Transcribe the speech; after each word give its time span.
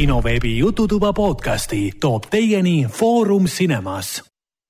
kinoveebi 0.00 0.58
Jututuba 0.58 1.12
podcasti 1.12 1.92
toob 2.00 2.22
teieni 2.30 2.86
Foorum 2.88 3.44
Cinemas. 3.44 4.24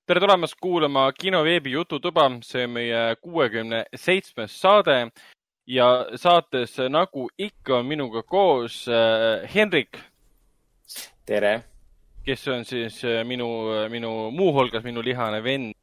tere 0.07 0.19
tulemast 0.19 0.55
kuulama 0.61 1.11
kinoveebi 1.11 1.71
Jututuba, 1.71 2.25
see 2.43 2.63
on 2.63 2.73
meie 2.75 3.15
kuuekümne 3.21 3.85
seitsmes 3.95 4.57
saade 4.61 5.07
ja 5.67 5.87
saates 6.15 6.75
nagu 6.89 7.29
ikka 7.37 7.77
on 7.77 7.85
minuga 7.85 8.23
koos 8.23 8.89
äh, 8.89 9.47
Henrik. 9.55 10.01
tere. 11.25 11.63
kes 12.25 12.47
on 12.47 12.65
siis 12.65 12.99
äh, 13.05 13.23
minu, 13.23 13.47
minu 13.89 14.31
muuhulgas 14.31 14.83
minu 14.83 15.01
lihane 15.03 15.43
vend, 15.43 15.73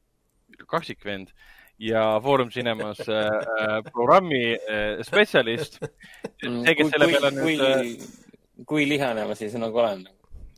kaksikvend 0.67 1.33
ja 1.79 2.21
Foorum 2.21 2.51
Cinemas 2.51 3.01
äh, 3.01 3.25
äh, 3.25 3.83
programmi 3.93 4.53
äh, 4.53 5.03
spetsialist. 5.03 5.81
see, 6.65 6.75
kes 6.75 6.91
selle 6.91 7.09
peale 7.09 7.31
nüüd 7.33 7.61
äh, 7.65 8.28
kui 8.67 8.89
lihane 8.89 9.27
ma 9.29 9.37
siis 9.39 9.55
nagu 9.61 9.79
olen? 9.79 10.07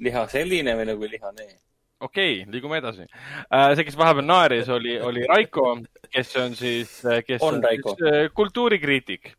liha 0.00 0.24
selline 0.32 0.74
või 0.78 0.86
nagu 0.88 1.09
lihane? 1.12 1.46
okei 2.00 2.40
okay,, 2.40 2.52
liigume 2.52 2.80
edasi. 2.80 3.06
see, 3.06 3.84
kes 3.84 3.98
vahepeal 4.00 4.26
naeris, 4.26 4.68
oli, 4.73 4.96
oli 5.04 5.26
Raiko, 5.28 5.74
kes 6.09 6.34
on 6.40 6.56
siis, 6.56 6.95
kes 7.26 7.45
on, 7.45 7.59
on 7.59 7.64
Raiko. 7.68 7.96
siis 7.98 8.32
kultuurikriitik. 8.36 9.32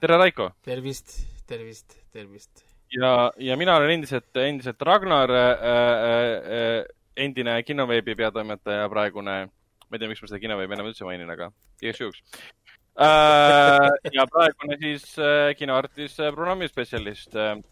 tere, 0.00 0.18
Raiko! 0.20 0.52
tervist, 0.64 1.18
tervist, 1.48 1.98
tervist! 2.12 2.64
ja, 2.96 3.30
ja 3.36 3.56
mina 3.60 3.76
olen 3.76 3.98
endiselt, 3.98 4.30
endiselt 4.36 4.82
Ragnar 4.88 5.30
äh,, 5.30 5.52
äh, 5.60 6.82
endine 7.16 7.58
kinoveebi 7.62 8.16
peatoimetaja, 8.16 8.88
praegune, 8.88 9.38
ma 9.48 9.96
ei 9.96 10.00
tea, 10.00 10.08
miks 10.08 10.22
ma 10.24 10.30
seda 10.30 10.40
kinoveebi 10.40 10.78
enam 10.78 10.88
üldse 10.88 11.04
mainin, 11.04 11.28
aga 11.32 11.52
igaks 11.84 12.00
juhuks 12.00 12.24
äh,. 12.96 13.90
ja 14.16 14.24
praegune 14.32 14.80
siis 14.80 15.12
äh, 15.20 15.52
kinoartis 15.60 16.16
äh, 16.20 16.32
programmispetsialist 16.32 17.36
äh, 17.36 17.60
Äh, 17.60 17.71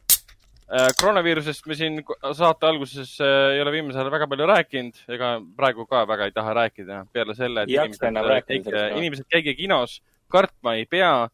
koroonaviirusest 0.71 1.67
me 1.67 1.75
siin 1.75 1.99
saate 2.37 2.69
alguses 2.69 3.17
äh, 3.21 3.57
ei 3.57 3.63
ole 3.63 3.73
viimasel 3.75 4.05
ajal 4.05 4.13
väga 4.15 4.29
palju 4.31 4.47
rääkinud, 4.51 5.01
ega 5.17 5.31
praegu 5.57 5.87
ka 5.91 6.05
väga 6.07 6.29
ei 6.29 6.35
taha 6.37 6.55
rääkida, 6.61 7.01
peale 7.13 7.35
selle, 7.35 7.65
et 7.65 7.73
inimesed, 7.75 8.47
käige, 8.47 8.85
inimesed 9.01 9.27
käige 9.31 9.57
kinos, 9.59 9.99
kartma 10.31 10.77
ei 10.79 10.87
pea. 10.87 11.29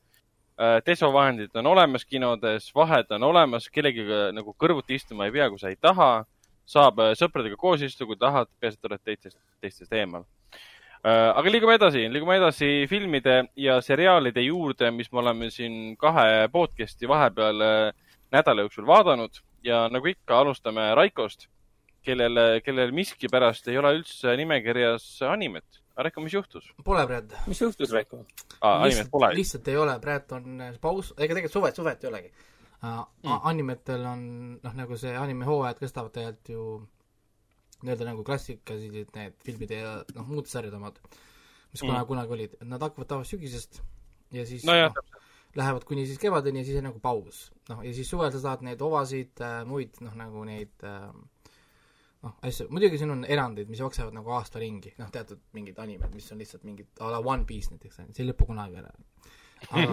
Äh, 0.57 0.79
desovahendid 0.87 1.53
on 1.61 1.67
olemas 1.69 2.07
kinodes, 2.09 2.71
vahed 2.75 3.11
on 3.13 3.27
olemas, 3.29 3.67
kellegiga 3.69 4.31
nagu 4.33 4.55
kõrvuti 4.57 4.97
istuma 4.97 5.27
ei 5.27 5.35
pea, 5.35 5.51
kui 5.53 5.61
sa 5.61 5.69
ei 5.69 5.77
taha. 5.77 6.25
saab 6.67 6.97
sõpradega 7.15 7.55
koos 7.55 7.83
istuda, 7.85 8.09
kui 8.09 8.17
tahad, 8.19 8.49
peaasi, 8.59 8.75
et 8.81 8.87
oled 8.89 9.03
teistest, 9.05 9.37
teistest 9.63 9.93
eemal. 9.93 10.25
aga 11.05 11.53
liigume 11.53 11.77
edasi, 11.77 12.09
liigume 12.11 12.41
edasi 12.41 12.89
filmide 12.91 13.37
ja 13.55 13.77
seriaalide 13.85 14.43
juurde, 14.43 14.91
mis 14.91 15.13
me 15.13 15.21
oleme 15.21 15.51
siin 15.51 15.95
kahe 15.97 16.49
podcast'i 16.51 17.07
vahepeal 17.07 17.63
äh, 17.63 18.06
nädala 18.35 18.67
jooksul 18.67 18.87
vaadanud 18.87 19.43
ja 19.67 19.87
nagu 19.93 20.11
ikka, 20.11 20.41
alustame 20.41 20.89
Raikost, 20.95 21.49
kellel, 22.07 22.61
kellel 22.65 22.95
miskipärast 22.95 23.69
ei 23.69 23.79
ole 23.79 23.97
üldse 23.99 24.37
nimekirjas 24.39 25.07
animet. 25.27 25.83
Raiko, 25.97 26.21
mis 26.21 26.35
juhtus? 26.35 26.67
Pole, 26.85 27.07
Brad. 27.09 27.33
mis 27.49 27.61
juhtus, 27.61 27.93
Raiko 27.95 28.21
ah,? 28.61 28.83
animet 28.85 29.09
pole? 29.11 29.31
lihtsalt 29.39 29.69
ei 29.73 29.79
ole, 29.81 29.95
praegu 30.03 30.37
on 30.37 30.61
paus, 30.81 31.15
ega 31.17 31.33
tegelikult 31.33 31.57
suvet, 31.57 31.79
suvet 31.79 32.05
ei 32.05 32.11
olegi 32.11 32.29
uh,. 32.33 33.01
Mm. 33.25 33.39
animetel 33.51 34.05
on, 34.11 34.27
noh, 34.63 34.77
nagu 34.77 34.99
see 35.01 35.15
animehooajad 35.17 35.81
kestavad 35.81 36.13
tegelikult 36.13 36.53
ju 36.53 36.67
nii-öelda 37.85 38.11
nagu 38.11 38.25
klassikalised 38.25 39.17
need 39.17 39.41
filmid 39.45 39.73
ja 39.73 39.97
noh, 40.17 40.29
muud 40.29 40.49
sarjad 40.51 40.77
omad, 40.77 41.01
mis 41.73 41.81
mm. 41.81 41.89
kunagi, 41.89 42.09
kunagi 42.13 42.37
olid, 42.37 42.59
nad 42.65 42.85
hakkavad 42.85 43.11
tavaliselt 43.15 43.41
sügisest 43.41 43.81
ja 44.37 44.45
siis 44.49 44.69
no, 44.69 44.77
jah, 44.77 44.93
noh, 44.93 45.16
lähevad 45.57 45.85
kuni 45.85 46.07
siis 46.07 46.19
kevadeni 46.19 46.61
ja 46.61 46.65
siis 46.65 46.79
on 46.79 46.85
nagu 46.91 47.01
paus. 47.01 47.53
noh, 47.69 47.83
ja 47.85 47.95
siis 47.95 48.11
suvel 48.11 48.31
sa 48.33 48.41
saad 48.41 48.63
neid 48.67 48.83
ovasid 48.83 49.41
äh,, 49.41 49.63
muid 49.67 49.97
noh, 50.05 50.15
nagu 50.19 50.45
neid 50.45 50.85
äh, 50.85 51.09
noh, 52.23 52.37
asju, 52.43 52.69
muidugi 52.71 53.01
siin 53.01 53.15
on 53.15 53.25
erandeid, 53.25 53.69
mis 53.71 53.81
jooksevad 53.81 54.15
nagu 54.17 54.35
aasta 54.37 54.61
ringi, 54.63 54.93
noh, 55.01 55.11
teatud 55.13 55.41
mingid 55.57 55.79
animed, 55.83 56.15
mis 56.15 56.29
on 56.33 56.43
lihtsalt 56.43 56.67
mingid 56.69 57.01
a 57.01 57.11
la 57.15 57.21
One 57.25 57.47
Piece 57.49 57.73
näiteks, 57.73 58.01
see 58.13 58.25
ei 58.25 58.31
lõpu 58.31 58.49
kunagi 58.51 58.81
ära. 58.83 58.93
aga 59.71 59.87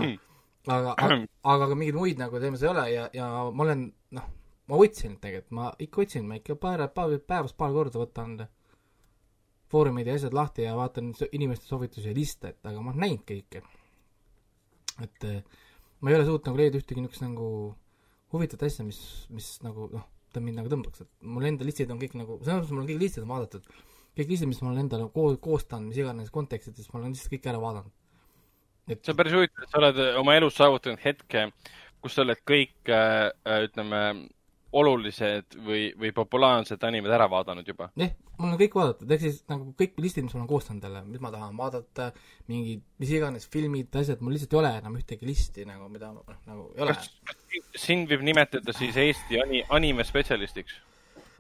aga, 0.68 0.96
aga, 1.06 1.20
aga 1.56 1.70
ka 1.70 1.78
mingeid 1.80 2.00
muid 2.00 2.24
nagu 2.24 2.42
teemasid 2.44 2.68
ei 2.68 2.74
ole 2.74 2.88
ja, 2.92 3.06
ja 3.20 3.30
ma 3.52 3.68
olen, 3.68 3.86
noh, 4.18 4.28
ma 4.72 4.82
otsin 4.84 5.16
tegelikult, 5.22 5.56
ma 5.60 5.70
ikka 5.86 6.04
otsin, 6.04 6.28
ma 6.28 6.42
ikka 6.42 6.58
paar, 6.60 6.86
paar, 6.96 7.16
päevas 7.28 7.56
paar 7.56 7.72
korda 7.76 8.04
võtan 8.04 8.36
foorumid 9.74 10.06
ja 10.06 10.18
asjad 10.20 10.36
lahti 10.38 10.68
ja 10.68 10.76
vaatan 10.78 11.16
inimeste 11.32 11.66
soovitusi 11.66 12.12
ja 12.12 12.18
liste, 12.18 12.54
et 12.54 12.70
aga 12.70 12.84
ma 12.84 12.92
olen 12.92 13.08
näinud 13.08 13.26
kõike 13.32 13.64
et 15.02 15.28
eh, 15.28 15.42
ma 16.04 16.12
ei 16.12 16.18
ole 16.20 16.28
suutnud 16.28 16.52
nagu 16.52 16.60
leida 16.60 16.80
ühtegi 16.82 17.02
niisugust 17.02 17.24
nagu 17.24 17.48
huvitavat 18.34 18.68
asja, 18.68 18.84
mis, 18.86 19.00
mis 19.32 19.48
nagu 19.64 19.88
noh, 19.94 20.06
ta 20.34 20.42
mind 20.44 20.60
nagu 20.60 20.72
tõmbaks, 20.72 21.06
et 21.06 21.10
mul 21.36 21.48
enda 21.48 21.66
listid 21.68 21.92
on 21.94 22.02
kõik 22.02 22.16
nagu, 22.20 22.40
selles 22.42 22.64
mõttes 22.64 22.74
mul 22.74 22.84
on 22.84 22.90
kõik 22.90 23.04
listid 23.06 23.24
on 23.24 23.32
vaadatud, 23.32 23.68
kõik 24.18 24.34
listid, 24.34 24.50
mis 24.50 24.62
ma 24.64 24.72
olen 24.72 24.84
endale 24.84 25.08
koos, 25.14 25.38
koostanud, 25.44 25.92
mis 25.92 26.02
iganes 26.02 26.34
kontekstides, 26.34 26.90
ma 26.92 27.00
olen 27.00 27.14
lihtsalt 27.14 27.36
kõik 27.36 27.50
ära 27.54 27.62
vaadanud. 27.62 27.94
et 28.90 29.00
see 29.00 29.14
on 29.14 29.20
päris 29.22 29.38
huvitav, 29.38 29.64
et 29.64 29.72
sa 29.72 29.80
oled 29.80 30.02
oma 30.20 30.38
elus 30.40 30.58
saavutanud 30.60 31.04
hetke, 31.06 31.46
kus 32.04 32.18
sa 32.18 32.26
oled 32.26 32.42
kõik 32.52 32.92
äh, 32.92 33.30
ütleme, 33.70 34.02
olulised 34.80 35.58
või, 35.66 35.88
või 36.00 36.12
populaarsed 36.16 36.84
animed 36.88 37.14
ära 37.14 37.28
vaadanud 37.32 37.68
juba? 37.68 37.90
jah, 38.00 38.14
mul 38.40 38.54
on 38.54 38.60
kõik 38.62 38.78
vaadatud, 38.78 39.12
ehk 39.16 39.26
siis 39.26 39.42
nagu 39.52 39.74
kõik 39.80 40.00
listid, 40.04 40.26
mis 40.26 40.36
ma 40.36 40.42
olen 40.42 40.50
koostanud 40.50 40.88
jälle, 40.88 41.04
mis 41.10 41.24
ma 41.24 41.32
tahan 41.34 41.60
vaadata, 41.60 42.10
mingid 42.52 42.82
mis 43.02 43.14
iganes 43.14 43.48
filmid, 43.54 43.92
asjad, 44.00 44.24
mul 44.24 44.36
lihtsalt 44.36 44.56
ei 44.56 44.62
ole 44.64 44.74
enam 44.82 44.98
ühtegi 45.00 45.30
listi 45.30 45.68
nagu, 45.70 45.90
mida 45.94 46.14
noh, 46.16 46.40
nagu 46.50 46.70
ei 46.78 46.86
ole. 46.86 46.98
sind 47.76 48.10
võib 48.12 48.26
nimetada 48.26 48.76
siis 48.76 48.98
Eesti 48.98 49.42
ani-, 49.44 49.66
animespetsialistiks? 49.78 50.82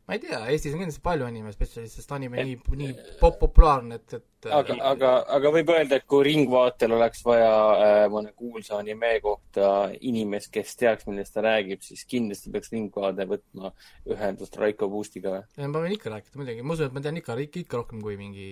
Ma 0.08 0.18
ei 0.18 0.19
tea, 0.19 0.40
Eestis 0.52 0.74
on 0.75 0.81
kindlasti 0.81 1.02
palju 1.03 1.25
animespetsialiste, 1.25 2.02
sest 2.02 2.12
anime 2.16 2.41
et, 2.41 2.50
nii, 2.50 2.78
nii 2.80 2.96
pop-, 3.22 3.38
populaarne, 3.40 4.00
et, 4.02 4.16
et 4.18 4.50
aga, 4.52 4.75
aga, 4.90 5.12
aga 5.38 5.52
võib 5.56 5.72
öelda, 5.72 6.00
et 6.00 6.08
kui 6.09 6.25
Ringvaatel 6.28 6.96
oleks 6.97 7.24
vaja 7.24 7.53
äh, 7.53 8.00
mõne 8.12 8.34
kuulsa 8.36 8.81
anime 8.81 9.14
kohta 9.24 9.69
inimest, 10.03 10.52
kes 10.53 10.75
teaks, 10.81 11.08
millest 11.08 11.36
ta 11.38 11.46
räägib, 11.46 11.86
siis 11.88 12.03
kindlasti 12.09 12.52
peaks 12.52 12.74
Ringvaade 12.75 13.28
võtma 13.31 13.72
ühendust 14.12 14.59
Raiko 14.59 14.91
Puustiga. 14.91 15.40
Või? 15.56 15.72
ma 15.72 15.86
võin 15.86 15.96
ikka 15.96 16.12
rääkida 16.18 16.41
muidugi, 16.41 16.68
ma 16.68 16.75
usun, 16.75 16.91
et 16.91 17.00
ma 17.00 17.06
tean 17.08 17.24
ikka, 17.24 17.40
ikka, 17.47 17.64
ikka 17.64 17.81
rohkem 17.81 18.03
kui 18.03 18.20
mingi 18.20 18.50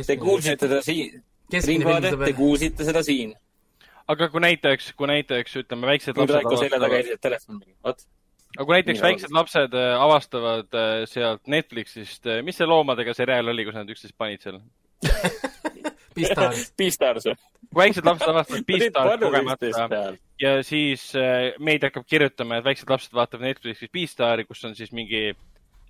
Te 0.00 0.18
kuulsite 0.20 0.70
seda 0.70 0.80
siin, 0.88 1.20
Ringvaadet, 1.52 2.16
te 2.24 2.32
kuulsite 2.40 2.88
seda 2.88 3.04
siin. 3.04 3.36
aga 4.08 4.32
kui 4.32 4.40
näiteks, 4.48 4.94
kui 4.96 5.12
näiteks 5.12 5.60
ütleme, 5.60 5.92
väiksed 5.92 6.16
lapsed 6.16 6.40
Raiko 6.40 6.56
selja 6.64 6.80
taga 6.80 6.96
käisid 6.96 7.20
telefoniga, 7.28 7.76
vot 7.84 8.06
aga 8.56 8.66
kui 8.66 8.76
näiteks 8.76 9.00
Mina 9.00 9.08
väiksed 9.08 9.34
lapsed 9.34 9.76
äh, 9.78 9.94
avastavad 10.00 10.76
äh, 10.78 11.04
sealt 11.10 11.48
Netflixist, 11.50 12.26
äh, 12.26 12.42
mis 12.46 12.58
see 12.60 12.68
loomadega 12.68 13.14
seriaal 13.16 13.52
oli, 13.52 13.66
kus 13.66 13.76
nad 13.76 13.90
üksteist 13.90 14.16
panid 14.18 14.44
seal 14.44 14.60
Beastars. 16.14 16.68
Beastars 16.78 17.26
kui 17.26 17.80
väiksed 17.80 18.06
lapsed 18.06 18.30
avastavad 18.30 18.68
Beastars 18.68 19.24
kogemata 19.24 20.04
ja 20.40 20.54
siis 20.66 21.08
meid 21.58 21.86
hakkab 21.86 22.06
kirjutama, 22.06 22.60
et 22.60 22.68
väiksed 22.68 22.90
lapsed 22.90 23.16
vaatavad 23.16 23.48
Netflixis 23.48 23.92
Beastari, 23.92 24.46
kus 24.46 24.64
on 24.68 24.78
siis 24.78 24.94
mingi 24.94 25.32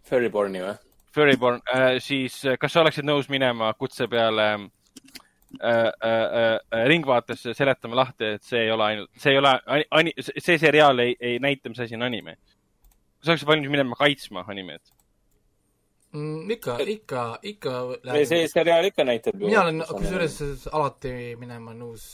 Furryborni 0.08 0.64
või? 0.64 0.75
Furryborn, 1.14 1.60
siis 2.02 2.41
kas 2.60 2.72
sa 2.75 2.82
oleksid 2.82 3.06
nõus 3.06 3.28
minema 3.31 3.69
kutse 3.78 4.08
peale 4.10 4.48
äh, 4.56 4.64
äh, 5.62 5.91
äh, 6.09 6.84
Ringvaatesse 6.88 7.54
seletama 7.54 8.03
lahti, 8.03 8.34
et 8.38 8.42
see 8.42 8.65
ei 8.66 8.70
ole 8.75 8.84
ainult, 8.91 9.10
see 9.19 9.34
ei 9.34 9.41
ole, 9.41 9.54
see 10.38 10.59
seriaal 10.59 11.04
ei, 11.04 11.16
ei 11.20 11.38
näita, 11.42 11.72
mis 11.72 11.81
asi 11.84 11.98
on 11.98 12.06
anime 12.09 12.37
sa 13.25 13.32
oleksid 13.32 13.48
valmis 13.48 13.72
minema 13.72 13.97
kaitsma 13.98 14.44
animet 14.53 14.93
mm,? 16.12 16.50
ikka, 16.56 16.76
ikka, 16.97 17.25
ikka. 17.43 17.75
see 18.28 18.44
seriaal 18.53 18.88
ikka 18.91 19.06
näitab 19.09 19.41
ju. 19.41 19.48
mina 19.48 19.64
olen 19.64 19.84
kusjuures 19.88 20.69
alati 20.72 21.14
minema 21.41 21.75
nõus 21.76 22.04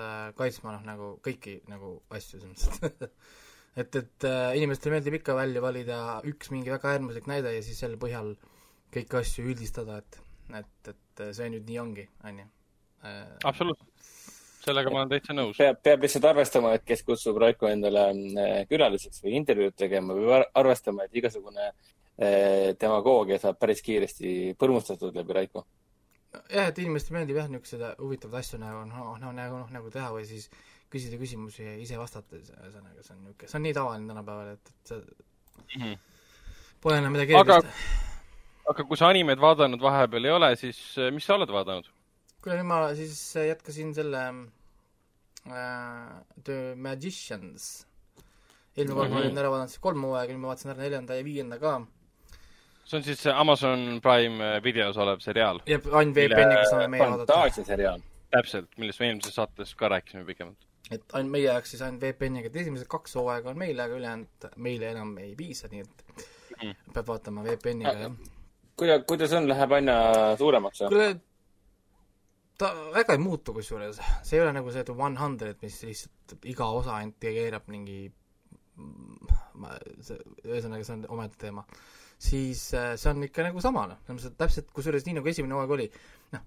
äh, 0.00 0.32
kaitsma 0.38 0.76
noh, 0.78 0.84
nagu 0.88 1.10
kõiki 1.24 1.60
nagu 1.72 1.98
asju 2.16 2.40
selles 2.40 2.64
mõttes 2.80 3.12
et, 3.80 4.00
et 4.00 4.28
äh, 4.30 4.48
inimestele 4.60 4.96
meeldib 4.96 5.20
ikka 5.20 5.36
välja 5.36 5.62
valida 5.64 6.00
üks 6.32 6.52
mingi 6.54 6.72
väga 6.72 6.94
äärmuslik 6.94 7.28
näide 7.30 7.52
ja 7.56 7.62
siis 7.66 7.80
selle 7.84 8.00
põhjal 8.00 8.34
kõiki 8.94 9.20
asju 9.20 9.48
üldistada, 9.50 9.98
et, 9.98 10.20
et, 10.54 10.92
et 10.92 11.22
see 11.34 11.48
nüüd 11.50 11.66
nii 11.66 11.78
ongi, 11.82 12.04
on 12.28 12.36
ju. 12.38 12.44
Äh, 13.04 13.36
absoluutselt 13.44 13.94
sellega 14.64 14.92
ma 14.92 15.02
olen 15.02 15.12
täitsa 15.12 15.34
nõus. 15.36 15.58
peab, 15.60 15.80
peab 15.84 16.04
lihtsalt 16.04 16.26
arvestama, 16.30 16.74
et 16.76 16.84
kes 16.88 17.02
kutsub 17.06 17.38
Raiko 17.40 17.68
endale 17.68 18.04
äh, 18.10 18.52
külaliseks 18.70 19.22
või 19.24 19.36
intervjuud 19.40 19.76
tegema, 19.76 20.16
peab 20.16 20.60
arvestama, 20.62 21.04
et 21.04 21.18
igasugune 21.20 21.66
äh, 21.68 22.70
demagoogia 22.80 23.40
saab 23.42 23.58
päris 23.60 23.82
kiiresti 23.84 24.54
põrmustatud 24.60 25.16
läbi 25.18 25.36
Raiko. 25.36 25.66
jah, 26.48 26.70
et 26.70 26.78
inimestele 26.82 27.18
meeldib 27.18 27.40
jah, 27.42 27.50
niisuguseid 27.52 28.00
huvitavaid 28.00 28.40
asju 28.40 28.62
nagu 28.62 28.86
noh, 28.88 29.10
noh 29.20 29.34
nagu 29.36 29.60
noh, 29.60 29.74
nagu 29.74 29.92
teha 29.92 30.08
või 30.14 30.24
siis 30.28 30.48
küsida 30.92 31.18
küsimusi 31.20 31.66
ja 31.66 31.74
ise 31.80 31.98
vastata, 31.98 32.38
ühesõnaga 32.38 33.02
see 33.02 33.14
on 33.14 33.20
niisugune, 33.26 33.50
see 33.50 33.58
on 33.58 33.64
nii 33.66 33.76
tavaline 33.76 34.10
tänapäeval, 34.12 34.54
et, 34.54 34.72
et 34.72 34.92
see 34.92 35.02
mm 35.02 35.82
-hmm. 35.82 35.98
pole 36.80 36.98
enam 37.02 37.12
midagi 37.12 37.36
erilist. 37.36 37.68
aga 38.72 38.88
kui 38.88 38.96
sa 38.96 39.12
animeid 39.12 39.40
vaadanud 39.40 39.82
vahepeal 39.82 40.24
ei 40.24 40.34
ole, 40.38 40.56
siis 40.56 40.80
mis 41.12 41.26
sa 41.26 41.34
oled 41.34 41.52
vaadanud? 41.52 41.92
Kuule, 42.44 42.58
nüüd 42.60 42.68
ma 42.68 42.78
siis 42.98 43.16
jätkasin 43.40 43.94
selle 43.96 44.22
äh, 45.48 46.12
The 46.44 46.74
Magicians 46.76 47.86
eelmine 48.76 48.94
kord 48.98 49.10
ma 49.10 49.16
Mhm. 49.18 49.26
olin 49.26 49.38
ära 49.38 49.50
vaadanud 49.52 49.70
siis 49.72 49.80
kolm 49.84 50.02
hooaega, 50.04 50.32
nüüd 50.34 50.42
ma 50.42 50.50
vaatasin 50.52 50.72
ära 50.74 50.82
neljanda 50.82 51.16
ja 51.18 51.24
viienda 51.24 51.58
ka. 51.62 51.74
see 52.84 52.96
on 52.98 53.02
siis 53.06 53.20
see 53.22 53.32
Amazon 53.32 54.00
Prime 54.02 54.60
videos 54.64 54.96
olev 55.00 55.20
seriaal, 55.24 55.60
ja 55.66 55.78
ainult 55.92 56.16
VPN-iga 56.18 56.64
saame 56.70 56.88
meie 56.88 57.02
vaadata. 57.06 57.32
fantaasiaseriaal. 57.32 58.00
täpselt, 58.34 58.68
millest 58.78 59.00
me 59.00 59.06
eelmises 59.08 59.34
saates 59.34 59.74
ka 59.74 59.88
rääkisime 59.88 60.24
pikemalt. 60.26 60.58
et 60.90 61.02
ainult 61.14 61.32
meie 61.32 61.44
jaoks 61.46 61.70
siis 61.70 61.82
ainult 61.82 62.02
VPN-iga, 62.02 62.46
et 62.52 62.56
esimesed 62.56 62.86
kaks 62.92 63.14
hooaega 63.16 63.50
on 63.54 63.58
meile, 63.58 63.82
aga 63.82 63.94
ülejäänud 63.96 64.50
meile 64.56 64.90
enam 64.90 65.16
ei 65.18 65.34
piisa, 65.36 65.68
nii 65.72 65.80
et 65.80 66.04
Mhm. 66.60 66.74
peab 66.92 67.06
vaatama 67.08 67.42
VPN-iga, 67.44 67.92
jah. 68.08 68.12
kuidas, 68.76 69.04
kuidas 69.06 69.32
on, 69.32 69.48
läheb 69.48 69.72
aina 69.72 69.94
suuremaks 70.36 70.80
või? 70.82 70.88
kuule, 70.88 71.08
ta 72.58 72.70
väga 72.94 73.16
ei 73.16 73.22
muutu 73.22 73.54
kusjuures, 73.56 73.98
see 74.22 74.38
ei 74.38 74.44
ole 74.44 74.52
nagu 74.54 74.72
see 74.72 74.84
The 74.86 74.94
One 74.94 75.18
Hundred, 75.18 75.58
mis 75.62 75.80
lihtsalt 75.82 76.46
iga 76.50 76.68
osa 76.70 76.98
ainult 77.00 77.18
keerab 77.22 77.66
mingi 77.72 78.06
ma, 79.60 79.74
see, 80.02 80.18
ühesõnaga 80.46 80.86
see 80.86 80.96
on 80.96 81.06
omaette 81.16 81.40
teema. 81.46 81.64
siis 82.24 82.62
äh, 82.78 82.94
see 83.00 83.10
on 83.10 83.26
ikka 83.26 83.44
nagu 83.46 83.62
sama, 83.62 83.86
noh, 83.90 83.98
selles 84.04 84.20
mõttes, 84.20 84.32
et 84.32 84.38
täpselt 84.40 84.70
kusjuures 84.74 85.06
nii 85.06 85.18
nagu 85.18 85.30
esimene 85.30 85.56
hooaeg 85.56 85.74
oli, 85.76 85.88
noh, 86.34 86.44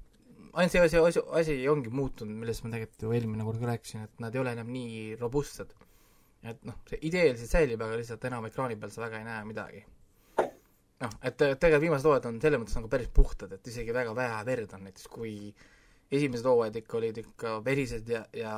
ainult 0.53 0.73
see 0.73 0.83
asi, 0.83 1.01
asi, 1.09 1.23
asi 1.41 1.57
ongi 1.69 1.91
muutunud, 1.93 2.39
millest 2.39 2.63
ma 2.63 2.71
tegelikult 2.73 3.05
ju 3.05 3.13
eelmine 3.17 3.45
kord 3.47 3.61
ka 3.61 3.69
rääkisin, 3.71 4.07
et 4.07 4.23
nad 4.23 4.35
ei 4.35 4.41
ole 4.41 4.55
enam 4.57 4.71
nii 4.73 5.19
robustsed. 5.19 5.75
et 6.47 6.63
noh, 6.67 6.79
see 6.87 6.99
idee 7.09 7.29
lihtsalt 7.33 7.51
säilib, 7.51 7.83
aga 7.83 7.99
lihtsalt 7.99 8.25
enam 8.29 8.47
ekraani 8.47 8.79
peal 8.79 8.93
sa 8.93 9.03
väga 9.03 9.21
ei 9.21 9.27
näe 9.27 9.45
midagi. 9.47 9.83
noh, 11.03 11.17
et 11.21 11.37
tegelikult 11.37 11.83
viimased 11.83 12.09
hooajad 12.09 12.29
on 12.31 12.39
selles 12.41 12.63
mõttes 12.63 12.79
nagu 12.79 12.91
päris 12.91 13.11
puhtad, 13.13 13.51
et 13.53 13.73
isegi 13.73 13.95
väga 13.95 14.15
vähe 14.17 14.39
verd 14.47 14.73
on 14.73 14.87
näiteks, 14.87 15.11
kui 15.13 15.35
esimesed 16.11 16.45
hooajad 16.47 16.77
ikka 16.79 16.97
olid 16.97 17.17
ikka 17.19 17.57
verised 17.65 18.07
ja, 18.09 18.21
ja 18.33 18.53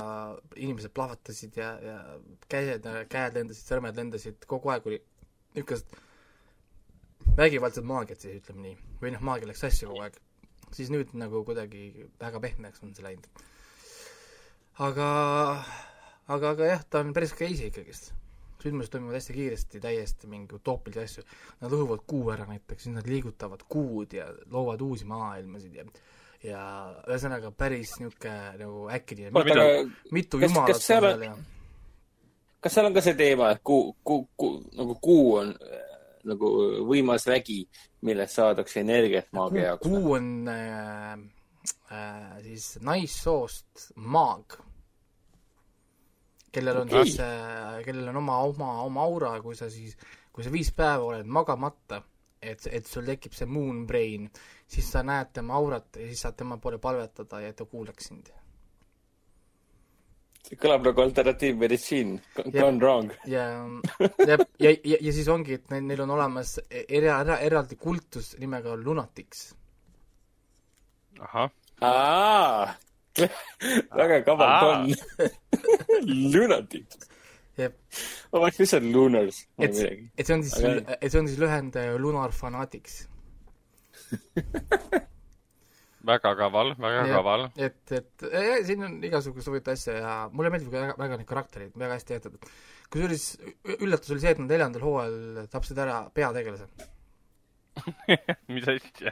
inimesed 0.56 0.94
plahvatasid 0.94 1.58
ja, 1.58 1.72
ja 1.82 1.98
käed, 2.52 2.86
käed 3.10 3.40
lendasid, 3.40 3.66
sõrmed 3.66 3.98
lendasid, 3.98 4.46
kogu 4.50 4.70
aeg 4.74 4.86
oli 4.90 5.00
niisugust 5.56 5.98
vägivaldset 7.38 7.86
maagiat 7.88 8.22
siis 8.22 8.40
ütleme 8.42 8.66
nii, 8.68 8.76
või 9.02 9.14
noh, 9.16 9.24
maagia 9.26 9.50
läks 9.50 9.64
sassi 9.66 9.88
kogu 9.88 10.04
aeg. 10.06 10.20
siis 10.76 10.92
nüüd 10.94 11.16
nagu 11.18 11.42
kuidagi 11.46 12.06
väga 12.22 12.40
pehmeks 12.44 12.84
on 12.86 12.94
see 12.94 13.06
läinud. 13.06 13.26
aga, 14.86 15.08
aga, 16.28 16.54
aga 16.54 16.72
jah, 16.74 16.86
ta 16.90 17.02
on 17.02 17.14
päris 17.14 17.34
crazy 17.34 17.70
ikkagist. 17.72 18.14
sündmused 18.60 18.92
toimuvad 18.92 19.16
hästi 19.16 19.34
kiiresti, 19.34 19.80
täiesti 19.80 20.28
mingi 20.28 20.56
utoopilisi 20.58 21.00
asju. 21.00 21.22
Nad 21.62 21.72
lõhuvad 21.72 22.02
kuu 22.12 22.26
ära 22.34 22.44
näiteks, 22.50 22.84
siis 22.84 22.96
nad 22.96 23.08
liigutavad 23.08 23.64
kuud 23.72 24.14
ja 24.14 24.26
loovad 24.52 24.82
uusi 24.84 25.08
maailmasid 25.08 25.78
ja 25.80 25.86
ja 26.44 26.62
ühesõnaga 27.08 27.52
päris 27.52 27.96
niisugune 28.00 28.58
nagu 28.62 28.86
äkiline, 28.96 29.32
oota, 29.34 29.46
mida- 29.50 29.66
aga 29.66 30.12
mitu 30.16 30.40
kas- 30.40 30.50
jumalat 30.52 30.72
kas 30.74 30.86
seal 30.88 31.08
on 31.14 31.24
ja 31.24 31.34
kas 32.62 32.74
seal 32.76 32.86
on 32.90 32.94
ka 32.96 33.02
see 33.02 33.14
teema, 33.20 33.52
et 33.56 33.62
kuu, 33.64 33.96
kuu, 34.04 34.28
kuu, 34.38 34.62
nagu 34.78 34.96
kuu 35.04 35.26
on 35.42 35.52
äh, 35.56 35.84
nagu 36.30 36.50
võimas 36.88 37.24
vägi, 37.28 37.62
millest 38.08 38.36
saadakse 38.40 38.82
energiat 38.84 39.28
maagia 39.36 39.70
jaoks? 39.70 39.88
kuu 39.88 40.14
on 40.18 40.32
äh, 40.52 41.14
äh, 41.92 42.42
siis 42.44 42.74
naissoost 42.84 43.92
maag, 43.96 44.58
kellel 46.52 46.82
on 46.82 46.88
Okei. 46.90 47.04
siis 47.06 47.20
äh,, 47.24 47.82
kellel 47.86 48.08
on 48.12 48.18
oma, 48.24 48.38
oma, 48.48 48.72
oma 48.84 49.04
aura, 49.06 49.36
kui 49.44 49.56
sa 49.56 49.70
siis, 49.72 49.96
kui 50.34 50.44
sa 50.46 50.52
viis 50.54 50.72
päeva 50.76 51.04
oled 51.14 51.28
magamata, 51.30 52.02
et, 52.42 52.64
et 52.72 52.88
sul 52.88 53.06
tekib 53.08 53.36
see 53.38 53.46
moon 53.50 53.84
brain, 53.88 54.30
siis 54.70 54.92
sa 54.94 55.02
näed 55.06 55.32
tema 55.34 55.58
aurat 55.58 55.98
ja 55.98 56.08
siis 56.08 56.22
saad 56.26 56.38
tema 56.38 56.58
poole 56.62 56.78
palvetada 56.82 57.42
ja 57.42 57.50
et 57.50 57.58
ta 57.58 57.66
kuulaks 57.66 58.10
sind. 58.12 58.30
see 60.50 60.58
kõlab 60.58 60.86
nagu 60.88 61.02
alternatiivmeditsiin, 61.04 62.14
gone 62.38 62.78
wrong. 62.80 63.12
ja, 63.36 63.46
ja, 64.00 64.38
ja, 64.38 64.72
ja, 64.72 64.98
ja 65.02 65.14
siis 65.14 65.28
ongi, 65.30 65.58
et 65.60 65.70
neil, 65.74 65.84
neil 65.90 66.06
on 66.06 66.14
olemas 66.16 66.56
era-, 66.70 67.20
era-, 67.22 67.40
eraldi 67.46 67.76
kultus 67.76 68.36
nimega 68.40 68.78
Lunatics. 68.78 69.50
ahah, 71.20 71.52
aa, 71.82 72.74
väga 74.00 74.24
kaval 74.26 74.48
Aa. 74.48 74.62
ton. 74.64 74.96
Lunatic. 76.34 76.98
Jep. 77.60 77.76
ma 78.32 78.40
mõtlesin, 78.40 78.64
mis 78.64 78.74
on 78.78 78.86
lunars 78.96 79.38
et 79.60 79.80
et 80.16 80.24
see 80.24 80.36
on 80.38 80.44
siis 80.48 80.86
et 80.96 81.12
see 81.12 81.20
on 81.20 81.28
siis 81.28 81.40
lühend 81.42 81.76
Lunar 82.00 82.32
Fanatics. 82.32 83.02
väga 86.10 86.32
kaval, 86.40 86.74
väga 86.80 87.02
Jah. 87.06 87.16
kaval. 87.18 87.44
et, 87.60 87.82
et 87.92 88.24
äh, 88.30 88.60
siin 88.68 88.84
on 88.88 88.94
igasuguseid 89.04 89.52
huvitavaid 89.52 89.78
asju 89.78 89.96
ja 89.98 90.14
mulle 90.34 90.52
meeldib 90.54 90.72
väga, 90.74 90.94
väga 91.00 91.18
neid 91.20 91.30
karaktereid, 91.30 91.74
väga 91.80 91.98
hästi 91.98 92.14
tehtud. 92.16 92.38
kusjuures 92.90 93.26
üllatus 93.80 94.14
oli 94.16 94.24
see, 94.24 94.32
et 94.36 94.40
nad 94.42 94.50
neljandal 94.54 94.86
hooajal 94.88 95.50
tapsid 95.54 95.78
ära 95.84 95.98
peategelase. 96.16 96.70
mis 98.54 98.68
asja? 98.72 99.12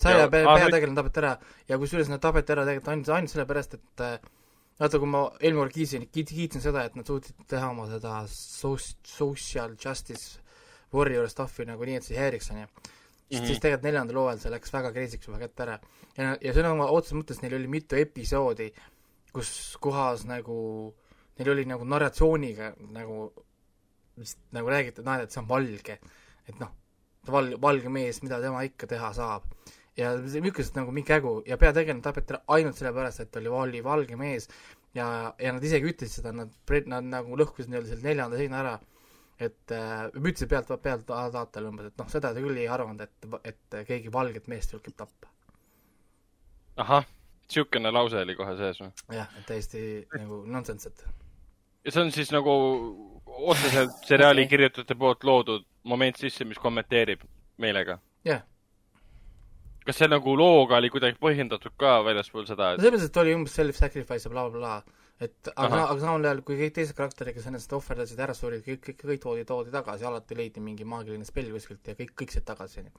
saja 0.00 0.22
Ja- 0.24 0.30
pe-, 0.30 0.44
aa, 0.46 0.56
peategelane 0.62 0.96
tapeti 1.00 1.22
ära 1.24 1.34
ja 1.68 1.78
kusjuures 1.82 2.08
nad 2.12 2.22
tapeti 2.22 2.54
ära 2.54 2.64
tegelikult 2.68 2.92
ainult, 2.94 3.12
ainult 3.18 3.34
sellepärast, 3.34 3.76
et 3.80 4.06
äh, 4.06 4.16
vaata, 4.80 4.96
kui 5.02 5.10
ma 5.10 5.26
eelmine 5.40 5.60
kord 5.64 5.74
kiitsin, 5.76 6.02
kiitsin 6.14 6.62
seda, 6.64 6.86
et 6.88 6.94
nad 6.98 7.06
suutsid 7.06 7.44
teha 7.50 7.66
oma 7.74 7.84
seda 7.90 8.22
social 8.30 9.74
justice 9.78 10.40
warrior 10.94 11.28
stuff'i 11.30 11.66
nagu 11.68 11.84
nii, 11.84 11.96
et 12.00 12.06
see 12.06 12.16
ei 12.16 12.22
häiriks, 12.22 12.50
onju. 12.54 12.66
siis, 13.28 13.40
Mhm. 13.40 13.46
siis 13.48 13.60
tegelikult 13.60 13.82
neljandal 13.88 14.16
hooajal 14.20 14.40
see 14.42 14.50
läks 14.52 14.72
väga 14.72 14.92
crazy'ks 14.92 15.26
juba 15.28 15.38
kätte 15.38 15.62
ära. 15.64 15.78
ja, 16.16 16.36
ja 16.40 16.52
sõna 16.52 16.74
otseses 16.90 17.18
mõttes 17.18 17.42
neil 17.42 17.54
oli 17.54 17.66
mitu 17.68 17.96
episoodi, 17.96 18.72
kus 19.32 19.76
kohas 19.80 20.24
nagu, 20.24 20.94
neil 21.38 21.50
oli 21.50 21.64
nagu 21.64 21.84
narratsiooniga 21.84 22.74
nagu, 22.92 23.32
vist 24.18 24.38
nagu 24.52 24.68
räägiti, 24.68 25.00
et 25.00 25.04
näed, 25.08 25.24
et 25.24 25.32
see 25.32 25.40
on 25.40 25.48
valge. 25.48 25.98
et 26.48 26.60
noh, 26.60 26.70
val-, 27.26 27.56
valge 27.60 27.88
mees, 27.88 28.22
mida 28.22 28.40
tema 28.40 28.62
ikka 28.62 28.86
teha 28.86 29.12
saab. 29.16 29.42
ja 29.96 30.12
see 30.28 30.40
niisugust 30.42 30.74
nagu 30.74 30.90
mingi 30.92 31.06
kägu 31.08 31.42
ja 31.46 31.56
peategelane 31.56 32.02
tapeti 32.02 32.34
ainult 32.48 32.76
sellepärast, 32.76 33.20
et 33.20 33.36
oli, 33.36 33.48
oli 33.48 33.80
valge 33.84 34.16
mees 34.16 34.48
ja, 34.94 35.32
ja 35.38 35.52
nad 35.52 35.62
isegi 35.62 35.86
ütlesid 35.92 36.20
seda, 36.20 36.32
nad, 36.32 36.50
nad 36.86 37.04
nagu 37.04 37.36
lõhkusid 37.38 37.70
nii-öelda 37.70 37.88
selle 37.92 38.02
neljanda 38.02 38.36
seina 38.36 38.58
ära, 38.60 38.72
et 39.38 39.74
äh, 39.74 40.06
ütlesid 40.14 40.50
pealt, 40.50 40.70
pealt 40.82 41.08
vaatele 41.08 41.70
umbes, 41.70 41.90
et 41.90 41.98
noh, 41.98 42.08
seda 42.10 42.32
ta 42.34 42.42
küll 42.42 42.60
ei 42.60 42.68
arvanud, 42.70 43.02
et, 43.02 43.28
et 43.50 43.80
keegi 43.88 44.12
valget 44.12 44.46
meest 44.50 44.74
julgeb 44.74 44.96
tappa. 44.96 45.32
ahah, 46.84 47.06
siukene 47.50 47.90
lause 47.90 48.22
oli 48.22 48.36
kohe 48.38 48.56
sees 48.60 48.80
või? 48.82 48.92
jah, 49.18 49.30
et 49.38 49.46
täiesti 49.50 49.84
nagu 50.14 50.44
nonsense, 50.46 50.92
et 50.92 51.04
ja 51.84 51.94
see 51.94 52.06
on 52.06 52.14
siis 52.14 52.32
nagu 52.34 52.54
otseselt 53.26 54.02
seriaali 54.06 54.46
kirjutajate 54.48 54.96
poolt 54.98 55.24
loodud 55.26 55.66
moment 55.90 56.16
sisse, 56.16 56.46
mis 56.48 56.60
kommenteerib 56.60 57.24
meelega. 57.60 57.98
jah, 58.24 58.44
kas 59.84 59.98
see 60.00 60.08
nagu 60.08 60.36
looga 60.38 60.78
oli 60.80 60.90
kuidagi 60.92 61.18
põhjendatud 61.20 61.74
ka 61.80 61.98
väljaspool 62.06 62.46
seda, 62.48 62.72
no 62.72 62.78
et 62.78 62.84
selles 62.84 62.94
mõttes, 62.96 63.10
et 63.10 63.22
oli 63.24 63.34
umbes 63.36 63.56
self-sacrifice 63.58 64.28
ja 64.28 64.32
blablabla, 64.32 64.78
et 65.20 65.48
aga 65.54 65.84
aga 65.84 66.00
samal 66.00 66.24
ajal, 66.24 66.42
kui 66.42 66.56
kõik 66.58 66.74
teised 66.74 66.96
karakterid, 66.98 67.34
kes 67.36 67.46
ennast 67.46 67.72
ohverdasid, 67.72 68.18
ära 68.18 68.34
surid, 68.34 68.64
kõik, 68.66 68.80
kõik, 68.88 68.98
kõik 69.12 69.20
toodi, 69.22 69.44
toodi 69.44 69.70
tagasi, 69.70 70.04
alati 70.04 70.34
leiti 70.34 70.60
mingi 70.60 70.84
maagiline 70.84 71.24
spell 71.24 71.52
kuskilt 71.54 71.86
ja 71.86 71.94
kõik, 71.94 72.14
kõik 72.18 72.32
said 72.34 72.44
tagasi, 72.44 72.80
onju. 72.80 72.90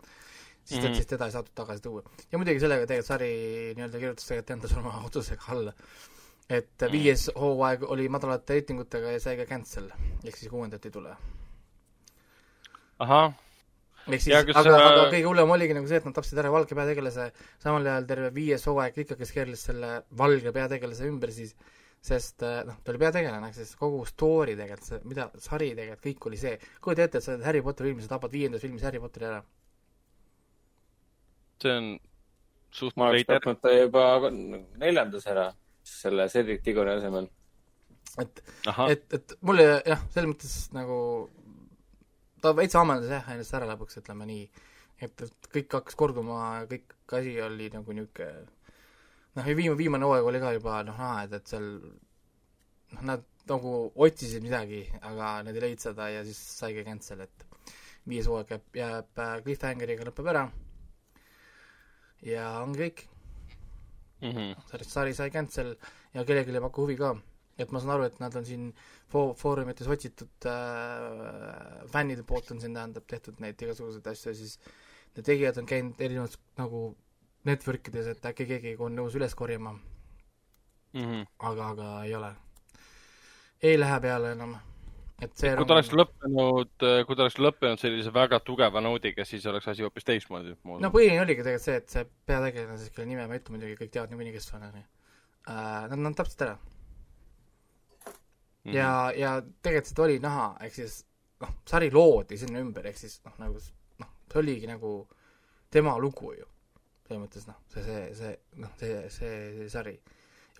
siis 0.65 0.79
mm. 0.81 0.85
-hmm. 0.87 0.95
siis 0.95 1.05
teda 1.07 1.25
ei 1.25 1.31
saadud 1.31 1.51
tagasi 1.55 1.81
tuua. 1.83 2.03
ja 2.31 2.37
muidugi 2.37 2.59
sellega 2.59 2.87
tegelikult 2.87 3.07
sari 3.07 3.29
nii-öelda 3.75 3.99
kirjutas 3.99 4.25
tegelikult 4.27 4.51
enda 4.55 4.67
surma 4.67 5.03
otsusega 5.05 5.43
alla. 5.47 5.73
et 6.49 6.81
Mhm. 6.81 6.91
viies 6.91 7.31
hooaeg 7.35 7.83
oli 7.83 8.09
madalate 8.09 8.53
reitingutega 8.53 9.11
ja 9.11 9.19
sai 9.19 9.37
ka 9.37 9.45
cancel, 9.45 9.89
ehk 10.23 10.35
siis 10.37 10.49
kuuendat 10.51 10.85
ei 10.85 10.91
tule. 10.91 11.15
ahah, 12.99 13.33
ehk 14.07 14.21
siis 14.21 14.35
aga 14.37 14.53
sa- 14.53 14.75
aga 14.87 15.05
kõige 15.11 15.25
hullem 15.27 15.49
oligi 15.49 15.73
nagu 15.73 15.87
see, 15.87 15.97
et 15.97 16.05
nad 16.05 16.13
tapsid 16.15 16.37
ära 16.37 16.51
valge 16.51 16.75
peategelase, 16.75 17.31
samal 17.59 17.85
ajal 17.85 18.05
terve 18.05 18.29
viies 18.33 18.65
hooaeg 18.65 18.97
ikka, 18.97 19.15
kes 19.15 19.31
keerles 19.31 19.63
selle 19.69 20.03
valge 20.17 20.51
peategelase 20.51 21.09
ümber 21.09 21.31
siis, 21.31 21.55
sest 22.05 22.43
äh, 22.45 22.61
noh, 22.67 22.77
ta 22.83 22.93
oli 22.93 23.01
peategelane, 23.01 23.51
sest 23.55 23.77
kogu 23.79 24.03
story 24.09 24.53
tegelikult, 24.57 24.89
see, 24.89 24.99
mida, 25.09 25.27
sari 25.41 25.71
tegelikult, 25.73 26.03
kõik 26.05 26.27
oli 26.29 26.41
see, 26.41 26.57
kujuta 26.83 27.07
ette, 27.07 27.21
et 27.21 27.25
sa 27.25 27.33
oled 27.33 27.45
Harry 27.47 27.63
Potteri 27.65 27.91
filmis, 27.91 28.05
sa 28.05 28.15
tapad 28.15 28.35
viiendas 28.35 28.65
filmis 28.65 28.85
Harry 28.85 29.01
Potteri 29.01 29.29
ära. 29.31 29.39
see 31.63 31.71
on 31.71 31.87
suht 32.75 32.97
ma 32.99 33.09
oleks 33.09 33.29
tapnud 33.29 33.61
ta 33.63 33.71
juba 33.73 34.03
neljandas 34.29 35.25
ära, 35.31 35.47
selle 35.87 36.27
Cedric 36.29 36.61
Diggory 36.65 36.97
asemel. 36.99 37.29
et, 38.21 38.43
et, 38.89 39.05
et 39.17 39.35
mulle 39.41 39.65
jah, 39.87 40.05
selles 40.13 40.29
mõttes 40.29 40.55
nagu 40.75 40.97
ta 42.43 42.53
veits 42.55 42.77
ammendas 42.77 43.11
jah 43.11 43.33
ennast 43.33 43.57
ära 43.57 43.69
lõpuks, 43.71 43.97
ütleme 44.03 44.27
nii. 44.29 44.45
et, 45.01 45.25
et 45.25 45.49
kõik 45.55 45.79
hakkas 45.79 45.97
korduma 45.99 46.41
kõik 46.69 47.17
asi 47.17 47.39
oli 47.41 47.71
nagu 47.73 47.97
niisugune 47.97 48.45
noh, 49.35 49.45
viimane, 49.47 49.77
viimane 49.79 50.05
hooaeg 50.09 50.29
oli 50.31 50.39
ka 50.43 50.53
juba 50.57 50.81
noh, 50.87 50.97
näha, 50.99 51.23
et, 51.27 51.33
et 51.39 51.47
seal 51.53 51.65
noh, 52.93 53.01
nad 53.11 53.25
nagu 53.49 53.73
otsisid 54.07 54.43
midagi, 54.45 54.83
aga 55.05 55.35
nad 55.45 55.55
ei 55.55 55.61
leidnud 55.67 55.83
seda 55.83 56.07
ja 56.09 56.23
siis 56.25 56.39
saigi 56.59 56.85
cancel, 56.87 57.21
et 57.27 57.45
viies 58.09 58.27
hooaeg 58.29 58.55
jääb, 58.55 58.69
jääb 58.81 59.21
äh, 59.21 59.35
cliffhangeriga 59.45 60.07
lõpeb 60.09 60.31
ära 60.33 60.47
ja 62.25 62.47
ongi 62.63 62.85
kõik, 62.87 63.05
Mhm. 64.25 64.53
sari, 64.71 64.83
sari 64.87 65.13
sai 65.13 65.29
cancel 65.29 65.75
ja 66.15 66.23
kellelegi 66.23 66.53
ei 66.55 66.61
paku 66.63 66.81
huvi 66.85 66.95
ka. 66.97 67.15
et 67.57 67.71
ma 67.71 67.79
saan 67.79 67.91
aru, 67.93 68.03
et 68.03 68.17
nad 68.19 68.35
on 68.35 68.45
siin 68.45 68.63
fo-, 69.11 69.33
foorumites 69.39 69.87
otsitud 69.87 70.45
äh, 70.51 71.85
fännide 71.91 72.23
poolt 72.27 72.49
on 72.51 72.59
siin 72.59 72.73
tähendab 72.75 73.05
tehtud 73.07 73.39
neid 73.39 73.61
igasuguseid 73.63 74.07
asju 74.11 74.33
siis 74.35 74.57
need 75.15 75.23
tegijad 75.29 75.57
on 75.61 75.65
käinud 75.69 76.01
erinevates 76.07 76.35
nagu 76.57 76.81
network 77.45 77.89
ides, 77.91 78.07
et 78.13 78.29
äkki 78.31 78.47
keegi 78.49 78.75
on 78.79 78.95
nõus 78.97 79.15
üles 79.17 79.35
korjama, 79.35 79.75
mm. 80.93 81.01
-hmm. 81.01 81.25
aga, 81.49 81.69
aga 81.73 81.89
ei 82.03 82.15
ole. 82.15 82.31
ei 83.63 83.79
lähe 83.79 83.99
peale 84.01 84.31
enam. 84.31 84.57
et 85.21 85.31
see 85.37 85.55
kui 85.55 85.65
ta 85.65 85.77
oleks 85.77 85.91
lõppenud, 85.91 86.85
kui 87.07 87.15
ta 87.15 87.25
oleks 87.25 87.39
lõppenud 87.39 87.79
sellise 87.79 88.13
väga 88.13 88.39
tugeva 88.39 88.81
noodiga, 88.81 89.25
siis 89.25 89.45
oleks 89.45 89.67
asi 89.67 89.83
hoopis 89.83 90.03
teistmoodi. 90.03 90.55
no 90.63 90.91
põhiline 90.91 91.21
oligi 91.21 91.43
tegelikult 91.43 91.65
see, 91.65 91.75
et 91.75 91.89
see 91.89 92.05
peategelane 92.25 92.77
siis, 92.77 92.91
kelle 92.91 93.07
nime 93.09 93.27
ma 93.27 93.33
ei 93.33 93.43
ütle 93.43 93.57
muidugi, 93.57 93.79
kõik 93.81 93.91
teavad 93.91 94.09
niikuinii, 94.09 94.33
kes 94.33 94.49
see 94.49 94.57
on, 94.59 94.69
onju. 94.69 94.87
Nad, 95.45 95.99
nad 96.01 96.15
tapsid 96.17 96.41
ära 96.41 96.57
Mhm. 98.65 98.75
ja, 98.75 99.11
ja 99.15 99.41
tegelikult 99.61 99.91
seda 99.91 100.03
oli 100.07 100.17
näha, 100.21 100.45
ehk 100.65 100.73
siis 100.73 100.97
noh, 101.43 101.51
sari 101.69 101.91
loodi 101.93 102.37
sinna 102.41 102.61
ümber, 102.63 102.87
ehk 102.89 102.97
siis 102.97 103.19
noh, 103.25 103.35
nagu 103.37 103.61
noh, 104.01 104.11
see 104.31 104.41
oligi 104.41 104.69
nagu 104.69 104.93
tema 105.71 105.93
lugu 106.01 106.33
ju. 106.33 106.47
Selles 107.05 107.21
mõttes 107.21 107.47
noh, 107.49 107.57
see, 107.73 107.83
see, 107.85 108.03
see 108.19 108.61
noh, 108.61 108.71
see, 108.79 108.99
see, 109.13 109.33
see 109.59 109.69
sari. 109.73 109.95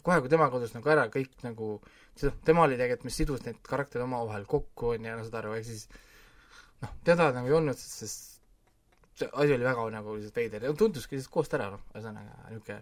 kohe, 0.02 0.20
kui 0.22 0.30
tema 0.30 0.50
kadus 0.54 0.75
nagu 0.75 0.92
ära, 0.94 1.08
kõik 1.14 1.34
nagu, 1.42 1.70
tema 2.46 2.66
oli 2.68 2.78
tegelikult, 2.78 3.08
mis 3.10 3.20
sidus 3.22 3.46
need 3.48 3.62
karakterid 3.66 4.06
omavahel 4.06 4.46
kokku, 4.50 4.94
on 4.94 5.08
ju, 5.10 5.18
saad 5.25 5.40
aru, 5.42 5.56
ehk 5.58 5.66
siis 5.66 5.88
noh, 6.84 6.94
teda 7.08 7.32
nagu 7.34 7.50
ei 7.50 7.58
olnud, 7.58 7.82
sest 7.82 8.36
see 9.16 9.32
asi 9.32 9.56
oli 9.56 9.66
väga 9.66 9.90
nagu 9.96 10.18
lihtsalt 10.20 10.38
veider 10.42 10.68
ja 10.68 10.74
tunduski 10.78 11.18
lihtsalt 11.18 11.34
koost 11.34 11.58
ära, 11.58 11.72
noh, 11.74 11.84
ühesõnaga 11.96 12.50
niisugune 12.52 12.82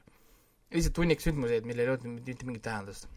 lihtsalt 0.73 1.03
hunnik 1.03 1.21
sündmuseid, 1.21 1.67
millel 1.69 1.85
ei 1.85 1.95
olnud 1.95 2.25
mitte 2.27 2.47
mingit 2.49 2.65
tähendust 2.65 3.07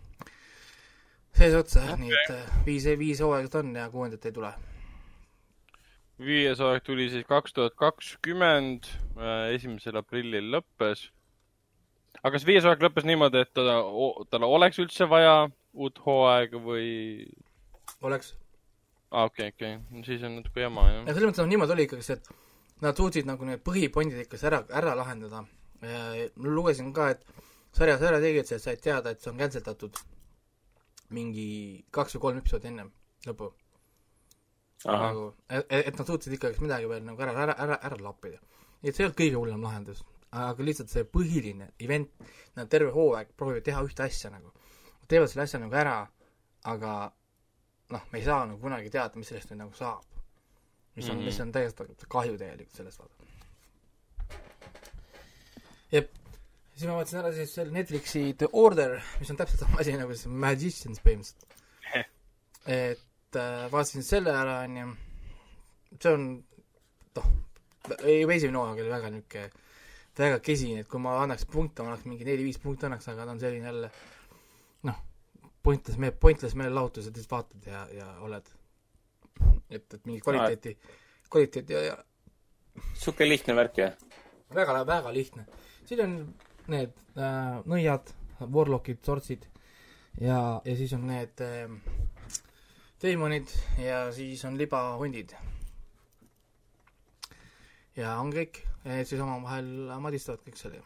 sees 1.36 1.54
otsa 1.54 1.82
okay., 1.84 2.00
nii 2.00 2.14
et 2.16 2.32
äh, 2.32 2.56
viis, 2.66 2.86
viis 2.98 3.20
hooaega 3.24 3.60
on 3.60 3.74
ja 3.76 3.88
kuuendat 3.92 4.24
ei 4.28 4.32
tule. 4.32 4.52
Viies 6.22 6.60
hooaeg 6.62 6.84
tuli 6.86 7.08
siis 7.12 7.26
kaks 7.28 7.54
tuhat 7.56 7.76
kakskümmend, 7.78 8.88
esimesel 9.52 10.00
aprillil 10.00 10.48
lõppes. 10.54 11.10
aga 12.22 12.32
kas 12.36 12.46
viies 12.48 12.64
hooaeg 12.64 12.84
lõppes 12.86 13.06
niimoodi, 13.08 13.44
et 13.44 13.52
teda, 13.54 13.76
tal 14.30 14.48
oleks 14.48 14.80
üldse 14.82 15.08
vaja 15.10 15.36
uut 15.74 16.00
hooaega 16.06 16.60
või? 16.62 17.28
oleks. 18.02 18.34
aa, 19.10 19.28
okei, 19.28 19.52
okei, 19.52 19.78
siis 20.08 20.24
on 20.24 20.40
natuke 20.40 20.64
jama, 20.64 20.88
ja 20.88 20.98
jah. 21.00 21.12
selles 21.12 21.28
mõttes 21.28 21.44
noh, 21.44 21.52
niimoodi 21.52 21.76
oli 21.76 21.88
ikkagi 21.88 22.08
see, 22.08 22.18
et 22.18 22.82
nad 22.84 22.96
suutsid 22.96 23.28
nagu 23.28 23.44
need 23.48 23.62
põhipondid 23.64 24.24
ikka 24.24 24.40
ära, 24.48 24.64
ära 24.80 24.96
lahendada. 24.96 25.44
ma 25.80 26.48
lugesin 26.48 26.92
ka, 26.96 27.10
et 27.12 27.44
sarja, 27.76 27.98
sarja 28.00 28.20
tegijad 28.24 28.48
sealt 28.48 28.64
said 28.64 28.80
teada, 28.80 29.12
et 29.12 29.20
see 29.20 29.30
on 29.32 29.40
cancel 29.40 29.64
datud 29.64 30.00
mingi 31.12 31.84
kaks 31.94 32.16
või 32.16 32.24
kolm 32.24 32.40
episoodi 32.40 32.72
ennem 32.72 32.90
lõppu. 33.26 33.52
nagu, 34.86 35.34
et, 35.48 35.66
et 35.70 35.98
nad 35.98 36.06
suutsid 36.06 36.36
ikkagi 36.36 36.62
midagi 36.62 36.88
veel 36.90 37.04
nagu 37.06 37.22
ära, 37.22 37.34
ära, 37.44 37.56
ära, 37.64 37.78
ära 37.88 37.98
lappida. 38.02 38.38
nii 38.82 38.90
et 38.90 38.96
see 38.96 39.04
ei 39.04 39.08
olnud 39.08 39.18
kõige 39.20 39.40
hullem 39.40 39.62
lahendus, 39.66 40.02
aga 40.36 40.66
lihtsalt 40.68 40.92
see 40.92 41.06
põhiline 41.08 41.70
event, 41.82 42.10
nad 42.56 42.70
terve 42.72 42.92
hooaeg 42.94 43.32
proovivad 43.36 43.64
teha 43.66 43.84
ühte 43.86 44.04
asja 44.06 44.30
nagu. 44.30 44.52
teevad 45.08 45.30
selle 45.30 45.46
asja 45.46 45.60
nagu 45.62 45.74
ära, 45.74 45.96
aga 46.64 46.92
noh, 47.94 48.04
me 48.12 48.18
ei 48.18 48.26
saa 48.26 48.44
nagu 48.46 48.60
kunagi 48.60 48.90
teada, 48.90 49.18
mis 49.18 49.30
sellest 49.30 49.52
nüüd 49.52 49.62
nagu 49.64 49.74
saab. 49.78 50.04
mis 50.96 51.08
on 51.08 51.10
mm, 51.10 51.16
Mhm. 51.16 51.20
-hmm. 51.20 51.24
mis 51.24 51.40
on 51.40 51.52
täiesti 51.52 52.06
kahju 52.08 52.38
tegelikult 52.38 52.76
sellest 52.76 52.98
vaata. 52.98 53.24
jep, 55.92 56.10
siis 56.74 56.88
ma 56.88 56.96
vaatasin 56.96 57.18
ära 57.18 57.32
siis 57.32 57.54
selle 57.54 57.72
Netflixi 57.72 58.34
The 58.38 58.48
Order, 58.52 59.00
mis 59.20 59.30
on 59.30 59.36
täpselt 59.36 59.60
sama 59.60 59.80
asi 59.80 59.92
nagu 59.96 60.14
see 60.14 60.32
Magicians 60.32 61.00
põhimõtteliselt. 61.00 61.52
et 62.66 63.05
äh, 63.38 63.66
vaatasin 63.72 64.04
selle 64.06 64.34
ära, 64.34 64.60
onju, 64.66 64.88
see 65.96 66.12
on 66.12 66.26
noh, 67.16 67.30
ei, 68.02 68.24
esimene 68.24 68.60
hooaeg 68.60 68.82
oli 68.82 68.92
väga 68.92 69.12
niisugune, 69.14 69.64
väga 70.16 70.40
kesine, 70.44 70.82
et 70.82 70.90
kui 70.90 71.02
ma 71.02 71.16
annaks 71.22 71.46
punkte, 71.52 71.84
ma 71.84 71.92
annaks 71.92 72.08
mingi 72.08 72.26
neli-viis 72.26 72.60
punkti 72.62 72.88
annaks, 72.88 73.08
aga 73.12 73.26
ta 73.26 73.34
on 73.34 73.42
selline 73.42 73.68
jälle 73.68 73.90
noh, 74.88 75.00
pointless 75.62 76.00
me-, 76.00 76.14
pointless 76.26 76.56
meelelahutus, 76.58 77.08
et 77.08 77.18
lihtsalt 77.18 77.36
vaatad 77.36 77.70
ja, 77.72 77.86
ja 77.94 78.10
oled. 78.26 78.52
et, 79.70 79.82
et 79.82 80.04
mingit 80.04 80.24
kvaliteeti, 80.24 80.76
kvaliteeti 81.30 81.76
ja, 81.76 81.82
ja 81.90 81.96
sihuke 82.94 83.28
lihtne 83.28 83.56
värk 83.56 83.82
jah? 83.82 83.96
väga, 84.54 84.80
väga 84.86 85.12
lihtne. 85.12 85.46
siin 85.84 86.02
on 86.04 86.16
need 86.72 86.94
äh, 87.18 87.60
nõiad, 87.68 88.12
warlockid, 88.40 89.02
sortsid 89.04 89.46
ja, 90.20 90.60
ja 90.64 90.76
siis 90.76 90.92
on 90.96 91.06
need 91.10 91.44
äh, 91.44 91.68
teemonid 93.02 93.52
ja 93.78 94.06
siis 94.12 94.44
on 94.44 94.56
libahundid. 94.58 95.34
ja 97.96 98.16
on 98.20 98.32
kõik, 98.32 98.60
siis 99.04 99.20
omavahel 99.20 99.68
madistavad 100.00 100.42
kõik 100.44 100.58
seal 100.60 100.78
ju. 100.78 100.82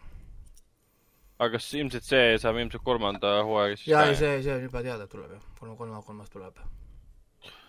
aga 1.39 1.53
kas 1.57 1.71
ilmselt 1.79 2.07
see 2.07 2.37
saab 2.43 2.59
ilmselt 2.59 2.85
kolmanda 2.87 3.41
hooaega 3.47 3.79
siis 3.79 3.93
ja, 3.93 4.05
ka, 4.05 4.11
ei 4.13 4.19
see, 4.19 4.43
see 4.43 4.55
on 4.57 4.67
juba 4.67 4.85
teada, 4.87 5.07
tuleb 5.11 5.33
ju, 5.37 5.41
kolme, 5.61 5.79
kolme, 5.79 6.03
kolmas 6.07 6.31
tuleb. 6.35 6.61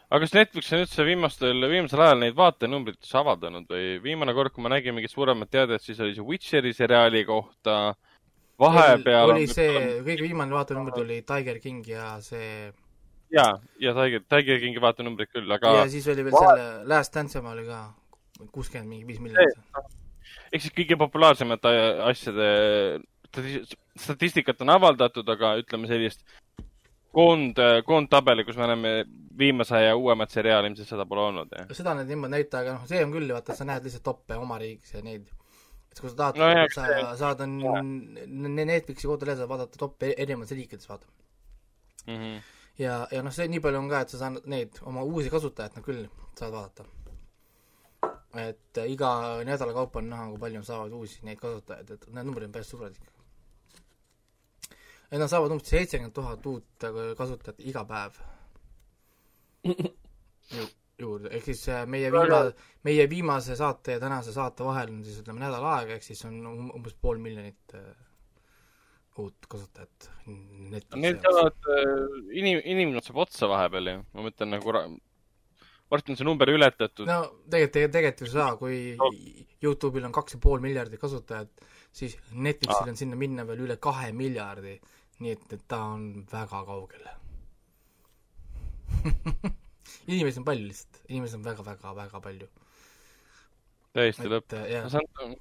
aga 0.09 0.21
kas 0.25 0.37
Netflix 0.37 0.73
on 0.73 0.85
üldse 0.87 1.07
viimastel, 1.07 1.69
viimasel 1.75 2.05
ajal 2.07 2.23
neid 2.25 2.37
vaatenumbrites 2.37 3.15
avaldanud 3.21 3.69
või 3.69 3.97
viimane 4.03 4.37
kord, 4.37 4.53
kui 4.55 4.65
ma 4.65 4.73
nägin 4.73 4.97
mingit 4.97 5.13
suuremat 5.13 5.53
teadet, 5.53 5.85
siis 5.85 6.01
oli 6.01 6.17
see 6.17 6.25
Witcheri 6.25 6.73
seriaali 6.73 7.25
kohta. 7.29 7.93
vahepeal 8.61 9.37
oli 9.37 9.49
see, 9.49 10.01
kõige 10.01 10.21
viimane 10.25 10.53
vaatenumber 10.53 10.97
tuli 10.97 11.21
Tiger 11.21 11.59
King 11.61 11.85
ja 11.87 12.15
see 12.21 12.71
ja, 13.31 13.47
ja 13.79 13.95
Tiger, 13.97 14.23
Tiger 14.29 14.59
Kingi 14.63 14.83
vaatenumbrid 14.83 15.31
küll, 15.31 15.49
aga 15.57 15.73
ja 15.81 15.87
siis 15.91 16.07
oli 16.11 16.27
veel 16.27 16.37
selle 16.37 16.67
Last 16.91 17.15
Dance 17.15 17.39
oma 17.39 17.55
oli 17.55 17.65
ka 17.69 17.81
kuuskümmend 18.51 18.89
mingi 18.89 19.07
viis 19.07 19.19
miljonit. 19.23 19.57
ehk 20.51 20.61
siis 20.61 20.75
kõige 20.75 20.97
populaarsemate 20.99 21.73
asjade 22.09 22.51
stati- 23.31 23.63
statistikat 23.97 24.61
on 24.61 24.75
avaldatud, 24.75 25.27
aga 25.29 25.55
ütleme 25.61 25.89
sellist 25.89 26.23
koond, 27.15 27.59
koondtabeli, 27.87 28.45
kus 28.47 28.57
me 28.59 28.69
näeme 28.71 28.93
viimase 29.37 29.83
ja 29.85 29.95
uuemat 29.95 30.31
seriaali, 30.31 30.71
ilmselt 30.71 30.91
seda 30.91 31.05
pole 31.07 31.27
olnud, 31.29 31.53
seda 31.75 31.95
nad 31.97 32.09
niimoodi 32.09 32.37
näita, 32.37 32.63
aga 32.63 32.77
noh, 32.77 32.87
see 32.89 33.03
on 33.03 33.13
küll, 33.15 33.31
vaata, 33.35 33.55
sa 33.57 33.67
näed 33.67 33.87
lihtsalt 33.87 34.05
toppe 34.07 34.37
oma 34.39 34.59
riigis 34.61 34.95
ja 34.95 35.03
neid, 35.05 35.27
et 35.91 35.99
kui 35.99 36.11
sa 36.11 36.17
tahad 36.23 36.39
No 36.39 36.49
jah, 36.51 36.65
sa 36.75 36.87
eks 36.95 37.19
saad 37.23 37.43
on 37.47 37.57
Netflixi 38.55 39.09
kodulehel 39.09 39.41
saad 39.41 39.51
vaadata 39.51 39.79
toppe 39.81 40.13
erinevates 40.15 40.55
riikides, 40.57 40.89
vaata. 40.91 41.07
Mhm. 42.07 42.41
ja, 42.79 43.07
ja 43.11 43.21
noh, 43.23 43.33
see 43.35 43.47
nii 43.51 43.61
palju 43.63 43.79
on 43.81 43.89
ka, 43.91 44.01
et 44.01 44.13
sa 44.13 44.21
saad 44.21 44.49
neid 44.51 44.81
oma 44.87 45.03
uusi 45.07 45.31
kasutajaid 45.33 45.77
noh 45.77 45.85
küll 45.85 46.03
saad 46.39 46.53
vaadata. 46.55 46.85
et 48.41 48.77
äh, 48.79 48.91
iga 48.91 49.11
nädala 49.45 49.73
kaupa 49.75 49.99
on 49.99 50.09
näha, 50.09 50.27
kui 50.31 50.39
palju 50.43 50.61
nad 50.61 50.67
saavad 50.67 50.93
uusi 50.99 51.25
neid 51.27 51.39
kasutajaid, 51.39 51.95
et 51.95 52.05
need 52.09 52.27
numbrid 52.27 52.47
on 52.47 52.53
päris 52.57 52.69
suured 52.73 52.95
ikka. 52.95 53.11
et 55.11 55.19
nad 55.19 55.27
saavad 55.31 55.51
umbes 55.51 55.73
seitsekümmend 55.73 56.15
tuhat 56.15 56.45
uut 56.45 56.87
äh, 56.87 57.01
kasutajat 57.17 57.59
iga 57.59 57.85
päev 57.85 58.21
Ju, 60.51 60.63
juurde, 60.99 61.29
ehk 61.35 61.45
siis 61.47 61.61
äh, 61.71 61.83
meie 61.87 62.09
viima-, 62.13 62.51
meie 62.87 63.09
viimase 63.09 63.55
saate 63.55 63.97
ja 63.97 64.01
tänase 64.01 64.33
saate 64.35 64.65
vahel 64.65 64.91
on 64.93 65.03
siis 65.05 65.21
ütleme 65.21 65.43
nädal 65.43 65.65
aega, 65.75 65.95
ehk 65.95 66.05
siis 66.05 66.23
on 66.27 66.39
um- 66.47 66.71
umbes 66.75 66.95
pool 67.01 67.21
miljonit 67.23 67.75
äh, 67.77 67.85
uut 69.19 69.47
kasutajat 69.51 70.09
Netflixi 70.25 71.01
Need 71.03 71.23
saavad, 71.25 71.71
inim-, 72.31 72.61
inimene 72.63 73.03
saab 73.03 73.23
otsa 73.25 73.49
vahepeal 73.51 73.91
ju, 73.91 74.03
ma 74.15 74.25
mõtlen 74.27 74.53
nagu, 74.55 74.75
varsti 75.91 76.13
on 76.13 76.19
see 76.19 76.27
number 76.27 76.51
ületatud 76.53 77.09
no.. 77.09 77.19
no 77.25 77.51
tegelikult, 77.51 77.95
tegelikult 77.97 78.27
ei 78.27 78.33
saa, 78.33 78.55
kui 78.59 78.77
Youtube'il 79.61 80.07
on 80.07 80.15
kaks 80.15 80.37
ja 80.37 80.41
pool 80.43 80.63
miljardit 80.63 81.01
kasutajat, 81.01 81.65
siis 81.91 82.15
Netflixil 82.31 82.93
on 82.93 82.99
sinna 82.99 83.19
minna 83.19 83.45
veel 83.47 83.65
üle 83.67 83.77
kahe 83.81 84.11
miljardi, 84.15 84.77
nii 85.21 85.35
et, 85.35 85.47
et 85.57 85.67
ta 85.69 85.83
on 85.91 86.25
väga 86.31 86.63
kaugel 86.69 87.09
inimesi 90.11 90.41
on 90.41 90.47
palju 90.47 90.67
lihtsalt, 90.67 90.99
inimesi 91.09 91.37
on 91.37 91.45
väga-väga-väga 91.45 92.21
palju. 92.23 92.49
täiesti 93.95 94.27
lõpp. 94.31 94.55
äh, 94.57 94.87
see 94.91 95.03
on, 95.23 95.35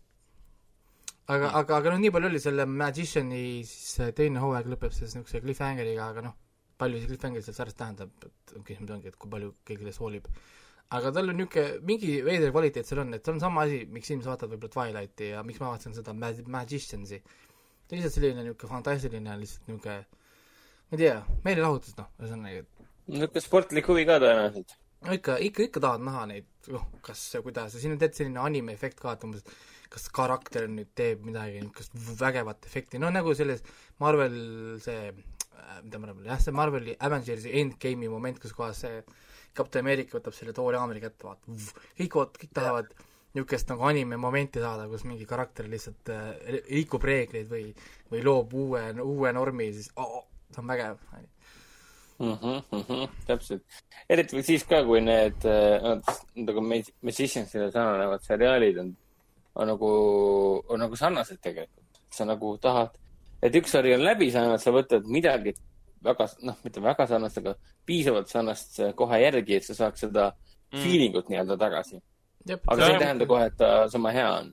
aga, 1.31 1.51
aga, 1.61 1.77
aga 1.79 1.93
noh, 1.95 2.01
nii 2.03 2.13
palju 2.15 2.31
oli 2.31 2.41
selle 2.43 2.67
Magiciani 2.67 3.43
siis 3.67 3.97
see 3.97 4.15
teine 4.17 4.43
hooaeg 4.43 4.71
lõpeb 4.73 4.95
siis 4.95 5.15
niisuguse 5.15 5.43
cliffhangeriga, 5.45 6.09
aga 6.13 6.25
noh, 6.27 6.39
palju 6.81 7.03
see 7.03 7.11
cliffhanger 7.13 7.45
seal 7.47 7.57
sarjas 7.59 7.79
tähendab, 7.79 8.11
et 8.27 8.57
küsimus 8.67 8.95
ongi, 8.97 9.13
et 9.13 9.19
kui 9.21 9.31
palju 9.33 9.53
keegi 9.69 9.85
sellest 9.85 10.03
hoolib. 10.03 10.27
aga 10.97 11.13
tal 11.15 11.33
on 11.33 11.39
niisugune, 11.39 11.81
mingi 11.87 12.17
veider 12.27 12.55
kvaliteet 12.55 12.89
seal 12.89 13.05
on, 13.05 13.15
et 13.15 13.25
see 13.25 13.35
on 13.37 13.43
sama 13.43 13.67
asi, 13.69 13.85
miks 13.95 14.11
inimesed 14.11 14.33
vaatavad 14.33 14.57
võib-olla 14.57 14.75
Twilighti 14.77 15.33
ja 15.35 15.45
miks 15.47 15.63
ma 15.63 15.73
vaatasin 15.75 15.97
seda 15.99 16.17
Mag-, 16.25 16.47
Magiciansi. 16.59 17.23
ta 17.23 17.95
on 17.95 18.01
lihtsalt 18.01 18.17
selline 18.19 18.45
niisugune 18.45 18.75
fantastiline, 18.75 19.39
lihtsalt 19.45 19.71
niisugune 19.71 19.99
ma 20.91 20.99
ei 20.99 21.03
tea, 21.05 21.17
meelelahutus 21.47 21.99
noh, 22.01 22.09
ühesõnaga, 22.19 22.65
et 22.65 22.87
niisugune 23.15 23.45
sportlik 23.45 23.91
huvi 23.93 24.07
ka 24.09 24.19
tõenäoliselt. 24.23 24.79
no 25.07 25.15
ikka, 25.15 25.37
ikka, 25.47 25.69
ikka 25.69 25.85
tahad 25.87 26.07
näha 26.09 26.25
neid, 26.33 26.49
noh, 26.75 26.89
kas 27.07 27.23
ja 27.37 27.43
kuidas 27.45 27.77
ja 27.77 27.83
siin 27.83 27.95
on 27.95 28.01
tegelikult 28.01 28.25
selline 28.25 28.43
anime 28.43 28.75
efekt 28.75 28.99
ka, 29.03 29.15
et 29.15 29.29
umbes 29.29 29.47
kas 29.91 30.07
karakter 30.15 30.69
nüüd 30.71 30.93
teeb 30.97 31.25
midagi 31.27 31.61
niisugust 31.65 31.97
vägevat 32.21 32.67
efekti, 32.71 33.01
no 33.03 33.11
nagu 33.11 33.35
selles 33.35 33.65
Marvel 34.03 34.37
see 34.85 35.11
äh, 35.11 35.81
mida 35.83 35.99
Marvel, 35.99 36.25
jah, 36.31 36.41
see 36.41 36.55
Marveli 36.55 36.97
Avengersi 37.09 37.55
Endgame'i 37.61 38.11
moment, 38.13 38.39
kus 38.43 38.55
kohas 38.57 38.85
see 38.85 39.03
Captain 39.57 39.85
America 39.85 40.19
võtab 40.19 40.37
selle 40.37 40.55
Thori 40.55 40.79
haamri 40.79 41.03
kätte, 41.03 41.27
vaata, 41.27 41.57
kõik 41.99 42.19
oot-, 42.21 42.39
kõik 42.39 42.53
tahavad 42.57 42.93
niisugust 43.35 43.71
nagu 43.71 43.87
anime 43.87 44.19
momenti 44.19 44.63
saada, 44.63 44.89
kus 44.91 45.05
mingi 45.07 45.27
karakter 45.29 45.69
lihtsalt 45.71 46.11
äh, 46.15 46.63
rikub 46.71 47.05
reegleid 47.07 47.51
või, 47.51 47.69
või 48.11 48.25
loob 48.27 48.57
uue, 48.59 48.87
uue 49.05 49.35
normi, 49.35 49.71
siis 49.77 49.91
oh, 50.03 50.25
see 50.51 50.63
on 50.63 50.73
vägev. 50.73 50.99
mm. 52.19 52.33
-hmm, 52.33 52.63
mm 52.73 52.83
-hmm, 52.89 53.09
täpselt. 53.27 53.63
eriti 54.09 54.43
siis 54.43 54.65
ka, 54.65 54.83
kui 54.85 55.01
need 55.01 55.47
äh,, 55.47 56.17
nagu 56.35 56.61
Magiciansile 57.03 57.71
sarnanevad 57.71 58.23
seriaalid 58.23 58.79
on, 58.79 58.97
on 59.55 59.71
nagu, 59.73 59.91
on 60.69 60.85
nagu 60.85 60.97
sarnased 60.97 61.41
tegelikult. 61.43 61.87
sa 62.11 62.25
nagu 62.27 62.57
tahad, 62.59 62.95
et 63.43 63.55
üks 63.55 63.71
sari 63.71 63.95
on 63.95 64.03
läbi 64.03 64.31
saanud, 64.35 64.59
sa 64.59 64.73
võtad 64.75 65.05
midagi 65.07 65.53
väga, 66.03 66.27
noh, 66.43 66.57
mitte 66.65 66.83
väga 66.83 67.07
sarnast, 67.07 67.39
aga 67.39 67.55
piisavalt 67.87 68.29
sarnast 68.29 68.81
kohe 68.99 69.21
järgi, 69.23 69.61
et 69.61 69.67
sa 69.69 69.77
saaks 69.79 70.07
seda 70.07 70.33
mm. 70.33 70.81
feeling 70.83 71.15
ut 71.15 71.31
nii-öelda 71.31 71.59
tagasi 71.61 72.01
aga 72.49 72.79
see 72.81 72.95
ei 72.95 73.03
tähenda 73.03 73.29
kohe, 73.29 73.47
et 73.51 73.57
ta 73.61 73.69
sama 73.93 74.13
hea 74.17 74.29
on. 74.39 74.49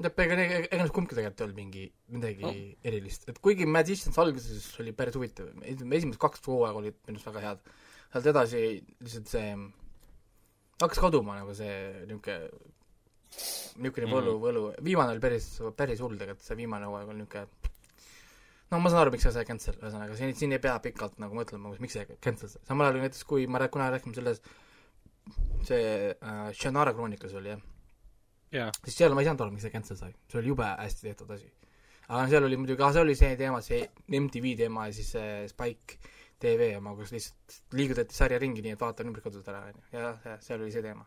tead, 0.00 0.22
ega, 0.24 0.38
ega, 0.40 0.58
ega 0.64 0.80
need 0.84 0.94
kumbki 0.96 1.16
tegelikult 1.16 1.42
ei 1.42 1.46
olnud 1.46 1.58
mingi, 1.58 1.84
midagi 2.14 2.46
no. 2.46 2.52
erilist, 2.88 3.26
et 3.28 3.40
kuigi 3.44 3.66
Magicians 3.68 4.18
alguses 4.22 4.68
oli 4.80 4.94
päris 4.96 5.18
huvitav, 5.18 5.50
esimesed 5.66 6.20
kaks 6.22 6.42
hooaega 6.46 6.80
olid 6.80 6.96
minu 7.08 7.18
arust 7.18 7.28
väga 7.28 7.44
head, 7.44 7.72
sealt 8.14 8.30
edasi 8.32 8.62
lihtsalt 9.02 9.32
see 9.34 9.50
hakkas 10.80 11.02
kaduma 11.02 11.36
nagu 11.42 11.54
see 11.56 11.74
niisugune 12.08 12.38
niisugune 13.30 14.06
mm. 14.06 14.14
võlu, 14.14 14.36
võlu, 14.42 14.62
viimane 14.84 15.14
oli 15.14 15.22
päris, 15.22 15.46
päris 15.76 16.02
hull 16.02 16.18
tegelikult, 16.18 16.46
see 16.46 16.58
viimane 16.58 16.88
hooaeg 16.90 17.12
oli 17.12 17.22
niisugune 17.22 17.70
no 18.70 18.78
ma 18.78 18.90
saan 18.90 19.04
aru, 19.04 19.14
miks 19.14 19.26
see 19.26 19.34
sai 19.34 19.46
cancel, 19.48 19.76
ühesõnaga 19.80 20.16
siin, 20.18 20.34
siin 20.38 20.54
ei 20.54 20.62
pea 20.62 20.76
pikalt 20.82 21.18
nagu 21.22 21.36
mõtlema, 21.36 21.72
miks 21.82 21.96
see 21.98 22.18
cancel 22.22 22.50
sai, 22.52 22.62
samal 22.68 22.88
ajal 22.88 23.02
näiteks 23.04 23.26
kui 23.28 23.46
ma 23.50 23.62
rääk-, 23.62 23.74
kuna 23.74 23.90
rääkisime 23.94 24.18
selles 24.18 24.42
see 25.66 26.12
äh, 26.14 26.44
Shannara 26.56 26.94
kroonikas 26.96 27.34
oli 27.38 27.52
jah 27.52 27.64
yeah.? 28.54 28.70
siis 28.84 28.98
seal 28.98 29.14
ma 29.14 29.24
ei 29.24 29.30
saanud 29.30 29.46
aru, 29.46 29.56
miks 29.56 29.66
see 29.66 29.74
cancel 29.74 29.98
sai, 29.98 30.14
see 30.30 30.40
oli 30.42 30.52
jube 30.52 30.68
hästi 30.68 31.08
tehtud 31.08 31.34
asi. 31.36 31.50
aga 32.08 32.24
seal 32.30 32.46
oli 32.46 32.58
muidugi, 32.60 32.92
see 32.94 33.04
oli 33.04 33.18
see 33.18 33.36
teema, 33.40 33.60
see 33.64 33.82
MTV 34.22 34.56
teema 34.64 34.88
ja 34.88 34.96
siis 34.96 35.12
see 35.16 35.44
Spike 35.50 36.16
tv 36.40 36.72
oma, 36.78 36.94
kus 36.96 37.12
lihtsalt 37.12 37.76
liigutati 37.76 38.16
sarja 38.16 38.38
ringi, 38.40 38.62
nii 38.64 38.74
et 38.76 38.80
vaata, 38.80 39.04
numbrid 39.04 39.26
kadusid 39.26 39.50
ära, 39.52 39.66
on 39.68 39.76
ju, 39.76 39.88
ja, 39.98 40.12
ja 40.24 40.36
seal 40.44 40.62
oli 40.62 40.72
see 40.72 40.84
teema. 40.84 41.04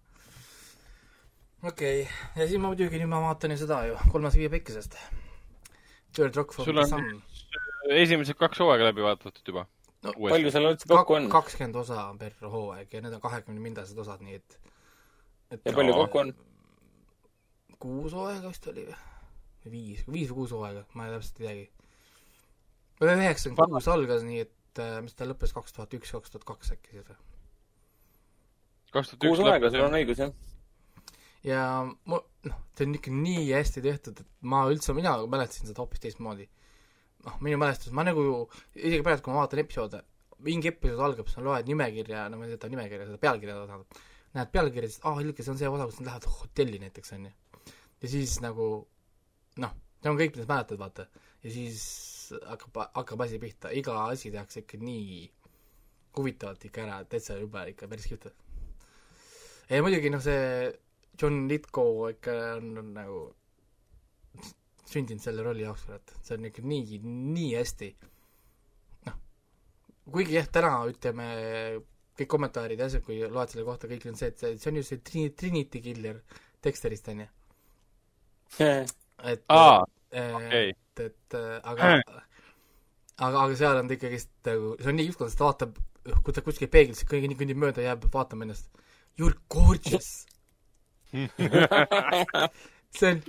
Okei 1.64 2.02
okay., 2.02 2.08
ja 2.36 2.48
siis 2.48 2.60
ma 2.62 2.72
muidugi, 2.72 3.00
nüüd 3.02 3.12
ma 3.12 3.22
vaatan 3.28 3.56
ju 3.56 3.62
seda 3.64 3.84
ju, 3.90 4.00
kolmas 4.12 4.36
viie 4.40 4.50
päikesest. 4.54 4.98
Third 6.14 6.36
Rock 6.38 6.54
for 6.54 6.68
the 6.70 6.86
Sun. 6.90 7.24
esimesed 7.90 8.38
kaks 8.40 8.62
hooaega 8.62 8.92
läbi 8.92 9.04
vaadatud 9.04 9.42
juba 9.48 9.66
no 10.04 10.14
palju 10.20 10.52
seal 10.54 10.68
üldse 10.70 10.90
kokku 10.90 11.18
on? 11.18 11.30
kakskümmend 11.32 11.78
osa 11.80 12.06
per 12.20 12.36
hooaeg 12.42 12.94
ja 12.94 13.02
need 13.04 13.16
on 13.18 13.24
kahekümne 13.24 13.64
mindased 13.64 14.00
osad, 14.04 14.24
nii 14.26 14.40
et, 14.40 14.58
et 15.56 15.62
ja 15.70 15.76
palju 15.76 15.96
kokku 15.98 16.22
on? 16.24 16.34
kuus 17.84 18.16
hooaega 18.16 18.52
vist 18.52 18.68
oli 18.72 18.86
või? 18.90 18.98
või 19.64 19.76
viis, 19.76 20.04
viis 20.08 20.32
või 20.32 20.38
kuus 20.42 20.56
hooaega, 20.56 20.86
ma 20.94 21.08
ei 21.08 21.16
täpselt 21.16 21.42
ei 21.42 21.48
teagi. 21.48 21.66
üheksakümmend 23.04 23.76
kuus 23.76 23.92
algas, 23.96 24.26
nii 24.28 24.42
et 24.44 24.84
äh, 24.84 24.98
mis 25.06 25.16
ta 25.16 25.28
lõppes, 25.30 25.56
kaks 25.56 25.76
tuhat 25.76 25.96
üks, 26.00 26.16
kaks 26.18 26.34
tuhat 26.34 26.48
kaks 26.52 26.76
äkki 26.76 26.98
siis 26.98 27.08
või? 27.12 27.20
kuus 29.24 29.40
hooaega, 29.40 29.72
sul 29.72 29.88
on 29.88 30.00
õigus, 30.02 30.20
jah. 30.24 30.36
Ja 31.44 31.62
mu, 31.84 32.20
noh, 32.48 32.60
see 32.78 32.88
on 32.88 32.98
ikka 33.00 33.14
nii 33.14 33.48
hästi 33.52 33.84
tehtud, 33.84 34.20
et 34.24 34.50
ma 34.50 34.66
üldse, 34.72 34.96
mina 34.98 35.16
mäletasin 35.28 35.70
seda 35.70 35.84
hoopis 35.84 36.04
teistmoodi 36.04 36.48
noh, 37.28 37.38
minu 37.44 37.60
mälestus, 37.62 37.94
ma 37.96 38.06
nagu, 38.06 38.24
isegi 38.76 39.04
praegu, 39.06 39.24
kui 39.26 39.34
ma 39.34 39.44
vaatan 39.44 39.64
episoode, 39.64 40.02
mingi 40.44 40.72
episood 40.74 41.04
algab, 41.08 41.30
sa 41.32 41.44
loed 41.44 41.70
nimekirja, 41.70 42.26
no 42.32 42.40
ma 42.40 42.48
ei 42.48 42.58
tea, 42.60 42.72
nimekirja, 42.74 43.08
seda 43.10 43.22
pealkirja 43.22 43.60
tähendab, 43.62 44.02
näed 44.38 44.52
pealkirja, 44.56 44.90
siis 44.92 45.04
aa 45.04 45.14
oh,, 45.14 45.20
hiljuti 45.22 45.46
see 45.46 45.54
on 45.54 45.62
see 45.62 45.70
osa, 45.72 45.88
kus 45.90 46.02
nad 46.02 46.10
lähevad 46.10 46.28
hotelli 46.40 46.82
näiteks, 46.84 47.14
on 47.16 47.30
ju. 47.30 47.34
ja 48.04 48.12
siis 48.16 48.36
nagu 48.44 48.68
noh, 49.64 49.76
see 50.02 50.12
on 50.12 50.20
kõik, 50.20 50.36
mida 50.36 50.48
sa 50.48 50.52
mäletad, 50.52 50.82
vaata. 50.82 51.08
ja 51.46 51.54
siis 51.54 51.86
hakkab, 52.50 52.82
hakkab 53.00 53.26
asi 53.28 53.40
pihta, 53.40 53.72
iga 53.72 53.98
asi 54.10 54.32
tehakse 54.34 54.64
ikka 54.66 54.80
nii 54.84 55.28
huvitavalt 56.18 56.66
ikka 56.68 56.84
ära, 56.88 57.04
täitsa 57.10 57.40
jube 57.40 57.64
ikka, 57.72 57.88
päris 57.92 58.10
kihvt. 58.12 58.34
ja 59.70 59.84
muidugi 59.86 60.12
noh, 60.12 60.24
see 60.24 60.74
John 61.22 61.48
Lithgow 61.48 62.10
ikka 62.10 62.36
on, 62.58 62.74
nagu 62.96 63.22
sündinud 64.90 65.24
selle 65.24 65.46
rolli 65.46 65.66
jaoks, 65.66 65.86
kurat, 65.88 66.14
see 66.26 66.38
on 66.38 66.50
ikka 66.50 66.64
nii, 66.68 67.00
nii 67.06 67.54
hästi. 67.56 67.90
noh, 69.08 69.20
kuigi 70.16 70.38
jah, 70.38 70.50
täna 70.54 70.74
ütleme, 70.90 71.28
kõik 72.18 72.30
kommentaarid 72.34 72.82
ja 72.82 72.90
asjad, 72.90 73.06
kui 73.06 73.22
loed 73.22 73.54
selle 73.54 73.66
kohta, 73.68 73.90
kõik 73.92 74.10
on 74.10 74.20
see, 74.20 74.34
et 74.34 74.42
see, 74.42 74.58
see 74.62 74.72
on 74.72 74.82
ju 74.82 74.86
see 74.90 75.02
Trini-, 75.10 75.34
Trinity 75.38 75.82
Killer 75.86 76.20
Dexterist, 76.64 77.10
on 77.14 77.24
ju. 77.24 77.30
et 78.60 79.48
aa, 79.54 79.80
okei. 80.12 80.74
et, 80.74 81.06
et 81.08 81.40
aga 81.40 81.96
aga, 83.18 83.46
aga 83.46 83.56
seal 83.58 83.80
on 83.80 83.90
ta 83.90 83.98
ikkagist 83.98 84.34
nagu, 84.50 84.76
see 84.82 84.94
on 84.94 85.00
nii 85.00 85.14
ükskord, 85.14 85.32
sest 85.32 85.42
ta 85.42 85.50
vaatab, 85.50 85.80
kui 86.26 86.36
ta 86.36 86.46
kuskil 86.46 86.70
peeglisse 86.74 87.08
kõnnib, 87.10 87.38
kõnnib 87.40 87.62
mööda, 87.66 87.86
jääb 87.86 88.10
vaatama 88.14 88.46
ennast. 88.46 88.70
You 89.18 89.30
are 89.30 89.38
gorgeous 89.54 90.24
see 92.98 93.10
on 93.12 93.22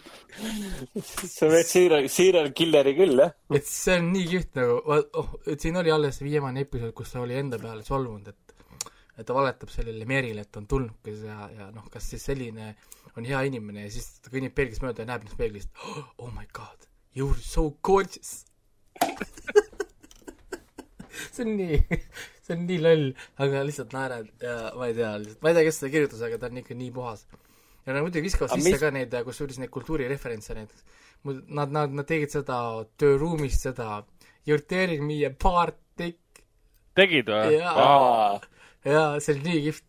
sa 1.05 1.47
oled 1.47 1.66
serial, 1.68 2.09
serial 2.12 2.51
killeri 2.57 2.94
küll, 2.97 3.20
jah? 3.20 3.35
et 3.57 3.66
see 3.68 3.99
on 4.01 4.11
nii 4.14 4.27
kihvt 4.31 4.59
nagu, 4.61 4.79
oh, 5.20 5.35
et 5.51 5.61
siin 5.61 5.77
oli 5.81 5.92
alles 5.92 6.20
viimane 6.25 6.64
episood, 6.64 6.94
kus 6.97 7.12
ta 7.14 7.23
oli 7.25 7.37
enda 7.40 7.61
peale 7.61 7.85
solvunud, 7.87 8.33
et 8.33 8.40
et 9.14 9.23
ta 9.29 9.35
valetab 9.37 9.70
sellele 9.70 10.07
Merile, 10.11 10.42
et 10.42 10.57
on 10.59 10.64
tulnukas 10.66 11.20
ja, 11.23 11.37
ja 11.55 11.68
noh, 11.70 11.87
kas 11.92 12.09
siis 12.11 12.25
selline 12.27 12.73
on 13.14 13.29
hea 13.29 13.44
inimene 13.47 13.85
ja 13.85 13.92
siis 13.94 14.09
ta 14.25 14.33
kõnnib 14.33 14.57
peeglist 14.57 14.83
mööda 14.83 15.05
ja 15.05 15.11
näeb 15.12 15.23
ennast 15.23 15.38
peeglist, 15.38 15.70
oh 16.18 16.33
my 16.35 16.49
god, 16.57 16.88
you 17.14 17.29
are 17.31 17.38
so 17.38 17.68
gorgeous. 17.87 18.42
See 21.35 21.44
on 21.44 21.55
nii, 21.59 21.79
see 22.42 22.55
on 22.57 22.66
nii 22.66 22.81
loll, 22.83 23.07
aga 23.42 23.62
lihtsalt 23.66 23.94
naerad 23.94 24.27
ja 24.42 24.55
ma 24.75 24.90
ei 24.90 24.97
tea, 24.99 25.12
lihtsalt, 25.23 25.40
ma 25.42 25.51
ei 25.51 25.57
tea, 25.57 25.64
kes 25.68 25.79
seda 25.81 25.92
kirjutas, 25.94 26.23
aga 26.27 26.38
ta 26.42 26.51
on 26.51 26.61
ikka 26.61 26.75
nii 26.79 26.90
puhas 26.94 27.23
ja 27.87 27.92
nad 27.92 28.03
muidugi 28.03 28.25
viskavad 28.25 28.55
sisse 28.57 28.75
mis... 28.77 28.81
ka 28.81 28.90
neid, 28.94 29.14
kusjuures 29.27 29.61
neid 29.61 29.73
kultuurireferentse 29.75 30.57
näiteks. 30.57 30.85
Nad, 31.25 31.73
nad, 31.73 31.92
nad 31.97 32.07
tegid 32.09 32.33
seda 32.33 32.59
tööruumist 33.01 33.64
seda 33.64 34.03
You 34.47 34.55
are 34.55 34.62
tearing 34.62 35.07
me 35.07 35.25
apart, 35.25 35.79
Dick. 35.97 36.20
tegid 36.94 37.31
või? 37.33 37.57
jaa, 37.57 38.40
jaa, 38.85 39.20
see 39.23 39.33
oli 39.33 39.44
nii 39.47 39.61
kihvt. 39.66 39.85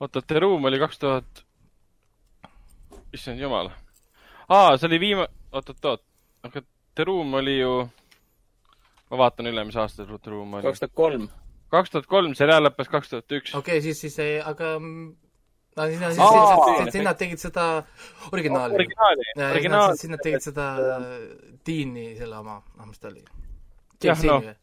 oota, 0.00 0.22
The 0.22 0.42
Room 0.44 0.68
oli 0.70 0.78
kaks 0.78 1.00
tuhat, 1.02 1.42
issand 3.16 3.42
jumal. 3.42 3.72
aa, 4.46 4.76
see 4.78 4.86
oli 4.92 5.00
viima-, 5.02 5.26
oot-oot-oot, 5.50 6.04
aga 6.46 6.62
The 6.62 7.08
Room 7.08 7.34
oli 7.40 7.56
ju, 7.58 7.74
ma 9.10 9.20
vaatan 9.24 9.50
üle, 9.50 9.66
mis 9.66 9.80
aasta 9.80 10.06
The 10.06 10.30
Room 10.30 10.54
oli. 10.60 10.68
kaks 10.68 10.84
tuhat 10.84 10.94
kolm. 11.02 11.26
kaks 11.74 11.96
tuhat 11.96 12.06
kolm, 12.14 12.38
seriaal 12.38 12.68
lõppes 12.68 12.94
kaks 12.94 13.10
tuhat 13.10 13.38
üks. 13.40 13.56
okei 13.58 13.80
okay,, 13.80 13.84
siis, 13.88 14.04
siis, 14.06 14.46
aga 14.46 14.76
no 15.76 15.86
siis 15.86 16.00
siis, 16.00 16.92
siis 16.92 17.04
nad 17.04 17.18
tegid 17.18 17.42
seda 17.42 17.66
originaali. 18.32 18.74
originaali, 18.74 19.28
originaali. 19.50 19.98
siis 20.00 20.10
nad 20.10 20.22
tegid 20.24 20.42
seda 20.44 20.72
Deani, 21.66 22.08
selle 22.18 22.40
oma, 22.40 22.58
noh, 22.78 22.88
mis 22.88 22.98
ta 22.98 23.10
oli? 23.12 23.24
Deani 24.02 24.32
või? 24.32 24.54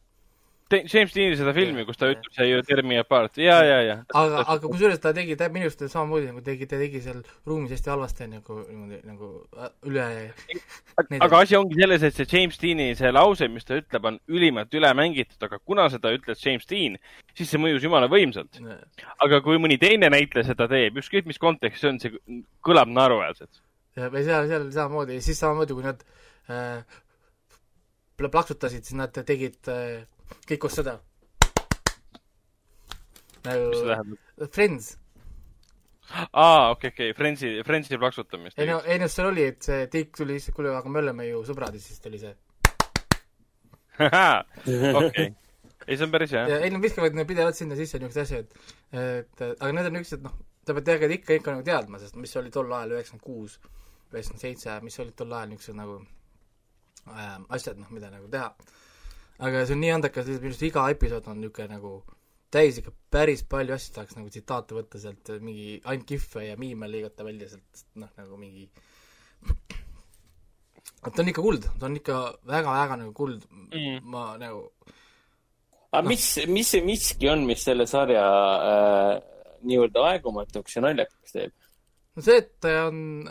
James 0.68 1.14
Deani 1.16 1.38
seda 1.40 1.54
filmi, 1.56 1.86
kus 1.88 2.00
ta 2.00 2.10
ütleb, 2.12 2.32
see 2.36 2.48
ju 2.50 2.64
tear 2.68 2.82
me 2.84 2.98
apart, 3.00 3.38
ja, 3.40 3.56
ja, 3.64 3.78
ja. 3.86 3.96
aga, 4.20 4.42
aga 4.44 4.58
kusjuures 4.66 5.00
ta 5.00 5.14
tegi, 5.16 5.38
ta 5.40 5.48
minu 5.54 5.70
arust 5.70 5.84
samamoodi 5.88 6.28
nagu 6.28 6.42
tegi, 6.44 6.68
ta 6.68 6.80
tegi 6.82 7.00
seal 7.06 7.22
ruumis 7.48 7.72
hästi 7.72 7.92
halvasti, 7.94 8.28
nagu 8.34 8.58
niimoodi 8.66 9.00
nagu 9.08 9.30
äh, 9.56 9.70
üle 9.88 10.08
aga 11.24 11.40
asi 11.40 11.56
ongi 11.60 11.80
selles, 11.80 12.04
et 12.04 12.20
see 12.20 12.28
James 12.34 12.60
Deani 12.60 12.90
see 13.00 13.14
lause, 13.14 13.48
mis 13.54 13.68
ta 13.68 13.78
ütleb, 13.80 14.10
on 14.12 14.20
ülimalt 14.28 14.76
üle 14.76 14.92
mängitud, 15.00 15.40
aga 15.48 15.62
kuna 15.64 15.88
seda 15.94 16.12
ütles 16.18 16.44
James 16.44 16.68
Dean, 16.68 17.00
siis 17.38 17.54
see 17.54 17.64
mõjus 17.64 17.88
jumala 17.88 18.12
võimsalt. 18.12 18.60
aga 19.24 19.42
kui 19.46 19.62
mõni 19.64 19.80
teine 19.80 20.12
näitleja 20.12 20.50
seda 20.52 20.68
teeb, 20.72 21.00
ükskõik 21.00 21.32
mis 21.32 21.40
kontekst 21.40 21.86
see 21.86 21.94
on, 21.94 22.02
see 22.04 22.44
kõlab 22.66 22.92
naeruväärselt. 22.92 23.64
ja, 23.96 24.12
või 24.12 24.28
seal, 24.28 24.52
seal 24.52 24.68
samamoodi, 24.76 25.22
siis 25.24 25.40
samamoodi, 25.40 25.80
kui 25.80 25.88
nad 25.88 26.04
äh, 26.52 27.02
plaksutasid, 28.20 28.84
siis 28.84 29.00
nad 29.00 29.16
tegid 29.16 29.72
äh, 29.72 30.04
kõik 30.48 30.62
koos 30.64 30.78
seda. 30.80 30.98
nagu 33.48 33.68
mis 33.70 33.80
see 33.82 33.92
tähendab? 33.92 34.52
Friends. 34.54 34.90
aa, 36.32 36.70
okei 36.72 36.92
okei 36.94 37.14
Friendsi, 37.18 37.54
Friendsi 37.68 38.00
plaksutamist. 38.00 38.60
ei 38.60 38.70
no, 38.70 38.82
ei 38.86 39.00
no 39.02 39.10
seal 39.12 39.32
oli, 39.32 39.48
et 39.54 39.70
see 39.70 39.88
Tiik 39.94 40.16
tuli 40.18 40.38
lihtsalt, 40.38 40.56
kuule, 40.58 40.76
aga 40.76 40.92
me 40.92 41.04
oleme 41.04 41.28
ju 41.30 41.44
sõbrad 41.48 41.76
ja 41.76 41.84
siis 41.84 42.04
tuli 42.04 42.22
see. 42.22 42.36
okei. 45.02 45.32
ei, 45.88 45.96
see 45.96 46.06
on 46.06 46.14
päris 46.14 46.36
hea. 46.36 46.46
ei, 46.60 46.72
nad 46.74 46.84
viskavad 46.84 47.18
pidevalt 47.28 47.60
sinna 47.60 47.80
sisse 47.80 48.00
niisuguseid 48.02 48.28
asju, 48.28 48.44
et, 48.44 49.02
et 49.08 49.48
aga 49.48 49.74
need 49.74 49.90
on 49.90 49.98
niisugused, 50.00 50.28
noh, 50.28 50.38
sa 50.68 50.76
pead 50.76 50.92
tegelikult 50.92 51.20
ikka, 51.22 51.40
ikka 51.42 51.56
nagu 51.56 51.68
teadma, 51.68 52.00
sest 52.04 52.20
mis 52.20 52.36
oli 52.40 52.54
tol 52.54 52.72
ajal 52.78 52.98
üheksakümmend 52.98 53.26
kuus, 53.26 53.58
üheksakümmend 54.12 54.44
seitse, 54.44 54.78
mis 54.86 55.00
olid 55.04 55.16
tol 55.18 55.34
ajal 55.34 55.54
niisugused 55.54 55.80
nagu 55.80 56.02
äh, 57.10 57.40
asjad, 57.58 57.80
noh, 57.82 57.90
mida 57.96 58.12
nagu 58.14 58.30
teha 58.32 58.52
aga 59.40 59.66
see 59.66 59.76
on 59.78 59.82
nii 59.84 59.94
andekas, 59.96 60.30
minu 60.32 60.52
arust 60.52 60.68
iga 60.68 60.86
episood 60.94 61.28
on 61.32 61.42
niisugune 61.42 61.76
nagu 61.76 61.92
täis 62.54 62.80
ikka 62.80 62.94
päris 63.12 63.44
palju 63.44 63.76
asju 63.76 63.94
tahaks 63.96 64.16
nagu 64.18 64.32
tsitaate 64.32 64.78
võtta 64.78 65.02
sealt, 65.02 65.34
mingi 65.44 65.82
ainult 65.84 66.08
kihve 66.10 66.46
ja 66.48 66.56
miime 66.60 66.88
lõigata 66.90 67.26
välja 67.28 67.50
sealt, 67.52 67.84
noh, 68.00 68.12
nagu 68.18 68.40
mingi 68.40 68.70
ta 71.04 71.22
on 71.22 71.30
ikka 71.32 71.44
kuld, 71.44 71.68
ta 71.80 71.86
on 71.90 71.98
ikka 72.00 72.22
väga-väga 72.48 73.02
nagu 73.04 73.14
kuld 73.16 73.46
Mm. 73.68 74.00
ma 74.08 74.38
nagu 74.40 74.62
aga 75.92 76.08
mis, 76.08 76.24
mis 76.48 76.70
see 76.72 76.82
miski 76.86 77.28
on, 77.28 77.42
mis 77.46 77.64
selle 77.68 77.84
sarja 77.88 78.24
äh, 78.72 79.14
niivõrd 79.68 79.98
aegumatuks 80.00 80.78
ja 80.78 80.84
naljakaks 80.86 81.36
teeb? 81.36 81.52
no 82.16 82.24
see, 82.24 82.38
et 82.40 82.54
ta 82.64 82.88
on, 82.88 83.28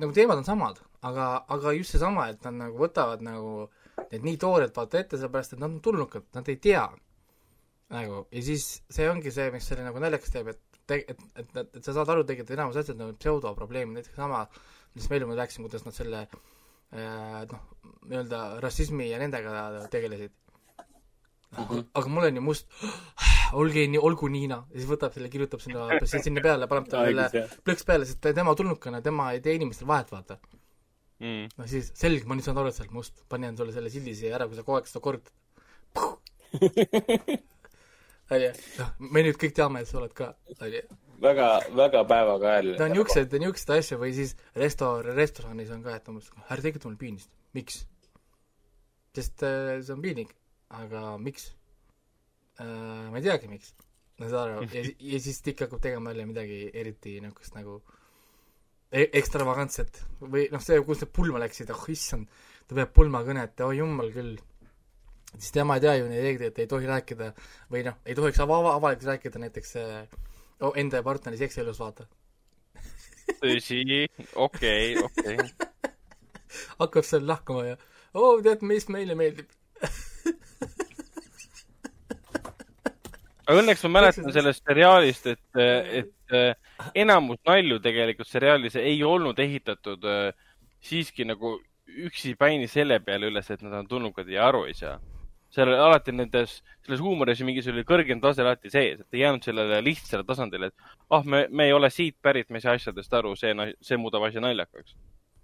nagu 0.00 0.16
teemad 0.16 0.40
on 0.40 0.48
samad, 0.48 0.80
aga, 1.04 1.44
aga 1.52 1.74
just 1.76 1.92
seesama, 1.92 2.30
et 2.32 2.40
nad 2.48 2.56
nagu 2.62 2.80
võtavad 2.80 3.20
nagu 3.26 3.68
need 4.10 4.24
nii 4.26 4.38
toorelt 4.40 4.76
vaata 4.76 5.00
ette, 5.00 5.18
sellepärast 5.18 5.56
et 5.56 5.62
nad 5.62 5.70
on 5.70 5.80
tulnukad, 5.84 6.28
nad 6.36 6.48
ei 6.52 6.60
tea. 6.62 6.86
nagu 7.94 8.24
ja 8.34 8.40
siis 8.42 8.64
see 8.90 9.06
ongi 9.10 9.30
see, 9.30 9.50
mis 9.54 9.66
selle 9.68 9.84
nagu 9.86 10.00
naljakas 10.02 10.32
teeb, 10.34 10.48
et 10.50 10.80
te-, 10.90 11.04
et, 11.06 11.20
et, 11.36 11.46
et, 11.46 11.76
et 11.78 11.84
sa 11.84 11.94
saad 11.94 12.10
aru 12.12 12.24
tegelikult 12.26 12.56
enamus 12.56 12.78
asjad 12.80 12.98
nagu 12.98 13.14
pseudoprobleem, 13.20 13.92
näiteks 13.94 14.18
sama, 14.18 14.42
millest 14.94 15.10
ma 15.10 15.18
eelmine 15.18 15.38
rääkisin, 15.40 15.66
kuidas 15.66 15.86
nad 15.86 15.94
selle 15.96 16.24
äh, 16.26 17.44
noh, 17.52 17.62
nii-öelda 18.06 18.42
rassismi 18.64 19.10
ja 19.10 19.20
nendega 19.22 19.86
tegelesid. 19.92 20.34
aga 21.56 22.08
mul 22.10 22.26
on 22.28 22.38
ju 22.40 22.42
must, 22.42 22.66
olge 23.56 23.86
nii, 23.88 24.02
olgu 24.02 24.28
Niina 24.28 24.58
ja 24.70 24.80
siis 24.80 24.90
võtab 24.90 25.14
selle, 25.14 25.30
kirjutab 25.32 25.62
sinna, 25.62 25.86
sinna 26.10 26.42
peale, 26.44 26.68
paneb 26.70 26.90
talle 26.90 27.28
plõks 27.64 27.86
peale, 27.86 28.08
sest 28.08 28.30
tema 28.34 28.54
tulnukana, 28.58 29.02
tema 29.02 29.30
ei 29.34 29.42
tee 29.44 29.56
inimestel 29.60 29.88
vahet, 29.88 30.10
vaata. 30.12 30.40
Mm. 31.16 31.48
no 31.56 31.64
siis 31.70 31.88
selge, 31.96 32.26
ma 32.28 32.36
nüüd 32.36 32.44
saan 32.44 32.58
aru, 32.60 32.68
et 32.68 32.76
sa 32.76 32.84
oled 32.84 32.96
must, 32.98 33.22
panen 33.32 33.56
sulle 33.56 33.72
selle 33.72 33.88
sildi 33.92 34.12
siia 34.18 34.34
ära, 34.36 34.46
kui 34.50 34.58
sa 34.58 34.64
kogu 34.66 34.76
aeg 34.76 34.88
seda 34.90 35.00
kordad. 35.04 35.32
onju, 38.36 38.50
noh, 38.80 38.90
me 39.00 39.22
nüüd 39.24 39.38
kõik 39.40 39.54
teame, 39.56 39.80
et 39.80 39.88
sa 39.88 39.96
oled 40.02 40.12
ka, 40.16 40.34
onju. 40.58 40.82
väga, 41.24 41.48
väga 41.78 42.04
päevakajaline. 42.12 42.76
ta 42.76 42.88
on 42.88 42.92
niisuguseid, 42.92 43.32
niisuguseid 43.32 43.74
asju 43.78 44.00
või 44.02 44.12
siis 44.18 44.36
resto-, 44.60 45.00
restoranis 45.08 45.72
on 45.72 45.80
ka, 45.86 45.96
et 45.96 46.12
umbes, 46.12 46.28
ärge 46.50 46.68
tekita 46.68 46.90
mulle 46.90 47.00
piinlist, 47.00 47.32
miks? 47.56 47.76
sest 49.16 49.40
äh, 49.48 49.80
see 49.80 49.96
on 49.96 50.04
piinlik, 50.04 50.36
aga 50.76 51.16
miks 51.16 51.54
äh,? 52.60 53.08
ma 53.08 53.16
ei 53.16 53.24
teagi, 53.24 53.48
miks. 53.48 53.72
ma 54.20 54.28
saan 54.28 54.58
aru, 54.58 54.68
ja, 54.68 54.84
ja 54.84 55.24
siis 55.24 55.40
ikka 55.40 55.64
hakkab 55.64 55.80
tegema 55.88 56.12
jälle 56.12 56.28
midagi 56.28 56.66
eriti 56.76 57.16
niisugust 57.24 57.56
nagu 57.56 57.80
e 57.80 57.95
ekstravagantset 58.92 60.02
või 60.20 60.46
noh, 60.52 60.62
see, 60.62 60.78
kus 60.86 61.02
need 61.02 61.12
pulma 61.14 61.40
läksid, 61.42 61.70
oh 61.74 61.88
issand, 61.90 62.28
ta 62.66 62.76
peab 62.78 62.92
pulmakõnet, 62.94 63.60
oh 63.66 63.74
jumal 63.74 64.12
küll. 64.14 64.36
siis 65.36 65.52
tema 65.52 65.76
ei 65.76 65.82
tea 65.82 65.96
ju 65.98 66.06
neid 66.08 66.22
reegleid, 66.22 66.52
et 66.52 66.58
ei 66.62 66.70
tohi 66.70 66.86
rääkida 66.86 67.32
või 67.72 67.82
noh, 67.86 67.98
ei 68.06 68.14
tohiks 68.14 68.40
ava-, 68.40 68.74
avalikult 68.74 69.10
rääkida 69.10 69.42
näiteks 69.42 69.76
oh, 69.76 70.72
enda 70.76 71.02
ja 71.02 71.02
partneri 71.02 71.36
seksielus, 71.40 71.80
vaata. 71.82 72.06
tõsi, 73.42 74.06
okei, 74.34 74.96
okei. 75.02 75.36
hakkab 76.80 77.04
seal 77.04 77.26
lahkama 77.26 77.66
ja 77.66 77.76
oo 78.14 78.36
oh,, 78.36 78.42
tead, 78.42 78.62
mis 78.62 78.88
meile 78.88 79.18
meeldib. 79.18 79.50
aga 83.46 83.58
õnneks 83.60 83.82
ma 83.86 83.90
mäletan 83.98 84.32
sellest 84.32 84.62
seriaalist, 84.62 85.26
et, 85.34 85.64
et 86.00 86.15
äh, 86.32 86.54
enamus 86.94 87.38
nalju 87.46 87.78
tegelikult 87.84 88.28
seriaalis 88.28 88.76
ei 88.76 89.02
olnud 89.04 89.38
ehitatud 89.38 90.04
äh, 90.04 90.32
siiski 90.80 91.24
nagu 91.24 91.58
üksipäini 91.86 92.66
selle 92.68 92.98
peale 93.00 93.28
üles, 93.30 93.50
et 93.50 93.62
nad 93.62 93.72
on 93.78 93.86
tulnukad 93.88 94.28
ja 94.28 94.48
aru 94.48 94.64
ei 94.66 94.74
saa. 94.74 94.98
seal 95.56 95.70
alati 95.72 96.12
nendes, 96.12 96.58
selles 96.84 97.00
huumoris 97.00 97.38
ja 97.40 97.46
mingisugune 97.46 97.84
kõrgem 97.88 98.18
tase 98.20 98.42
alati 98.42 98.68
sees, 98.68 98.98
et 99.00 99.14
ei 99.14 99.20
jäänud 99.22 99.44
sellele 99.46 99.78
lihtsale 99.86 100.24
tasandile, 100.26 100.66
et 100.66 100.74
ah, 101.14 101.22
me, 101.24 101.46
me 101.48 101.64
ei 101.68 101.72
ole 101.72 101.88
siit 101.90 102.16
pärit, 102.20 102.50
me 102.50 102.58
ei 102.58 102.64
saa 102.66 102.74
asjadest 102.76 103.14
aru, 103.14 103.32
see, 103.38 103.54
see 103.80 103.96
muudab 103.96 104.26
asja 104.26 104.42
naljakaks. 104.42 104.96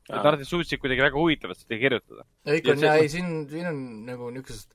et 0.09 0.16
nad 0.16 0.27
alati 0.27 0.45
suutsid 0.45 0.83
kuidagi 0.83 1.01
väga 1.07 1.16
huvitavalt 1.16 1.59
seda 1.62 1.79
kirjutada. 1.79 2.27
ja 2.45 2.55
ikka 2.59 2.68
Ja 2.68 2.75
on 2.75 2.79
see- 2.83 2.87
ja 2.90 2.95
ei, 3.01 3.09
siin, 3.09 3.31
siin 3.49 3.66
on 3.71 3.79
nagu 4.11 4.31
niisugusest, 4.35 4.75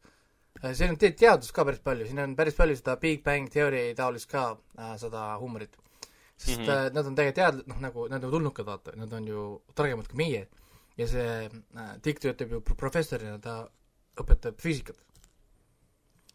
siin 0.71 0.89
on 0.95 0.97
te- 0.97 1.11
teadust 1.11 1.51
ka 1.53 1.65
päris 1.67 1.83
palju, 1.83 2.07
siin 2.07 2.19
on 2.23 2.35
päris 2.35 2.55
palju 2.55 2.75
seda 2.79 2.95
Big 2.97 3.21
Bang 3.23 3.49
Theory 3.51 3.93
taolist 3.95 4.31
ka 4.31 4.57
äh,, 4.79 4.95
seda 4.97 5.35
huumorit. 5.37 5.75
Sest 6.37 6.59
mm. 6.59 6.65
-hmm. 6.65 6.93
nad 6.93 7.05
on 7.09 7.15
tegelikult 7.15 7.37
tead-, 7.41 7.67
noh 7.67 7.79
nagu, 7.81 8.07
nad 8.11 8.23
on 8.23 8.31
tulnukad, 8.31 8.65
vaata, 8.65 8.93
nad 8.95 9.13
on 9.13 9.27
ju 9.27 9.41
targemad 9.75 10.07
kui 10.07 10.17
meie. 10.17 10.47
ja 10.97 11.07
see 11.07 11.49
äh, 11.77 11.91
Dick 12.03 12.19
töötab 12.21 12.51
ju 12.51 12.61
pro- 12.61 12.75
professorina, 12.75 13.37
ta 13.39 13.67
õpetab 14.17 14.55
füüsikat. 14.61 14.97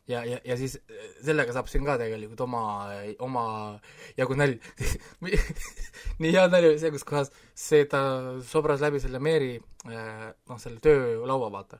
ja, 0.08 0.24
ja, 0.26 0.38
ja 0.44 0.56
siis 0.56 0.76
äh, 0.76 1.06
sellega 1.24 1.52
saab 1.54 1.68
siin 1.70 1.84
ka 1.86 1.96
tegelikult 1.98 2.40
oma, 2.40 2.62
oma 3.18 3.44
jagu 4.18 4.34
nalja. 4.34 4.58
nii 6.20 6.32
hea 6.34 6.46
nali 6.50 6.68
oli 6.72 6.78
see, 6.82 6.90
kus 6.94 7.04
kohas 7.06 7.30
see, 7.54 7.84
ta 7.90 8.00
sobras 8.46 8.80
läbi 8.82 9.00
selle 9.00 9.18
Meeri 9.22 9.54
äh, 9.86 10.28
noh, 10.48 10.58
selle 10.58 10.80
töölaua, 10.82 11.50
vaata. 11.54 11.78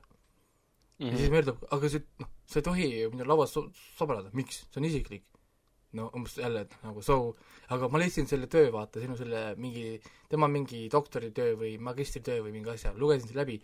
ja 0.99 1.07
Mhm. 1.11 1.17
siis 1.17 1.29
me 1.31 1.41
ütleb, 1.41 1.57
aga 1.71 1.89
see, 1.89 2.03
noh, 2.19 2.29
sa 2.47 2.59
ei 2.59 2.63
tohi 2.63 2.87
minu 3.11 3.25
lauas 3.27 3.51
so- 3.53 3.69
sobrada, 3.97 4.29
miks, 4.33 4.61
see 4.71 4.79
on 4.79 4.85
isiklik. 4.87 5.23
No 5.97 6.09
umbes 6.17 6.37
jälle, 6.37 6.61
et 6.65 6.75
nagu 6.83 7.01
so, 7.05 7.17
aga 7.73 7.89
ma 7.91 8.01
leidsin 8.01 8.27
selle 8.29 8.47
töö, 8.51 8.71
vaata, 8.73 9.01
sinu 9.03 9.17
selle 9.19 9.41
mingi, 9.61 9.87
tema 10.31 10.49
mingi 10.51 10.85
doktoritöö 10.91 11.57
või 11.59 11.75
magistritöö 11.81 12.41
või 12.45 12.53
mingi 12.55 12.69
asja, 12.73 12.93
lugesin 12.97 13.29
selle 13.29 13.43
läbi, 13.43 13.59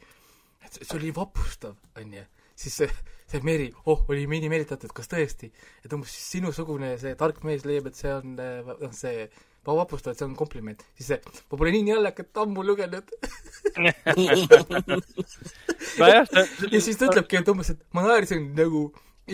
et 0.65 0.81
see, 0.81 0.97
oli 0.97 1.09
vapustav, 1.15 1.75
onju. 1.97 2.23
siis 2.59 2.73
see, 2.81 2.89
see 3.31 3.41
Meri, 3.47 3.69
oh, 3.85 3.99
oli 4.11 4.27
nii 4.29 4.51
meelitatud, 4.51 4.91
kas 4.95 5.07
tõesti, 5.11 5.47
et 5.83 5.93
umbes 5.95 6.13
sinusugune 6.29 6.89
see 7.01 7.15
tark 7.19 7.37
mees 7.47 7.65
leiab, 7.65 7.85
et 7.89 7.97
see 7.97 8.11
on, 8.13 8.25
noh, 8.37 8.93
see 8.95 9.15
va- 9.65 9.77
vapustav, 9.81 10.13
et 10.13 10.21
see 10.21 10.29
on 10.29 10.37
kompliment, 10.37 10.79
siis 10.99 11.07
see, 11.13 11.19
ma 11.49 11.53
pole 11.57 11.73
nii 11.75 11.85
naljakat 11.89 12.29
ammu 12.45 12.61
lugenud. 12.67 13.07
ja 16.73 16.79
siis 16.79 16.97
ta 16.97 17.05
ütlebki, 17.09 17.35
et 17.41 17.53
umbes, 17.53 17.69
et 17.73 17.79
ma 17.95 18.01
naersin 18.05 18.43
nagu 18.57 18.81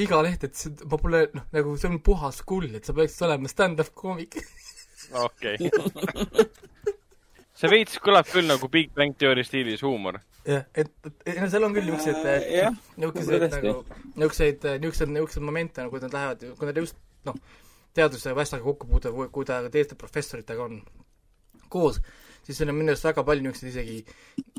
iga 0.03 0.21
leht, 0.25 0.43
et 0.47 0.57
see, 0.59 0.73
ma 0.89 0.99
pole, 1.01 1.25
noh, 1.35 1.47
nagu 1.55 1.75
see 1.79 1.89
on 1.89 1.99
puhas 2.03 2.41
kull, 2.47 2.69
et 2.77 2.87
sa 2.87 2.95
peaksid 2.95 3.27
olema 3.27 3.51
stand-up 3.51 3.91
koomik. 3.97 4.37
okei. 5.21 5.57
see 7.59 7.71
veits 7.71 7.99
kõlab 8.03 8.27
küll 8.29 8.49
nagu 8.49 8.69
Big 8.71 8.91
Bang 8.95 9.15
Theory 9.19 9.45
stiilis 9.47 9.83
huumor. 9.85 10.19
jah, 10.47 10.65
et, 10.75 10.91
et 11.25 11.39
no 11.39 11.47
seal 11.51 11.67
on 11.67 11.75
küll 11.75 11.87
niisuguseid, 11.87 12.49
jah, 12.51 12.75
niisuguseid 12.99 13.45
tõesti. 13.45 13.61
nagu, 13.61 14.01
niisuguseid, 14.15 14.67
niisuguseid, 14.83 15.13
niisuguseid 15.15 15.47
momente 15.47 15.83
nagu, 15.83 15.95
kui 15.95 16.03
nad 16.03 16.19
lähevad, 16.19 16.45
kui 16.59 16.69
nad 16.69 16.81
just 16.83 16.99
noh, 17.29 17.39
teaduse 17.95 18.31
ja 18.33 18.37
asjaga 18.43 18.67
kokku 18.67 18.91
puutuvad, 18.91 19.31
kui 19.33 19.47
ta 19.47 19.61
teiste 19.71 19.97
professoritega 19.99 20.67
on 20.67 20.81
koos, 21.71 22.01
siis 22.43 22.59
seal 22.59 22.69
on 22.73 22.79
minu 22.81 22.93
arust 22.93 23.07
väga 23.07 23.23
palju 23.25 23.47
niisuguseid 23.47 23.71
isegi 23.71 23.97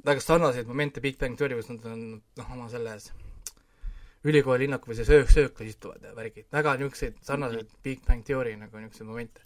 väga 0.06 0.24
sarnaseid 0.24 0.68
momente 0.70 1.04
Big 1.04 1.20
Bang 1.20 1.36
Theory, 1.38 1.60
kus 1.60 1.70
nad 1.74 1.86
on 1.92 2.02
noh, 2.16 2.52
oma 2.56 2.70
selles 2.72 3.12
ülikooli 4.26 4.66
linnaku 4.66 4.90
või 4.90 4.98
see 4.98 5.08
söök, 5.08 5.32
sööklas 5.32 5.72
istuvad 5.72 6.04
ja 6.04 6.14
värgid, 6.16 6.48
väga 6.52 6.76
niisuguseid 6.80 7.18
sarnaseid 7.26 7.74
Big 7.86 8.02
Bang 8.06 8.24
Theory 8.26 8.56
nagu 8.60 8.80
niisuguseid 8.80 9.10
momente. 9.10 9.40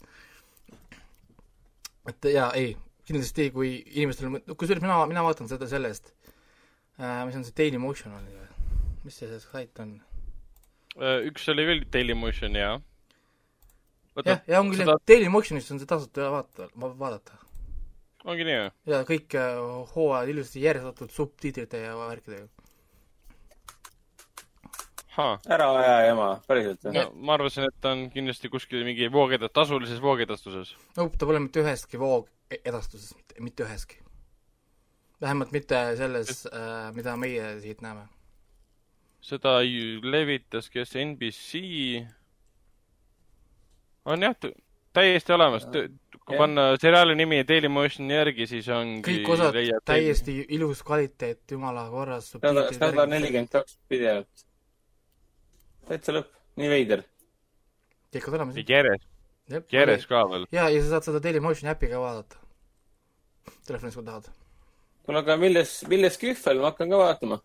et 2.09 2.31
jaa, 2.33 2.51
ei, 2.57 2.75
kindlasti 3.05 3.51
kui 3.53 3.75
inimestel 3.93 4.31
on, 4.31 4.39
kusjuures 4.55 4.81
mina, 4.83 5.01
mina 5.09 5.25
vaatan 5.25 5.49
seda 5.51 5.67
sellest 5.69 6.13
äh,, 6.99 7.21
mis 7.27 7.37
on 7.37 7.45
see 7.45 7.57
Daily 7.57 7.81
Motion 7.81 8.15
oli 8.17 8.33
või? 8.33 8.47
mis 9.05 9.17
see 9.17 9.29
see 9.29 9.41
sait 9.43 9.79
on? 9.81 9.99
Äh, 10.99 11.21
üks 11.29 11.47
oli 11.51 11.65
veel 11.67 11.85
Dailymotion 11.93 12.57
ja. 12.57 12.73
jah, 14.25 14.41
ja 14.47 14.59
ongi 14.59 14.81
seda 14.81 14.97
see, 14.97 15.07
Daily 15.13 15.29
Motionist 15.31 15.71
on 15.71 15.79
see 15.79 15.89
tasuta 15.89 16.27
vaata, 16.33 16.67
vaadata. 16.75 17.37
ongi 18.25 18.47
nii 18.47 18.57
või? 18.59 18.71
ja 18.91 18.99
kõik 19.07 19.37
äh, 19.39 19.61
hooajad 19.95 20.33
ilusasti 20.33 20.65
järjestatud 20.65 21.13
subtiitrite 21.15 21.85
ja 21.85 21.95
värkidega. 21.99 22.60
Ära 25.17 25.67
aja 25.75 25.95
jama, 26.07 26.27
päriselt 26.47 26.85
või? 26.85 26.93
no 26.95 27.03
ma 27.27 27.35
arvasin, 27.35 27.67
et 27.67 27.75
ta 27.83 27.91
on 27.95 28.05
kindlasti 28.13 28.51
kuskil 28.51 28.85
mingi 28.87 29.09
voogeda-, 29.11 29.51
tasulises 29.51 29.99
voogedastuses. 30.03 30.73
no 30.97 31.09
ta 31.11 31.27
pole 31.27 31.41
mitte 31.43 31.63
üheski 31.63 31.99
voogedastuses, 31.99 33.11
mitte 33.39 33.65
üheski. 33.67 33.99
vähemalt 35.21 35.51
mitte 35.51 35.83
selles 35.99 36.45
äh,, 36.47 36.91
mida 36.95 37.17
meie 37.19 37.59
siit 37.63 37.83
näeme. 37.83 38.07
seda 39.21 39.59
levitas, 40.03 40.69
kes 40.69 40.95
NBC. 40.95 41.63
on 44.05 44.23
jah, 44.23 44.35
täiesti 44.93 45.33
olemas. 45.33 45.65
kui 45.65 46.35
Jah. 46.35 46.37
panna 46.37 46.77
seriaali 46.77 47.15
nimi 47.15 47.41
Dailymosioni 47.47 48.13
järgi, 48.13 48.45
siis 48.47 48.67
ongi 48.69 49.01
kõik 49.07 49.29
osad 49.33 49.57
täiesti 49.85 50.45
ilus 50.55 50.83
kvaliteet, 50.85 51.41
jumala 51.51 51.89
korras. 51.89 52.31
sada 52.31 53.05
nelikümmend 53.05 53.51
kaks 53.51 53.79
videot. 53.89 54.50
Täitsa 55.89 56.15
lõpp, 56.15 56.31
nii 56.59 56.69
veider. 56.71 57.03
ikka 58.13 58.31
tulemas. 58.31 58.57
järjest, 58.57 59.07
järjest 59.71 60.09
ka 60.09 60.23
veel. 60.29 60.47
ja, 60.51 60.67
ja 60.69 60.81
sa 60.83 60.95
saad 60.95 61.09
seda 61.09 61.23
Dailymotioni 61.23 61.71
äppi 61.73 61.91
ka 61.91 62.01
vaadata. 62.01 62.41
telefonis, 63.67 63.95
kui 63.95 64.05
tahad. 64.05 64.27
kuule, 65.05 65.23
aga 65.23 65.37
milles, 65.37 65.79
milles 65.91 66.19
kühvel, 66.21 66.61
ma 66.61 66.71
hakkan 66.71 66.91
ka 66.93 67.01
vaatama. 67.01 67.41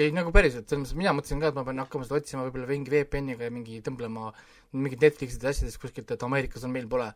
ei 0.00 0.14
nagu 0.16 0.32
päriselt, 0.32 0.68
selles 0.68 0.86
mõttes 0.86 0.96
mina 0.96 1.12
mõtlesin 1.16 1.42
ka, 1.42 1.50
et 1.52 1.58
ma 1.58 1.66
pean 1.66 1.82
hakkama 1.84 2.06
seda 2.08 2.20
otsima 2.22 2.46
võib-olla 2.46 2.70
mingi 2.70 2.94
VPN-iga 2.94 3.48
ja 3.48 3.54
mingi 3.54 3.82
tõmblema 3.84 4.30
mingid 4.72 5.02
Netflixid 5.04 5.44
ja 5.44 5.52
asjadest 5.52 5.80
kuskilt, 5.82 6.10
et 6.10 6.22
Ameerikas 6.22 6.64
on, 6.64 6.72
meil 6.72 6.88
pole. 6.88 7.10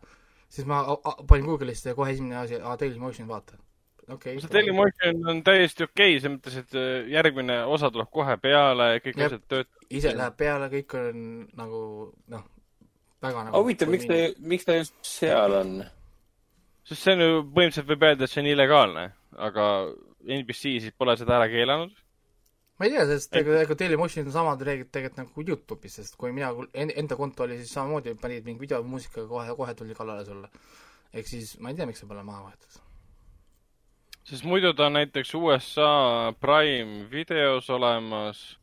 siis 0.49 0.67
ma 0.71 0.85
panin 1.29 1.47
Google'isse 1.49 1.89
ja 1.91 1.95
kohe 1.99 2.13
esimene 2.13 2.37
asi, 2.43 2.61
aa, 2.61 2.77
Dailymotion, 2.79 3.29
vaata. 3.29 3.57
Okei 4.13 4.41
see 4.41 4.53
Dailymotion 4.53 5.21
on 5.31 5.43
täiesti 5.47 5.87
okei 5.87 6.15
okay,, 6.17 6.21
selles 6.21 6.37
mõttes, 6.37 6.59
et 6.61 6.77
äh, 6.79 7.09
järgmine 7.13 7.61
osa 7.71 7.91
tuleb 7.95 8.11
kohe 8.13 8.37
peale, 8.43 8.91
kõik 9.05 9.17
Jep. 9.17 9.27
asjad 9.29 9.45
töötavad. 9.49 9.91
ise 9.91 10.15
läheb 10.17 10.39
peale, 10.41 10.71
kõik 10.73 10.97
on 11.01 11.27
nagu 11.57 11.83
noh, 12.35 12.47
väga 13.25 13.45
nagu 13.49 13.63
huvitav, 13.63 13.93
miks 13.95 14.09
ta, 14.11 14.21
miks 14.55 14.69
ta 14.69 14.79
just 14.81 14.97
seal 15.09 15.59
on? 15.61 15.75
sest 16.85 17.07
see 17.07 17.17
on 17.17 17.25
ju 17.25 17.43
põhimõtteliselt 17.49 17.91
võib 17.93 18.09
öelda, 18.11 18.27
et 18.27 18.35
see 18.35 18.43
on 18.45 18.51
illegaalne, 18.53 19.05
aga 19.49 19.69
NBC 20.25 20.79
siis 20.85 20.97
pole 20.99 21.17
seda 21.21 21.39
ära 21.39 21.49
keelanud. 21.53 21.93
ma 22.79 22.89
ei 22.89 22.95
tea, 22.97 23.07
sest 23.09 23.37
ega, 23.41 23.61
ega 23.65 23.79
Dailymotionil 23.81 24.29
on 24.29 24.37
samad 24.37 24.65
reeglid 24.69 24.93
tegelikult 24.93 25.23
nagu 25.23 25.49
Youtube'is, 25.49 26.01
sest 26.01 26.19
kui 26.21 26.33
mina 26.35 26.53
en- 26.75 26.93
enda 27.05 27.17
konto 27.17 27.47
oli, 27.47 27.61
siis 27.63 27.73
samamoodi 27.77 28.17
panid 28.21 28.45
mingi 28.45 28.67
videomuusikaga 28.67 29.29
kohe, 29.31 29.61
kohe 29.61 29.75
tuli 29.79 29.97
kallale 29.97 30.27
sulle. 30.27 30.51
ehk 31.15 31.29
siis 31.31 31.59
ma 31.61 31.71
ei 31.71 31.79
tea, 31.79 31.87
miks 31.87 32.03
see 32.03 32.11
pole 32.11 32.25
maha 32.27 32.49
võetud. 32.51 32.84
Sest 34.25 34.45
muidu 34.49 34.73
ta 34.73 34.87
on 34.89 34.97
näiteks 34.97 35.35
USA 35.37 36.33
Prime 36.41 37.11
videos 37.11 37.71
olemas. 37.71 38.59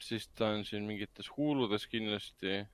siis 0.00 0.28
ta 0.34 0.48
on 0.48 0.64
siin 0.64 0.82
mingites 0.82 1.28
huuludes 1.36 1.86
kindlasti. 1.86 2.64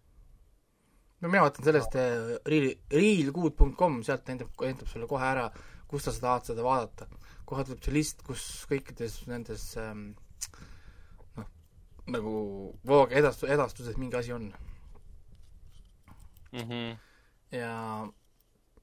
no 1.20 1.28
mina 1.28 1.42
vaatan 1.42 1.64
sellest 1.64 1.96
äh, 1.96 2.38
real, 2.46 2.70
realgood.com, 2.92 4.02
sealt 4.02 4.28
näitab, 4.28 4.54
näitab 4.60 4.88
sulle 4.88 5.06
kohe 5.06 5.26
ära, 5.26 5.50
kus 5.88 6.04
sa 6.04 6.14
tahad 6.20 6.46
seda 6.46 6.64
vaadata. 6.64 7.06
kohe 7.44 7.64
tuleb 7.64 7.82
see 7.82 7.94
list, 7.98 8.22
kus 8.22 8.46
kõikides 8.70 9.18
nendes 9.28 9.66
ähm, 9.76 10.14
noh, 11.36 11.50
nagu 12.06 12.32
vooge 12.86 13.18
edastu-, 13.18 13.50
edastuses 13.50 13.98
mingi 13.98 14.16
asi 14.16 14.32
on. 14.32 14.52
Mm 16.52 16.68
-hmm. 16.68 16.96
ja, 17.50 18.08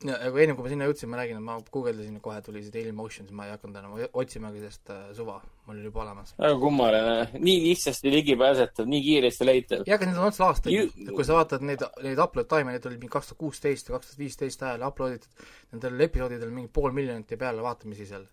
ja 0.08 0.16
aga 0.30 0.40
enne 0.44 0.54
kui 0.56 0.64
ma 0.64 0.70
sinna 0.72 0.86
jõudsin, 0.88 1.10
ma 1.12 1.18
räägin, 1.20 1.40
et 1.42 1.44
ma 1.44 1.58
guugeldasin 1.74 2.16
ja 2.16 2.22
kohe 2.24 2.40
tuli 2.44 2.62
see 2.64 2.72
Dailymotion, 2.72 3.26
siis 3.28 3.36
ma 3.36 3.48
ei 3.48 3.52
hakanud 3.52 3.80
enam 3.82 3.96
otsimagi, 4.22 4.62
sest 4.64 4.92
äh, 4.96 5.00
suva, 5.16 5.36
mul 5.66 5.76
oli 5.76 5.90
juba 5.90 6.04
olemas. 6.06 6.32
väga 6.40 6.60
kummaline, 6.62 7.16
nii 7.36 7.56
lihtsasti 7.66 8.14
ligipääsetav, 8.14 8.88
nii 8.88 9.02
kiiresti 9.04 9.48
leitav. 9.48 9.82
jah, 9.90 9.98
aga 10.00 10.08
need 10.08 10.22
on 10.22 10.30
otse 10.30 10.46
aastaid 10.46 10.76
Ju-, 10.76 11.10
kui 11.18 11.26
sa 11.28 11.36
vaatad 11.36 11.66
neid, 11.68 11.84
neid 12.06 12.22
upload 12.24 12.48
time'e, 12.52 12.78
need 12.78 12.88
olid 12.88 13.02
mingi 13.02 13.12
kaks 13.12 13.34
tuhat 13.34 13.42
kuusteist 13.44 13.92
ja 13.92 13.98
kaks 13.98 14.14
tuhat 14.14 14.22
viisteist 14.24 14.64
ajal 14.64 14.86
upload 14.88 15.18
itud, 15.18 15.44
nendel 15.74 16.06
episoodidel 16.08 16.54
mingi 16.54 16.72
pool 16.80 16.96
miljonit 16.96 17.36
ja 17.36 17.40
peale 17.42 17.66
vaatamisi 17.66 18.08
seal. 18.08 18.24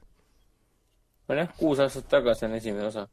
nojah, 1.32 1.50
kuus 1.58 1.82
aastat 1.82 2.06
tagasi 2.12 2.46
on 2.46 2.54
esimene 2.60 2.86
osa. 2.92 3.08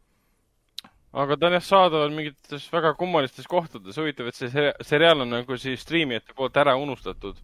aga 1.24 1.40
ta 1.40 1.50
on 1.50 1.58
jah 1.58 1.66
saadaval 1.72 2.14
mingites 2.14 2.70
väga 2.76 2.94
kummalistes 3.02 3.50
kohtades. 3.50 3.98
huvitav, 3.98 4.30
et 4.30 4.38
see 4.38 4.54
seri- 4.54 4.78
seriaal 4.86 5.26
on 5.26 5.34
nagu 5.40 5.58
siis 5.58 5.82
striimijate 5.82 6.38
poolt 6.38 6.62
ära 6.62 6.78
unustatud. 6.78 7.42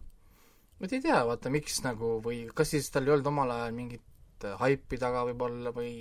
Ma 0.80 0.88
ei 0.88 1.02
tea, 1.04 1.18
vaata, 1.28 1.52
miks 1.52 1.82
nagu 1.84 2.18
või 2.24 2.44
kas 2.56 2.72
siis 2.74 2.88
tal 2.92 3.08
ei 3.08 3.14
olnud 3.14 3.28
omal 3.28 3.52
ajal 3.56 3.74
mingit 3.76 4.46
äh, 4.46 4.56
haipi 4.60 4.98
taga 5.00 5.26
võib-olla 5.28 5.74
või 5.76 5.92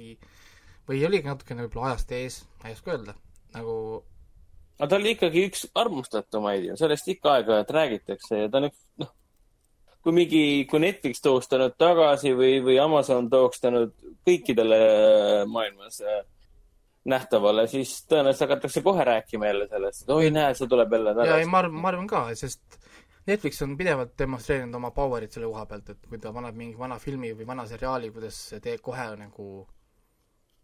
või 0.90 1.04
oligi 1.06 1.30
natukene 1.30 1.68
võib-olla 1.68 1.92
ajast 1.94 2.14
ees, 2.18 2.40
ma 2.62 2.72
ei 2.72 2.78
oska 2.78 2.96
öelda. 2.96 3.16
nagu 3.54 3.76
aga 4.80 4.90
ta 4.90 5.00
oli 5.00 5.14
ikkagi 5.16 5.46
üks 5.50 5.68
armustatumaid 5.78 6.70
ju, 6.70 6.80
sellest 6.80 7.12
ikka 7.12 7.36
aeg-ajalt 7.38 7.74
räägitakse 7.76 8.44
ja 8.46 8.50
ta 8.50 8.62
on 8.62 8.70
üks, 8.70 8.82
noh, 9.04 9.12
kui 10.06 10.16
mingi, 10.16 10.44
kui 10.72 10.82
Netflix 10.82 11.22
tooks 11.22 11.52
ta 11.52 11.60
nüüd 11.60 11.76
tagasi 11.82 12.34
või, 12.38 12.58
või 12.64 12.80
Amazon 12.82 13.28
tooks 13.32 13.60
ta 13.60 13.74
nüüd 13.76 13.92
kõikidele 14.28 14.80
maailmas 15.52 16.00
äh, 16.06 16.24
nähtavale, 17.10 17.68
siis 17.68 17.98
tõenäoliselt 18.08 18.48
hakatakse 18.48 18.84
kohe 18.86 19.04
rääkima 19.08 19.52
jälle 19.52 19.68
sellest, 19.68 20.06
et 20.06 20.16
oi, 20.16 20.32
näe, 20.34 20.54
see 20.56 20.72
tuleb 20.72 20.96
jälle 20.96 21.12
ja 21.12 21.18
ei, 21.18 21.22
tagasi. 21.26 21.52
ma 21.52 21.64
arvan, 21.64 21.82
ma 21.84 21.92
arvan 21.92 22.10
ka, 22.10 22.24
sest 22.40 22.80
Netflix 23.28 23.62
on 23.62 23.76
pidevalt 23.78 24.16
demonstreerinud 24.18 24.76
oma 24.80 24.92
power'it 24.96 25.36
selle 25.36 25.50
koha 25.52 25.66
pealt, 25.70 25.90
et 25.90 26.08
kui 26.10 26.22
ta 26.22 26.32
paneb 26.34 26.56
mingi 26.58 26.78
vana 26.80 26.98
filmi 27.00 27.34
või 27.36 27.48
vana 27.48 27.66
seriaali, 27.68 28.12
kuidas 28.16 28.38
see 28.52 28.64
teeb 28.64 28.82
kohe 28.82 29.06
nagu 29.20 29.50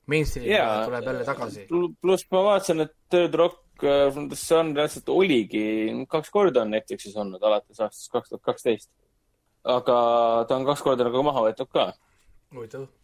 mainstream'i 0.08 0.52
yeah. 0.54 0.86
tuleb 0.86 1.06
jälle 1.10 1.26
tagasi. 1.26 1.68
pluss 2.02 2.28
ma 2.32 2.44
vaatasin, 2.50 2.86
et 2.86 2.94
Third 3.10 3.34
Rock 3.34 3.84
äh, 3.84 4.12
from 4.14 4.30
the 4.30 4.40
Sun 4.40 4.74
reaalselt 4.78 5.10
oligi, 5.10 5.66
kaks 6.10 6.32
korda 6.34 6.64
on 6.64 6.74
Netflixis 6.74 7.18
olnud 7.18 7.44
alates 7.44 7.80
aastast 7.80 8.12
kaks 8.14 8.34
tuhat 8.34 8.44
kaksteist. 8.52 8.90
aga 9.64 9.98
ta 10.48 10.56
on 10.56 10.66
kaks 10.66 10.84
korda 10.86 11.08
nagu 11.08 11.24
maha 11.26 11.48
võetud 11.48 11.72
ka 11.74 11.92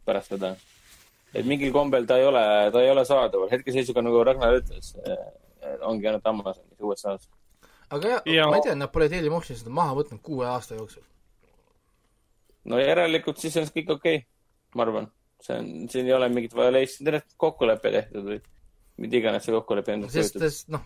pärast 0.06 0.34
seda. 0.36 0.56
et 1.34 1.46
mingil 1.46 1.74
kombel 1.74 2.06
ta 2.08 2.18
ei 2.18 2.26
ole, 2.26 2.44
ta 2.72 2.82
ei 2.82 2.90
ole 2.92 3.06
saadaval. 3.06 3.50
hetkeseisuga 3.52 4.02
nagu 4.02 4.24
Ragnar 4.24 4.60
ütles, 4.62 4.96
ongi 5.82 6.08
ainult 6.08 6.28
Amazonis 6.28 6.80
USA-s. 6.80 7.30
Aga 7.92 8.14
jah 8.16 8.22
Ja- 8.26 8.34
ja..., 8.34 8.50
ma 8.50 8.60
ei 8.60 8.68
tea, 8.68 8.76
nad 8.76 8.92
pole 8.94 9.10
Dailymotion'i 9.12 9.62
seda 9.62 9.74
maha 9.78 9.96
võtnud 10.00 10.22
kuue 10.26 10.48
aasta 10.48 10.78
jooksul. 10.80 11.04
no 12.72 12.80
järelikult 12.82 13.42
siis 13.42 13.58
on 13.62 13.70
kõik 13.70 13.96
okei 13.98 14.22
okay,, 14.22 14.28
ma 14.76 14.88
arvan. 14.88 15.12
see 15.42 15.58
on, 15.58 15.70
siin 15.90 16.10
ei 16.10 16.18
ole 16.18 16.30
mingit 16.30 16.56
violation, 16.56 17.06
tegelikult 17.06 17.38
kokkulepe 17.46 17.94
tehtud 17.98 18.28
või 18.28 18.42
mida 19.02 19.18
iganes 19.18 19.48
see 19.48 19.56
kokkulepe 19.56 19.96
endast 19.96 20.14
sest, 20.18 20.36
kujutab. 20.36 20.50
sest 20.50 20.74
noh, 20.74 20.86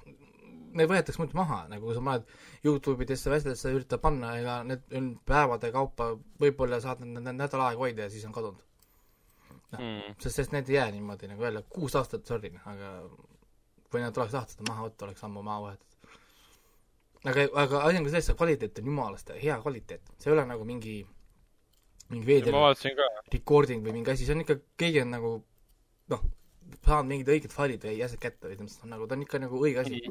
need 0.75 0.91
võetakse 0.91 1.21
muidu 1.21 1.37
maha, 1.39 1.63
nagu 1.71 1.95
sa 1.95 2.03
paned 2.03 2.29
Youtube 2.65 3.05
idesse 3.05 3.31
asjadesse, 3.31 3.73
üritad 3.75 4.01
panna, 4.03 4.35
ega 4.39 4.59
need 4.67 4.95
on 4.99 5.11
päevade 5.27 5.71
kaupa, 5.75 6.11
võib-olla 6.41 6.81
saad 6.83 7.03
need 7.05 7.31
nädal 7.35 7.65
aega 7.67 7.83
hoida 7.83 8.07
ja 8.07 8.13
siis 8.13 8.25
on 8.27 8.35
kadunud. 8.35 8.61
Mm. 9.75 10.13
sest, 10.21 10.37
sest 10.37 10.53
need 10.53 10.69
ei 10.69 10.77
jää 10.77 10.91
niimoodi 10.93 11.27
nagu 11.27 11.43
jälle 11.43 11.63
kuus 11.69 11.95
aastat, 11.99 12.23
sorry, 12.29 12.53
aga 12.69 12.91
kui 13.91 14.03
nad 14.03 14.17
oleks 14.17 14.35
tahtnud 14.35 14.69
maha 14.69 14.85
võtta, 14.87 15.07
oleks 15.07 15.23
ammu 15.27 15.43
maha 15.43 15.63
võetud. 15.65 15.94
aga, 17.31 17.45
aga 17.63 17.83
asi 17.87 17.99
on 17.99 18.07
ka 18.07 18.13
selles, 18.13 18.29
et 18.31 18.39
kvaliteet 18.39 18.81
on 18.81 18.89
jumalast 18.91 19.33
hea 19.41 19.57
kvaliteet, 19.61 20.15
see 20.21 20.31
ei 20.31 20.35
ole 20.35 20.45
nagu 20.49 20.65
mingi, 20.67 20.95
mingi 22.13 22.27
ka. 22.97 23.11
recording 23.33 23.85
või 23.85 23.99
mingi 23.99 24.13
asi, 24.13 24.27
see 24.27 24.35
on 24.35 24.43
ikka, 24.45 24.57
keegi 24.81 25.03
on 25.03 25.13
nagu 25.15 25.31
noh, 26.13 26.25
saanud 26.85 27.11
mingid 27.11 27.31
õiged 27.35 27.53
failid 27.53 27.85
või 27.85 28.01
asjad 28.05 28.21
kätte 28.21 28.51
või 28.51 28.59
mõttes 28.63 28.81
nagu 28.89 29.07
ta 29.07 29.17
on 29.17 29.25
ikka 29.25 29.41
nagu 29.41 29.61
õige 29.61 29.81
asi. 29.83 30.01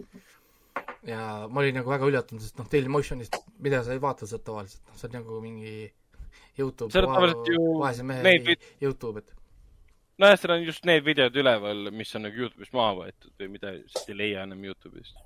ja 1.09 1.21
ma 1.51 1.63
olin 1.63 1.79
nagu 1.81 1.93
väga 1.93 2.11
üllatunud, 2.11 2.43
sest 2.43 2.59
noh, 2.59 2.71
Dailymotionist, 2.71 3.39
mida 3.63 3.85
sa 3.87 3.95
ei 3.95 4.03
vaata 4.03 4.29
sealt 4.31 4.47
tavaliselt, 4.47 4.83
noh, 4.89 4.99
see 4.99 5.11
on 5.11 5.17
nagu 5.21 5.41
mingi 5.45 5.77
Youtube 6.59 6.91
vaese 7.83 8.07
mehe 8.07 8.23
neid 8.27 8.69
Youtube, 8.83 9.23
et 9.23 9.35
nojah, 10.19 10.39
seal 10.39 10.55
on 10.55 10.65
just 10.67 10.87
need 10.89 11.05
videod 11.07 11.35
üleval, 11.39 11.91
mis 11.95 12.15
on 12.17 12.27
nagu 12.29 12.45
Youtube'ist 12.45 12.75
maha 12.77 12.95
võetud 13.01 13.35
või 13.41 13.51
mida 13.57 13.75
ei 13.75 14.17
leia 14.19 14.45
enam 14.47 14.63
Youtube'ist. 14.67 15.17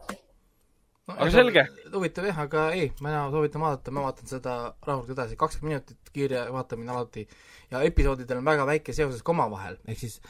No, 1.08 1.14
Aga 1.16 1.30
selge. 1.32 1.64
huvitav 1.94 2.26
jah, 2.28 2.38
aga 2.44 2.66
ei, 2.76 2.90
mina 3.00 3.24
soovitan 3.32 3.62
vaadata, 3.64 3.94
ma 3.96 4.04
vaatan 4.06 4.28
seda 4.30 4.54
rahulikult 4.86 5.16
edasi, 5.16 5.36
kakskümmend 5.40 5.72
minutit 5.74 6.12
kiire 6.14 6.44
vaatamine 6.54 6.92
alati. 6.94 7.26
Ja 7.72 7.82
episoodidel 7.86 8.38
on 8.42 8.44
väga 8.48 8.66
väike 8.68 8.92
seoses 8.96 9.22
ka 9.24 9.32
omavahel, 9.34 9.78
ehk 9.88 9.98
siis 10.04 10.20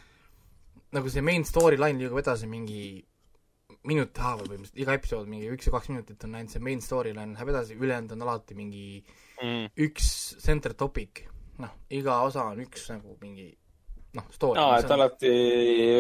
nagu 0.95 1.11
see 1.13 1.21
main 1.23 1.45
storyline 1.45 1.99
liigub 2.01 2.19
edasi 2.23 2.47
mingi 2.51 3.05
minuti 3.89 4.21
haaval 4.21 4.49
põhimõtteliselt, 4.49 4.81
iga 4.83 4.95
episood 4.99 5.29
mingi 5.31 5.49
üks 5.55 5.69
või 5.69 5.75
kaks 5.77 5.89
minutit 5.93 6.25
on 6.27 6.35
ainult 6.39 6.53
see 6.55 6.63
main 6.65 6.81
storyline 6.83 7.35
läheb 7.37 7.51
edasi, 7.53 7.77
ülejäänud 7.79 8.15
on 8.17 8.27
alati 8.29 8.57
mingi 8.59 8.85
Mm. 9.39 9.69
üks 9.79 10.07
center 10.43 10.73
topic, 10.75 11.21
noh, 11.63 11.71
iga 11.95 12.17
osa 12.27 12.43
on 12.51 12.59
üks 12.65 12.89
nagu 12.91 13.13
mingi 13.23 13.53
noh, 14.19 14.27
story. 14.35 14.61
aa, 14.61 14.79
et 14.83 14.93
alati 14.97 15.33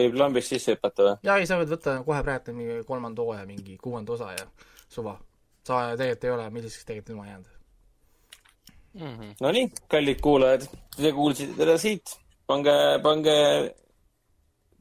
võib 0.02 0.18
lambist 0.22 0.54
sisse 0.54 0.76
hüpata 0.76 1.06
või? 1.06 1.16
jaa, 1.28 1.38
ei, 1.38 1.48
sa 1.50 1.60
võid 1.60 1.72
võtta 1.76 1.98
kohe 2.06 2.20
praegu 2.26 2.56
mingi 2.56 2.80
kolmanda 2.88 3.24
hooaja 3.24 3.46
mingi 3.48 3.78
kuuenda 3.82 4.14
osa 4.16 4.32
ja 4.34 4.46
suva. 4.88 5.16
sa 5.66 5.82
tegelikult 5.96 6.24
ei 6.28 6.34
ole 6.36 6.50
milliseks 6.50 6.84
tegelikult 6.88 7.14
ilma 7.14 7.26
jäänud. 7.26 7.50
-hmm. 8.98 9.34
Nonii, 9.40 9.68
kallid 9.88 10.20
kuulajad, 10.20 10.66
te 10.96 11.12
kuulsite 11.12 11.54
teda 11.58 11.78
siit. 11.78 12.18
pange, 12.46 12.72
pange 13.02 13.36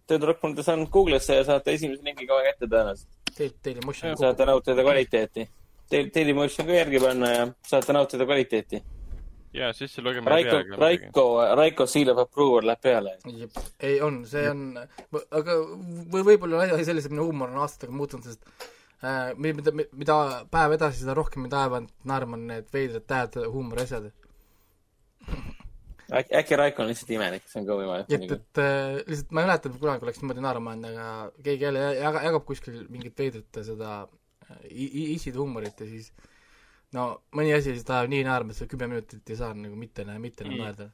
Third 0.07 0.23
Rock 0.23 0.39
from 0.39 0.55
the 0.55 0.63
Sun 0.63 0.87
Google'isse 0.87 1.35
ja 1.35 1.43
saate 1.43 1.73
esimese 1.73 2.03
lingi 2.03 2.27
kohe 2.27 2.43
kätte 2.43 2.65
tõenäoliselt. 2.65 3.09
Teil 3.37 3.79
emotion 3.83 4.17
saate 4.17 4.45
nautida 4.45 4.83
kvaliteeti. 4.83 5.49
Teil, 5.89 6.07
Dailymotion 6.15 6.67
ka 6.67 6.77
järgi 6.77 6.99
panna 7.03 7.31
ja 7.31 7.47
saate 7.67 7.93
nautida 7.93 8.25
kvaliteeti. 8.25 8.79
Ja 9.57 9.71
sisse 9.73 10.01
lugema 10.05 10.29
Raiko, 10.33 10.59
Raiko, 10.81 11.25
Raiko 11.59 11.85
Seal 11.89 12.11
of 12.13 12.21
Approval 12.23 12.67
läheb 12.69 12.81
peale. 12.85 13.15
Ei, 13.79 13.99
on, 14.05 14.21
see 14.29 14.45
on, 14.51 14.63
aga 15.41 15.55
või 16.13 16.23
võib-olla 16.31 16.61
on 16.63 16.75
asi 16.77 16.85
selles, 16.91 17.05
et 17.09 17.13
minu 17.15 17.25
huumor 17.29 17.49
on 17.53 17.61
aastatega 17.65 17.93
muutunud, 17.97 18.25
sest 18.29 18.45
äh, 19.03 19.33
mida, 19.41 19.73
mida 19.75 20.17
päev 20.53 20.77
edasi, 20.77 21.01
seda 21.03 21.15
rohkem 21.17 21.43
mind 21.47 21.57
ajavad 21.57 21.89
naerma 22.07 22.39
need 22.41 22.69
veidrad 22.73 23.05
tähed 23.09 23.39
huumori 23.53 23.83
asjad. 23.87 24.11
äkki, 26.07 26.35
äkki 26.39 26.55
Raiko 26.55 26.83
on 26.83 26.87
lihtsalt 26.91 27.09
imelik, 27.17 27.43
see 27.51 27.59
on 27.61 27.65
ka 27.67 27.75
võimalik 27.81 28.13
et, 28.15 28.29
et 28.37 28.61
äh, 28.63 29.01
lihtsalt 29.09 29.33
ma 29.35 29.43
ei 29.43 29.49
mäleta, 29.49 29.69
et 29.73 29.81
kunagi 29.81 30.07
oleks 30.07 30.21
niimoodi 30.21 30.43
naerma 30.45 30.73
jäänud, 30.75 30.87
aga 30.93 31.43
keegi 31.43 31.67
jälle 31.67 31.81
jagab, 31.97 32.23
jagab 32.29 32.45
kuskil 32.47 32.77
mingit 32.93 33.17
veidrat 33.19 33.59
seda 33.67 33.97
äh, 34.05 34.61
i- 34.71 34.91
i- 35.01 35.07
isid 35.17 35.35
huumorit 35.35 35.83
ja 35.83 35.89
siis 35.89 36.13
no 36.93 37.21
mõni 37.35 37.51
asi 37.55 37.73
lihtsalt 37.73 37.89
ajab 37.97 38.09
nii 38.13 38.23
naerma, 38.23 38.51
et 38.51 38.57
sa 38.61 38.65
kümme 38.71 38.87
minutit 38.87 39.29
ei 39.29 39.35
saa 39.35 39.53
nagu 39.53 39.75
mitte, 39.75 40.05
mitte 40.19 40.43
enam 40.45 40.53
Mm. 40.55 40.63
naerda. 40.63 40.89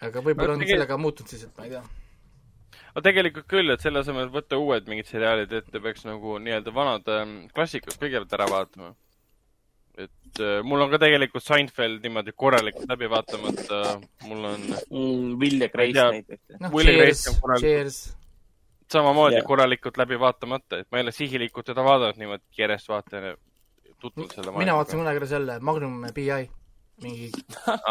aga 0.00 0.20
võib-olla 0.20 0.52
on 0.56 0.60
tegi- 0.60 0.74
sellega 0.76 0.96
muutunud 0.98 1.28
siis, 1.28 1.44
et 1.44 1.56
ma 1.58 1.64
ei 1.64 1.70
tea. 1.70 1.82
aga 2.94 3.00
tegelikult 3.08 3.46
küll, 3.48 3.70
et 3.72 3.80
selle 3.80 3.98
asemel, 4.00 4.26
et 4.26 4.32
võtta 4.32 4.56
uued 4.60 4.86
mingid 4.88 5.06
seriaalid 5.06 5.52
ette, 5.52 5.80
peaks 5.80 6.04
nagu 6.04 6.38
nii-öelda 6.38 6.72
vanad 6.74 7.08
ähm, 7.08 7.48
klassikud 7.54 7.94
kõigepealt 8.00 8.32
ära 8.38 8.46
vaatama. 8.50 8.94
et 9.98 10.40
äh, 10.44 10.62
mul 10.62 10.80
on 10.84 10.90
ka 10.90 10.98
tegelikult 10.98 11.42
Seinfeld 11.44 12.02
niimoodi 12.04 12.32
korralikult 12.36 12.88
läbi 12.90 13.08
vaatamata, 13.08 14.00
mul 14.28 14.44
on 14.44 14.60
mm,. 14.90 15.38
Will 15.40 15.60
ja 15.62 15.68
Grace 15.68 15.92
näiteks. 16.10 16.60
noh, 16.60 16.70
Will 16.74 16.84
Cheers 16.86 17.00
Grace 17.06 17.30
on, 17.30 17.36
korralik- 17.40 17.60
Cheers, 17.64 18.16
samamoodi 18.92 19.34
yeah. 19.40 19.46
korralikult 19.46 19.96
läbi 19.96 20.18
vaatamata, 20.20 20.78
et 20.82 20.86
ma 20.92 20.98
ei 20.98 21.02
ole 21.06 21.12
sihilikult 21.16 21.66
teda 21.72 21.82
vaadanud 21.84 22.16
niimoodi 22.20 22.44
järjest 22.58 22.88
vaatan 22.92 23.24
ja 23.96 24.00
tutvun 24.04 24.28
selle 24.30 24.52
mina 24.58 24.74
vaatasin. 24.76 24.98
kunagi 25.02 25.20
ära 25.22 25.26
selle 25.30 25.58
Magnum 25.60 26.06
PI, 26.14 26.48
mingi 27.02 27.30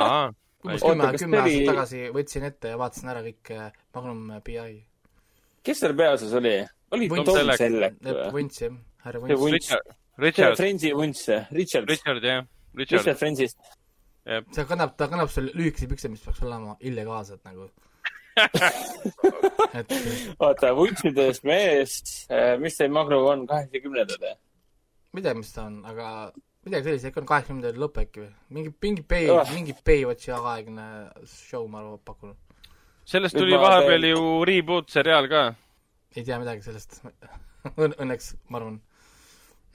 umbes 0.65 0.81
kümme, 0.81 1.11
kümme 1.17 1.17
see 1.17 1.27
oli- 1.27 1.55
aastat 1.55 1.69
tagasi 1.71 2.01
võtsin 2.15 2.47
ette 2.49 2.73
ja 2.73 2.79
vaatasin 2.81 3.11
ära 3.13 3.21
kõik 3.25 3.51
äh, 3.55 3.71
Magnum 3.97 4.33
PI. 4.45 4.75
kes 5.65 5.79
seal 5.83 5.95
peaosas 5.97 6.33
oli? 6.39 6.55
oli. 6.95 7.09
Tom 7.25 7.51
Selleck. 7.57 8.01
Vunts 8.33 8.61
jah, 8.61 8.75
härra 9.05 9.21
Vunts. 9.21 9.71
Richard, 10.17 10.55
Friendsi 10.55 10.93
vunts, 10.95 11.25
Richard. 11.51 11.89
Richard 11.89 12.23
jah, 12.23 12.45
Richard 12.75 13.01
Richard, 13.01 13.17
Friendsist. 13.19 13.57
see 14.25 14.63
kannab, 14.69 14.95
ta 14.97 15.09
kannab 15.11 15.29
seal 15.33 15.49
lühikesi 15.53 15.89
pükse, 15.91 16.09
mis 16.09 16.23
peaks 16.23 16.39
olema 16.45 16.77
illegaalsed 16.79 17.41
nagu. 17.43 17.67
et 19.79 19.91
oota, 20.39 20.71
vuntsidest 20.75 21.43
mees, 21.47 21.99
mis 22.63 22.79
see 22.79 22.87
Magnum 22.91 23.27
on, 23.31 23.45
kaheksakümnendad 23.51 24.23
või? 24.23 24.33
Ma 25.15 25.21
ei 25.21 25.23
tea, 25.29 25.33
mis 25.39 25.51
ta 25.55 25.63
on, 25.69 25.77
aga 25.87 26.07
midagi 26.65 26.89
sellist, 26.89 27.05
äkki 27.07 27.21
on 27.21 27.27
kaheksakümnendate 27.29 27.79
lõpp 27.79 27.99
äkki 28.01 28.23
või? 28.23 28.31
mingi, 28.57 28.71
mingi 28.83 29.03
Bay 29.07 29.29
Oh. 29.31 29.37
oh., 29.39 29.53
mingi 29.55 29.75
Baywatchi 29.87 30.33
aegne 30.35 30.87
show, 31.29 31.67
ma 31.71 31.79
arvan, 31.83 32.01
pakun. 32.03 32.33
sellest 33.07 33.37
tuli 33.37 33.55
vahepeal 33.61 34.09
ju 34.09 34.25
reboot 34.49 34.89
seriaal 34.91 35.29
ka. 35.31 35.43
ei 36.15 36.23
tea 36.27 36.39
midagi 36.41 36.65
sellest 36.65 36.99
Õn-. 37.81 37.95
Õnneks, 38.01 38.33
ma 38.49 38.59
arvan. 38.59 38.79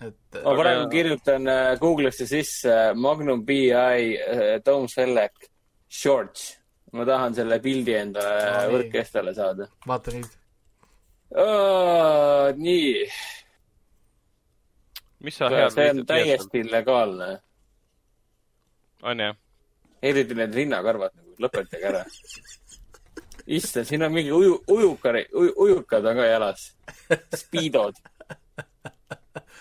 et 0.05 0.41
ma 0.45 0.55
praegu 0.59 0.89
kirjutan 0.93 1.49
äh, 1.51 1.73
Google'isse 1.81 2.27
sisse 2.29 2.75
äh, 2.91 2.93
Magnum 2.95 3.45
BI 3.47 3.71
äh, 3.73 4.59
Tom 4.67 4.89
Selleck 4.93 5.49
shorts. 5.89 6.51
ma 6.93 7.07
tahan 7.07 7.35
selle 7.39 7.61
pildi 7.63 7.95
endale 7.95 8.67
No 8.67 8.77
võrkkestale 8.77 9.35
saada 9.35 9.71
vaata 9.87 10.15
nüüd. 10.19 10.31
oh,. 11.39 12.51
nii, 12.59 13.07
mis 15.21 15.37
sa 15.37 15.51
head 15.53 15.75
see 15.75 15.91
on 15.93 16.03
täiesti 16.07 16.65
illegaalne. 16.65 17.31
on 19.03 19.25
jah? 19.27 19.37
eriti 20.03 20.35
need 20.35 20.55
rinnakarvad 20.55 21.17
nagu, 21.17 21.35
lõpetage 21.45 21.89
ära. 21.93 22.05
issand, 23.47 23.89
siin 23.89 24.05
on 24.07 24.13
mingi 24.15 24.33
uju, 24.33 24.61
ujukar 24.69 25.21
uj,, 25.25 25.53
ujukad 25.57 26.07
on 26.07 26.21
ka 26.23 26.29
jalas. 26.29 26.69
Speedod. 27.37 27.99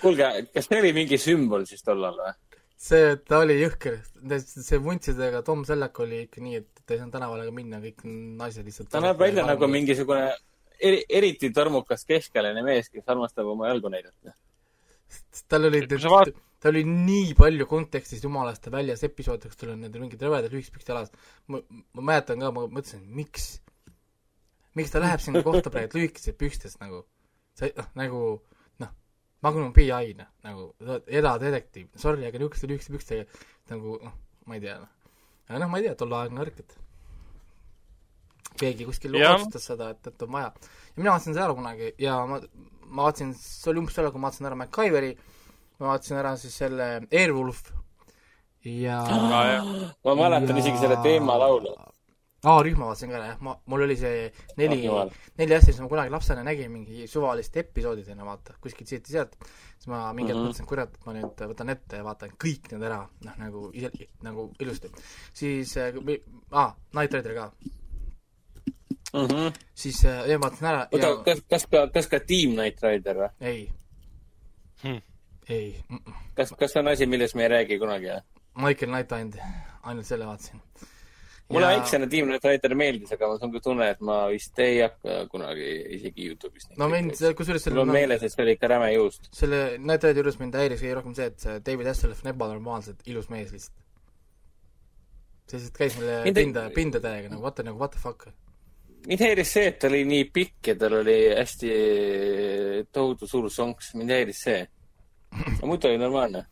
kuulge, 0.01 0.29
kas 0.53 0.69
see 0.69 0.79
oli 0.83 0.93
mingi 0.95 1.19
sümbol 1.21 1.65
siis 1.69 1.83
tollal 1.85 2.19
või? 2.19 2.35
see, 2.79 3.15
ta 3.27 3.41
oli 3.43 3.57
jõhker, 3.59 3.99
see 4.47 4.79
vuntsidega 4.83 5.41
Tom 5.45 5.65
Selleck 5.67 5.99
oli 5.99 6.23
ikka 6.27 6.43
nii, 6.43 6.61
et 6.61 6.83
ta 6.85 6.95
ei 6.95 7.01
saanud 7.01 7.15
tänavale 7.15 7.47
ka 7.49 7.55
minna, 7.55 7.81
kõik 7.83 8.05
naised 8.39 8.67
lihtsalt 8.67 8.91
ta 8.93 9.01
näeb 9.03 9.19
välja 9.19 9.43
nagu. 9.47 9.67
mingisugune 9.71 10.29
eri, 10.79 11.01
eriti 11.09 11.51
tormukas 11.55 12.05
keskealine 12.07 12.63
mees, 12.63 12.87
kes 12.93 13.11
armastab 13.11 13.51
oma 13.51 13.67
jalgu 13.67 13.91
näidata. 13.91 14.35
Tal 15.49 15.67
oli 15.69 15.81
vaat-, 15.87 16.35
tal 16.59 16.75
oli 16.75 16.83
nii 16.87 17.33
palju 17.39 17.67
kontekstist 17.69 18.25
jumalast 18.27 18.67
väljas 18.71 19.03
episoode, 19.07 19.49
kus 19.49 19.59
tal 19.59 19.73
on 19.75 19.83
need 19.85 19.95
mingid 20.01 20.21
rõvedad 20.25 20.53
lühikesed 20.53 20.91
jalas. 20.91 21.11
ma, 21.47 21.61
ma 21.97 22.05
mäletan 22.11 22.43
ka, 22.43 22.51
ma 22.55 22.65
mõtlesin, 22.67 23.05
miks, 23.15 23.49
miks 24.77 24.93
ta 24.93 25.01
läheb 25.03 25.23
sinna 25.23 25.43
kohta 25.45 25.71
praegu 25.73 25.99
lühikesed 25.99 26.37
pükstes 26.39 26.77
nagu, 26.83 27.05
see 27.59 27.71
noh, 27.77 27.89
nagu 27.99 28.23
noh, 28.83 28.93
Magnum 29.45 29.71
PI 29.75 30.17
noh, 30.19 30.33
nagu 30.45 30.69
eradetektiiv, 31.07 31.93
sorry, 31.99 32.27
aga 32.27 32.41
niisuguste 32.41 32.69
lühikeste 32.69 32.95
pükstega 32.97 33.25
nagu 33.71 33.97
noh, 34.03 34.19
ma 34.45 34.59
ei 34.59 34.67
tea 34.67 34.77
noh. 34.83 34.93
aga 35.47 35.63
noh, 35.63 35.71
ma 35.71 35.79
ei 35.79 35.87
tea, 35.87 35.97
tolleaegne 35.99 36.43
värk, 36.43 36.63
et 36.65 36.77
keegi 38.59 38.87
kuskil 38.87 39.15
Jah. 39.15 39.37
otsustas 39.37 39.69
seda, 39.71 39.93
et, 39.93 40.11
et 40.11 40.27
on 40.27 40.33
vaja. 40.35 40.51
ja 40.91 40.99
mina 40.99 41.13
vaatasin 41.13 41.33
seda 41.35 41.47
ära 41.47 41.55
kunagi 41.55 41.93
ja 42.01 42.17
ma, 42.27 42.41
ma 42.89 43.03
vaatasin, 43.07 43.33
see 43.37 43.71
oli 43.71 43.79
umbes 43.83 43.95
tollal, 43.97 44.11
kui 44.11 44.21
ma 44.21 44.27
vaatasin 44.29 44.49
ära 44.49 44.55
MacGyveri, 44.59 45.11
ma 45.79 45.91
vaatasin 45.93 46.17
ära 46.21 46.35
siis 46.37 46.55
selle 46.63 46.89
Airwolf 47.11 47.61
ja 48.65 49.03
ma 50.05 50.15
mäletan 50.15 50.57
isegi 50.59 50.77
selle 50.81 50.97
teemalaulu. 51.03 51.75
A-rühma 52.49 52.85
vaatasin 52.87 53.09
ka 53.11 53.17
jah, 53.19 53.39
ma, 53.43 53.51
mul 53.67 53.81
oli 53.83 53.97
see 53.99 54.29
neli 54.57 54.85
Ah, 54.87 55.09
neli 55.41 55.55
asja, 55.57 55.73
mis 55.73 55.79
ma 55.83 55.89
kunagi 55.91 56.11
lapsena 56.13 56.43
nägin 56.47 56.71
mingi 56.71 57.07
suvalist 57.11 57.57
episoodidena 57.59 58.23
vaata, 58.23 58.53
kuskilt 58.63 58.87
siit-sealt. 58.87 59.35
siis 59.79 59.87
ma 59.91 60.13
mingi 60.13 60.31
hetk 60.31 60.39
Mhm. 60.39 60.47
mõtlesin, 60.47 60.65
kurat, 60.69 60.95
ma 61.05 61.13
nüüd 61.17 61.35
võtan 61.51 61.69
ette 61.71 61.97
ja 61.99 62.03
vaatan 62.03 62.31
kõik 62.39 62.71
need 62.71 62.83
ära, 62.87 63.01
noh 63.25 63.35
nagu 63.39 63.71
ise, 63.73 63.91
nagu 64.23 64.53
ilusti. 64.59 64.87
siis 65.33 65.75
äh,, 65.77 65.93
aa, 66.51 66.75
Night 66.93 67.13
Rider 67.13 67.33
ka, 67.35 67.51
siis 69.73 70.05
äh, 70.05 70.27
ja 70.29 70.39
vaatasin 70.41 70.67
ära 70.67 70.87
oota 70.91 71.07
ja, 71.07 71.15
kas, 71.25 71.41
kas 71.49 71.65
ka, 71.71 71.87
kas 71.93 72.07
ka 72.07 72.19
Team 72.19 72.51
Knight 72.57 72.83
Rider 72.83 73.15
või? 73.23 73.29
ei 73.41 73.69
Hmm. 74.83 75.01
ei 75.49 75.75
mm 75.89 75.97
-mm. 76.05 76.13
kas, 76.35 76.53
kas 76.59 76.71
see 76.71 76.79
on 76.79 76.87
asi, 76.87 77.05
millest 77.05 77.35
me 77.35 77.43
ei 77.43 77.49
räägi 77.49 77.79
kunagi 77.79 78.07
või? 78.07 78.21
Michael 78.55 78.91
Knight 78.91 79.11
ainult, 79.11 79.35
ainult 79.83 80.05
selle 80.05 80.25
vaatasin. 80.25 80.61
mulle 81.49 81.67
väiksena 81.67 82.07
Team 82.07 82.27
Knight 82.27 82.45
Rider 82.45 82.75
meeldis, 82.75 83.11
aga 83.11 83.27
mul 83.27 83.37
on 83.41 83.51
ka 83.51 83.59
tunne, 83.59 83.89
et 83.89 84.01
ma 84.01 84.27
vist 84.29 84.59
ei 84.59 84.81
hakka 84.81 85.25
kunagi 85.31 85.69
isegi 85.97 86.29
Youtube'is 86.29 86.69
no 86.77 86.87
mind, 86.89 87.11
kusjuures 87.35 87.65
mul 87.65 87.73
selle 87.73 87.79
on 87.81 87.91
meeles, 87.91 88.23
et 88.23 88.31
see 88.31 88.43
oli 88.43 88.51
ikka 88.51 88.67
räme 88.67 88.91
juust. 88.93 89.29
selle 89.33 89.77
Night 89.77 90.03
Rideri 90.03 90.19
juures 90.23 90.39
mind 90.39 90.53
häiris 90.55 90.81
kõige 90.81 90.95
rohkem 90.99 91.15
see, 91.15 91.25
et 91.25 91.39
see 91.39 91.59
David 91.65 91.87
Hasselhoff 91.87 92.21
on 92.25 92.29
ebanormaalselt 92.33 93.01
ilus 93.07 93.29
mees 93.29 93.51
lihtsalt. 93.51 93.75
see 95.47 95.57
lihtsalt 95.59 95.77
käis 95.77 95.97
ei- 95.99 96.33
pinda, 96.33 96.69
pinda 96.75 96.99
täiega 96.99 97.29
nagu 97.29 97.41
vaata 97.41 97.63
nagu 97.63 97.77
what 97.79 97.91
the 97.91 97.99
fuck. 97.99 98.27
Mind 99.07 99.21
häiris 99.23 99.51
see, 99.55 99.67
et 99.71 99.79
ta 99.79 99.87
oli 99.87 100.03
nii 100.05 100.25
pikk 100.33 100.67
ja 100.71 100.75
tal 100.79 100.93
oli 100.99 101.17
hästi 101.37 101.69
tohutu 102.91 103.27
suur 103.27 103.49
sonks, 103.53 103.93
mind 103.99 104.11
häiris 104.13 104.41
see. 104.47 104.61
aga 105.31 105.67
muidu 105.69 105.87
oli 105.91 105.97
normaalne. 106.01 106.45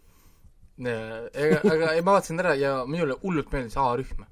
ega, 0.78 1.60
aga 1.66 1.92
ei, 1.96 2.02
ma 2.06 2.14
vaatasin 2.18 2.40
ära 2.44 2.54
ja 2.60 2.74
minule 2.86 3.16
hullult 3.24 3.52
meeldis 3.54 3.78
A-rühm. 3.82 4.26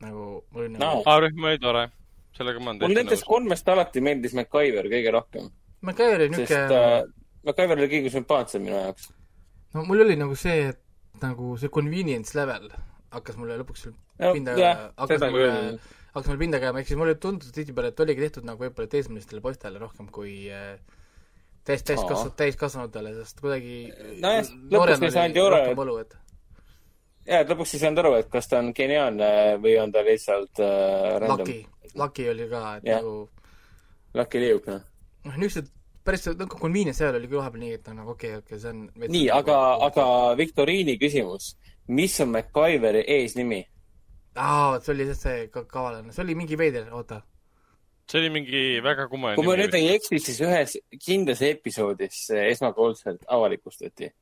nagu 0.00 0.26
mul 0.52 0.62
oli 0.64 0.72
No. 0.72 0.78
nagu 0.78 1.02
A-rühm 1.10 1.44
oli 1.50 1.58
tore, 1.58 1.88
sellega 2.36 2.60
ma 2.62 2.70
olen 2.70 2.84
mul 2.86 2.94
nendest 2.94 3.24
nõus. 3.24 3.28
kolmest 3.32 3.68
alati 3.68 4.00
meeldis 4.00 4.34
MacGyver 4.38 4.86
kõige 4.92 5.12
rohkem, 5.16 5.48
MacGyver 5.82 6.20
oli 6.28 6.34
sest 6.36 6.52
niisugune 6.52 6.82
äh, 7.00 7.08
MacGyver 7.50 7.78
oli 7.82 7.88
kõige 7.96 8.12
sümpaatsem 8.14 8.62
minu 8.62 8.76
jaoks. 8.78 9.10
no 9.74 9.82
mul 9.88 10.04
oli 10.06 10.16
nagu 10.16 10.36
see, 10.38 10.68
et 10.70 10.80
nagu 11.22 11.56
see 11.58 11.68
convenience 11.74 12.38
level 12.38 12.70
hakkas 13.10 13.36
mulle 13.40 13.58
lõpuks 13.58 13.88
No, 14.18 14.32
pinda 14.34 14.54
jah,, 14.58 14.88
hakkas 14.98 15.20
mulle 15.30 15.78
hakkas 16.14 16.28
mulle 16.30 16.40
pinda 16.40 16.60
käima, 16.62 16.80
ehk 16.82 16.90
siis 16.90 16.98
mulle 17.00 17.16
tundus 17.20 17.52
tihtipeale, 17.54 17.92
et 17.92 18.00
oligi 18.04 18.24
tehtud 18.24 18.46
nagu 18.48 18.64
võib-olla 18.64 18.90
teismelistele 18.90 19.42
poistele 19.44 19.80
rohkem 19.82 20.08
kui 20.14 20.34
äh, 20.52 20.78
täis, 21.68 21.84
täiskasvanud, 21.86 22.34
täiskasvanutele, 22.38 23.14
sest 23.20 23.42
kuidagi 23.44 23.80
Nojah, 24.22 24.44
lõpuks 24.48 24.74
noorem 24.74 25.06
ei 25.08 25.14
saanud 25.16 25.40
ju 25.40 25.46
aru, 25.48 25.62
et- 25.62 25.78
võlu, 25.78 25.96
et 26.02 27.50
lõpuks 27.52 27.74
ei 27.76 27.82
saanud 27.84 28.04
aru, 28.04 28.14
et 28.22 28.30
kas 28.32 28.48
ta 28.50 28.62
on 28.62 28.70
geniaalne 28.76 29.32
või 29.62 29.74
on 29.82 29.92
ta 29.92 30.04
lihtsalt 30.06 30.62
äh, 30.64 31.18
random. 31.24 31.44
Lucky, 31.44 31.90
Lucky 31.94 32.28
oli 32.32 32.48
ka, 32.50 32.62
et 32.78 32.88
Jah. 32.88 33.02
nagu 33.02 33.28
Lucky 34.16 34.40
liuk, 34.42 34.70
noh. 34.72 34.86
noh, 35.28 35.36
niisugused 35.36 35.74
päris 36.08 36.24
nagu 36.32 36.56
convenience 36.56 37.04
level 37.04 37.20
oli 37.20 37.28
küll 37.28 37.42
vahepeal 37.42 37.64
nii, 37.66 37.74
et 37.76 37.88
nagu 37.92 38.14
okei 38.14 38.36
okay,, 38.38 38.40
okei 38.40 38.56
okay,, 38.56 38.62
see 38.62 38.70
on 38.72 39.10
nii, 39.12 39.26
aga, 39.34 39.58
aga 39.88 40.06
viktoriini 40.40 40.96
küsimus. 41.00 41.56
mis 41.88 42.20
on 42.20 42.32
MacGyveri 42.32 43.04
eesnimi? 43.08 43.62
aa, 44.38 44.70
vot 44.74 44.84
see 44.86 44.94
oli 44.94 45.06
lihtsalt 45.06 45.24
see 45.26 45.48
ka- 45.54 45.64
kavalane, 45.70 46.14
see 46.14 46.24
oli 46.24 46.36
mingi 46.38 46.58
veider, 46.60 46.88
oota. 46.94 47.20
see 48.08 48.20
oli 48.22 48.30
mingi 48.34 48.62
väga 48.84 49.08
kummaline 49.12 49.40
kui 49.40 49.48
ma 49.48 49.56
nüüd 49.60 49.74
ei 49.78 49.90
eksi, 49.96 50.20
siis 50.24 50.40
ühes 50.46 50.78
kindlas 51.04 51.42
episoodis 51.48 52.22
see 52.30 52.46
esmakordselt 52.52 53.26
avalikustati. 53.38 54.12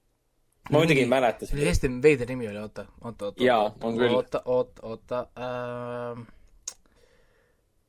ma 0.70 0.80
muidugi 0.80 1.04
ei 1.04 1.10
mäleta 1.10 1.46
see 1.48 1.58
oli 1.58 1.68
hästi 1.70 1.92
veider 2.08 2.32
nimi 2.32 2.48
oli, 2.50 2.62
oota, 2.62 2.86
oota, 3.02 3.30
oota. 3.30 3.44
Jaa, 3.44 3.68
on 3.82 4.00
küll. 4.00 4.16
oota, 4.16 4.42
oota, 4.44 4.86
oota 4.90 5.22
äh,. 5.36 6.26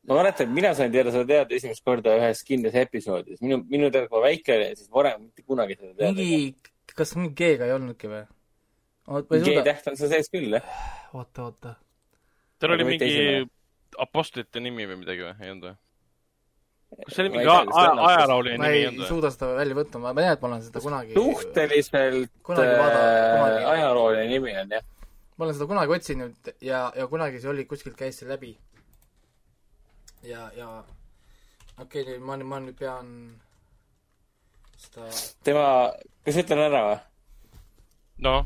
ma 0.07 0.21
mäletan, 0.21 0.53
mina 0.53 0.73
sain 0.77 0.91
teada 0.91 1.11
seda 1.15 1.25
teada 1.33 1.55
esimest 1.57 1.83
korda 1.83 2.15
ühes 2.19 2.43
kindlas 2.47 2.75
episoodis. 2.85 3.41
minu, 3.41 3.63
minu 3.67 3.91
teada, 3.91 4.07
kui 4.11 4.19
ma 4.19 4.27
väike 4.29 4.59
olin, 4.59 4.75
siis 4.79 4.91
varem 4.93 5.27
mitte 5.29 5.47
kunagi 5.47 5.79
seda 5.79 5.93
teada 5.95 6.11
ei 6.11 6.19
mingi, 6.21 6.73
kas 6.95 7.15
mingi 7.17 7.33
G-ga 7.39 7.67
ei 7.67 7.75
olnudki 7.79 8.11
või? 8.11 8.23
G-täht 9.07 9.85
on 9.87 9.95
seal 9.95 10.09
sees 10.11 10.27
küll, 10.31 10.51
jah. 10.57 10.71
oota, 11.15 11.47
oota. 11.47 11.75
Tal 12.59 12.73
oli 12.75 12.87
mingi 12.87 13.05
esimene. 13.05 13.49
apostlite 14.03 14.61
nimi 14.63 14.87
või 14.89 15.01
midagi 15.03 15.25
või, 15.25 15.35
ei 15.41 15.53
olnud 15.53 15.69
või? 15.69 15.77
kas 17.05 17.15
see 17.15 17.23
oli 17.25 17.31
Ma 17.33 17.41
ei 17.41 17.47
mingi 17.47 18.03
ajalooline 18.09 18.57
ma 18.57 18.69
nimi 18.69 18.77
ei 18.77 18.85
ei 18.85 18.91
või? 18.95 19.07
suuda 19.09 19.31
seda 19.33 19.49
välja 19.57 19.77
võtta, 19.77 20.01
ma 20.01 20.13
ma 20.13 20.23
tean, 20.23 20.37
et 20.37 20.43
ma 20.43 20.49
olen 20.51 20.61
seda 20.67 20.83
kunagi, 20.83 21.17
suhteliselt 21.17 22.31
Kunagi 22.47 22.69
äh, 22.69 22.77
kunagi- 23.35 23.65
ajalooline 23.73 24.27
nimi 24.31 24.55
on, 24.61 24.77
jah. 24.77 24.85
ma 25.35 25.45
olen 25.45 25.57
seda 25.57 25.69
kunagi 25.73 25.97
otsinud 25.97 26.53
ja, 26.61 26.85
ja 26.95 27.07
kunagi 27.11 27.41
see 27.43 27.51
oli, 27.51 27.67
kuskilt 27.69 27.97
käis 27.99 28.21
see 28.21 28.29
läbi. 28.29 28.53
ja, 30.23 30.47
ja 30.55 30.69
okei 31.81 32.01
okay,, 32.01 32.17
ma, 32.19 32.37
ma 32.37 32.61
nüüd 32.63 32.79
pean 32.79 33.11
seda 34.79 35.11
tema, 35.43 35.67
kas 36.25 36.41
ütlen 36.43 36.65
ära 36.69 36.83
või? 36.87 36.99
noh, 38.29 38.45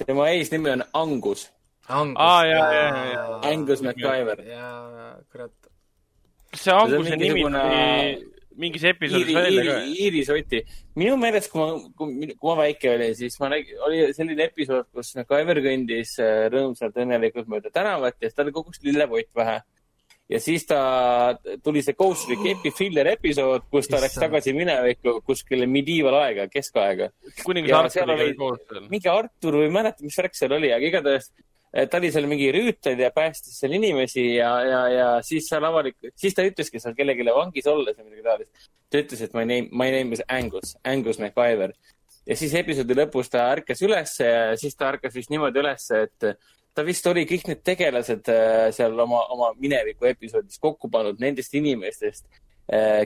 tema 0.00 0.28
eesnimi 0.34 0.74
on 0.74 0.88
Angus 0.92 1.48
Aa, 1.88 2.44
jaa, 2.48 2.68
jaa, 2.72 3.06
jaa. 3.12 3.40
Angus 3.50 3.82
MacGyver. 3.84 4.38
jaa, 4.48 5.18
kurat. 5.32 5.52
kas 6.50 6.62
see 6.64 6.72
Anguse 6.72 7.12
on 7.12 7.18
nimi 7.18 7.34
mingisugune- 7.34 8.14
tuli 8.14 8.32
mingis 8.56 8.84
episoodis 8.86 9.28
Iiri, 9.28 9.34
välja 9.34 9.62
Iiri 9.62 9.68
ka?, 9.68 9.78
Iiri 10.04 10.24
soti. 10.24 10.60
minu 10.96 11.16
meelest, 11.18 11.50
kui 11.50 11.60
ma, 11.60 11.66
kui 11.98 12.48
ma 12.48 12.54
väike 12.62 12.90
olin, 12.94 13.14
siis 13.18 13.36
ma 13.42 13.48
nägin, 13.52 13.78
oli 13.86 14.02
selline 14.14 14.44
episood, 14.46 14.86
kus 14.94 15.14
MacGyver 15.18 15.60
kõndis 15.64 16.12
äh, 16.22 16.44
rõõmsalt 16.54 17.00
õnnelikult 17.02 17.48
mööda 17.50 17.72
tänavat 17.74 18.14
ja 18.20 18.28
siis 18.30 18.36
tal 18.38 18.52
kogus 18.54 18.78
lillepott 18.86 19.32
pähe. 19.34 19.56
ja 20.30 20.38
siis 20.40 20.64
ta, 20.64 20.78
tuli 21.62 21.82
see 21.84 21.92
kohustuslik 21.98 22.46
epifiller 22.54 23.10
episood, 23.12 23.66
kus 23.70 23.90
ta 23.90 23.98
läks 23.98 24.14
Issand. 24.14 24.30
tagasi 24.30 24.54
minevikku 24.56 25.18
kuskile 25.26 25.66
mediivaalaega, 25.68 26.46
keskaega. 26.48 27.10
kuningas 27.44 27.98
Artur 27.98 28.14
oli 28.14 28.34
koos 28.38 28.62
seal. 28.70 28.86
mingi 28.88 29.10
Artur 29.10 29.58
või 29.58 29.66
ei 29.68 29.74
mäleta, 29.74 30.06
mis 30.06 30.16
värk 30.16 30.38
seal 30.38 30.54
oli, 30.56 30.70
aga 30.72 30.86
igatahes 30.92 31.28
ta 31.74 31.98
oli 31.98 32.10
seal 32.14 32.28
mingi 32.30 32.50
rüütel 32.54 33.00
ja 33.02 33.10
päästis 33.14 33.56
seal 33.58 33.74
inimesi 33.74 34.24
ja, 34.36 34.50
ja, 34.62 34.82
ja 34.92 35.08
siis 35.26 35.48
seal 35.50 35.64
avalik, 35.66 35.96
siis 36.14 36.36
ta 36.36 36.44
ütleski 36.46 36.80
seal 36.82 36.94
kellelegi 36.94 37.26
vangis 37.34 37.66
olles 37.70 37.96
või 37.98 38.12
midagi 38.12 38.26
taolist. 38.28 38.68
ta 38.90 39.02
ütles, 39.02 39.24
et 39.26 39.34
my 39.34 39.44
name, 39.48 39.68
my 39.72 39.90
name 39.90 40.14
is 40.14 40.22
Angus, 40.28 40.76
Angus 40.86 41.18
MacGyver. 41.22 41.74
ja 42.26 42.36
siis 42.38 42.54
episoodi 42.54 42.98
lõpus 42.98 43.30
ta 43.32 43.48
ärkas 43.50 43.82
ülesse 43.82 44.28
ja 44.28 44.56
siis 44.60 44.78
ta 44.78 44.92
ärkas 44.92 45.16
vist 45.18 45.34
niimoodi 45.34 45.62
ülesse, 45.64 46.04
et 46.06 46.38
ta 46.74 46.86
vist 46.86 47.06
oli 47.10 47.26
kõik 47.26 47.50
need 47.50 47.62
tegelased 47.66 48.30
eh, 48.30 48.70
seal 48.74 48.98
oma, 49.06 49.26
oma 49.34 49.52
mineviku 49.58 50.10
episoodis 50.10 50.62
kokku 50.62 50.90
pannud 50.90 51.20
nendest 51.22 51.54
inimestest, 51.54 52.26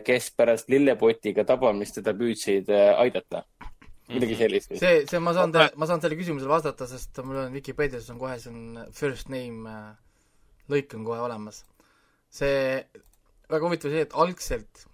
kes 0.04 0.28
pärast 0.38 0.68
lillepotiga 0.70 1.42
tabamist 1.42 1.96
teda 1.98 2.12
püüdsid 2.14 2.68
eh, 2.70 2.92
aidata. 3.02 3.42
Midagi 4.08 4.36
sellist. 4.38 4.74
see, 4.80 5.04
see, 5.08 5.20
ma 5.22 5.34
saan, 5.36 5.52
ma 5.52 5.88
saan 5.88 6.02
selle 6.02 6.18
küsimusele 6.18 6.50
vastata, 6.50 6.88
sest 6.90 7.20
mul 7.24 7.42
on 7.44 7.56
Vikipeedias 7.56 8.08
on 8.12 8.20
kohe, 8.20 8.36
see 8.40 8.52
on 8.52 8.92
first 8.96 9.32
name 9.32 9.68
äh, 9.68 9.90
lõik 10.72 10.94
on 10.96 11.04
kohe 11.06 11.20
olemas. 11.24 11.62
see, 12.32 12.78
väga 13.50 13.64
huvitav 13.68 13.94
see, 13.94 14.06
et 14.08 14.16
algselt 14.24 14.86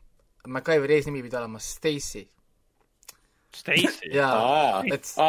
MacGyveri 0.50 0.98
eesnimi 0.98 1.22
pidi 1.24 1.38
olema 1.38 1.62
Stacy 1.62 2.24
Stacy. 3.54 4.10
ja 4.12 4.30
aa, 4.34 4.82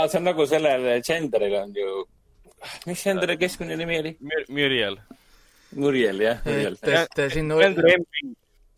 see 0.10 0.20
on 0.20 0.28
nagu 0.32 0.48
sellel 0.50 0.90
gender'il 1.06 1.60
on 1.62 1.78
ju, 1.78 1.92
mis 2.90 3.06
gender'i 3.06 3.38
keskmine 3.42 3.78
nimi 3.80 4.02
oli? 4.02 4.16
Muriel. 4.50 5.00
Muriel, 5.76 6.22
jah, 6.24 6.44
Muriel 6.46 6.78
et, 6.82 7.20
et 7.20 7.40
oli, 7.54 7.96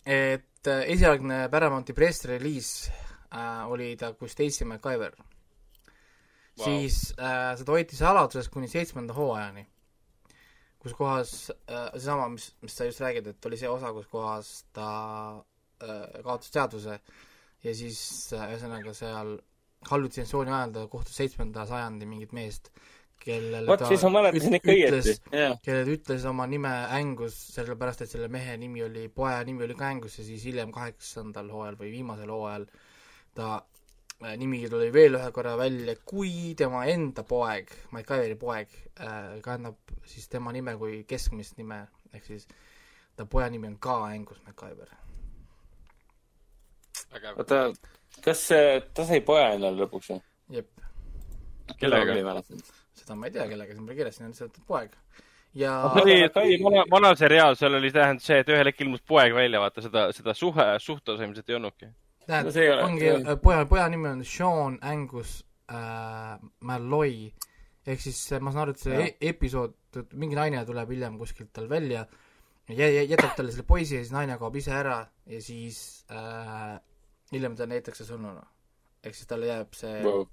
et 0.07 0.71
äh, 0.71 0.87
esialgne 0.95 1.45
Paramounti 1.51 1.93
press 1.93 2.25
release 2.25 3.05
äh, 3.33 3.63
oli 3.71 3.95
ta 3.99 4.13
kui 4.13 4.29
Stacy 4.29 4.65
MacGyver 4.65 5.15
wow.. 5.17 6.65
siis 6.65 7.13
äh, 7.19 7.53
seda 7.59 7.75
hoiti 7.75 7.99
saladuses 7.99 8.49
kuni 8.53 8.69
seitsmenda 8.71 9.15
hooajani, 9.17 9.65
kus 10.79 10.95
kohas 10.97 11.33
äh, 11.67 11.89
seesama, 11.95 12.29
mis, 12.35 12.49
mis 12.63 12.77
sa 12.77 12.89
just 12.89 13.03
räägid, 13.03 13.31
et 13.33 13.49
oli 13.49 13.59
see 13.59 13.71
osa, 13.71 13.93
kus 13.95 14.09
kohas 14.11 14.51
ta 14.75 14.89
äh, 15.83 16.21
kaotas 16.23 16.53
teadvuse 16.53 16.99
ja 17.63 17.77
siis 17.77 18.01
äh, 18.33 18.51
ühesõnaga 18.53 18.93
seal 18.97 19.37
hallutsinatsiooni 19.87 20.53
ajal 20.53 20.75
ta 20.75 20.85
kohtus 20.91 21.17
seitsmenda 21.19 21.65
sajandi 21.69 22.07
mingit 22.09 22.33
meest, 22.35 22.71
kellele 23.21 23.65
vot 23.69 23.81
ta 23.81 23.89
siis 23.89 24.03
ma 24.05 24.13
mäletasin 24.17 24.57
ikka 24.57 24.73
õieti 24.73 24.99
ütles, 24.99 25.21
jah. 25.33 25.55
kellel 25.65 25.93
ütles 25.95 26.25
oma 26.29 26.47
nime 26.49 26.73
Angus, 26.97 27.37
sellepärast 27.55 28.05
et 28.05 28.13
selle 28.13 28.29
mehe 28.33 28.57
nimi 28.61 28.83
oli, 28.85 29.07
poja 29.13 29.39
nimi 29.47 29.65
oli 29.67 29.77
ka 29.77 29.89
Angus 29.93 30.19
ja 30.19 30.25
siis 30.27 30.45
hiljem 30.49 30.73
kaheksandal 30.75 31.49
hooajal 31.53 31.79
või 31.79 31.93
viimasel 31.93 32.33
hooajal 32.33 32.67
ta 33.37 33.49
äh, 34.23 34.33
nimi 34.41 34.63
tuli 34.69 34.89
veel 34.93 35.17
ühe 35.19 35.31
korra 35.35 35.53
välja, 35.59 35.93
kui 36.05 36.55
tema 36.57 36.85
enda 36.89 37.23
poeg, 37.27 37.69
MacGyveri 37.93 38.37
poeg 38.41 38.71
äh,, 38.99 39.37
kannab 39.45 39.77
siis 40.09 40.25
tema 40.31 40.53
nime 40.55 40.73
kui 40.81 41.03
keskmist 41.09 41.57
nime, 41.61 41.83
ehk 42.13 42.25
siis 42.25 42.47
ta 43.17 43.25
poja 43.29 43.49
nimi 43.53 43.69
on 43.69 43.77
ka 43.81 43.99
Angus 44.07 44.41
MacGyver. 44.45 44.89
oota, 47.37 47.61
kas 48.23 48.41
see- 48.49 48.81
ta 48.93 49.05
sai 49.05 49.21
poja 49.21 49.51
endale 49.55 49.83
lõpuks 49.85 50.09
või? 50.13 50.21
jep, 50.57 50.69
kellega? 51.77 52.41
seda 52.97 53.15
ma 53.15 53.29
ei 53.29 53.31
tea, 53.37 53.47
kellega 53.51 53.73
siin 53.75 53.85
peal 53.85 53.97
kirjas, 54.01 54.17
siin 54.17 54.27
on 54.27 54.33
lihtsalt 54.33 54.59
poeg. 54.67 54.97
ja 55.53 55.75
oli, 55.93 56.17
see 56.25 56.41
oli 56.43 56.57
vana, 56.63 56.83
vana 56.91 57.13
seriaal, 57.15 57.55
seal 57.59 57.77
oli 57.77 57.91
tähendab 57.93 58.25
see, 58.25 58.41
et 58.41 58.49
ühel 58.53 58.69
hetkel 58.71 58.87
ilmus 58.87 59.05
poeg 59.07 59.33
välja, 59.37 59.61
vaata 59.61 59.85
seda, 59.85 60.09
seda 60.17 60.33
suhe, 60.33 60.67
suhteosa 60.83 61.23
ilmselt 61.27 61.49
ei 61.49 61.55
olnudki. 61.59 61.93
No 62.43 62.51
ei 62.51 62.69
ole- 62.71 62.83
ongi 62.83 63.11
poja, 63.41 63.65
poja 63.65 63.87
nimi 63.89 64.07
on 64.09 64.23
Sean 64.25 64.77
Angus 64.81 65.45
äh, 65.71 66.37
Malloy, 66.59 67.31
ehk 67.87 68.01
siis 68.03 68.19
äh, 68.35 68.41
ma 68.43 68.51
saan 68.51 68.65
aru, 68.67 68.75
et 68.75 68.79
see 68.83 68.93
Jah. 68.97 69.07
e 69.07 69.29
episood, 69.31 69.75
mingi 70.19 70.35
naine 70.35 70.65
tuleb 70.67 70.89
hiljem 70.91 71.17
kuskilt 71.21 71.53
tal 71.55 71.69
välja, 71.71 72.05
jätab 72.67 73.35
talle 73.37 73.51
selle 73.55 73.63
poisi 73.63 73.95
ja 73.95 74.01
siis 74.03 74.11
naine 74.11 74.35
kaob 74.37 74.55
ise 74.59 74.73
ära 74.75 74.97
ja 75.25 75.39
siis 75.41 75.77
äh, 76.11 76.75
hiljem 77.31 77.55
ta 77.55 77.65
näitakse 77.67 78.03
surnuna. 78.05 78.43
ehk 79.03 79.15
siis 79.15 79.27
talle 79.29 79.47
jääb 79.47 79.71
see 79.77 80.01
wow., 80.03 80.25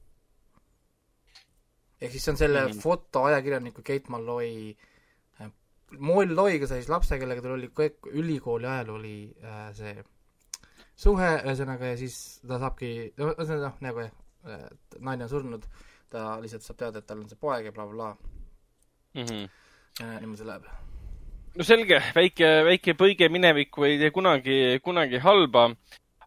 ehk 2.00 2.10
siis 2.10 2.24
see 2.26 2.32
on 2.34 2.40
selle 2.40 2.64
mm 2.66 2.80
fotoajakirjaniku 2.82 3.82
Kate 3.86 4.10
Malloy 4.10 4.74
äh, 5.40 5.50
Malloyga 5.98 6.66
sai 6.66 6.80
siis 6.82 6.90
lapse, 6.90 7.18
kellega 7.22 7.42
tal 7.44 7.54
oli 7.54 7.70
kõik 7.70 8.10
ülikooli 8.10 8.66
ajal 8.66 8.90
oli 8.98 9.14
äh, 9.44 9.70
see 9.78 9.94
suhe, 10.96 11.30
ühesõnaga, 11.44 11.90
ja 11.92 11.96
siis 11.98 12.40
ta 12.46 12.58
saabki, 12.62 13.12
noh, 13.18 13.34
nagu 13.80 14.00
jah, 14.04 14.12
et 14.44 14.96
naine 15.00 15.24
on 15.26 15.28
surnud, 15.32 15.66
ta 16.12 16.38
lihtsalt 16.42 16.62
saab 16.62 16.76
teada, 16.78 16.98
et 17.02 17.06
tal 17.08 17.20
on 17.22 17.28
see 17.28 17.38
poeg 17.40 17.64
ja 17.66 17.72
blablabla 17.72 18.14
bla, 18.14 19.22
Mhm. 19.22 19.44
bla. 19.98 20.06
ja 20.06 20.20
niimoodi 20.20 20.38
see 20.42 20.46
läheb. 20.46 20.64
no 21.56 21.64
selge, 21.64 22.00
väike, 22.14 22.48
väike 22.66 22.94
põige 22.98 23.28
minevikku 23.30 23.84
ei 23.84 23.98
tee 23.98 24.10
kunagi, 24.10 24.80
kunagi 24.82 25.18
halba. 25.22 25.74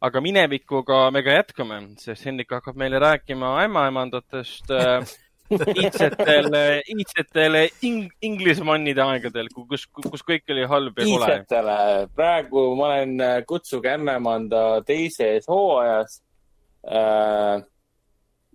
aga 0.02 0.22
minevikuga 0.22 1.12
me 1.12 1.24
ka 1.24 1.32
jätkame, 1.32 1.78
sest 1.98 2.26
Hendrik 2.26 2.52
hakkab 2.54 2.76
meile 2.78 3.00
rääkima 3.02 3.56
ämmaemandatest 3.66 4.70
äh, 4.72 5.02
iidsetel, 5.52 6.50
iidsetel 6.94 7.60
ing-, 7.88 8.12
inglismannide 8.22 9.04
aegadel, 9.06 9.50
kus, 9.54 9.86
kus 9.96 10.26
kõik 10.28 10.54
oli 10.56 10.68
halb 10.70 11.00
ja 11.00 11.08
kole. 11.08 11.30
iidsetele, 11.30 11.78
praegu 12.16 12.68
ma 12.80 12.92
olen 12.92 13.16
äh, 13.24 13.38
Kutsuge 13.48 13.94
Ämmemanda 13.96 14.66
teises 14.88 15.48
hooajas. 15.48 16.22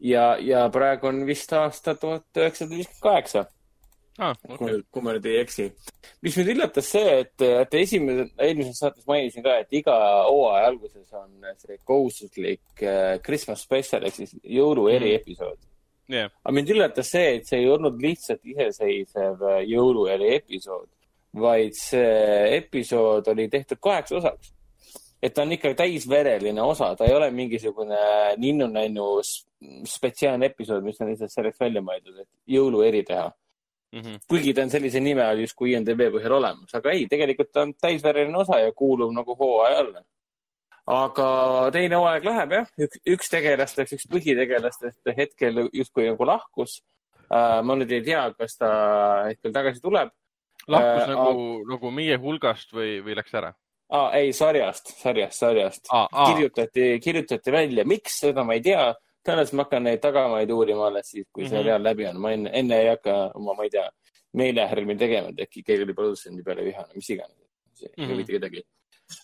ja, 0.00 0.26
ja 0.40 0.68
praegu 0.72 1.10
on 1.10 1.26
vist 1.28 1.52
aasta 1.52 1.94
tuhat 1.94 2.40
üheksasada 2.40 2.78
viiskümmend 2.78 3.02
kaheksa, 3.02 3.44
Ah, 4.20 4.34
kui 4.44 4.54
okay., 4.54 4.80
kui 4.92 5.02
ma 5.04 5.14
nüüd 5.16 5.24
ei 5.30 5.38
eksi. 5.40 5.70
mis 6.22 6.34
mind 6.36 6.50
üllatas 6.52 6.90
see, 6.92 7.12
et, 7.22 7.44
et 7.46 7.74
esimene, 7.80 8.26
eelmises 8.44 8.82
saates 8.82 9.06
mainisin 9.08 9.44
ka, 9.44 9.54
et 9.62 9.72
iga 9.72 9.94
hooaja 10.28 10.66
alguses 10.68 11.06
on 11.16 11.46
see 11.62 11.78
kohustuslik 11.88 12.82
äh, 12.84 13.16
Christmas 13.24 13.64
special 13.64 14.04
ehk 14.04 14.18
siis 14.20 14.34
jõulu 14.44 14.90
eriepisood. 14.92 15.56
Yeah. 16.12 16.32
aga 16.44 16.54
mind 16.54 16.72
üllatas 16.74 17.12
see, 17.14 17.36
et 17.38 17.48
see 17.48 17.62
ei 17.62 17.68
olnud 17.72 18.00
lihtsalt 18.02 18.42
iseseisev 18.54 19.46
äh, 19.48 19.60
jõulueri 19.70 20.34
episood, 20.36 20.88
vaid 21.42 21.76
see 21.78 22.58
episood 22.58 23.30
oli 23.32 23.48
tehtud 23.52 23.80
kaheks 23.82 24.12
osaks. 24.18 24.52
et 25.22 25.34
ta 25.34 25.44
on 25.44 25.52
ikka 25.54 25.74
täisvereline 25.78 26.62
osa, 26.62 26.94
ta 26.98 27.06
ei 27.06 27.14
ole 27.14 27.30
mingisugune 27.30 27.98
ninnu-nännu 28.42 29.06
spetsiaalne 29.86 30.48
episood, 30.50 30.82
mis 30.82 30.98
on 31.00 31.12
lihtsalt 31.12 31.30
selleks 31.30 31.60
välja 31.60 31.82
mõeldud, 31.84 32.24
et 32.24 32.28
jõulueri 32.50 33.04
teha. 33.06 33.28
Mm 33.92 34.00
-hmm. 34.00 34.20
kuigi 34.28 34.54
ta 34.54 34.62
on 34.62 34.70
sellise 34.70 35.00
nime 35.00 35.22
all 35.22 35.38
justkui 35.44 35.72
IMDB 35.72 36.06
põhjal 36.14 36.32
olemas, 36.38 36.74
aga 36.74 36.90
ei, 36.90 37.06
tegelikult 37.06 37.52
ta 37.52 37.62
on 37.62 37.74
täisvereline 37.74 38.38
osa 38.38 38.58
ja 38.58 38.72
kuulub 38.72 39.12
nagu 39.12 39.36
hooaja 39.36 39.78
alla. 39.78 40.02
Aga 40.86 41.26
teine 41.74 41.94
hooaeg 42.00 42.24
läheb 42.26 42.52
jah, 42.56 42.66
üks, 42.78 42.98
üks 43.06 43.28
tegelastest, 43.30 43.92
üks 43.94 44.06
põhitegelastest 44.10 45.12
hetkel 45.16 45.68
justkui 45.72 46.08
nagu 46.10 46.24
lahkus 46.26 46.80
uh,. 47.30 47.60
ma 47.62 47.76
nüüd 47.78 47.92
ei 47.92 48.02
tea, 48.02 48.24
kas 48.38 48.56
ta 48.58 48.70
hetkel 49.28 49.52
tagasi 49.54 49.80
tuleb 49.84 50.10
lahkus 50.68 51.02
Äh, 51.02 51.14
nagu, 51.14 51.62
nagu 51.70 51.90
meie 51.94 52.16
hulgast 52.22 52.70
või, 52.74 53.00
või 53.02 53.14
läks 53.18 53.34
ära 53.34 53.52
ah,. 53.90 54.10
ei, 54.18 54.32
sarjast, 54.32 54.92
sarjast, 55.02 55.38
sarjast 55.38 55.86
ah,? 55.90 56.08
Ah, 56.10 56.32
kirjutati, 56.32 56.98
kirjutati 57.02 57.54
välja, 57.54 57.84
miks, 57.86 58.18
seda 58.26 58.44
ma 58.44 58.54
ei 58.58 58.62
tea. 58.62 58.92
tõenäoliselt 59.22 59.54
ma 59.58 59.62
hakkan 59.68 59.84
neid 59.86 60.00
tagamaid 60.02 60.50
uurima 60.50 60.86
alles 60.90 61.10
siis, 61.14 61.26
kui 61.30 61.44
see 61.46 61.54
Mhm. 61.54 61.62
seriaal 61.62 61.82
läbi 61.82 62.06
on. 62.10 62.20
ma 62.20 62.32
enne, 62.34 62.50
enne 62.58 62.78
ei 62.82 62.88
hakka 62.90 63.16
oma, 63.38 63.54
ma 63.54 63.62
ei 63.62 63.70
tea, 63.70 63.88
meelehärmi 64.34 64.96
tegema, 64.98 65.28
et 65.30 65.42
äkki 65.46 65.62
keegi 65.62 65.82
oli 65.86 65.94
produtsendi 65.94 66.42
peale 66.42 66.64
vihane, 66.64 66.90
mis 66.94 67.10
iganes. 67.10 67.36
see 67.74 67.86
ei 67.96 68.02
Mhm. 68.04 68.12
huvita 68.12 68.32
kedagi 68.32 68.58
äh,. 68.58 68.81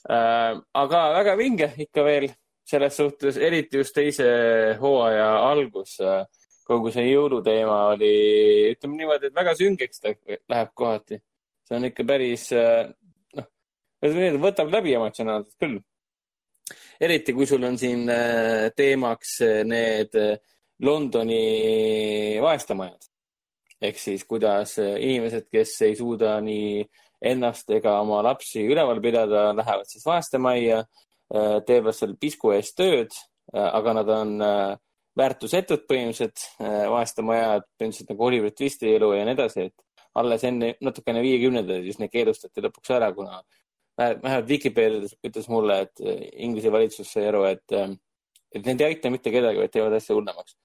Aga 0.09 1.01
väga 1.19 1.37
vinge 1.39 1.73
ikka 1.85 2.05
veel 2.05 2.29
selles 2.69 2.97
suhtes, 2.97 3.39
eriti 3.41 3.81
just 3.81 3.97
teise 3.97 4.29
hooaja 4.81 5.29
algus 5.49 5.99
äh,. 6.05 6.27
kogu 6.69 6.91
see 6.93 7.07
jõuluteema 7.09 7.77
oli, 7.95 8.09
ütleme 8.75 8.99
niimoodi, 8.99 9.31
et 9.31 9.37
väga 9.39 9.55
süngeks 9.57 10.03
ta 10.05 10.13
läheb 10.53 10.75
kohati. 10.77 11.17
see 11.65 11.77
on 11.79 11.89
ikka 11.89 12.05
päris 12.05 12.51
äh, 12.53 12.91
noh, 13.39 13.47
võtab 14.45 14.69
läbi 14.73 14.93
emotsionaalselt 14.99 15.57
küll. 15.57 15.79
eriti 17.01 17.33
kui 17.33 17.49
sul 17.49 17.65
on 17.65 17.79
siin 17.81 18.05
äh, 18.13 18.69
teemaks 18.77 19.39
äh, 19.47 19.63
need 19.65 20.15
äh, 20.21 20.37
Londoni 20.85 22.37
vaestemajad. 22.43 23.09
ehk 23.81 23.99
siis, 23.99 24.25
kuidas 24.29 24.77
inimesed, 24.79 25.49
kes 25.51 25.73
ei 25.87 25.97
suuda 25.97 26.37
nii 26.45 26.85
ennast 27.25 27.71
ega 27.75 27.99
oma 28.03 28.21
lapsi 28.23 28.63
üleval 28.67 29.01
pidada, 29.03 29.49
lähevad 29.57 29.89
siis 29.91 30.07
vaestemajja, 30.07 30.85
teevad 31.67 31.97
seal 31.97 32.15
pisku 32.21 32.53
eest 32.55 32.77
tööd, 32.79 33.17
aga 33.53 33.95
nad 33.99 34.13
on 34.15 34.31
väärtusetud 35.19 35.83
põhimõtteliselt, 35.91 36.45
vaestemajad, 36.93 37.67
põhimõtteliselt 37.75 38.13
nagu 38.15 38.27
Oliver 38.29 38.55
Twisti 38.55 38.95
elu 38.95 39.11
ja 39.17 39.27
nii 39.27 39.35
edasi, 39.35 39.67
et 39.69 40.07
alles 40.19 40.45
enne, 40.47 40.73
natukene 40.85 41.23
viiekümnendaid 41.25 41.87
siis 41.87 41.99
need 42.01 42.13
keelustati 42.13 42.65
lõpuks 42.65 42.95
ära, 42.97 43.11
kuna 43.17 43.43
vähemalt 43.99 44.49
Vikipeedias 44.49 45.17
ütles 45.27 45.49
mulle, 45.51 45.81
et 45.87 46.03
äh, 46.05 46.23
Inglise 46.45 46.73
valitsus 46.73 47.11
sai 47.13 47.27
aru, 47.29 47.45
et, 47.51 47.65
äh, 47.75 47.91
et 48.55 48.67
need 48.67 48.83
ei 48.83 48.95
aita 48.95 49.11
mitte 49.11 49.33
kedagi, 49.35 49.61
vaid 49.63 49.75
teevad 49.75 49.97
asja 49.99 50.17
hullemaks. 50.17 50.57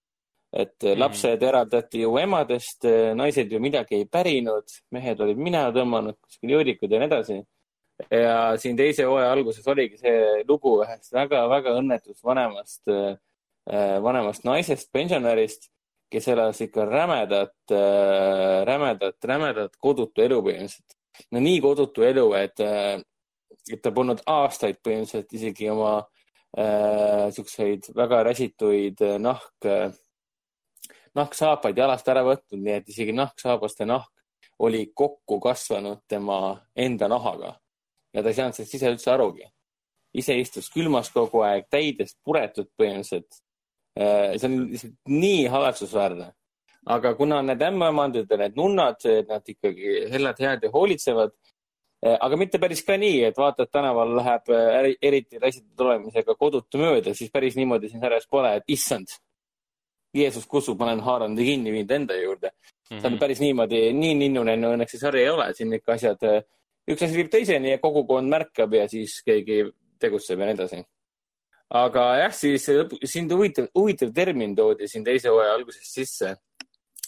Et 0.53 0.75
-hmm. 0.83 0.99
lapsed 0.99 1.43
eraldati 1.43 2.01
ju 2.01 2.17
emadest, 2.17 2.85
naised 3.15 3.51
ju 3.51 3.59
midagi 3.59 3.95
ei 3.95 4.05
pärinud, 4.05 4.63
mehed 4.91 5.21
olid 5.21 5.37
minema 5.37 5.71
tõmmanud, 5.73 6.19
kuskil 6.21 6.55
jõudikud 6.55 6.91
ja 6.91 6.99
nii 6.99 7.07
edasi. 7.07 7.43
ja 8.11 8.57
siin 8.57 8.77
teise 8.77 9.05
hooaja 9.05 9.31
alguses 9.31 9.67
oligi 9.67 9.97
see 9.97 10.43
lugu 10.47 10.79
ühest 10.83 11.13
väga-väga 11.13 11.75
õnnetust 11.79 12.23
vanemast, 12.23 12.81
vanemast 14.01 14.43
naisest, 14.43 14.89
pensionärist, 14.91 15.69
kes 16.11 16.27
elas 16.27 16.61
ikka 16.61 16.85
rämedat, 16.85 17.53
rämedat, 18.65 19.25
rämedat 19.25 19.77
kodutu 19.79 20.21
elu 20.21 20.41
põhimõtteliselt. 20.41 20.97
no 21.31 21.39
nii 21.39 21.61
kodutu 21.61 22.03
elu, 22.03 22.33
et 22.33 22.59
et 23.71 23.81
ta 23.83 23.91
polnud 23.95 24.21
aastaid 24.29 24.79
põhimõtteliselt 24.83 25.35
isegi 25.37 25.69
oma 25.71 25.93
äh, 26.57 27.29
siukseid 27.35 27.91
väga 27.95 28.23
räsituid 28.27 29.03
äh, 29.05 29.19
nahk 29.21 29.67
äh,, 29.69 29.93
nahksaapaid 31.15 31.77
jalast 31.77 32.07
ära 32.09 32.23
võtnud, 32.25 32.59
nii 32.59 32.77
et 32.79 32.89
isegi 32.89 33.15
nahksaabaste 33.15 33.85
nahk 33.85 34.11
oli 34.63 34.85
kokku 34.95 35.39
kasvanud 35.43 36.03
tema 36.07 36.59
enda 36.75 37.07
nahaga. 37.07 37.57
ja 38.13 38.21
ta 38.21 38.29
ei 38.29 38.37
saanud 38.37 38.55
sellest 38.55 38.75
ise 38.75 38.91
üldse 38.91 39.11
arugi. 39.11 39.47
ise 40.13 40.37
istus 40.37 40.69
külmas 40.69 41.09
kogu 41.09 41.41
aeg, 41.41 41.65
täidest 41.69 42.17
puretud 42.23 42.69
põhimõtteliselt 42.77 43.41
äh,. 43.99 44.37
see 44.37 44.47
on 44.49 44.59
lihtsalt 44.69 44.95
nii 45.09 45.45
haletsusväärne 45.47 46.33
aga 46.85 47.13
kuna 47.15 47.41
need 47.41 47.61
ämmaemandid 47.61 48.29
ja 48.29 48.37
need 48.37 48.55
nunnad, 48.55 48.99
nad 49.27 49.49
ikkagi 49.49 50.09
hellad 50.11 50.39
head 50.39 50.63
ja 50.63 50.71
hoolitsevad, 50.71 51.31
Eh, 52.03 52.17
aga 52.19 52.35
mitte 52.35 52.59
päris 52.59 52.81
ka 52.83 52.97
nii, 52.99 53.21
et 53.29 53.37
vaata, 53.39 53.63
et 53.63 53.71
tänaval 53.71 54.09
läheb 54.17 54.49
eh, 54.51 54.89
eriti 55.07 55.39
räsitud 55.39 55.85
olemisega 55.85 56.33
kodutu 56.35 56.81
mööda, 56.81 57.13
siis 57.15 57.31
päris 57.31 57.55
niimoodi 57.55 57.87
siin 57.87 58.03
sarjas 58.03 58.27
pole, 58.27 58.49
et 58.59 58.73
issand, 58.75 59.13
Jeesus 60.13 60.45
kutsub, 60.49 60.79
ma 60.79 60.89
olen 60.89 61.03
haaranud 61.05 61.39
ja 61.39 61.45
kinni 61.45 61.71
viinud 61.73 61.91
enda 61.91 62.17
juurde 62.19 62.49
mm. 62.49 62.97
-hmm. 62.97 63.01
see 63.01 63.11
on 63.11 63.19
päris 63.19 63.39
niimoodi, 63.41 63.81
nii 63.93 64.15
ninnunennu 64.21 64.73
õnneks 64.75 64.95
see 64.95 65.01
sari 65.01 65.23
ei 65.23 65.29
ole, 65.29 65.47
siin 65.53 65.73
ikka 65.73 65.95
asjad, 65.97 66.23
eh, 66.29 66.43
üks 66.91 67.05
asi 67.05 67.17
viib 67.17 67.31
teiseni 67.31 67.71
ja 67.71 67.81
kogukond 67.81 68.29
märkab 68.29 68.73
ja 68.73 68.87
siis 68.89 69.21
keegi 69.25 69.63
tegutseb 69.99 70.39
ja 70.39 70.45
nii 70.45 70.59
edasi. 70.59 70.83
aga 71.69 72.05
jah, 72.17 72.33
siis 72.33 72.69
siin 73.03 73.31
huvitav, 73.31 73.67
huvitav 73.75 74.13
termin 74.13 74.55
toodi 74.55 74.87
siin 74.87 75.03
teise 75.03 75.29
hooaja 75.29 75.53
alguses 75.53 75.93
sisse, 75.93 76.35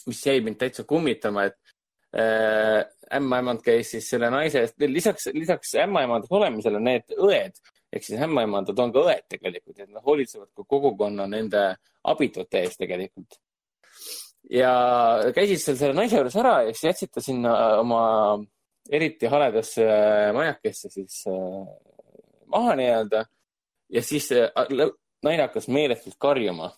mis 0.06 0.26
jäi 0.26 0.40
mind 0.40 0.58
täitsa 0.58 0.84
kummitama, 0.84 1.44
et 1.44 1.76
Äh, 2.16 2.84
ämmaemand 3.12 3.60
käis 3.64 3.90
siis 3.92 4.06
selle 4.08 4.30
naise 4.32 4.62
eest, 4.64 4.78
lisaks, 4.88 5.26
lisaks 5.34 5.74
ämmaemandaks 5.82 6.32
olemisele 6.32 6.78
need 6.80 7.12
õed 7.12 7.58
ehk 7.96 8.04
siis 8.06 8.22
ämmaemandad 8.26 8.78
on 8.82 8.92
ka 8.94 9.02
õed 9.08 9.26
tegelikult, 9.34 9.80
et 9.80 9.90
nad 9.90 10.04
hoolitsevad 10.04 10.50
ka 10.56 10.64
kogukonna 10.74 11.26
nende 11.30 11.64
abitute 12.12 12.62
eest 12.62 12.80
tegelikult. 12.82 13.40
ja 14.50 14.72
käisid 15.34 15.58
seal 15.62 15.78
selle 15.80 15.96
naise 15.96 16.20
juures 16.20 16.36
ära 16.38 16.60
ja 16.66 16.74
siis 16.74 16.84
jätsid 16.90 17.14
ta 17.16 17.20
sinna 17.24 17.54
oma 17.80 18.02
eriti 18.90 19.26
haledasse 19.26 19.86
majakesse 20.36 20.90
siis 20.90 21.24
äh, 21.26 21.64
maha 22.46 22.76
nii-öelda 22.78 23.24
ja 23.90 24.02
siis 24.02 24.30
äh, 24.32 24.52
naine 25.26 25.42
hakkas 25.42 25.68
meeletult 25.68 26.14
karjuma. 26.18 26.70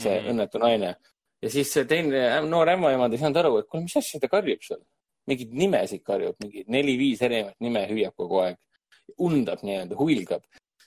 see 0.00 0.10
mm 0.10 0.24
-hmm. 0.24 0.30
õnnetu 0.30 0.58
naine 0.58 0.94
ja 1.42 1.50
siis 1.50 1.72
see 1.74 1.84
teine 1.88 2.24
noor 2.46 2.70
ämmaemand 2.70 3.14
ei 3.14 3.20
saanud 3.20 3.40
aru, 3.42 3.56
et 3.60 3.68
kuule, 3.68 3.84
mis 3.86 3.96
asja 3.98 4.20
ta 4.22 4.30
karjub 4.32 4.62
seal. 4.62 4.82
mingeid 5.26 5.52
nimesid 5.54 6.02
karjub, 6.02 6.34
mingi 6.42 6.64
neli-viis 6.66 7.20
erinevat 7.22 7.54
nime 7.62 7.84
hüüab 7.86 8.14
kogu 8.18 8.40
aeg. 8.42 8.56
Undab 9.18 9.62
nii-öelda, 9.66 9.96
huilgab. 9.98 10.44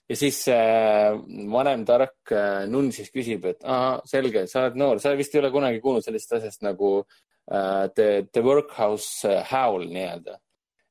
ja 0.10 0.16
siis 0.16 0.44
äh, 0.54 1.16
vanem 1.52 1.86
tark 1.86 2.32
äh, 2.32 2.66
nunn 2.70 2.92
siis 2.94 3.10
küsib, 3.14 3.46
et 3.50 3.64
aa, 3.64 4.00
selge, 4.06 4.46
sa 4.48 4.66
oled 4.66 4.78
noor, 4.78 5.02
sa 5.02 5.16
vist 5.18 5.34
ei 5.36 5.42
ole 5.42 5.52
kunagi 5.54 5.82
kuulnud 5.82 6.06
sellisest 6.06 6.38
asjast 6.40 6.66
nagu 6.66 7.00
äh, 7.02 7.88
the, 7.96 8.28
the 8.32 8.44
workhouse 8.46 9.26
äh, 9.30 9.42
howl 9.52 9.88
nii-öelda. 9.90 10.40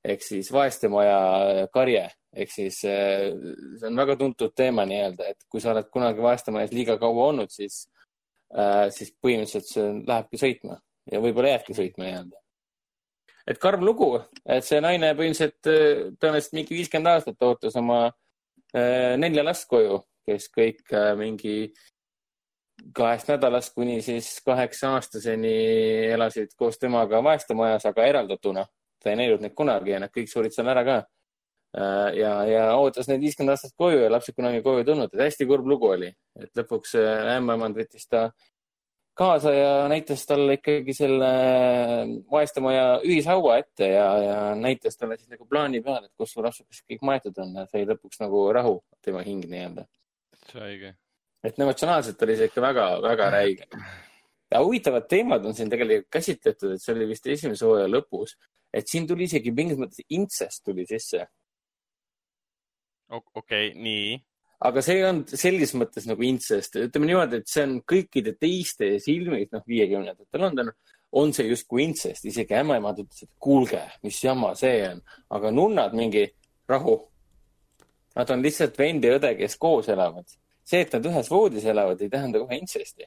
ehk 0.04 0.20
siis 0.22 0.50
vaestemaja 0.52 1.68
karje 1.72 2.08
ehk 2.34 2.50
siis 2.50 2.82
äh, 2.84 3.30
see 3.78 3.88
on 3.88 3.96
väga 4.02 4.18
tuntud 4.20 4.52
teema 4.56 4.84
nii-öelda, 4.88 5.30
et 5.30 5.46
kui 5.48 5.62
sa 5.62 5.72
oled 5.72 5.88
kunagi 5.94 6.22
vaestemajas 6.22 6.74
liiga 6.74 6.98
kaua 6.98 7.30
olnud, 7.30 7.54
siis 7.54 7.84
Äh, 8.54 8.88
siis 8.94 9.10
põhimõtteliselt 9.18 9.66
see 9.66 9.86
lähebki 10.06 10.38
sõitma 10.38 10.76
ja 11.10 11.20
võib-olla 11.22 11.56
jääbki 11.56 11.74
sõitma 11.74 12.06
nii-öelda. 12.06 12.42
Et 13.46 13.60
karm 13.60 13.84
lugu, 13.84 14.10
et 14.48 14.64
see 14.64 14.80
naine 14.84 15.12
põhimõtteliselt 15.18 15.70
äh, 15.70 16.04
tõenäoliselt 16.20 16.56
mingi 16.58 16.78
viiskümmend 16.78 17.12
aastat 17.12 17.44
ootas 17.44 17.76
oma 17.80 18.06
äh, 18.08 19.14
nelja 19.20 19.44
last 19.44 19.68
koju, 19.70 20.00
kes 20.24 20.48
kõik 20.54 20.94
mingi 21.20 21.72
kahest 22.96 23.28
nädalast 23.28 23.74
kuni 23.76 24.00
siis 24.02 24.38
kaheksa 24.44 24.94
aastaseni 24.96 25.52
elasid 26.14 26.54
koos 26.58 26.78
temaga 26.80 27.20
vaestemajas, 27.24 27.84
aga 27.90 28.06
eraldatuna. 28.08 28.64
ta 29.04 29.10
ei 29.12 29.18
näinud 29.20 29.42
neid 29.44 29.52
kunagi 29.52 29.92
ja 29.92 29.98
nad 30.00 30.10
kõik 30.10 30.30
surid 30.32 30.54
seal 30.54 30.68
ära 30.72 30.80
ka 30.84 30.94
ja, 32.16 32.30
ja 32.48 32.62
ootas 32.80 33.08
neid 33.10 33.20
viiskümmend 33.20 33.52
aastat 33.52 33.74
koju 33.76 34.00
ja 34.00 34.10
lapsed 34.10 34.34
kunagi 34.34 34.62
koju 34.64 34.80
ei 34.80 34.86
tulnud, 34.88 35.12
et 35.12 35.24
hästi 35.26 35.46
kurb 35.50 35.66
lugu 35.68 35.90
oli, 35.92 36.08
et 36.40 36.50
lõpuks 36.56 36.94
ämmaemand 37.36 37.76
võttis 37.76 38.08
ta 38.08 38.30
kaasa 39.14 39.52
ja 39.54 39.72
näitas 39.90 40.24
talle 40.26 40.56
ikkagi 40.58 40.94
selle 40.96 41.28
vaestemaja 42.30 42.86
ühishaua 43.06 43.58
ette 43.62 43.88
ja, 43.92 44.06
ja 44.22 44.38
näitas 44.58 44.98
talle 44.98 45.18
siis 45.18 45.30
nagu 45.32 45.46
plaani 45.50 45.82
peal, 45.84 46.04
et 46.04 46.12
kus 46.18 46.34
su 46.34 46.42
lapsukesed 46.44 46.86
kõik 46.90 47.04
maetud 47.06 47.38
on 47.44 47.54
ja 47.60 47.66
sai 47.70 47.86
lõpuks 47.88 48.22
nagu 48.24 48.46
rahu 48.54 48.78
tema 49.04 49.22
hing 49.26 49.46
nii-öelda. 49.50 49.86
see 50.50 50.64
õige. 50.70 50.96
et 51.44 51.60
emotsionaalselt 51.60 52.26
oli 52.26 52.36
see 52.40 52.50
ikka 52.50 52.64
väga-väga 52.64 53.30
räige. 53.36 53.68
ja 54.50 54.64
huvitavad 54.64 55.06
teemad 55.08 55.46
on 55.46 55.54
siin 55.54 55.70
tegelikult 55.70 56.10
käsitletud, 56.10 56.74
et 56.74 56.82
see 56.82 56.96
oli 56.96 57.08
vist 57.14 57.26
esimese 57.26 57.66
hooaja 57.66 57.86
lõpus, 57.90 58.36
et 58.72 58.90
siin 58.90 59.06
tuli 59.06 59.30
isegi 59.30 59.54
mingis 59.54 59.78
mõttes 59.78 60.04
intsest 60.08 60.64
tuli 60.66 60.86
sisse 60.90 61.26
okei 63.10 63.68
okay,, 63.70 63.82
nii. 63.82 64.18
Aga 64.64 64.82
see 64.84 65.00
olnud 65.04 65.34
selles 65.38 65.74
mõttes 65.78 66.06
nagu 66.08 66.26
intsest, 66.26 66.78
ütleme 66.80 67.10
niimoodi, 67.10 67.40
et 67.42 67.50
see 67.50 67.64
on 67.66 67.78
kõikide 67.94 68.34
teiste 68.40 68.94
silmis, 69.04 69.50
noh, 69.52 69.64
viiekümnendatel 69.68 70.44
London, 70.44 70.70
on 71.14 71.34
see 71.36 71.48
justkui 71.50 71.84
intsest, 71.84 72.24
isegi 72.26 72.56
ämmaemand 72.58 73.04
ütles, 73.04 73.26
et 73.26 73.32
kuulge, 73.38 73.82
mis 74.02 74.22
jama 74.24 74.54
see 74.58 74.80
on, 74.88 75.02
aga 75.36 75.52
nunnad 75.54 75.94
mingi 75.94 76.24
rahu. 76.70 76.96
Nad 78.14 78.30
on 78.30 78.42
lihtsalt 78.42 78.78
vend 78.78 79.04
ja 79.04 79.18
õde, 79.18 79.34
kes 79.38 79.58
koos 79.60 79.90
elavad. 79.92 80.26
see, 80.64 80.80
et 80.80 80.94
nad 80.96 81.04
ühes 81.04 81.28
voodis 81.28 81.64
elavad, 81.68 82.00
ei 82.00 82.08
tähenda 82.08 82.40
kohe 82.40 82.56
intsesti 82.56 83.04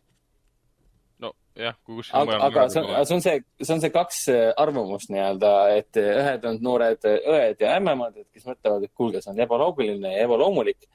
jah, 1.57 1.77
kui 1.85 1.99
kuskil 1.99 2.19
aga, 2.19 2.37
aga 2.47 2.65
see 2.71 2.83
on, 2.83 3.05
see 3.05 3.15
on 3.17 3.23
see, 3.25 3.39
see 3.63 3.73
on 3.75 3.81
see 3.83 3.93
kaks 3.93 4.19
äh, 4.33 4.43
arvamust 4.61 5.11
nii-öelda, 5.13 5.53
et 5.77 5.99
äh, 6.01 6.11
ühed 6.21 6.45
on 6.49 6.59
noored 6.65 7.07
äh, 7.09 7.17
õed 7.33 7.63
ja 7.63 7.73
ämmemad, 7.79 8.17
kes 8.33 8.45
mõtlevad, 8.47 8.85
et 8.85 8.93
kuulge, 8.97 9.23
see 9.23 9.33
on 9.33 9.41
ebaloogiline 9.47 10.13
ja 10.13 10.27
ebaloomulik. 10.27 10.87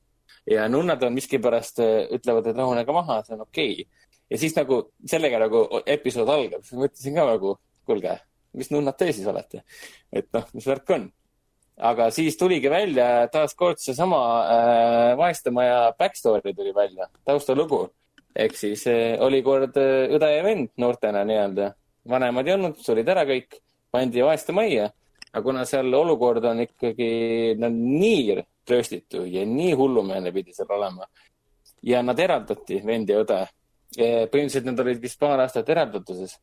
Ja 0.51 0.69
nunnad 0.69 1.03
on 1.07 1.17
miskipärast, 1.17 1.83
ütlevad, 2.19 2.51
et 2.51 2.59
rahunege 2.59 2.95
maha, 2.97 3.21
see 3.27 3.37
on 3.37 3.47
okei 3.47 3.73
okay. 3.73 4.11
ja 4.31 4.43
siis 4.43 4.57
nagu 4.59 4.83
sellega 5.07 5.41
nagu 5.45 5.65
episood 5.87 6.31
algab, 6.33 6.67
siis 6.67 6.79
mõtlesin 6.81 7.19
ka 7.19 7.27
nagu, 7.33 7.57
kuulge, 7.89 8.19
mis 8.59 8.71
nunnad 8.75 8.99
te 8.99 9.13
siis 9.13 9.27
olete? 9.31 9.65
et 10.13 10.29
noh, 10.35 10.47
mis 10.55 10.69
värk 10.69 10.95
on? 10.99 11.09
aga 11.93 12.11
siis 12.15 12.37
tuligi 12.37 12.71
välja 12.71 13.27
taaskord 13.33 13.81
seesama 13.81 14.21
äh, 14.43 15.09
vaestemaja 15.19 15.91
backstory 15.99 16.55
tuli 16.55 16.75
välja, 16.77 17.09
taustalugu 17.25 17.87
ehk 18.37 18.57
siis 18.57 18.87
eh, 18.91 19.21
oli 19.21 19.43
kord 19.45 19.77
eh, 19.81 20.13
õde 20.17 20.31
ja 20.33 20.43
vend 20.45 20.73
noortena 20.81 21.25
nii-öelda. 21.29 21.73
vanemad 22.09 22.49
ei 22.49 22.55
olnud, 22.57 22.79
surid 22.83 23.09
ära 23.09 23.25
kõik, 23.29 23.61
pandi 23.93 24.25
vaeste 24.25 24.55
majja. 24.57 24.91
aga 25.33 25.43
kuna 25.45 25.65
seal 25.65 25.95
olukord 25.95 26.45
on 26.45 26.61
ikkagi 26.65 27.55
no, 27.59 27.69
nii 27.69 28.25
rööstitu 28.71 29.25
ja 29.27 29.45
nii 29.47 29.73
hullumeelne 29.79 30.33
pidi 30.33 30.55
seal 30.55 30.71
olema 30.71 31.07
ja 31.83 32.03
nad 32.03 32.19
eraldati, 32.19 32.81
vend 32.87 33.11
ja 33.11 33.23
õde. 33.23 33.43
põhimõtteliselt 33.93 34.65
nad 34.71 34.81
olid 34.81 35.03
vist 35.03 35.19
paar 35.21 35.41
aastat 35.41 35.69
eraldatuses. 35.69 36.39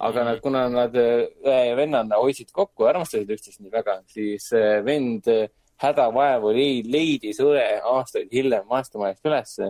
aga 0.00 0.24
nad, 0.24 0.38
kuna 0.40 0.68
nad 0.72 0.94
äh, 0.96 1.26
õe 1.44 1.64
ja 1.68 1.74
vennana 1.76 2.16
hoidsid 2.16 2.48
kokku, 2.52 2.86
armastasid 2.88 3.28
üksteist 3.30 3.60
nii 3.60 3.70
väga, 3.70 3.98
siis 4.08 4.46
äh, 4.56 4.80
vend 4.84 5.28
äh, 5.28 5.50
hädavaevu 5.82 6.52
leid- 6.56 6.88
leidis 6.88 7.40
õe 7.44 7.66
aastaid 7.90 8.32
hiljem 8.32 8.64
maastumajast 8.70 9.26
ülesse. 9.28 9.68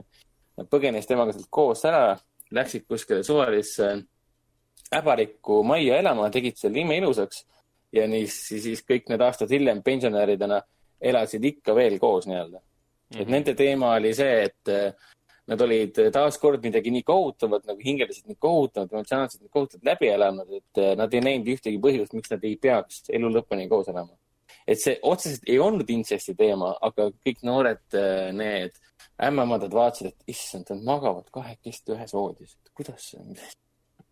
Põgenes 0.70 1.08
temaga 1.08 1.34
sealt 1.34 1.48
koos 1.50 1.82
ära, 1.88 2.14
läksid 2.54 2.86
kuskile 2.86 3.24
suvalisse 3.26 3.88
äbarikku 4.94 5.62
majja 5.66 5.98
elama, 5.98 6.30
tegid 6.30 6.60
selle 6.60 6.84
imeilusaks 6.84 7.42
ja 7.92 8.06
nii 8.06 8.26
siis, 8.28 8.62
siis 8.68 8.84
kõik 8.86 9.08
need 9.10 9.24
aastad 9.24 9.50
hiljem 9.50 9.82
pensionäridena 9.82 10.60
elasid 11.10 11.44
ikka 11.44 11.74
veel 11.76 11.98
koos 12.02 12.28
nii-öelda. 12.30 12.60
et 13.20 13.28
nende 13.28 13.54
teema 13.54 13.94
oli 13.98 14.14
see, 14.16 14.46
et 14.48 14.72
äh, 14.72 15.10
nad 15.50 15.60
olid 15.60 15.98
taaskord 16.14 16.62
midagi 16.64 16.92
nii 16.94 17.04
kohutavat 17.04 17.66
nagu 17.68 17.80
hingeliselt 17.84 18.30
nii 18.30 18.38
kohutavat, 18.40 18.92
emotsionaalselt 18.92 19.42
nii 19.42 19.52
kohutavalt 19.52 19.88
läbi 19.90 20.08
elanud, 20.08 20.52
et 20.58 20.82
äh, 20.82 20.92
nad 20.98 21.14
ei 21.14 21.24
näinud 21.24 21.50
ühtegi 21.54 21.80
põhjust, 21.82 22.16
miks 22.16 22.32
nad 22.32 22.44
ei 22.48 22.56
peaks 22.56 23.02
elu 23.12 23.32
lõpuni 23.36 23.68
koos 23.68 23.90
elama. 23.92 24.16
et 24.66 24.78
see 24.78 24.94
otseselt 25.02 25.48
ei 25.50 25.58
olnud 25.58 25.88
intsesti 25.90 26.34
teema, 26.38 26.76
aga 26.80 27.08
kõik 27.10 27.40
noored 27.42 27.96
need 28.38 28.78
ämmaemandad 29.22 29.74
vaatasid, 29.74 30.12
et 30.12 30.36
issand, 30.36 30.70
nad 30.70 30.86
magavad 30.86 31.28
kahekesti 31.34 31.96
ühes 31.96 32.14
voodis, 32.14 32.54
et 32.54 32.70
kuidas 32.76 33.10
see 33.10 33.20
on, 33.20 33.34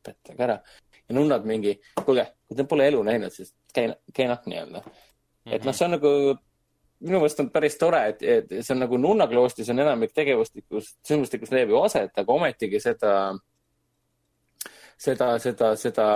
õpetage 0.01 0.45
ära. 0.47 0.59
ja 1.09 1.15
nunnad 1.15 1.47
mingi, 1.47 1.77
kuulge, 2.05 2.27
kui 2.49 2.59
te 2.59 2.67
pole 2.69 2.87
elu 2.91 3.03
näinud, 3.07 3.35
siis 3.35 3.53
käi, 3.75 3.91
käi 4.15 4.29
nahk 4.31 4.47
nii-öelda. 4.51 4.83
et 5.47 5.67
noh, 5.67 5.77
see 5.77 5.87
on 5.87 5.97
nagu, 5.97 6.13
minu 7.01 7.21
meelest 7.21 7.41
on 7.41 7.51
päris 7.53 7.79
tore, 7.81 8.01
et, 8.13 8.23
et 8.23 8.51
see 8.61 8.75
on 8.75 8.83
nagu 8.85 8.99
nunnakloostris 9.01 9.71
on 9.73 9.81
enamik 9.81 10.13
tegevustikust, 10.17 10.99
sündmustikust 11.09 11.55
leiab 11.55 11.73
ju 11.73 11.81
aset, 11.81 12.13
aga 12.23 12.35
ometigi 12.35 12.81
seda, 12.83 13.13
seda, 15.01 15.31
seda, 15.43 15.71
seda 15.81 16.09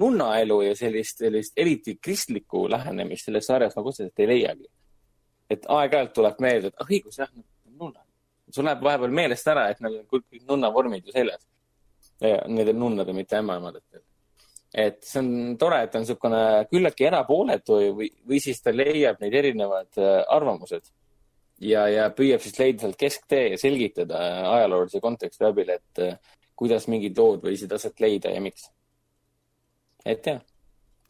nunnaelu 0.00 0.60
ja 0.62 0.76
sellist, 0.76 1.18
sellist 1.24 1.58
eriti 1.58 1.96
kristlikku 2.02 2.68
lähenemist 2.70 3.28
selles 3.28 3.48
sarjas 3.50 3.74
nagu 3.76 3.90
otseselt 3.92 4.22
ei 4.22 4.28
leiagi. 4.34 4.70
et 5.50 5.64
aeg-ajalt 5.66 6.12
tuleb 6.14 6.36
meelde, 6.38 6.68
et 6.70 6.76
ah 6.78 6.90
õigus 6.94 7.18
jah, 7.18 7.30
nunna. 7.80 8.04
sul 8.54 8.64
läheb 8.64 8.84
vahepeal 8.86 9.16
meelest 9.18 9.48
ära, 9.50 9.66
et 9.70 9.80
neil 9.82 9.96
on 9.98 10.06
kõik 10.12 10.44
nunnavormid 10.46 11.06
ju 11.06 11.12
seljas. 11.12 11.42
Nendel 12.20 12.76
nunnadel, 12.76 13.14
mitte 13.16 13.36
ämmaemandatel. 13.38 14.00
et 14.00 14.09
see 15.02 15.18
on 15.18 15.56
tore, 15.58 15.82
et 15.84 15.94
on 15.98 16.04
niisugune 16.04 16.40
küllaltki 16.70 17.06
erapooletu 17.08 17.78
või, 17.96 18.10
või 18.28 18.40
siis 18.42 18.62
ta 18.62 18.74
leiab 18.74 19.20
neid 19.22 19.34
erinevad 19.34 19.98
äh, 19.98 20.20
arvamused 20.30 20.92
ja, 21.60 21.86
ja 21.90 22.10
püüab 22.14 22.42
siis 22.44 22.58
leida 22.58 22.84
sealt 22.84 22.98
kesktee 23.00 23.48
ja 23.54 23.58
selgitada 23.60 24.20
äh, 24.20 24.44
ajaloolise 24.54 25.02
konteksti 25.02 25.48
abil, 25.48 25.74
et 25.74 26.04
äh, 26.04 26.38
kuidas 26.56 26.86
mingid 26.92 27.18
lood 27.18 27.42
võisid 27.44 27.72
aset 27.74 28.00
leida 28.00 28.30
ja 28.30 28.40
miks. 28.44 28.70
et 30.04 30.26
jah, 30.26 30.40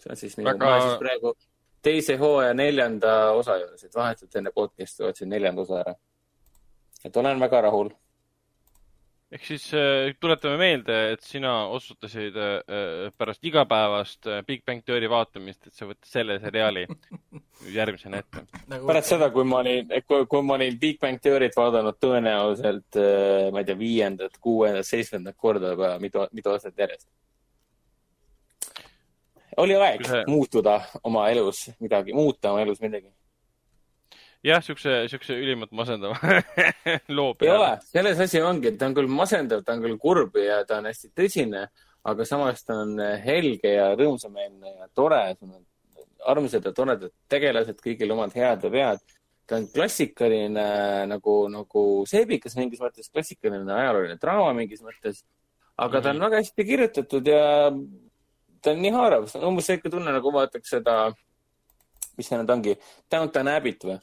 see 0.00 0.10
on 0.10 0.20
siis 0.20 0.36
Väga- 0.38 0.56
Väga..., 0.56 0.70
ma 0.70 0.82
siis 0.86 1.00
praegu 1.04 1.34
teise 1.82 2.16
hooaja 2.20 2.54
neljanda 2.54 3.32
osa 3.36 3.56
juures, 3.60 3.84
et 3.84 3.94
vahetult 3.96 4.36
enne 4.36 4.52
podcast'i 4.54 5.04
otsin 5.06 5.30
neljanda 5.32 5.62
osa 5.62 5.82
ära. 5.84 5.94
et 7.04 7.16
olen 7.16 7.40
väga 7.40 7.60
rahul. 7.68 7.90
Ehk 9.30 9.44
siis 9.46 9.68
äh, 9.78 10.10
tuletame 10.20 10.58
meelde, 10.58 10.96
et 11.14 11.22
sina 11.22 11.52
otsutasid 11.70 12.34
äh, 12.34 13.10
pärast 13.18 13.44
igapäevast 13.46 14.26
äh, 14.26 14.40
Big 14.46 14.64
Bang 14.66 14.82
Theory 14.84 15.06
vaatamist, 15.10 15.68
et 15.68 15.76
sa 15.76 15.86
võtad 15.86 16.08
selle 16.10 16.38
seriaali 16.42 16.82
järgmisena 17.78 18.24
ette. 18.24 18.42
nagu 18.72 18.90
pärast 18.90 19.12
seda, 19.14 19.30
kui 19.34 19.46
ma 19.46 19.60
olin, 19.62 19.94
kui, 20.08 20.42
ma 20.42 20.58
olin 20.58 20.78
Big 20.82 20.98
Bang 21.02 21.22
Theory't 21.22 21.54
vaadanud 21.58 22.00
tõenäoliselt, 22.02 22.98
ma 23.54 23.62
ei 23.62 23.68
tea, 23.70 23.78
viiendat, 23.78 24.38
kuuendat, 24.42 24.88
seitsmendat 24.88 25.38
korda 25.38 25.76
juba 25.76 25.94
mitu, 26.02 26.26
mitu 26.34 26.54
aastat 26.54 26.78
järjest. 26.82 27.06
oli 29.60 29.74
aeg 29.76 30.06
see- 30.06 30.24
muutuda 30.26 30.80
oma 31.04 31.28
elus 31.30 31.68
midagi, 31.78 32.14
muuta 32.16 32.50
oma 32.50 32.62
elus 32.66 32.80
midagi. 32.82 33.12
jah, 34.46 34.62
siukse, 34.64 35.04
siukse 35.12 35.36
ülimalt 35.36 35.72
masendava 35.76 36.16
loo 37.16 37.34
ei 37.40 37.50
ole 37.50 37.66
peale., 37.66 37.70
selles 37.92 38.20
asi 38.26 38.42
ongi, 38.44 38.72
et 38.72 38.78
ta 38.80 38.88
on 38.88 38.96
küll 38.96 39.10
masendav, 39.12 39.64
ta 39.64 39.76
on 39.76 39.84
küll 39.84 39.98
kurb 40.00 40.36
ja 40.40 40.62
ta 40.68 40.80
on 40.80 40.88
hästi 40.88 41.12
tõsine, 41.16 41.66
aga 42.10 42.26
samas 42.28 42.64
ta 42.64 42.78
on 42.84 42.96
helge 43.24 43.74
ja 43.74 43.90
rõõmsameelne 43.98 44.76
ja 44.78 44.88
tore. 44.96 45.22
sul 45.38 45.52
on 45.52 45.64
armsad 46.32 46.64
ja 46.64 46.72
toredad 46.76 47.12
tegelased, 47.32 47.80
kõigil 47.84 48.12
omad 48.12 48.34
head 48.36 48.64
ja 48.64 48.70
vead. 48.72 49.00
ta 49.50 49.56
on 49.58 49.66
klassikaline 49.66 50.64
nagu, 51.10 51.32
nagu 51.50 51.80
seebikas 52.06 52.54
mingis 52.56 52.80
mõttes, 52.80 53.10
klassikaline 53.10 53.72
ajalooline 53.74 54.16
draama 54.20 54.52
mingis 54.54 54.82
mõttes. 54.82 55.24
aga 55.76 56.00
ta 56.00 56.10
on 56.10 56.20
väga 56.20 56.40
hästi 56.40 56.64
kirjutatud 56.64 57.26
ja 57.26 57.72
ta 58.62 58.70
on 58.70 58.80
nii 58.84 58.92
haarav, 58.94 59.26
umbes 59.48 59.66
sihuke 59.66 59.90
tunne, 59.90 60.12
nagu 60.12 60.32
vaataks 60.32 60.76
seda, 60.76 61.12
mis 62.16 62.28
see 62.28 62.38
nüüd 62.38 62.52
ongi, 62.52 62.76
Downton 63.10 63.48
Abbey't 63.48 63.84
või? 63.88 63.98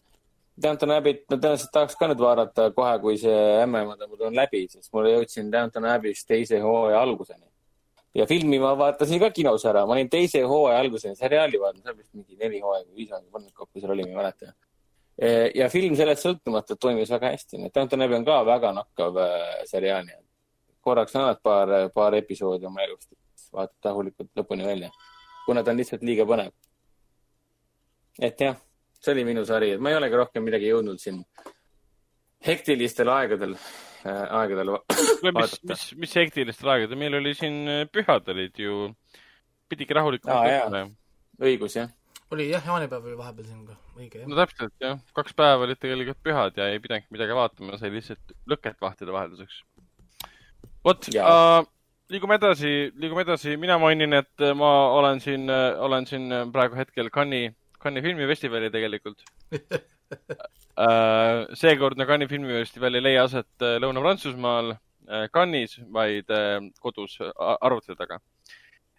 Downton 0.62 0.92
Abbey't 0.96 1.28
ma 1.30 1.38
tõenäoliselt 1.38 1.70
tahaks 1.74 1.98
ka 2.00 2.08
nüüd 2.10 2.22
vaadata 2.22 2.72
kohe, 2.74 2.94
kui 3.02 3.18
see 3.22 3.42
ämmaemanda 3.62 4.08
mul 4.10 4.24
on 4.30 4.38
läbi, 4.38 4.64
sest 4.72 4.90
ma 4.96 5.04
jõudsin 5.06 5.52
Downton 5.54 5.86
Abbey'st 5.86 6.26
teise 6.30 6.62
hooaja 6.64 7.02
alguseni. 7.06 7.46
ja 8.18 8.26
filmi 8.26 8.58
ma 8.58 8.72
vaatasin 8.78 9.20
ka 9.22 9.30
kinos 9.30 9.66
ära, 9.70 9.86
ma 9.86 9.94
olin 9.94 10.10
teise 10.10 10.42
hooaja 10.42 10.80
alguseni, 10.82 11.16
seriaali 11.16 11.60
vaadanud, 11.62 11.84
seal 11.86 11.98
vist 11.98 12.14
mingi 12.18 12.40
neli 12.40 12.62
hooaega 12.64 12.90
või 12.90 13.04
viis 13.04 13.12
hooaega 13.12 13.30
polnud 13.32 13.54
kokku, 13.54 13.80
seal 13.80 13.94
oli, 13.94 14.08
ma 14.08 14.10
ei 14.10 14.18
mäleta. 14.22 14.54
ja 15.62 15.70
film 15.70 15.96
sellest 16.00 16.26
sõltumata 16.26 16.76
toimis 16.76 17.14
väga 17.14 17.36
hästi, 17.36 17.62
nii 17.62 17.70
et 17.70 17.78
Downton 17.78 18.08
Abbey 18.08 18.18
on 18.18 18.26
ka 18.26 18.42
väga 18.50 18.74
nakkav 18.80 19.22
äh, 19.22 19.48
seriaal, 19.70 20.10
nii 20.10 20.18
et 20.18 20.26
korraks 20.82 21.16
annad 21.16 21.42
paar, 21.44 21.76
paar 21.94 22.18
episoodi 22.18 22.66
oma 22.66 22.82
elust, 22.82 23.12
vaatad 23.54 23.92
rahulikult 23.92 24.34
lõpuni 24.42 24.66
välja, 24.66 24.90
kuna 25.46 25.62
ta 25.62 25.76
on 25.76 25.84
lihtsalt 25.84 26.02
liiga 26.02 26.26
põnev. 26.26 26.50
et 28.18 28.42
jah 28.42 28.58
see 29.08 29.16
oli 29.16 29.24
minu 29.28 29.46
sari, 29.48 29.74
et 29.76 29.84
ma 29.84 29.94
ei 29.94 30.00
olegi 30.02 30.20
rohkem 30.20 30.44
midagi 30.44 30.68
jõudnud 30.68 31.00
siin 31.02 31.22
hektilistel 32.46 33.10
aegadel 33.12 33.56
äh,, 33.58 34.26
aegadel 34.42 34.74
va- 34.76 34.84
mis, 35.40 35.56
mis, 35.72 35.86
mis 36.04 36.16
hektilistel 36.20 36.74
aegadel, 36.74 37.00
meil 37.00 37.18
oli 37.20 37.34
siin 37.38 37.62
äh, 37.72 37.86
pühad 37.92 38.28
olid 38.34 38.60
ju, 38.62 38.90
pidigi 39.72 39.96
rahulikult 39.98 40.34
võtma. 40.34 40.84
õigus 41.44 41.78
jah. 41.80 41.94
oli 42.36 42.50
jah, 42.52 42.66
jaanipäev 42.68 43.08
oli 43.08 43.18
vahepeal 43.20 43.48
siin 43.48 43.64
ka, 43.70 43.78
õige 43.98 44.22
jah. 44.22 44.28
no 44.30 44.40
täpselt 44.40 44.76
jah, 44.84 45.00
kaks 45.18 45.38
päeva 45.38 45.66
olid 45.68 45.82
tegelikult 45.82 46.22
pühad 46.26 46.60
ja 46.60 46.70
ei 46.74 46.84
pidanudki 46.84 47.16
midagi 47.16 47.40
vaatama, 47.40 47.80
sai 47.82 47.94
lihtsalt 47.96 48.38
lõket 48.52 48.78
vahtida 48.84 49.16
vahelduseks. 49.16 49.64
vot 50.86 51.10
äh,, 51.16 51.62
liigume 52.14 52.38
edasi, 52.40 52.74
liigume 52.96 53.26
edasi, 53.26 53.58
mina 53.60 53.80
mainin, 53.82 54.14
et 54.20 54.46
äh, 54.46 54.54
ma 54.58 54.74
olen 54.96 55.24
siin, 55.24 55.50
olen 55.50 56.06
siin 56.10 56.30
äh, 56.32 56.46
praegu 56.54 56.78
hetkel 56.80 57.10
Cannes'i, 57.14 57.56
Cannes'i 57.88 58.06
filmifestivalil 58.06 58.74
tegelikult 58.74 59.24
äh,. 60.86 61.46
seekordne 61.58 62.08
Cannes'i 62.10 62.36
filmifestival 62.36 63.00
ei 63.00 63.06
leia 63.06 63.28
aset 63.28 63.66
äh, 63.66 63.78
Lõuna-Prantsusmaal 63.84 64.74
äh, 64.76 65.28
Cannes'is, 65.34 65.80
vaid 65.94 66.32
kodus 66.84 67.18
arvuti 67.22 67.96
taga 67.98 68.20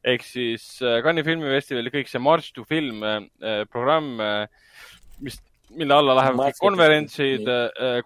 ehk 0.09 0.24
siis 0.24 0.70
Cannes'i 1.05 1.26
filmifestivali 1.26 1.93
kõik 1.93 2.11
see 2.11 2.22
March 2.22 2.55
to 2.57 2.64
Film 2.68 3.05
programm 3.72 4.16
mis, 5.20 5.41
mille 5.74 5.95
alla 5.95 6.14
lähevad 6.16 6.39
kõik 6.47 6.62
konverentsid 6.62 7.51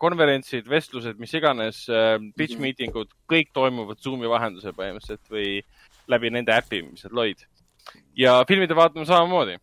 konverentsid, 0.00 0.70
vestlused, 0.72 1.20
mis 1.20 1.36
iganes, 1.36 1.84
pitch 2.36 2.58
meeting 2.58 2.96
ud, 2.96 3.12
kõik 3.30 3.52
toimuvad 3.54 4.00
Zoomi 4.02 4.30
vahendusel 4.30 4.74
põhimõtteliselt 4.76 5.28
või 5.30 5.60
läbi 6.10 6.32
nende 6.32 6.54
äpi, 6.54 6.82
mis 6.86 7.04
nad 7.06 7.14
lõid. 7.16 7.44
ja 8.16 8.42
filmide 8.48 8.76
vaatamine 8.76 9.06
samamoodi. 9.06 9.58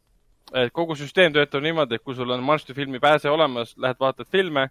Kogu 0.74 0.96
süsteem 0.98 1.34
töötab 1.34 1.64
niimoodi, 1.64 1.98
et 2.00 2.04
kui 2.04 2.16
sul 2.16 2.30
on 2.32 2.46
to 2.66 2.74
Filmi 2.74 3.00
pääse 3.00 3.30
olemas, 3.30 3.76
lähed 3.78 4.00
vaatad 4.00 4.28
filme, 4.32 4.70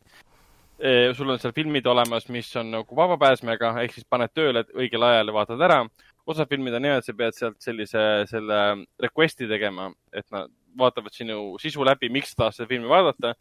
sul 1.15 1.31
on 1.31 1.39
seal 1.39 1.53
filmid 1.53 1.87
olemas, 1.87 2.29
mis 2.29 2.51
on 2.57 2.71
nagu 2.71 2.97
vabapääsmega, 2.97 3.73
ehk 3.83 3.95
siis 3.95 4.07
paned 4.09 4.31
tööle 4.35 4.65
õigel 4.75 5.03
ajal 5.03 5.27
ja 5.27 5.35
vaatad 5.35 5.61
ära. 5.61 5.87
osa 6.27 6.47
filmid 6.47 6.75
on 6.75 6.83
niimoodi, 6.83 6.99
et 6.99 7.05
sa 7.05 7.13
pead 7.17 7.35
sealt 7.35 7.57
sellise, 7.63 8.01
selle 8.29 8.59
request'i 9.01 9.49
tegema, 9.49 9.89
et 10.13 10.27
nad 10.31 10.51
vaatavad 10.79 11.13
sinu 11.13 11.57
sisu 11.59 11.85
läbi, 11.85 12.11
miks 12.13 12.35
sa 12.35 12.43
tahad 12.43 12.57
seda 12.57 12.69
filmi 12.69 12.89
vaadata 12.89 13.35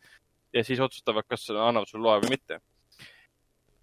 ja 0.53 0.63
siis 0.63 0.79
otsustavad, 0.79 1.27
kas 1.27 1.49
annavad 1.51 1.89
sulle 1.89 2.07
loa 2.07 2.21
või 2.23 2.37
mitte. 2.37 2.61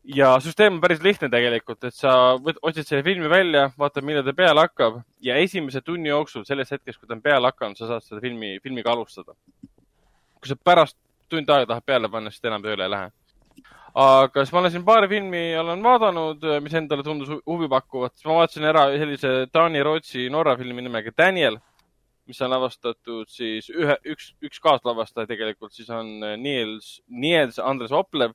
Ja 0.04 0.34
süsteem 0.40 0.76
on 0.76 0.80
päris 0.82 1.02
lihtne 1.02 1.28
tegelikult, 1.32 1.84
et 1.88 1.96
sa 1.96 2.36
võt, 2.42 2.58
otsid 2.62 2.86
selle 2.88 3.04
filmi 3.06 3.28
välja, 3.30 3.68
vaatad, 3.78 4.04
millal 4.04 4.24
ta 4.26 4.34
peale 4.36 4.66
hakkab 4.66 5.00
ja 5.24 5.36
esimese 5.40 5.80
tunni 5.84 6.10
jooksul, 6.10 6.44
sellest 6.48 6.76
hetkest, 6.76 7.00
kui 7.00 7.08
ta 7.08 7.16
on 7.16 7.24
peale 7.24 7.48
hakanud, 7.50 7.78
sa 7.78 7.88
saad 7.88 8.04
seda 8.04 8.20
filmi, 8.24 8.58
filmiga 8.62 8.92
alustada. 8.92 9.34
kui 10.40 10.50
sa 10.50 10.56
pärast 10.60 10.98
tund 11.32 11.48
aega 11.48 11.70
tahad 11.72 11.86
peale 11.86 12.08
panna, 12.12 12.30
siis 12.30 12.42
ta 12.42 12.50
enam 12.50 12.64
tööle 12.64 12.84
ei 12.84 12.92
lähe. 12.92 13.10
aga 13.94 14.44
siis 14.44 14.52
ma 14.52 14.60
olen 14.60 14.72
siin 14.74 14.84
paari 14.84 15.08
filmi 15.08 15.44
olen 15.56 15.82
vaadanud, 15.82 16.48
mis 16.60 16.74
endale 16.74 17.02
tundus 17.06 17.30
hu- 17.30 17.42
huvipakkuvat, 17.46 18.16
siis 18.16 18.26
ma 18.28 18.40
vaatasin 18.40 18.64
ära 18.68 18.88
sellise 18.98 19.34
Taani, 19.52 19.82
Rootsi, 19.82 20.28
Norra 20.28 20.56
filmi 20.58 20.82
nimega 20.82 21.12
Daniel, 21.16 21.60
mis 22.26 22.40
on 22.42 22.50
lavastatud 22.50 23.28
siis 23.28 23.70
ühe, 23.70 23.96
üks, 24.12 24.32
üks 24.42 24.60
kaaslavastaja 24.60 25.28
tegelikult 25.30 25.72
siis 25.72 25.88
on 25.90 26.18
Niels, 26.40 27.00
Niels 27.08 27.58
Andres 27.58 27.92
Oplev 27.92 28.34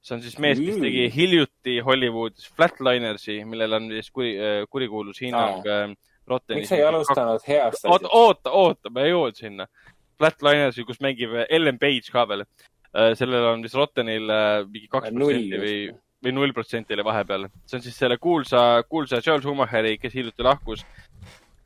see 0.00 0.16
on 0.16 0.22
siis 0.24 0.38
mees, 0.40 0.60
kes 0.60 0.78
tegi 0.80 1.06
hiljuti 1.14 1.78
Hollywoodis 1.84 2.48
Flatlinersi, 2.56 3.40
millel 3.48 3.76
on 3.76 3.88
siis 3.92 4.10
kuri, 4.14 4.32
kurikuulus 4.72 5.20
hinnang 5.20 5.66
äh, 5.68 5.92
Rottenis. 6.30 6.62
miks 6.62 6.72
sa 6.72 6.78
ei 6.78 6.86
alustanud 6.88 7.46
heast 7.46 7.84
asjast? 7.84 8.08
oota, 8.08 8.52
oota, 8.54 8.92
ma 8.94 9.06
jõuan 9.08 9.36
sinna. 9.36 9.66
Flatlinersi, 10.20 10.84
kus 10.88 11.00
mängib 11.04 11.32
Ellen 11.48 11.78
Page 11.80 12.12
ka 12.12 12.26
veel. 12.28 12.44
sellel 13.16 13.44
on 13.52 13.62
vist 13.64 13.76
Rottenil 13.78 14.32
äh, 14.34 14.62
mingi 14.66 14.88
kaks 14.90 15.12
protsenti 15.14 15.60
või, 15.62 15.76
või 16.24 16.32
null 16.34 16.56
protsenti 16.56 16.96
oli 16.96 17.06
vahepeal. 17.06 17.46
see 17.66 17.78
on 17.78 17.84
siis 17.84 18.00
selle 18.02 18.18
kuulsa, 18.18 18.82
kuulsa 18.88 19.20
Joel 19.24 19.44
Schumacheri, 19.44 19.96
kes 19.98 20.16
hiljuti 20.16 20.46
lahkus 20.46 20.84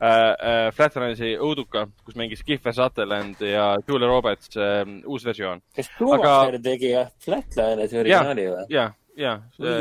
äh,. 0.01 0.67
Äh, 0.67 0.71
Flatlinersi 0.75 1.35
õuduka, 1.39 1.85
kus 2.05 2.17
mängis 2.19 2.43
Kiefer 2.43 2.73
Sutherland 2.75 3.39
ja 3.39 3.75
Julia 3.87 4.09
Roberts 4.09 4.55
äh, 4.57 4.83
uus 5.05 5.25
versioon. 5.25 5.61
kas 5.75 5.89
Schumacher 5.93 6.59
tegi 6.63 6.91
jah 6.91 7.11
Flatlinersi 7.23 8.01
originaali 8.01 8.49
või? 8.51 8.65
ja, 8.73 8.89
ja, 9.15 9.37
jaa. 9.59 9.77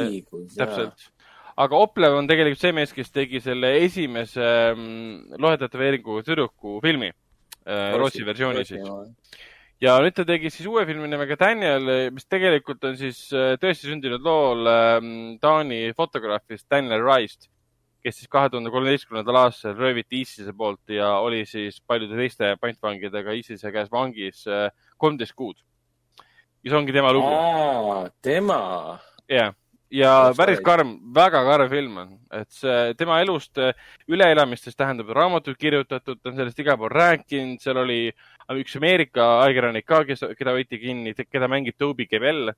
täpselt. 0.56 1.08
aga 1.56 1.80
Oplev 1.86 2.18
on 2.18 2.30
tegelikult 2.30 2.62
see 2.62 2.74
mees, 2.76 2.94
kes 2.94 3.10
tegi 3.14 3.42
selle 3.42 3.74
esimese 3.82 4.46
mm, 4.74 5.40
lohetätoveeringu 5.42 6.22
tüdruku 6.26 6.78
filmi 6.84 7.10
äh,, 7.10 7.96
Rootsi 7.98 8.26
versiooni 8.26 8.64
siis. 8.68 8.86
ja 9.82 9.96
nüüd 10.02 10.14
ta 10.14 10.26
tegi 10.28 10.52
siis 10.54 10.68
uue 10.70 10.86
filmi 10.86 11.10
nimega 11.10 11.38
Daniel, 11.40 11.90
mis 12.14 12.30
tegelikult 12.30 12.86
on 12.86 12.94
siis 13.00 13.26
äh, 13.34 13.56
tõesti 13.58 13.90
sündinud 13.90 14.22
lool 14.22 14.70
ähm, 14.70 15.10
Taani 15.42 15.88
fotograafist 15.98 16.70
Daniel 16.70 17.02
Rice'st, 17.02 17.50
kes 18.04 18.20
siis 18.20 18.28
kahe 18.28 18.50
tuhande 18.52 18.72
kolmeteistkümnendal 18.72 19.38
aastal 19.46 19.76
rööviti 19.78 20.20
ISISe 20.20 20.52
poolt 20.56 20.92
ja 20.92 21.08
oli 21.24 21.44
siis 21.48 21.80
paljude 21.88 22.18
teiste 22.18 22.52
pantvangidega 22.60 23.32
ISISe 23.40 23.72
käes 23.72 23.90
vangis 23.92 24.44
äh, 24.50 24.68
kolmteist 25.00 25.32
kuud. 25.38 25.56
ja 26.64 26.70
see 26.70 26.78
ongi 26.78 26.92
tema 26.92 27.12
lugu. 27.16 27.30
tema. 28.22 28.58
jah, 29.28 29.54
ja 29.94 30.10
päris 30.36 30.60
karm, 30.64 30.98
väga 31.16 31.40
karm 31.48 31.70
film 31.72 31.96
on, 32.02 32.12
et 32.40 32.50
see 32.52 32.92
tema 33.00 33.22
elust 33.24 33.62
äh, 33.62 33.72
üleelamistest 34.12 34.76
tähendab 34.80 35.14
raamatuid 35.16 35.56
kirjutatud, 35.60 36.20
ta 36.20 36.32
on 36.32 36.36
sellest 36.42 36.60
igal 36.60 36.76
pool 36.80 36.92
rääkinud, 36.92 37.62
seal 37.64 37.80
oli 37.86 37.98
üks 38.60 38.76
Ameerika 38.76 39.30
ajakirjanik 39.46 39.88
ka, 39.88 40.04
kes, 40.10 40.26
keda 40.36 40.56
võeti 40.56 40.82
kinni, 40.82 41.16
keda 41.24 41.48
mängib 41.48 41.80
Toby 41.80 42.04
Kebbell, 42.10 42.52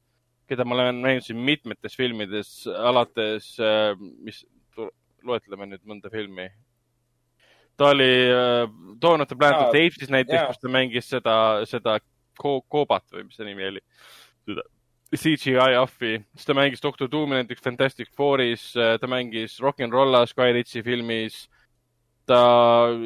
keda 0.50 0.66
ma 0.66 0.74
olen 0.80 1.00
näinud 1.06 1.26
siin 1.26 1.38
mitmetes 1.38 1.94
filmides, 1.98 2.52
alates, 2.66 3.54
mis, 4.26 4.42
loetleme 5.26 5.68
nüüd 5.70 5.84
mõnda 5.88 6.12
filmi. 6.12 6.48
ta 7.76 7.90
oli 7.92 8.12
äh, 8.32 8.68
Dawn 9.02 9.20
of 9.20 9.28
the 9.28 9.36
Planet 9.36 9.66
of 9.66 9.74
the 9.74 9.84
Apes'is 9.84 10.12
näiteks 10.12 10.38
jaa., 10.38 10.46
kus 10.48 10.62
ta 10.62 10.72
mängis 10.72 11.10
seda, 11.12 11.36
seda 11.68 11.98
ko 12.38 12.60
Kobat 12.68 13.04
või 13.12 13.26
mis 13.26 13.36
see 13.36 13.48
nimi 13.48 13.66
oli, 13.68 13.82
CGI 15.14 15.76
ahvi, 15.78 16.16
siis 16.34 16.48
ta 16.48 16.54
mängis 16.56 16.82
Doctor 16.82 17.08
Doom'i 17.10 17.38
näiteks 17.38 17.62
Fantastic 17.62 18.10
Fouris, 18.16 18.72
ta 18.74 19.10
mängis 19.10 19.60
Rock 19.62 19.84
n 19.86 19.92
Rolla 19.92 20.24
Sky 20.26 20.52
Ritchie 20.56 20.82
filmis. 20.82 21.46
ta, 22.26 22.40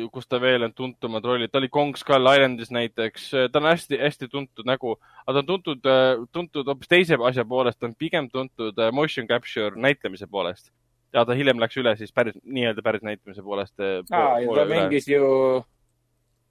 kus 0.09 0.25
ta 0.25 0.39
veel 0.41 0.65
on 0.65 0.73
tuntumad 0.73 1.25
rollid, 1.29 1.51
ta 1.53 1.59
oli 1.61 1.69
Kong 1.69 1.93
Skull 2.01 2.25
Islandis 2.25 2.71
näiteks, 2.73 3.27
ta 3.53 3.61
on 3.61 3.67
hästi-hästi 3.69 4.31
tuntud 4.33 4.65
nägu, 4.65 4.95
aga 5.27 5.35
ta 5.35 5.43
on 5.43 5.49
tuntud, 5.51 5.89
tuntud 6.33 6.71
hoopis 6.73 6.89
teise 6.89 7.19
asja 7.29 7.45
poolest, 7.45 7.77
ta 7.77 7.91
on 7.91 7.93
pigem 8.01 8.31
tuntud 8.33 8.81
äh, 8.81 8.89
motion 8.97 9.29
capture 9.29 9.77
näitlemise 9.77 10.25
poolest. 10.25 10.71
Ja 11.15 11.25
ta 11.27 11.37
hiljem 11.37 11.61
läks 11.63 11.79
üle 11.81 11.95
siis 11.99 12.13
päris, 12.15 12.37
nii-öelda 12.45 12.83
päris 12.87 13.05
näitlemise 13.07 13.45
poolest. 13.45 13.75
aa, 13.81 14.41
ja 14.43 14.57
ta 14.57 14.67
mängis 14.71 15.09
ju, 15.11 15.31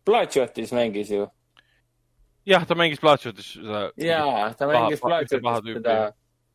Bloodshot'is 0.09 0.73
mängis 0.75 1.11
ju. 1.13 1.27
jah, 2.49 2.65
ta 2.67 2.77
mängis 2.79 3.01
Bloodshot'is 3.03 3.53
seda. 3.57 3.89
jaa, 3.97 4.49
ta 4.57 4.69
mängis 4.69 5.03
tüüpi. 5.03 5.77
seda 5.77 5.99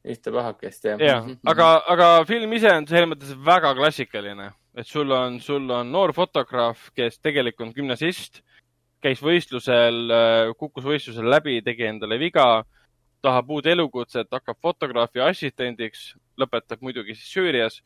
ühte 0.04 0.32
pahakest, 0.32 0.84
jah. 0.84 1.00
jah, 1.00 1.28
aga, 1.48 1.68
aga 1.88 2.08
film 2.28 2.52
ise 2.52 2.72
on 2.76 2.86
selles 2.88 3.08
mõttes 3.08 3.32
väga 3.46 3.72
klassikaline, 3.78 4.50
et 4.76 4.88
sul 4.88 5.12
on, 5.16 5.38
sul 5.40 5.70
on 5.72 5.88
noor 5.92 6.12
fotograaf, 6.16 6.90
kes 6.96 7.16
tegelikult 7.24 7.70
on 7.70 7.72
gümnasist, 7.78 8.42
käis 9.04 9.20
võistlusel, 9.24 10.12
kukkus 10.60 10.84
võistlusel 10.84 11.28
läbi, 11.28 11.58
tegi 11.64 11.88
endale 11.88 12.18
viga, 12.20 12.64
tahab 13.24 13.50
uut 13.56 13.66
elukutset, 13.66 14.28
hakkab 14.32 14.60
fotograafi 14.62 15.22
assistendiks, 15.24 16.12
lõpetab 16.40 16.82
muidugi 16.84 17.16
siis 17.16 17.30
Süürias, 17.32 17.80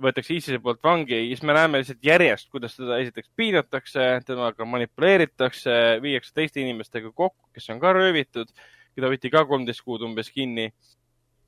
võetakse 0.00 0.36
ISISe 0.36 0.60
poolt 0.62 0.80
vangi 0.84 1.18
siis 1.28 1.42
me 1.44 1.56
näeme 1.56 1.82
lihtsalt 1.82 2.04
järjest, 2.06 2.48
kuidas 2.52 2.76
teda 2.78 2.98
esiteks 3.02 3.28
piinatakse, 3.36 4.06
temaga 4.26 4.66
manipuleeritakse, 4.68 5.74
viiakse 6.04 6.32
teiste 6.36 6.62
inimestega 6.62 7.12
kokku, 7.12 7.50
kes 7.52 7.68
on 7.74 7.82
ka 7.82 7.92
röövitud, 7.96 8.52
keda 8.96 9.10
võeti 9.12 9.32
ka 9.32 9.44
kolmteist 9.48 9.84
kuud 9.84 10.04
umbes 10.06 10.30
kinni. 10.32 10.70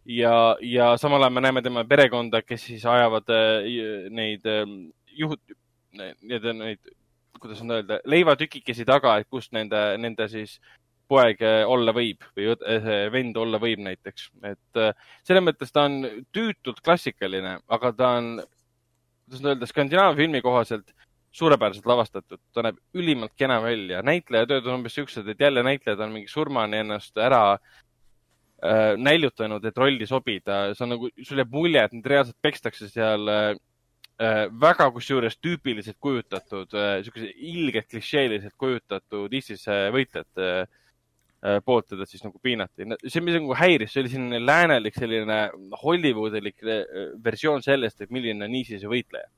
Ja, 0.05 0.57
ja 0.61 0.91
samal 1.01 1.23
ajal 1.25 1.33
me 1.33 1.41
näeme 1.47 1.63
tema 1.65 1.85
perekonda, 1.89 2.43
kes 2.45 2.67
siis 2.69 2.85
ajavad 2.85 3.31
äh, 3.33 3.71
neid 4.13 4.45
äh, 4.51 4.67
juhut, 5.17 5.41
neid, 5.97 6.45
neid, 6.59 6.93
kuidas 7.41 7.63
nüüd 7.65 7.79
öelda, 7.79 8.03
leivatükikesi 8.05 8.85
taga, 8.89 9.17
et 9.21 9.31
kust 9.33 9.55
nende, 9.57 9.81
nende 10.01 10.29
siis 10.29 10.59
poeg 11.09 11.43
äh, 11.45 11.63
olla 11.69 11.95
võib 11.97 12.25
või 12.37 12.55
see 12.85 12.99
vend 13.13 13.37
olla 13.41 13.61
võib 13.63 13.83
näiteks. 13.85 14.31
et 14.43 14.81
äh, 14.81 14.93
selles 15.27 15.45
mõttes 15.45 15.73
ta 15.73 15.87
on 15.89 16.03
tüütult 16.35 16.81
klassikaline, 16.85 17.59
aga 17.69 17.93
ta 17.97 18.13
on, 18.21 18.31
kuidas 19.29 19.45
öelda, 19.45 19.69
Skandinaavia 19.71 20.23
filmi 20.23 20.43
kohaselt 20.45 20.95
suurepäraselt 21.35 21.87
lavastatud, 21.91 22.39
ta 22.55 22.63
näeb 22.63 22.79
ülimalt 22.95 23.35
kena 23.39 23.59
välja, 23.63 24.03
näitlejatööd 24.07 24.69
on 24.69 24.79
umbes 24.79 24.95
siuksed, 24.95 25.29
et 25.29 25.41
jälle 25.43 25.65
näitlejad 25.67 26.01
on 26.05 26.15
mingi 26.15 26.31
surmani 26.31 26.79
ennast 26.85 27.19
ära 27.19 27.57
äh, 27.57 28.95
näljutanud, 29.01 29.65
et 29.67 29.79
rolli 29.79 30.07
sobida, 30.07 30.69
see 30.75 30.87
on 30.87 30.95
nagu, 30.95 31.11
sul 31.27 31.43
jääb 31.43 31.55
mulje, 31.55 31.83
et 31.83 31.97
neid 31.97 32.07
reaalselt 32.13 32.39
pekstakse 32.45 32.89
seal 32.93 33.27
äh, 33.35 33.57
väga 34.63 34.87
kusjuures 34.95 35.41
tüüpiliselt 35.43 35.99
kujutatud 36.01 36.79
äh,, 36.79 37.01
siukese 37.03 37.33
ilgelt 37.35 37.91
klišeeliselt 37.91 38.55
kujutatud 38.61 39.35
ISISe 39.35 39.81
võitlejate 39.97 40.51
äh, 40.63 40.81
poolt 41.65 41.91
teda 41.93 42.07
siis 42.09 42.23
nagu 42.25 42.39
piinati. 42.43 42.87
see, 43.07 43.21
mis 43.21 43.37
nagu 43.37 43.55
häiris, 43.59 43.93
see 43.93 44.01
oli 44.05 44.13
selline 44.13 44.41
läänelik, 44.41 44.95
selline 44.97 45.39
Hollywoodilik 45.83 46.63
äh, 46.65 46.85
versioon 47.25 47.63
sellest, 47.63 48.01
et 48.01 48.11
milline 48.15 48.47
on 48.47 48.55
ISISe 48.61 48.89
võitleja. 48.89 49.29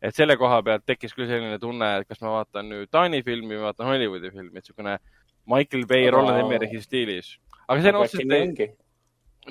et 0.00 0.14
selle 0.16 0.36
koha 0.36 0.62
pealt 0.62 0.84
tekkis 0.86 1.14
küll 1.16 1.28
selline 1.28 1.58
tunne, 1.60 1.90
et 2.00 2.08
kas 2.08 2.20
ma 2.24 2.38
vaatan 2.38 2.68
nüüd 2.72 2.90
Taani 2.92 3.22
filmi 3.26 3.54
või 3.56 3.66
vaatan 3.68 3.90
Hollywoodi 3.90 4.30
filmi, 4.32 4.52
et 4.54 4.64
niisugune 4.64 4.98
Michael 5.46 5.86
Bay, 5.86 6.06
Aga- 6.08 6.16
Roland 6.16 6.40
Emmerichi 6.44 6.80
stiilis. 6.82 7.36
aga 7.68 7.82
see 7.82 7.92
on 7.92 8.00
otseselt 8.02 8.36
ongi. 8.40 8.70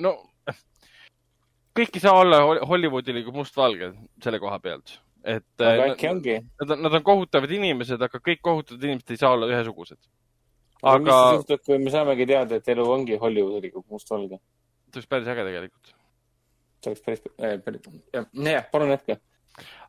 no 0.02 0.16
kõik 1.76 1.96
ei 1.98 2.02
saa 2.02 2.18
olla 2.18 2.42
Hol- 2.44 2.62
Hollywoodiliga 2.66 3.32
mustvalged 3.34 3.96
selle 4.24 4.40
koha 4.42 4.58
pealt, 4.62 4.98
et 5.22 5.46
aga 5.60 5.86
äh, 5.86 5.90
äkki 5.92 6.10
ongi. 6.10 6.36
nad 6.62 6.70
on, 6.74 6.82
nad 6.88 6.98
on 6.98 7.06
kohutavad 7.06 7.52
inimesed, 7.52 8.02
aga 8.02 8.18
kõik 8.18 8.42
kohutavad 8.42 8.86
inimesed 8.88 9.12
ei 9.14 9.20
saa 9.22 9.34
olla 9.36 9.50
ühesugused. 9.50 10.00
Aga 10.82 11.20
kui 11.64 11.78
me 11.78 11.92
saamegi 11.92 12.26
teada, 12.28 12.58
et 12.58 12.68
elu 12.74 12.84
ongi 12.90 13.16
Hollywoodiliga 13.20 13.82
mustvalge? 13.90 14.40
see 14.92 15.00
oleks 15.00 15.08
päris 15.10 15.30
äge 15.32 15.46
tegelikult. 15.46 15.94
see 16.82 16.92
oleks 16.92 17.06
päris, 17.06 17.24
päris, 17.64 17.88
jah, 18.14 18.28
jah, 18.32 18.68
palun 18.72 18.92
jätka. 18.94 19.18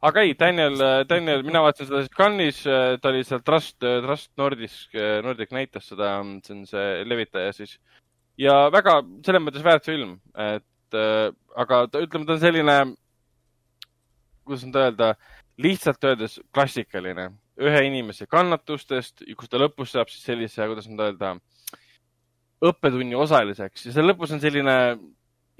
aga 0.09 0.23
ei, 0.23 0.35
Daniel, 0.39 0.77
Daniel, 1.09 1.43
mina 1.43 1.61
vaatasin 1.65 1.89
seda 1.89 2.03
siis 2.03 2.15
Cannes'is, 2.15 2.61
ta 3.01 3.11
oli 3.11 3.23
seal 3.27 3.43
Trust, 3.45 3.79
Trust 3.81 4.31
Nordisk, 4.39 4.95
Nordic 5.23 5.51
näitas 5.55 5.89
seda, 5.91 6.17
see 6.45 6.55
on 6.55 6.65
see 6.69 7.03
levitaja 7.05 7.53
siis. 7.55 7.77
ja 8.37 8.67
väga 8.73 9.01
selles 9.25 9.43
mõttes 9.43 9.65
väärt 9.65 9.87
film, 9.87 10.17
et 10.35 10.95
äh, 10.95 11.27
aga 11.55 11.83
ta, 11.91 12.03
ütleme, 12.03 12.27
ta 12.27 12.37
on 12.37 12.43
selline, 12.43 12.77
kuidas 14.47 14.63
nüüd 14.67 14.79
öelda, 14.79 15.11
lihtsalt 15.57 16.03
öeldes 16.05 16.39
klassikaline, 16.53 17.31
ühe 17.57 17.83
inimese 17.87 18.27
kannatustest, 18.29 19.23
kus 19.37 19.49
ta 19.49 19.59
lõpus 19.61 19.93
saab 19.95 20.11
siis 20.11 20.25
sellise, 20.27 20.65
kuidas 20.69 20.89
nüüd 20.89 21.01
öelda, 21.01 21.35
õppetunni 22.67 23.17
osaliseks 23.17 23.87
ja 23.87 23.93
seal 23.95 24.09
lõpus 24.09 24.33
on 24.33 24.41
selline 24.41 24.75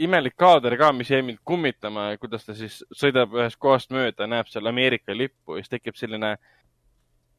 imelik 0.02 0.36
kaader 0.38 0.78
ka, 0.78 0.92
mis 0.94 1.10
jäi 1.10 1.24
mind 1.26 1.42
kummitama, 1.46 2.10
kuidas 2.22 2.46
ta 2.46 2.54
siis 2.58 2.80
sõidab 2.96 3.34
ühest 3.38 3.58
kohast 3.62 3.94
mööda, 3.94 4.28
näeb 4.30 4.50
seal 4.50 4.70
Ameerika 4.70 5.16
lippu 5.16 5.58
ja 5.58 5.66
siis 5.66 5.74
tekib 5.74 5.98
selline 5.98 6.36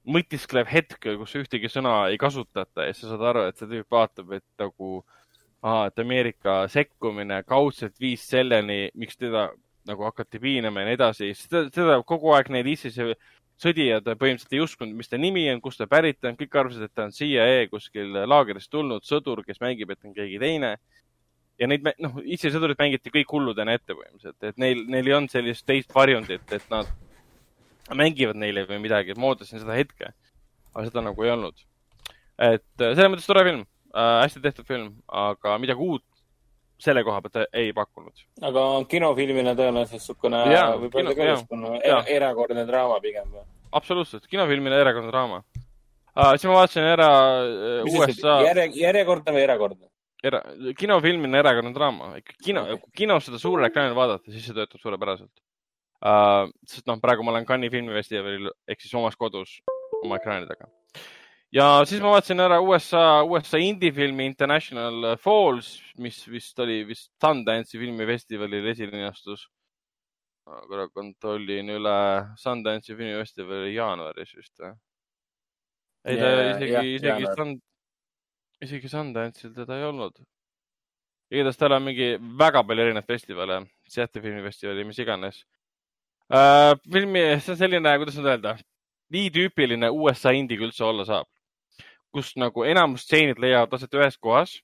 mõtisklev 0.08 0.68
hetk, 0.70 0.98
kus 1.20 1.36
ühtegi 1.38 1.70
sõna 1.70 2.08
ei 2.10 2.18
kasutata 2.18 2.86
ja 2.88 2.96
sa 2.96 3.12
saad 3.12 3.24
aru, 3.30 3.46
et 3.48 3.60
see 3.60 3.70
tüüp 3.70 3.94
vaatab, 3.94 4.32
et 4.38 4.46
nagu, 4.62 5.02
et 5.84 6.02
Ameerika 6.02 6.60
sekkumine 6.72 7.42
kaudselt 7.46 7.98
viis 8.00 8.24
selleni, 8.26 8.88
miks 8.98 9.18
teda 9.20 9.48
nagu 9.88 10.04
hakati 10.04 10.40
piinama 10.40 10.82
ja 10.82 10.88
nii 10.88 10.98
edasi. 10.98 11.32
seda, 11.36 11.66
seda 11.72 11.98
kogu 12.06 12.32
aeg 12.36 12.50
need 12.52 12.66
ISISe 13.58 13.72
sõdijad 13.72 14.06
põhimõtteliselt 14.06 14.54
ei 14.54 14.62
uskunud, 14.62 14.94
mis 14.94 15.10
ta 15.10 15.18
nimi 15.18 15.48
on, 15.50 15.60
kust 15.60 15.80
ta 15.80 15.86
pärit 15.90 16.24
on, 16.24 16.36
kõik 16.38 16.54
arvasid, 16.54 16.84
et 16.86 16.94
ta 16.94 17.08
on 17.08 17.12
CIA 17.14 17.66
kuskil 17.70 18.14
laagrist 18.30 18.70
tulnud 18.70 19.02
sõdur, 19.02 19.42
kes 19.46 19.60
mängib, 19.60 19.90
et 19.90 20.04
on 20.06 20.14
keegi 20.14 20.38
teine 20.38 20.76
ja 21.58 21.66
neid, 21.66 21.86
noh, 21.98 22.20
ISISe 22.22 22.54
sõdurid 22.54 22.78
mängiti 22.78 23.10
kõik 23.10 23.32
hulludena 23.34 23.74
ette 23.74 23.96
põhimõtteliselt, 23.96 24.38
et 24.46 24.60
neil, 24.62 24.84
neil 24.86 25.10
ei 25.10 25.16
olnud 25.16 25.32
sellist 25.32 25.66
teist 25.66 25.90
varjundit, 25.94 26.46
et 26.54 26.70
nad 26.70 26.86
mängivad 27.98 28.38
neile 28.38 28.66
või 28.68 28.78
midagi, 28.84 29.10
et 29.10 29.18
ma 29.18 29.32
ootasin 29.32 29.62
seda 29.62 29.74
hetke. 29.78 30.12
aga 30.74 30.84
seda 30.86 31.02
nagu 31.02 31.24
ei 31.24 31.30
olnud. 31.30 31.54
et 32.38 32.62
äh, 32.80 32.94
selles 32.94 33.10
mõttes 33.10 33.26
tore 33.26 33.42
film 33.42 33.64
äh,, 33.90 34.22
hästi 34.22 34.40
tehtud 34.44 34.66
film, 34.66 34.92
aga 35.08 35.58
midagi 35.58 35.82
uut 35.82 36.04
selle 36.82 37.02
koha 37.06 37.20
pealt 37.24 37.48
ei 37.52 37.72
pakkunud. 37.76 38.24
aga 38.48 38.64
kinofilmina 38.90 39.54
tõenäoliselt 39.58 39.98
niisugune 39.98 40.42
Jaa, 40.52 40.76
võib 40.78 40.92
kino- 40.94 41.02
öelda 41.02 41.14
ka 41.18 41.24
jaa, 41.28 41.36
niisugune 41.36 41.72
jaa. 41.74 41.82
era- 41.84 42.04
erakordne 42.16 42.64
draama 42.68 43.00
pigem 43.04 43.30
või? 43.32 43.44
absoluutselt, 43.72 44.26
kinofilmile 44.30 44.78
erakordne 44.80 45.10
draama 45.12 45.42
uh,. 45.42 46.32
siis 46.36 46.48
ma 46.50 46.58
vaatasin 46.60 46.88
ära 46.94 47.10
uh, 47.42 47.84
mis 47.88 47.98
USA 47.98 48.38
järje, 48.46 48.70
järjekordne 48.80 49.34
või 49.36 49.44
erakordne? 49.48 49.90
era,, 50.24 50.42
kinofilmina 50.78 51.42
erakordne 51.42 51.74
draama. 51.74 52.14
kino 52.44 52.62
Okei. 52.62 52.78
okay., 52.78 52.96
kinos 53.02 53.28
seda 53.28 53.38
suurel 53.42 53.68
ekraanil 53.70 53.98
vaadata, 53.98 54.30
siis 54.32 54.46
see 54.46 54.56
töötab 54.56 54.80
suurepäraselt 54.82 55.34
uh,. 55.34 56.46
sest 56.66 56.86
noh, 56.86 57.00
praegu 57.02 57.26
ma 57.26 57.34
olen 57.34 57.46
Cannes'i 57.48 57.74
filmifestivalil 57.74 58.50
ehk 58.68 58.80
siis 58.86 58.94
omas 58.98 59.16
kodus 59.18 59.58
oma 60.04 60.18
ekraani 60.22 60.46
taga. 60.46 60.70
Ja 61.54 61.66
siis 61.88 62.02
ma 62.04 62.12
vaatasin 62.12 62.42
ära 62.44 62.58
USA, 62.60 63.22
USA 63.24 63.60
indie-filmi 63.62 64.26
International 64.28 65.14
Falls, 65.22 65.76
mis 65.98 66.20
vist 66.28 66.58
oli 66.60 66.82
vist 66.88 67.10
Sundance'i 67.22 67.80
filmifestivalil 67.80 68.68
esilinastus. 68.74 69.46
korra 70.48 70.86
kontrollin 70.88 71.68
üle, 71.68 71.96
Sundance'i 72.40 72.96
filmifestivali 72.96 73.74
jaanuaris 73.74 74.30
vist 74.36 74.54
või? 74.62 74.72
ei, 76.08 76.16
ta 76.16 76.30
Jaa, 76.30 76.48
isegi 76.54 76.72
jah,, 76.72 76.88
isegi 76.88 77.10
jaanuar. 77.10 77.36
Sun-, 77.36 77.60
isegi 78.64 78.88
Sundance'il 78.92 79.54
teda 79.56 79.76
ei 79.76 79.86
olnud. 79.88 80.16
igatahes 81.30 81.60
tal 81.60 81.76
on 81.76 81.84
mingi 81.84 82.14
väga 82.40 82.62
palju 82.64 82.86
erinevaid 82.86 83.08
festivale, 83.12 83.60
Seattle 83.88 84.24
filmifestivali, 84.24 84.84
mis 84.88 85.00
iganes 85.04 85.42
uh,. 86.32 86.76
filmi, 86.92 87.24
see 87.40 87.52
on 87.52 87.60
selline, 87.60 87.96
kuidas 88.00 88.16
nüüd 88.16 88.30
öelda, 88.32 88.54
nii 89.12 89.32
tüüpiline 89.34 89.90
USA 89.92 90.32
indie 90.36 90.56
kui 90.60 90.68
üldse 90.68 90.84
olla 90.84 91.04
saab. 91.08 91.28
Kus 92.12 92.32
nagu 92.36 92.64
enamus 92.64 93.04
stseenid 93.06 93.38
leiavad 93.42 93.74
aset 93.76 93.94
ühes 93.94 94.18
kohas 94.18 94.58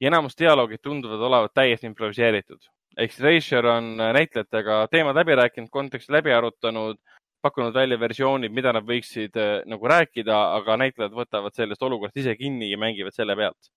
ja 0.00 0.10
enamus 0.10 0.36
dialoogid 0.38 0.82
tunduvad 0.82 1.20
olevat 1.28 1.54
täiesti 1.54 1.86
improviseeritud. 1.86 2.60
ehk 2.96 3.12
siis 3.12 3.24
režissöör 3.24 3.66
on 3.66 3.96
näitlejatega 3.96 4.86
teemad 4.90 5.16
läbi 5.16 5.34
rääkinud, 5.34 5.70
konteksti 5.70 6.12
läbi 6.12 6.32
arutanud, 6.32 6.98
pakkunud 7.42 7.74
välja 7.74 7.98
versioonid, 8.00 8.52
mida 8.54 8.72
nad 8.72 8.86
võiksid 8.88 9.36
äh, 9.36 9.54
nagu 9.68 9.88
rääkida, 9.90 10.36
aga 10.58 10.76
näitlejad 10.80 11.16
võtavad 11.16 11.56
sellest 11.56 11.82
olukorrast 11.82 12.20
ise 12.22 12.36
kinni 12.38 12.70
ja 12.70 12.78
mängivad 12.80 13.16
selle 13.16 13.36
pealt. 13.36 13.72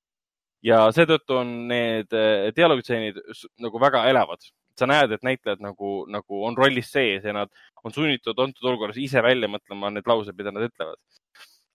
ja 0.66 0.78
seetõttu 0.92 1.36
on 1.38 1.50
need 1.70 2.14
äh, 2.18 2.48
dialoogitseenid 2.56 3.20
nagu 3.66 3.82
väga 3.82 4.06
elavad. 4.12 4.40
sa 4.78 4.86
näed, 4.86 5.12
et 5.12 5.24
näitlejad 5.26 5.62
nagu, 5.66 6.06
nagu 6.06 6.44
on 6.46 6.58
rollis 6.58 6.92
sees 6.94 7.24
ja 7.26 7.34
nad 7.34 7.50
on 7.84 7.94
sunnitud 7.94 8.38
antud 8.40 8.68
olukorras 8.70 8.98
ise 9.02 9.24
välja 9.26 9.48
mõtlema 9.50 9.90
need 9.90 10.06
laused, 10.06 10.38
mida 10.38 10.52
nad 10.54 10.68
ütlevad. 10.70 11.00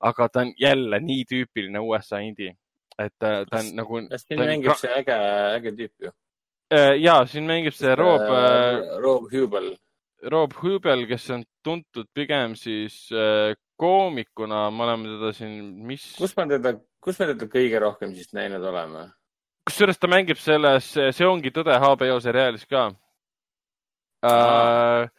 Aga 0.02 0.28
ta 0.28 0.42
on 0.44 0.52
jälle 0.58 1.00
nii 1.00 1.24
tüüpiline 1.30 1.80
USA 1.80 2.20
indie, 2.24 2.56
et 2.98 3.12
ta, 3.18 3.44
ta 3.48 3.62
on 3.62 3.70
nagu. 3.78 4.02
kas 4.10 4.26
siin 4.26 4.42
mängib 4.42 4.74
see 4.80 4.92
äge, 4.98 5.16
äge 5.58 5.74
tüüp 5.78 6.08
ju? 6.08 6.12
ja 7.02 7.16
siin 7.28 7.46
mängib 7.48 7.76
see 7.76 7.94
Rob 7.98 8.22
äh, 8.26 8.98
Rob 9.02 9.30
Hubel. 9.32 9.72
Rob 10.32 10.54
Hubel, 10.62 11.06
kes 11.10 11.30
on 11.34 11.42
tuntud 11.66 12.06
pigem 12.14 12.54
siis 12.58 13.08
äh, 13.10 13.54
koomikuna, 13.76 14.68
me 14.70 14.84
oleme 14.86 15.16
teda 15.16 15.32
siin, 15.36 15.56
mis, 15.86 16.04
kus 16.18 16.36
me 16.38 16.46
teda, 16.50 16.76
kus 17.02 17.18
me 17.18 17.32
teda 17.32 17.48
kõige 17.50 17.82
rohkem 17.82 18.14
siis 18.16 18.32
näinud 18.36 18.64
oleme? 18.72 19.08
kusjuures 19.68 19.98
ta 20.02 20.08
mängib 20.10 20.40
selles 20.42 20.88
See 20.90 21.26
ongi 21.26 21.52
tõde 21.54 21.76
HBO 21.78 22.18
seriaalis 22.22 22.64
ka 22.66 22.88
äh,. 24.26 25.10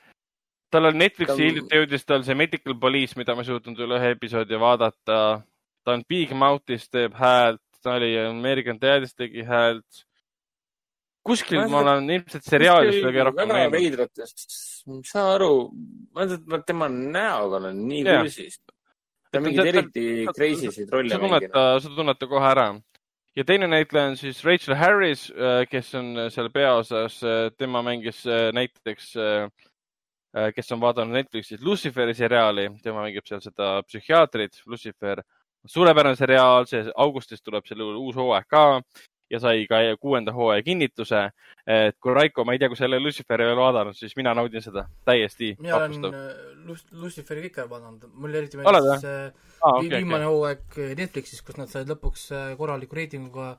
Tal 0.73 0.89
on 0.89 0.97
Netflixi 0.97 1.35
Ta- 1.35 1.41
hiljuti 1.41 1.79
jõudis 1.81 2.07
tal 2.09 2.23
see 2.25 2.37
Medical 2.37 2.77
Police, 2.81 3.17
mida 3.19 3.35
ma 3.37 3.43
ei 3.45 3.49
suutnud 3.51 3.79
üle 3.85 3.99
ühe 3.99 4.13
episoodi 4.15 4.59
vaadata. 4.59 5.19
ta 5.83 5.91
on 5.91 6.03
Big 6.07 6.31
Mouth'is 6.31 6.87
teeb 6.89 7.13
häält, 7.19 7.61
ta 7.83 7.97
oli 7.99 8.13
American 8.23 8.79
Dad'is 8.79 9.13
tegi 9.15 9.43
häält. 9.43 10.05
kuskil 11.23 11.59
Ma 11.61 11.67
ma 11.71 11.81
olen 11.83 12.09
ilmselt 12.17 12.43
seriaalis 12.47 12.97
kõige 13.03 13.25
rohkem 13.29 13.47
väga 13.47 13.59
näinud. 13.59 13.75
veidratest, 13.77 14.47
ma 14.87 14.97
ei 14.99 15.09
saa 15.11 15.27
aru, 15.35 15.51
ma 16.15 16.25
olen 16.27 16.63
tema 16.67 16.89
näoga 16.89 17.59
olen 17.61 17.83
nii 17.87 18.03
kursis. 18.07 18.57
ta 19.31 19.39
mingeid 19.43 19.69
eriti 19.71 20.07
crazy 20.35 20.71
sid 20.71 20.91
rolle 20.91 21.47
ta, 21.49 21.79
sa 21.79 21.93
tunned 21.95 22.19
ta 22.19 22.27
kohe 22.27 22.49
ära. 22.49 22.67
ja 23.35 23.43
teine 23.43 23.67
näitleja 23.67 24.11
on 24.11 24.17
siis 24.17 24.43
Rachel 24.45 24.75
Harris, 24.75 25.29
kes 25.69 25.93
on 25.95 26.25
seal 26.29 26.49
peaosas, 26.49 27.21
tema 27.57 27.81
mängis 27.81 28.25
äh, 28.27 28.51
näiteks, 28.53 29.15
kes 30.55 30.71
on 30.73 30.81
vaadanud 30.81 31.13
Netflixis 31.13 31.61
Luciferi 31.61 32.15
seriaali, 32.17 32.67
tema 32.83 33.03
mängib 33.05 33.27
seal 33.29 33.41
seda 33.43 33.75
psühhiaatrit, 33.87 34.63
Lucifer. 34.65 35.23
suurepärane 35.65 36.17
seriaal, 36.19 36.65
see 36.67 36.83
augustis 36.99 37.41
tuleb 37.41 37.63
selle 37.69 37.85
uus 37.95 38.15
hooaeg 38.19 38.47
ka 38.51 38.63
ja 39.31 39.39
sai 39.39 39.67
ka 39.69 39.79
kuuenda 40.01 40.33
hooaja 40.35 40.63
kinnituse. 40.63 41.29
et 41.67 41.95
kui 42.03 42.13
Raiko, 42.13 42.43
ma 42.43 42.53
ei 42.53 42.59
tea, 42.59 42.67
kui 42.67 42.77
sa 42.77 42.83
ei 42.83 42.91
ole 42.91 42.99
Luciferi 42.99 43.45
veel 43.47 43.61
vaadanud, 43.61 43.95
siis 43.95 44.15
mina 44.19 44.33
naudin 44.35 44.61
seda 44.61 44.83
täiesti 45.07 45.53
mina 45.61 45.77
olen 45.77 46.09
äh, 46.09 46.81
Luciferi 46.91 47.45
kõik 47.45 47.61
ära 47.61 47.69
vaadanud, 47.71 48.09
mulle 48.13 48.41
eriti 48.41 48.59
meeldis 48.59 49.05
äh, 49.07 49.31
Ah, 49.63 49.77
okay, 49.77 50.01
viimane 50.01 50.27
okay. 50.27 50.33
hooaeg 50.33 50.97
Netflixis, 50.99 51.41
kus 51.45 51.55
nad 51.55 51.71
said 51.71 51.87
lõpuks 51.87 52.27
äh, 52.35 52.49
korraliku 52.59 52.99
reitinguga 52.99 53.53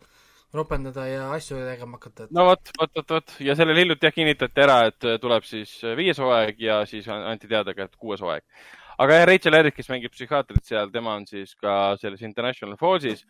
ropendada 0.54 1.04
ja 1.08 1.26
asju 1.34 1.56
tegema 1.66 1.98
hakata, 1.98 2.24
et 2.28 2.34
no 2.34 2.44
vot, 2.50 2.70
vot, 2.78 2.90
vot, 2.96 3.10
vot 3.16 3.34
ja 3.42 3.56
sellel 3.58 3.80
hiljuti 3.82 4.06
jah 4.06 4.14
kinnitati 4.14 4.62
ära, 4.64 4.76
et 4.90 5.06
tuleb 5.22 5.44
siis 5.48 5.72
viies 5.98 6.18
hooaeg 6.22 6.60
ja 6.62 6.80
siis 6.86 7.08
an- 7.10 7.26
anti 7.32 7.50
teada 7.50 7.74
ka, 7.74 7.88
et 7.88 7.96
kuues 7.98 8.22
hooaeg. 8.22 8.44
aga 8.98 9.16
jah, 9.18 9.26
Rachel 9.26 9.56
Harris, 9.58 9.74
kes 9.74 9.88
mängib 9.90 10.12
psühhiaatrit 10.14 10.64
seal, 10.64 10.90
tema 10.94 11.16
on 11.18 11.26
siis 11.26 11.54
ka 11.58 11.96
selles 12.00 12.22
International 12.22 12.76
Falls'is. 12.78 13.24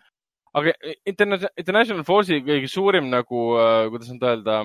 aga 0.55 0.73
Interna- 1.07 1.49
International 1.57 2.05
Falls'i 2.05 2.43
kõige 2.45 2.69
suurim 2.71 3.09
nagu, 3.11 3.45
kuidas 3.91 4.11
nüüd 4.13 4.23
öelda, 4.29 4.59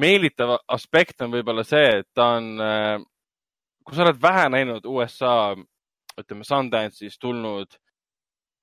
meelitav 0.00 0.58
aspekt 0.68 1.20
on 1.22 1.32
võib-olla 1.34 1.64
see, 1.66 1.98
et 2.00 2.06
ta 2.14 2.36
on, 2.38 2.54
kui 3.84 3.96
sa 3.96 4.06
oled 4.06 4.20
vähe 4.22 4.46
näinud 4.54 4.86
USA, 4.86 5.56
ütleme 6.20 6.44
Sundance'is 6.46 7.18
tulnud 7.18 7.74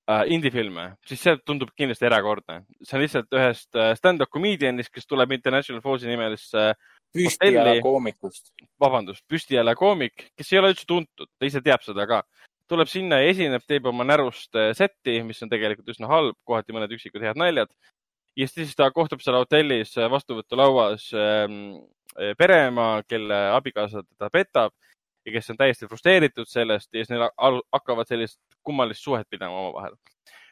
äh, 0.07 0.23
indie-filme, 0.33 0.91
siis 1.07 1.21
see 1.23 1.35
tundub 1.45 1.71
kindlasti 1.77 2.07
erakordne. 2.07 2.61
see 2.83 2.97
on 2.97 3.03
lihtsalt 3.03 3.35
ühest 3.35 3.79
äh, 3.79 3.93
stand-up 3.99 4.31
comedian'ist, 4.33 4.91
kes 4.93 5.07
tuleb 5.07 5.33
International 5.35 5.83
Falls'i 5.83 6.09
nimelisse, 6.09 6.69
püstiala 7.15 7.65
hotelli- 7.71 7.83
koomikust. 7.85 8.53
vabandust, 8.79 9.23
püstijälle 9.27 9.75
koomik, 9.75 10.29
kes 10.37 10.53
ei 10.53 10.61
ole 10.61 10.73
üldse 10.73 10.87
tuntud, 10.87 11.29
ta 11.39 11.49
ise 11.49 11.61
teab 11.61 11.83
seda 11.83 12.07
ka. 12.07 12.23
tuleb 12.67 12.89
sinna 12.91 13.21
ja 13.21 13.29
esineb, 13.31 13.63
teeb 13.67 13.85
oma 13.87 14.03
närust 14.07 14.55
äh, 14.55 14.73
setti, 14.75 15.21
mis 15.23 15.43
on 15.43 15.51
tegelikult 15.51 15.87
üsna 15.93 16.09
halb, 16.11 16.35
kohati 16.43 16.75
mõned 16.75 16.91
üksikud 16.91 17.23
head 17.23 17.39
naljad. 17.39 17.71
ja 18.37 18.47
siis 18.47 18.75
ta 18.75 18.91
kohtub 18.91 19.21
seal 19.23 19.39
hotellis 19.39 19.97
äh, 19.97 20.09
vastuvõtulauas 20.11 21.11
ähm, 21.13 21.79
äh, 22.15 22.35
pereema, 22.37 23.03
kelle 23.07 23.39
abikaasa 23.55 24.03
teda 24.03 24.29
petab 24.29 24.73
ja 25.27 25.33
kes 25.35 25.51
on 25.51 25.59
täiesti 25.59 25.87
frustreeritud 25.89 26.47
sellest 26.49 26.93
ja 26.93 27.03
siis 27.03 27.11
neil 27.11 27.27
hakkavad 27.73 28.07
sellist 28.07 28.39
kummalist 28.63 29.03
suhet 29.03 29.27
pidama 29.29 29.59
omavahel. 29.65 29.97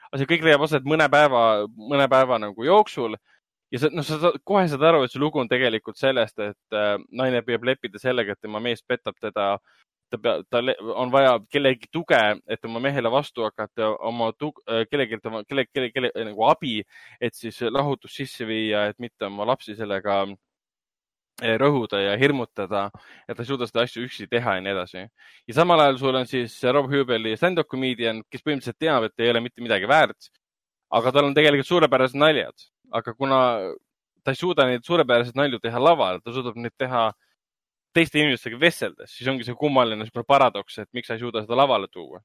aga 0.10 0.20
see 0.22 0.30
kõik 0.30 0.44
leiab 0.48 0.66
aset 0.68 0.84
mõne 0.88 1.08
päeva, 1.12 1.46
mõne 1.76 2.10
päeva 2.12 2.40
nagu 2.42 2.68
jooksul 2.68 3.16
ja 3.72 3.80
sa, 3.82 3.90
noh, 3.92 4.06
sa 4.06 4.20
saad- 4.20 4.40
kohe 4.44 4.68
saad 4.70 4.84
aru, 4.84 5.04
et 5.04 5.12
see 5.12 5.22
lugu 5.22 5.40
on 5.42 5.50
tegelikult 5.52 5.98
sellest, 6.00 6.38
et 6.40 6.78
äh, 6.78 6.96
naine 7.12 7.42
püüab 7.46 7.66
leppida 7.68 8.00
sellega, 8.02 8.36
et 8.36 8.42
tema 8.42 8.62
mees 8.64 8.84
petab 8.84 9.18
teda. 9.22 9.58
ta 10.14 10.20
peab, 10.22 10.44
tal 10.54 10.70
on 11.02 11.10
vaja 11.10 11.32
kellegi 11.50 11.88
tuge, 11.92 12.20
et 12.48 12.66
oma 12.68 12.80
mehele 12.80 13.10
vastu 13.10 13.42
hakata, 13.42 13.88
oma 14.06 14.28
tug-, 14.38 14.62
kellelgi, 14.92 15.18
kelle, 15.50 15.66
kelle, 15.74 15.90
kelle 15.90 16.12
nagu 16.28 16.46
abi, 16.46 16.76
et 17.20 17.34
siis 17.34 17.58
lahutus 17.74 18.14
sisse 18.14 18.46
viia, 18.46 18.84
et 18.92 19.00
mitte 19.02 19.26
oma 19.26 19.48
lapsi 19.50 19.74
sellega 19.76 20.20
eh, 20.30 20.36
rõhuda 21.42 22.00
ja 22.00 22.14
hirmutada, 22.18 22.90
et 23.28 23.36
ta 23.36 23.44
ei 23.44 23.50
suuda 23.50 23.68
seda 23.68 23.84
asju 23.84 24.06
üksi 24.06 24.28
teha 24.32 24.56
ja 24.56 24.62
nii 24.64 24.72
edasi. 24.72 25.08
ja 25.48 25.54
samal 25.54 25.80
ajal 25.84 25.98
sul 26.00 26.16
on 26.16 26.28
siis 26.28 26.56
Rob 26.64 26.88
Hubeli 26.92 27.36
stand-up 27.36 27.68
comedian, 27.68 28.22
kes 28.32 28.42
põhimõtteliselt 28.42 28.80
teab, 28.80 29.04
et 29.04 29.20
ei 29.20 29.30
ole 29.30 29.42
mitte 29.42 29.62
midagi 29.62 29.88
väärt. 29.88 30.32
aga 30.96 31.12
tal 31.12 31.26
on 31.26 31.34
tegelikult 31.36 31.68
suurepärased 31.68 32.16
naljad, 32.16 32.56
aga 32.94 33.14
kuna 33.14 33.40
ta 34.26 34.34
ei 34.34 34.40
suuda 34.40 34.66
neid 34.70 34.86
suurepäraseid 34.86 35.38
nalju 35.38 35.60
teha 35.62 35.80
laval, 35.82 36.20
ta 36.24 36.34
suudab 36.34 36.58
neid 36.58 36.74
teha 36.82 37.10
teiste 37.96 38.20
inimestega 38.20 38.58
vesteldes, 38.60 39.12
siis 39.14 39.28
ongi 39.32 39.46
see 39.48 39.56
kummaline 39.60 40.08
paradoks, 40.28 40.80
et 40.82 40.90
miks 40.98 41.08
sa 41.08 41.16
ei 41.16 41.22
suuda 41.22 41.46
seda 41.46 41.60
lavale 41.62 41.88
tuua. 41.92 42.22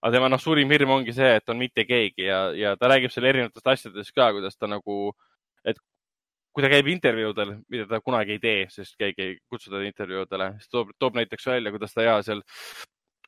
aga 0.00 0.14
tema 0.14 0.30
noh, 0.32 0.40
suurim 0.40 0.70
hirm 0.72 0.94
ongi 0.94 1.12
see, 1.12 1.34
et 1.36 1.52
on 1.52 1.58
mitte 1.60 1.84
keegi 1.84 2.24
ja, 2.24 2.38
ja 2.56 2.70
ta 2.80 2.88
räägib 2.88 3.12
seal 3.12 3.26
erinevatest 3.28 3.66
asjadest 3.68 4.14
ka, 4.16 4.30
kuidas 4.32 4.56
ta 4.56 4.66
nagu, 4.70 5.12
et 5.60 5.76
kui 6.60 6.68
ta 6.68 6.74
käib 6.74 6.88
intervjuudel, 6.92 7.54
mida 7.72 7.86
ta 7.88 8.00
kunagi 8.04 8.36
ei 8.36 8.40
tee, 8.42 8.64
sest 8.68 8.96
keegi 9.00 9.24
ei 9.24 9.36
kutsu 9.48 9.70
teda 9.70 9.86
intervjuudele, 9.88 10.50
siis 10.60 10.72
toob, 10.72 10.90
toob 11.00 11.16
näiteks 11.16 11.46
välja, 11.48 11.72
kuidas 11.72 11.96
ta 11.96 12.04
ja 12.04 12.18
seal, 12.26 12.42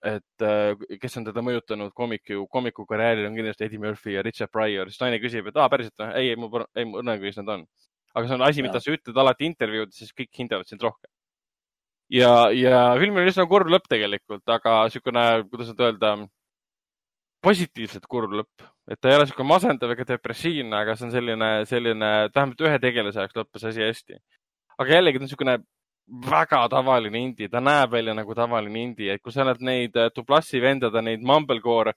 et 0.05 0.45
äh, 0.45 0.99
kes 1.01 1.17
on 1.21 1.27
teda 1.29 1.45
mõjutanud 1.47 1.95
koomiku, 1.97 2.45
koomiku 2.53 2.85
karjääril 2.91 3.31
on 3.31 3.39
kindlasti 3.39 3.69
Eddie 3.69 3.81
Murphy 3.81 4.17
ja 4.19 4.25
Richard 4.27 4.53
Pryor, 4.53 4.91
siis 4.93 5.01
naine 5.01 5.21
küsib, 5.23 5.49
et 5.49 5.57
aa, 5.57 5.71
päriselt 5.73 5.97
või? 6.03 6.11
ei, 6.21 6.35
ei, 6.35 6.41
mu, 6.41 6.51
ei, 6.77 6.89
mu 6.89 7.01
õnnetuis 7.01 7.41
nad 7.41 7.55
on. 7.57 7.65
aga 8.13 8.29
see 8.29 8.37
on 8.37 8.47
asi, 8.51 8.67
mida 8.67 8.83
sa 8.83 8.93
ütled 8.93 9.23
alati 9.25 9.49
intervjuudes, 9.49 10.03
siis 10.03 10.13
kõik 10.13 10.43
hindavad 10.43 10.69
sind 10.69 10.85
rohkem. 10.85 11.09
ja, 12.13 12.51
ja 12.53 12.85
filmil 13.01 13.25
on 13.25 13.33
üsna 13.33 13.49
kurb 13.49 13.73
lõpp 13.73 13.89
tegelikult, 13.89 14.45
aga 14.59 14.83
niisugune, 14.91 15.27
kuidas 15.49 15.73
nüüd 15.73 15.85
öelda, 15.89 16.15
positiivselt 17.43 18.07
kurb 18.11 18.35
lõpp, 18.39 18.65
et 18.91 19.01
ta 19.01 19.11
ei 19.11 19.19
ole 19.19 19.27
sihuke 19.27 19.47
masendav 19.47 19.93
ega 19.95 20.07
depressiivne, 20.15 20.77
aga 20.79 20.97
see 20.97 21.09
on 21.09 21.15
selline, 21.15 21.51
selline, 21.71 22.11
vähemalt 22.35 22.65
ühe 22.67 22.79
tegelase 22.83 23.23
jaoks 23.23 23.39
lõppes 23.39 23.69
asi 23.71 23.85
hästi. 23.85 24.19
aga 24.79 24.97
jällegi 24.97 25.19
ta 25.19 25.23
on 25.23 25.29
niisugune 25.29 25.59
väga 26.31 26.65
tavaline 26.71 27.19
indie, 27.19 27.49
ta 27.49 27.61
näeb 27.61 27.93
välja 27.93 28.15
nagu 28.15 28.35
tavaline 28.35 28.83
indie, 28.83 29.13
et 29.15 29.23
kui 29.23 29.33
sa 29.33 29.45
oled 29.47 29.63
neid 29.65 29.97
äh, 29.97 30.11
Dublassi 30.15 30.61
vendade, 30.61 31.03
neid 31.03 31.23
Mumblecore 31.23 31.95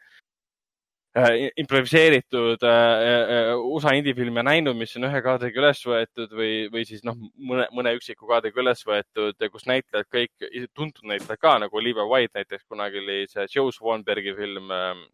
äh, 1.18 1.50
improviseeritud 1.62 2.64
äh, 2.64 2.70
äh, 2.70 3.52
USA 3.58 3.96
indie-filme 3.98 4.44
näinud, 4.46 4.78
mis 4.78 4.96
on 5.00 5.10
ühe 5.10 5.22
kaadriga 5.26 5.62
üles 5.62 5.82
võetud 5.90 6.38
või, 6.38 6.54
või 6.74 6.86
siis 6.88 7.04
noh, 7.08 7.18
mõne, 7.38 7.68
mõne 7.76 7.96
üksiku 7.98 8.30
kaadriga 8.30 8.62
üles 8.62 8.86
võetud, 8.88 9.50
kus 9.52 9.68
näitlejad 9.70 10.10
kõik, 10.12 10.50
tuntud 10.74 11.10
näitlejad 11.12 11.42
ka 11.42 11.58
nagu 11.66 11.82
Olivia 11.82 12.08
White 12.10 12.40
näiteks 12.40 12.66
kunagi 12.70 13.02
oli 13.04 13.22
see 13.32 13.48
Joe 13.52 13.74
Swanbergi 13.74 14.36
film 14.38 14.74
äh, 14.74 15.06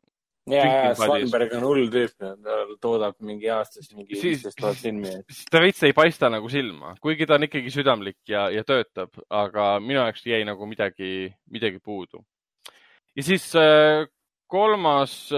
ja, 0.51 0.61
ja 0.65 0.71
Drinking 0.71 0.99
Buddies. 0.99 1.29
Svanberg 1.29 1.55
on 1.57 1.65
hull 1.67 1.89
tüüp, 1.93 2.13
ta 2.19 2.59
toodab 2.83 3.17
mingi 3.25 3.49
aastas 3.53 3.91
mingi 3.95 4.15
Siis- 4.15 4.23
viisteist 4.27 4.59
tuhat 4.61 4.79
filmi. 4.81 5.13
siis 5.31 5.45
ta 5.51 5.61
veits 5.63 5.83
ei 5.87 5.93
paista 5.97 6.29
nagu 6.29 6.49
silma, 6.51 6.95
kuigi 7.01 7.27
ta 7.27 7.37
on 7.39 7.47
ikkagi 7.47 7.73
südamlik 7.73 8.19
ja, 8.29 8.49
ja 8.53 8.63
töötab, 8.67 9.15
aga 9.29 9.73
minu 9.79 9.99
jaoks 10.01 10.25
jäi 10.27 10.43
nagu 10.47 10.67
midagi, 10.69 11.31
midagi 11.49 11.79
puudu. 11.79 12.23
ja 13.15 13.23
siis 13.23 13.47
äh, 13.55 14.05
kolmas, 14.51 15.29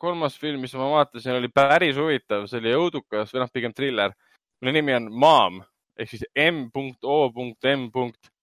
kolmas 0.00 0.38
film, 0.40 0.60
mis 0.64 0.72
ma 0.74 0.88
vaatasin, 0.96 1.36
oli 1.36 1.50
päris 1.52 1.96
huvitav, 2.00 2.46
see 2.48 2.62
oli 2.62 2.72
õudukas 2.72 3.32
või 3.34 3.44
noh, 3.44 3.50
pigem 3.52 3.74
triller. 3.76 4.14
mille 4.62 4.72
nimi 4.78 4.94
on 4.94 5.10
Mom 5.12 5.62
ehk 5.98 6.08
siis 6.08 6.24
M.O.M. 6.38 7.88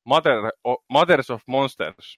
Mother, 0.09 0.51
Mothers 0.89 1.29
of 1.29 1.43
Monsters, 1.47 2.15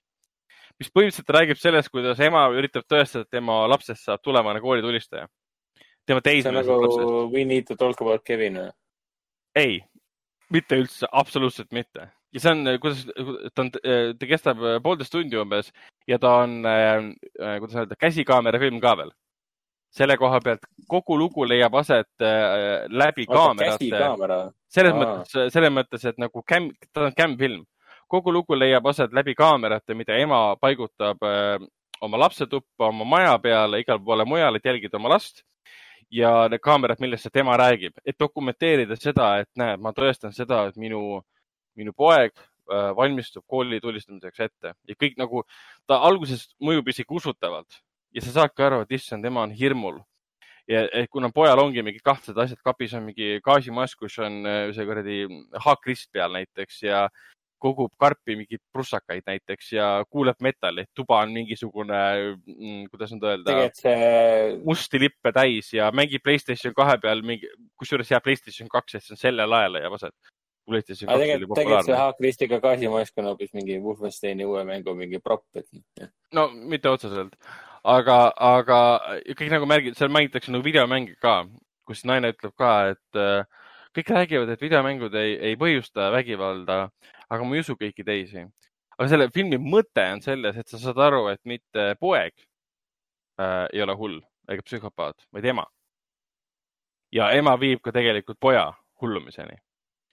mis 0.82 0.90
põhimõtteliselt 0.90 1.36
räägib 1.36 1.60
sellest, 1.62 1.92
kuidas 1.94 2.20
ema 2.26 2.48
üritab 2.56 2.88
tõestada, 2.90 3.28
et 3.28 3.38
tema 3.38 3.62
lapsest 3.70 4.08
saab 4.08 4.24
tulevane 4.26 4.62
koolitulistaja. 4.64 5.28
tema 6.06 6.22
see 6.26 6.48
on 6.50 6.58
nagu. 6.58 7.30
We 7.34 7.46
need 7.46 7.68
to 7.68 7.76
talk 7.76 8.02
about 8.02 8.24
Kevin 8.26 8.58
või? 8.58 8.72
ei, 9.56 9.80
mitte 10.50 10.80
üldse, 10.80 11.08
absoluutselt 11.12 11.72
mitte. 11.76 12.10
ja 12.32 12.40
see 12.40 12.52
on, 12.52 12.68
kuidas, 12.82 13.06
ta 13.54 13.66
on, 13.66 13.72
ta 13.72 14.28
kestab 14.28 14.62
äh, 14.64 14.78
poolteist 14.84 15.12
tundi 15.12 15.38
umbes 15.38 15.72
ja 16.08 16.18
ta 16.20 16.38
on, 16.46 16.62
kuidas 16.64 17.76
öelda, 17.76 17.98
käsikaamera 18.00 18.60
film 18.60 18.80
ka 18.82 18.96
veel. 18.98 19.12
selle 19.92 20.16
koha 20.18 20.40
pealt 20.40 20.64
kogu 20.88 21.18
lugu 21.20 21.44
leiab 21.44 21.76
aset 21.76 22.24
äh, 22.24 22.88
läbi 22.88 23.28
kaamerate, 23.28 23.92
selles 24.72 24.96
Aa. 24.96 25.02
mõttes, 25.02 25.54
selles 25.54 25.74
mõttes, 25.76 26.06
et 26.08 26.18
nagu 26.18 26.44
kämm, 26.48 26.72
ta 26.94 27.10
on 27.10 27.16
kämmfilm. 27.18 27.66
Kogu 28.12 28.34
lugu 28.34 28.58
leiab 28.58 28.88
aset 28.92 29.14
läbi 29.16 29.36
kaamerate, 29.38 29.96
mida 29.96 30.18
ema 30.20 30.42
paigutab 30.60 31.24
äh, 31.24 31.64
oma 32.02 32.20
lapse 32.20 32.48
tuppa, 32.50 32.90
oma 32.90 33.06
maja 33.06 33.38
peale, 33.40 33.82
igale 33.82 34.04
poole 34.06 34.26
mujale, 34.26 34.60
et 34.60 34.66
jälgida 34.66 35.00
oma 35.00 35.16
last. 35.16 35.44
ja 36.12 36.50
need 36.52 36.60
kaamerad, 36.60 37.00
millest 37.00 37.24
see 37.24 37.32
tema 37.32 37.54
räägib, 37.56 37.94
et 38.04 38.18
dokumenteerida 38.20 38.98
seda, 39.00 39.30
et 39.40 39.48
näed, 39.56 39.80
ma 39.80 39.94
tõestan 39.96 40.34
seda, 40.36 40.66
et 40.68 40.76
minu, 40.76 41.22
minu 41.80 41.94
poeg 41.96 42.34
äh, 42.36 42.90
valmistub 42.98 43.46
kooli 43.48 43.80
tulistamiseks 43.80 44.44
ette. 44.44 44.74
Ja 44.90 44.98
kõik 45.00 45.16
nagu, 45.22 45.46
ta 45.88 46.02
alguses 46.04 46.50
mõjub 46.60 46.92
isegi 46.92 47.16
usutavalt. 47.16 47.80
Ja 48.12 48.26
sa 48.26 48.42
saadki 48.42 48.66
aru, 48.66 48.82
et 48.84 48.92
issand, 48.98 49.24
tema 49.24 49.46
on 49.46 49.56
hirmul. 49.56 50.02
Ja 50.68 50.84
et 51.00 51.08
kuna 51.10 51.32
pojal 51.32 51.64
ongi 51.64 51.80
mingi 51.80 52.04
kahtlased 52.04 52.44
asjad 52.44 52.60
kapis, 52.60 52.92
on 53.00 53.08
mingi 53.08 53.40
gaasimask, 53.46 54.04
kus 54.04 54.20
on 54.20 54.42
äh, 54.44 54.66
see 54.76 54.90
kuradi 54.90 55.22
haakrist 55.64 56.12
peal 56.12 56.36
näiteks 56.36 56.84
ja 56.90 57.06
kogub 57.62 57.94
karpi 58.02 58.36
mingeid 58.40 58.62
prussakaid 58.74 59.24
näiteks 59.28 59.72
ja 59.76 59.88
kuuleb 60.10 60.42
metalli, 60.44 60.88
tuba 60.98 61.22
on 61.22 61.34
mingisugune, 61.36 62.02
kuidas 62.92 63.14
nüüd 63.14 63.26
öelda, 63.30 63.58
see, 63.78 64.12
musti 64.66 65.02
lippe 65.06 65.34
täis 65.36 65.72
ja 65.78 65.92
mängib 65.96 66.26
Playstation 66.26 66.76
kahe 66.78 66.98
peal 67.04 67.24
mingi, 67.26 67.50
kusjuures 67.80 68.12
jah, 68.12 68.24
Playstation 68.24 68.70
kaks, 68.72 68.98
et 68.98 69.06
see 69.06 69.16
on 69.18 69.22
sellel 69.22 69.58
ajal 69.60 69.78
leiab 69.78 69.98
aset. 70.00 70.18
Playstation 70.70 71.10
kaks 71.10 71.18
oli 71.18 71.28
tegelikult, 71.28 71.58
tegelikult 71.58 71.58
see 71.58 71.66
populaarne. 71.66 72.00
Haakristiga 72.04 72.62
gaasimask 72.64 73.22
on 73.22 73.32
hoopis 73.32 73.56
mingi 73.58 73.80
Wolfensteini 73.82 74.46
uue 74.48 74.66
mängu 74.68 74.94
mingi 74.98 75.22
prop, 75.24 75.46
et 75.58 75.68
no 76.38 76.48
mitte 76.54 76.92
otseselt, 76.92 77.34
aga, 77.84 78.20
aga 78.38 78.82
kõik 79.32 79.50
nagu 79.54 79.70
märgid, 79.70 79.98
seal 79.98 80.14
mängitakse 80.14 80.54
nagu 80.54 80.66
videomänge 80.66 81.18
ka, 81.22 81.42
kus 81.88 82.06
naine 82.08 82.34
ütleb 82.34 82.54
ka, 82.60 82.76
et 82.94 83.20
äh, 83.20 83.44
kõik 83.98 84.14
räägivad, 84.16 84.54
et 84.54 84.62
videomängud 84.64 85.16
ei, 85.20 85.34
ei 85.50 85.58
põhjusta 85.60 86.12
vägivalda, 86.14 86.86
aga 87.32 87.48
ma 87.48 87.56
ei 87.56 87.64
usu 87.64 87.78
kõiki 87.80 88.06
teisi. 88.06 88.46
aga 88.98 89.08
selle 89.10 89.30
filmi 89.34 89.58
mõte 89.62 90.04
on 90.14 90.22
selles, 90.22 90.58
et 90.58 90.68
sa 90.68 90.80
saad 90.82 91.00
aru, 91.08 91.26
et 91.32 91.42
mitte 91.48 91.96
poeg 92.00 92.34
äh, 93.40 93.68
ei 93.72 93.82
ole 93.82 93.96
hull 93.96 94.20
ega 94.52 94.64
psühhopaat, 94.68 95.28
vaid 95.34 95.48
ema. 95.54 95.66
ja 97.12 97.32
ema 97.36 97.58
viib 97.60 97.82
ka 97.82 97.92
tegelikult 97.96 98.40
poja 98.40 98.70
hullumiseni, 99.02 99.58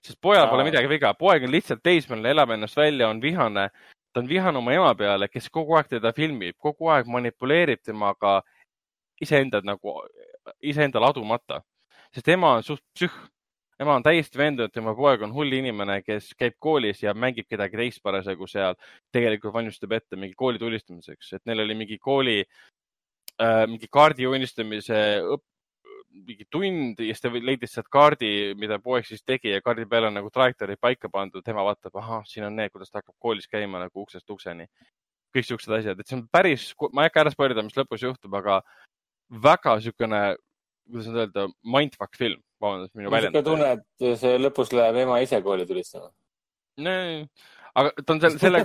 sest 0.05 0.21
pojal 0.21 0.49
pole 0.49 0.63
Aa. 0.63 0.71
midagi 0.71 0.89
viga, 0.89 1.13
poeg 1.13 1.43
on 1.43 1.53
lihtsalt 1.53 1.83
teismeline, 1.83 2.31
elab 2.31 2.55
ennast 2.55 2.77
välja, 2.77 3.09
on 3.09 3.21
vihane 3.21 3.69
ta 4.13 4.19
on 4.19 4.29
vihane 4.29 4.57
oma 4.57 4.73
ema 4.73 4.93
peale, 4.95 5.27
kes 5.29 5.49
kogu 5.53 5.75
aeg 5.77 5.89
teda 5.89 6.11
filmib, 6.15 6.57
kogu 6.57 6.89
aeg 6.93 7.09
manipuleerib 7.09 7.81
temaga 7.85 8.39
iseenda 9.21 9.61
nagu, 9.63 9.99
iseendale 10.61 11.09
adumata. 11.09 11.61
sest 12.13 12.27
ema 12.27 12.55
on 12.57 12.63
suht 12.63 12.81
psühh. 12.95 13.17
Ema 13.79 13.95
on 13.95 14.03
täiesti 14.03 14.37
veendunud, 14.39 14.69
et 14.69 14.75
tema 14.75 14.93
poeg 14.95 15.21
on 15.23 15.33
hull 15.35 15.53
inimene, 15.55 16.01
kes 16.03 16.33
käib 16.39 16.57
koolis 16.59 17.03
ja 17.03 17.13
mängib 17.15 17.47
kedagi 17.47 17.79
teist 17.79 18.01
parasjagu 18.03 18.47
seal. 18.47 18.75
tegelikult 19.11 19.53
valmistab 19.53 19.93
ette 19.95 20.19
mingi 20.19 20.35
kooli 20.35 20.59
tulistamiseks, 20.59 21.33
et 21.33 21.45
neil 21.45 21.63
oli 21.63 21.77
mingi 21.79 21.97
kooli 21.97 22.41
äh,, 22.43 23.63
mingi 23.67 23.87
kaardi 23.91 24.27
joonistamise 24.27 24.99
õpp-, 25.23 25.47
mingi 26.09 26.45
tund 26.51 26.99
ja 26.99 27.13
siis 27.13 27.23
ta 27.23 27.31
leidis 27.31 27.73
sealt 27.75 27.89
kaardi, 27.91 28.53
mida 28.59 28.79
poeg 28.83 29.07
siis 29.07 29.23
tegi 29.23 29.53
ja 29.53 29.61
kaardi 29.61 29.85
peal 29.89 30.09
on 30.09 30.17
nagu 30.17 30.31
trajektoori 30.33 30.75
paika 30.81 31.09
pandud. 31.09 31.43
tema 31.45 31.63
vaatab, 31.63 31.95
ahah, 32.01 32.25
siin 32.27 32.47
on 32.49 32.55
need, 32.55 32.73
kuidas 32.73 32.91
ta 32.91 32.99
hakkab 32.99 33.15
koolis 33.19 33.47
käima 33.47 33.79
nagu 33.79 34.03
uksest 34.03 34.29
ukseni. 34.29 34.67
kõik 35.29 35.45
siuksed 35.45 35.73
asjad, 35.77 35.99
et 35.99 36.09
see 36.09 36.17
on 36.17 36.23
päris, 36.33 36.71
ma 36.91 37.03
ei 37.03 37.11
hakka 37.11 37.21
ära 37.21 37.31
spoilida, 37.31 37.61
mis 37.61 37.75
lõpus 37.77 38.01
juhtub, 38.01 38.33
aga 38.33 38.63
väga 39.29 39.75
niisugune, 39.77 40.21
kuidas 40.89 41.09
nüüd 41.11 41.19
öelda, 41.21 41.43
mindfuck 41.61 42.17
film, 42.17 42.41
vabandust 42.61 42.95
minu 42.97 43.11
niisugune 43.11 43.43
tunne, 43.45 43.69
et 43.75 44.17
see 44.21 44.39
lõpus 44.41 44.71
läheb 44.75 45.01
ema 45.03 45.19
ise 45.23 45.41
kooli 45.45 45.67
tulistama. 45.69 46.11
aga 46.79 47.91
ta 48.01 48.15
on 48.15 48.23
selle, 48.23 48.39
selle, 48.41 48.63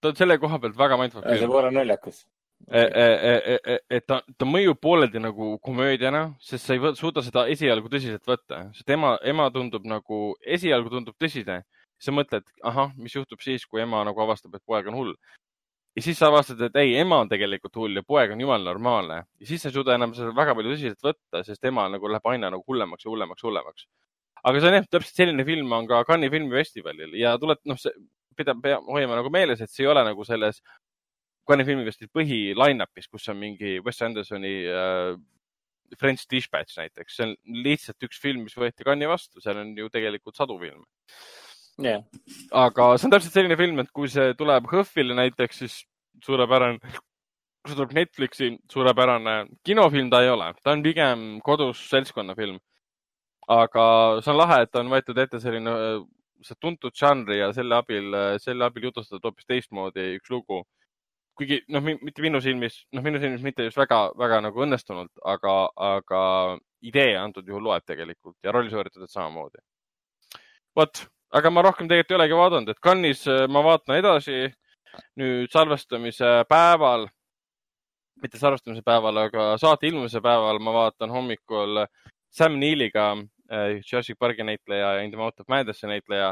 ta 0.00 0.12
on 0.12 0.20
selle 0.20 0.38
koha 0.42 0.60
pealt 0.62 0.78
väga 0.78 1.00
mindfuck 1.00 1.28
see 1.28 1.50
pole 1.50 1.72
naljakas. 1.74 2.22
et 2.70 4.06
ta, 4.06 4.20
ta 4.38 4.48
mõjub 4.48 4.80
pooleldi 4.80 5.22
nagu 5.22 5.56
komöödiana, 5.66 6.24
sest 6.40 6.68
sa 6.68 6.76
ei 6.76 6.94
suuda 6.98 7.24
seda 7.26 7.46
esialgu 7.52 7.90
tõsiselt 7.92 8.26
võtta, 8.28 8.68
sest 8.76 8.90
ema, 8.96 9.16
ema 9.26 9.48
tundub 9.54 9.86
nagu, 9.88 10.24
esialgu 10.58 10.92
tundub 10.96 11.18
tõsine. 11.20 11.62
sa 12.02 12.10
mõtled, 12.10 12.42
ahah, 12.66 12.88
mis 12.98 13.12
juhtub 13.14 13.38
siis, 13.38 13.62
kui 13.62 13.78
ema 13.78 14.00
nagu 14.02 14.18
avastab, 14.24 14.56
et 14.56 14.62
poeg 14.66 14.88
on 14.90 14.96
hull. 14.98 15.12
Ja 15.96 16.02
siis 16.04 16.18
sa 16.18 16.30
avastad, 16.30 16.60
et 16.66 16.76
ei, 16.80 16.94
ema 17.00 17.18
on 17.22 17.30
tegelikult 17.30 17.76
hull 17.80 17.98
ja 18.00 18.04
poeg 18.06 18.32
on 18.32 18.40
jumala 18.40 18.64
normaalne 18.70 19.18
ja 19.22 19.48
siis 19.48 19.62
sa 19.62 19.68
ei 19.68 19.76
suuda 19.76 19.96
enam 19.98 20.14
seda 20.16 20.32
väga 20.36 20.54
palju 20.56 20.72
tõsiselt 20.72 21.04
võtta, 21.04 21.42
sest 21.46 21.68
ema 21.68 21.84
nagu 21.92 22.08
läheb 22.08 22.30
aina 22.32 22.50
nagu 22.52 22.64
hullemaks 22.68 23.04
ja 23.04 23.12
hullemaks, 23.12 23.44
hullemaks. 23.44 23.88
aga 24.42 24.60
see 24.60 24.70
on 24.70 24.78
jah, 24.78 24.88
täpselt 24.96 25.20
selline 25.20 25.44
film 25.48 25.74
on 25.76 25.88
ka 25.90 26.02
Cannes'i 26.08 26.32
filmifestivalil 26.32 27.18
ja 27.20 27.34
tuleb, 27.40 27.60
noh, 27.68 27.80
see 27.80 27.92
peab, 28.38 28.62
peab 28.64 28.88
hoidma 28.88 29.20
nagu 29.20 29.32
meeles, 29.32 29.60
et 29.60 29.70
see 29.70 29.84
ei 29.84 29.92
ole 29.92 30.04
nagu 30.08 30.24
selles 30.28 30.62
Cannes'i 31.48 31.72
filmifestivali 31.72 32.16
põhi 32.16 32.40
line-up'is, 32.56 33.10
kus 33.12 33.28
on 33.28 33.40
mingi 33.42 33.76
Wes 33.84 34.00
Andersoni 34.06 34.56
äh, 34.72 35.12
French 36.00 36.24
Dispatch 36.30 36.78
näiteks, 36.80 37.18
see 37.18 37.28
on 37.28 37.36
lihtsalt 37.66 38.08
üks 38.08 38.20
film, 38.22 38.46
mis 38.46 38.56
võeti 38.56 38.86
Cannes'i 38.86 39.12
vastu, 39.12 39.44
seal 39.44 39.60
on 39.60 39.76
ju 39.76 39.92
tegelikult 39.92 40.40
sadu 40.40 40.56
filme. 40.62 40.86
jah, 41.80 42.02
aga 42.52 42.90
see 42.96 43.08
on 43.08 43.14
täpselt 43.14 43.36
selline 43.38 43.56
film, 43.60 43.80
et 43.80 43.90
kui 43.94 44.10
see 44.12 44.34
tuleb 44.38 44.68
HÖFFile 44.70 45.16
näiteks, 45.16 45.62
siis 45.64 45.78
suurepärane. 46.24 46.78
kui 47.62 47.70
see 47.70 47.78
tuleb 47.78 47.94
Netflixi, 47.94 48.50
suurepärane 48.70 49.36
kinofilm 49.64 50.10
ta 50.10 50.22
ei 50.22 50.32
ole, 50.32 50.52
ta 50.62 50.74
on 50.74 50.82
pigem 50.82 51.40
kodus 51.44 51.84
seltskonnafilm. 51.90 52.58
aga 53.48 53.84
see 54.22 54.32
on 54.32 54.38
lahe, 54.38 54.62
et 54.62 54.76
on 54.76 54.90
võetud 54.92 55.18
ette 55.18 55.40
selline 55.40 55.72
see 56.46 56.58
tuntud 56.60 56.94
žanri 56.98 57.38
ja 57.38 57.50
selle 57.54 57.78
abil, 57.78 58.14
selle 58.42 58.66
abil 58.66 58.88
jutustada 58.88 59.22
hoopis 59.28 59.48
teistmoodi 59.48 60.16
üks 60.18 60.30
lugu. 60.32 60.62
kuigi 61.38 61.62
noh, 61.72 61.80
mitte 61.80 62.20
minu 62.20 62.42
silmis, 62.44 62.82
noh, 62.92 63.02
minu 63.02 63.16
silmis 63.18 63.40
mitte 63.40 63.64
just 63.64 63.78
väga-väga 63.80 64.42
nagu 64.44 64.64
õnnestunult, 64.66 65.10
aga, 65.24 65.54
aga 65.80 66.20
idee 66.84 67.14
antud 67.16 67.48
juhul 67.48 67.64
loeb 67.70 67.86
tegelikult 67.88 68.36
ja 68.44 68.52
roll 68.52 68.68
sooritatud 68.70 69.08
samamoodi. 69.08 69.62
vot, 70.76 71.06
aga 71.32 71.50
ma 71.50 71.64
rohkem 71.64 71.88
tegelikult 71.88 72.14
ei 72.14 72.20
olegi 72.20 72.38
vaadanud, 72.38 72.72
et 72.72 72.82
Cannes'is 72.84 73.26
äh, 73.30 73.46
ma 73.48 73.64
vaatan 73.64 73.96
edasi 73.98 74.38
nüüd 75.20 75.52
salvestamise 75.52 76.32
päeval, 76.50 77.06
mitte 78.22 78.40
salvestamise 78.40 78.84
päeval, 78.86 79.20
aga 79.26 79.46
saate 79.60 79.88
ilmumise 79.88 80.20
päeval 80.24 80.60
ma 80.62 80.74
vaatan 80.76 81.12
hommikul 81.12 81.86
Sam 82.32 82.58
Neiliga, 82.60 83.12
Jurassic 83.52 84.16
Parki 84.18 84.44
näitleja 84.44 84.94
ja 84.96 85.00
In 85.04 85.10
the 85.10 85.18
Mouth 85.20 85.40
of 85.40 85.48
Madness'i 85.48 85.86
näitleja 85.86 86.30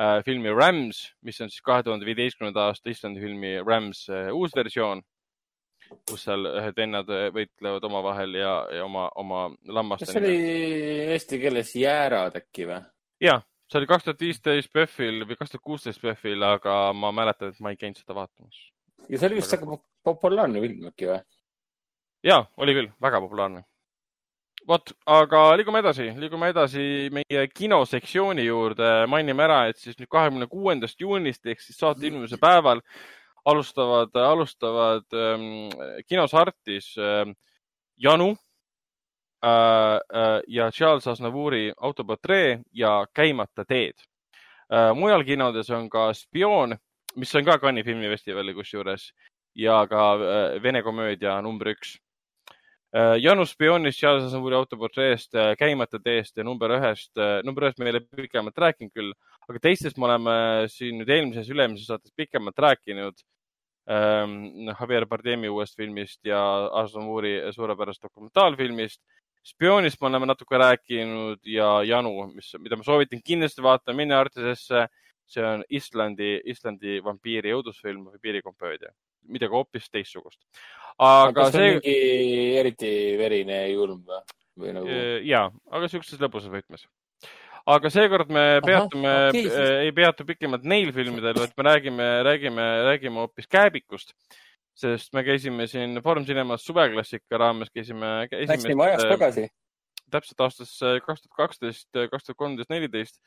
äh, 0.00 0.24
filmi 0.24 0.52
Rams, 0.54 1.02
mis 1.22 1.40
on 1.40 1.50
siis 1.50 1.62
kahe 1.62 1.82
tuhande 1.82 2.06
viieteistkümnenda 2.08 2.70
aasta 2.70 2.90
Islandi 2.90 3.20
filmi 3.20 3.58
Rams 3.66 4.06
äh, 4.08 4.32
uus 4.32 4.56
versioon. 4.56 5.02
kus 6.06 6.22
seal 6.22 6.46
ühed 6.46 6.76
vennad 6.78 7.08
võitlevad 7.34 7.82
omavahel 7.88 8.36
ja, 8.38 8.50
ja 8.70 8.84
oma, 8.84 9.08
oma 9.18 9.40
kas 9.50 9.72
lammaste 9.74 10.06
see 10.06 10.20
oli 10.20 10.34
eesti 11.16 11.40
keeles 11.42 11.72
jäärad 11.74 12.36
äkki 12.38 12.68
või? 12.68 12.76
ja 13.26 13.40
see 13.70 13.78
oli 13.78 13.88
kaks 13.90 14.06
tuhat 14.06 14.22
viisteist 14.24 14.72
PÖFFil 14.74 15.24
või 15.28 15.38
kaks 15.38 15.54
tuhat 15.54 15.64
kuusteist 15.64 16.02
PÖFFil, 16.02 16.42
aga 16.42 16.76
ma 16.96 17.12
mäletan, 17.14 17.52
et 17.52 17.60
ma 17.62 17.72
ei 17.72 17.78
käinud 17.78 18.00
seda 18.00 18.16
vaatamas. 18.16 18.62
ja 19.08 19.18
see 19.18 19.28
oli 19.30 19.38
vist 19.38 19.54
väga 19.54 19.68
po- 19.68 19.84
populaarne 20.04 20.62
film 20.64 20.88
äkki 20.90 21.10
või? 21.10 21.20
ja 22.26 22.44
oli 22.56 22.74
küll, 22.76 22.90
väga 23.02 23.20
populaarne. 23.22 23.62
vot, 24.68 24.92
aga 25.06 25.44
liigume 25.60 25.84
edasi, 25.84 26.10
liigume 26.18 26.50
edasi 26.50 26.82
meie 27.14 27.46
kinosektsiooni 27.54 28.44
juurde. 28.48 28.90
mainime 29.06 29.46
ära, 29.46 29.62
et 29.70 29.78
siis 29.78 29.98
nüüd 29.98 30.10
kahekümne 30.10 30.50
kuuendast 30.50 31.00
juunist 31.00 31.46
ehk 31.46 31.62
siis 31.62 31.78
saate 31.78 32.06
ilmumise 32.06 32.38
päeval 32.42 32.82
alustavad, 33.44 34.14
alustavad 34.14 35.06
ähm, 35.14 35.70
kinos 36.08 36.34
Artis 36.34 36.92
ähm, 36.98 37.36
Janu 37.96 38.34
ja 39.42 40.70
Charles 40.70 41.06
Aznavouri 41.08 41.72
autoportree 41.76 42.60
ja 42.72 43.06
Käimata 43.14 43.64
teed 43.64 43.96
äh,. 44.68 44.92
mujal 44.94 45.24
kinodes 45.24 45.70
on 45.70 45.88
ka 45.90 46.12
Spioon, 46.14 46.76
mis 47.16 47.34
on 47.34 47.44
ka 47.44 47.56
Cannes'i 47.58 47.84
filmifestivali 47.84 48.54
kusjuures 48.54 49.10
ja 49.54 49.86
ka 49.88 50.12
äh, 50.14 50.62
vene 50.62 50.82
komöödia 50.82 51.40
number 51.42 51.72
üks 51.72 51.96
äh,. 52.92 53.16
Janu 53.22 53.46
Spioonist, 53.46 53.98
Charles 53.98 54.28
Aznavouri 54.28 54.56
autoportreest, 54.56 55.32
Käimata 55.58 55.98
teest 56.04 56.36
ja 56.36 56.44
number 56.44 56.76
ühest, 56.76 57.12
number 57.44 57.64
ühest 57.64 57.78
me 57.78 57.88
ei 57.88 57.96
ole 57.96 58.04
pikemalt 58.16 58.58
rääkinud 58.58 58.92
küll, 58.92 59.12
aga 59.48 59.58
teistest 59.62 59.98
me 59.98 60.06
oleme 60.10 60.34
siin 60.68 61.00
nüüd 61.00 61.08
eelmises, 61.10 61.48
üle-eelmises 61.50 61.88
saates 61.90 62.12
pikemalt 62.16 62.58
rääkinud 62.58 63.24
ähm,. 63.90 64.36
Javier 64.68 65.06
Bardemi 65.06 65.48
uuest 65.48 65.76
filmist 65.80 66.20
ja 66.24 66.40
Aznavouri 66.82 67.38
suurepärasest 67.56 68.04
dokumentaalfilmist. 68.10 69.00
Spioonist 69.46 70.00
me 70.00 70.10
oleme 70.10 70.26
natuke 70.28 70.58
rääkinud 70.60 71.40
ja 71.48 71.82
Janu, 71.86 72.12
mis, 72.34 72.52
mida 72.58 72.76
ma 72.76 72.84
soovitan 72.86 73.22
kindlasti 73.24 73.62
vaatama, 73.64 73.96
minna 74.02 74.20
Artisesse. 74.20 74.88
see 75.30 75.44
on 75.46 75.60
Islandi, 75.70 76.40
Islandi 76.50 76.96
vampiiri 77.06 77.52
õudusfilm 77.54 78.08
või 78.10 78.18
piirikomöödia, 78.18 78.88
midagi 79.30 79.54
hoopis 79.54 79.84
teistsugust. 79.86 80.40
aga 80.98 81.44
see 81.54 81.76
mingi 81.76 82.56
eriti 82.58 82.90
verine 83.18 83.60
julm 83.70 84.00
või? 84.08 84.18
või 84.58 84.72
nagu, 84.74 84.96
ja, 85.22 85.44
aga 85.70 85.88
siukses 85.88 86.18
lõbusas 86.18 86.50
võtmes. 86.50 86.82
aga 87.70 87.92
seekord 87.94 88.30
me 88.34 88.60
peatume 88.66 89.14
okei, 89.28 89.44
siis- 89.44 89.54
äh, 89.54 89.84
ei 89.86 89.92
peatu 89.92 90.26
pikemalt 90.26 90.64
neil 90.64 90.90
filmidel, 90.92 91.38
vaid 91.38 91.54
me 91.56 91.68
räägime, 91.68 92.08
räägime, 92.26 92.66
räägime 92.90 93.22
hoopis 93.22 93.46
Kääbikust. 93.46 94.14
Sest 94.80 95.12
me 95.16 95.24
käisime 95.26 95.66
siin 95.70 96.00
Foorum 96.04 96.24
Cinemas 96.24 96.64
suveklassika 96.64 97.38
raames, 97.38 97.70
käisime. 97.74 98.28
läksime 98.48 98.84
ajas 98.84 99.04
tagasi. 99.08 99.48
täpselt 100.10 100.40
aastasse 100.40 100.96
kaks 101.06 101.22
tuhat 101.22 101.36
kaksteist, 101.36 101.88
kaks 101.92 102.24
tuhat 102.24 102.36
kolmteist, 102.36 102.70
neliteist, 102.70 103.20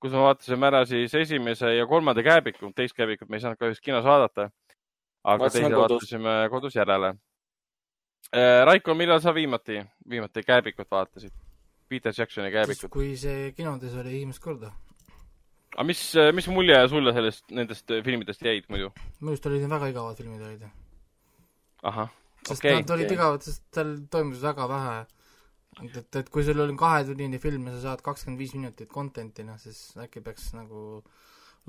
kus 0.00 0.12
me 0.12 0.24
vaatasime 0.24 0.66
ära 0.68 0.84
siis 0.88 1.14
esimese 1.14 1.74
ja 1.74 1.86
kolmanda 1.86 2.22
Kääbiku, 2.22 2.72
teist 2.76 2.96
Kääbikut 2.96 3.28
me 3.28 3.38
ei 3.38 3.44
saanud 3.44 3.60
kahjuks 3.60 3.80
kinos 3.80 4.04
vaadata. 4.04 4.50
aga 5.24 5.44
Vaatasime 5.44 5.68
teise 5.68 5.74
kodus. 5.74 5.90
vaatasime 5.90 6.36
kodus 6.50 6.76
järele. 6.76 7.14
Raiko, 8.64 8.94
millal 8.94 9.20
sa 9.20 9.34
viimati, 9.34 9.82
viimati 10.08 10.42
Kääbikut 10.42 10.90
vaatasid? 10.90 11.32
Peter 11.88 12.12
Jacksoni 12.18 12.50
Kääbikut. 12.50 12.90
kui 12.90 13.16
see 13.16 13.52
kinodes 13.52 13.94
oli 13.94 14.16
esimest 14.16 14.42
korda. 14.42 14.72
Aga 15.76 15.86
mis, 15.86 16.02
mis 16.34 16.48
mulje 16.50 16.80
sulle 16.92 17.14
sellest, 17.16 17.46
nendest 17.54 17.94
filmidest 18.06 18.42
jäid 18.42 18.66
muidu? 18.72 18.90
minu 19.20 19.34
arust 19.34 19.46
olid 19.50 19.64
need 19.64 19.74
väga 19.76 19.92
igavad 19.92 20.18
filmid 20.18 20.42
olid. 20.48 20.66
ahah, 21.92 22.12
sest 22.42 22.58
okei 22.58 22.74
okay, 22.74 22.82
nad 22.82 22.94
olid 22.96 23.08
okei. 23.08 23.18
igavad, 23.18 23.46
sest 23.46 23.64
seal 23.76 23.96
toimus 24.10 24.42
väga 24.42 24.68
vähe. 24.70 24.98
et, 25.84 25.96
et, 26.02 26.20
et 26.22 26.30
kui 26.34 26.44
sul 26.46 26.60
on 26.66 26.76
kahetunnine 26.76 27.38
film 27.42 27.70
ja 27.70 27.76
sa 27.76 27.82
saad 27.88 28.04
kakskümmend 28.06 28.42
viis 28.42 28.54
minutit 28.58 28.90
content'i, 28.90 29.46
noh 29.46 29.58
siis 29.62 29.90
äkki 30.06 30.24
peaks 30.26 30.50
nagu 30.58 31.02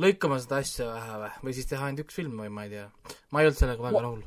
lõikama 0.01 0.39
seda 0.41 0.61
asja 0.61 0.87
vähe 0.89 1.17
või, 1.21 1.31
või 1.45 1.55
siis 1.57 1.69
teha 1.69 1.87
ainult 1.87 2.05
üks 2.05 2.17
film 2.17 2.37
või 2.41 2.51
ma 2.53 2.65
ei 2.65 2.75
tea. 2.75 2.85
ma 3.31 3.41
ei 3.41 3.49
olnud 3.49 3.59
sellega 3.59 3.85
väga 3.85 4.03
rahul. 4.05 4.21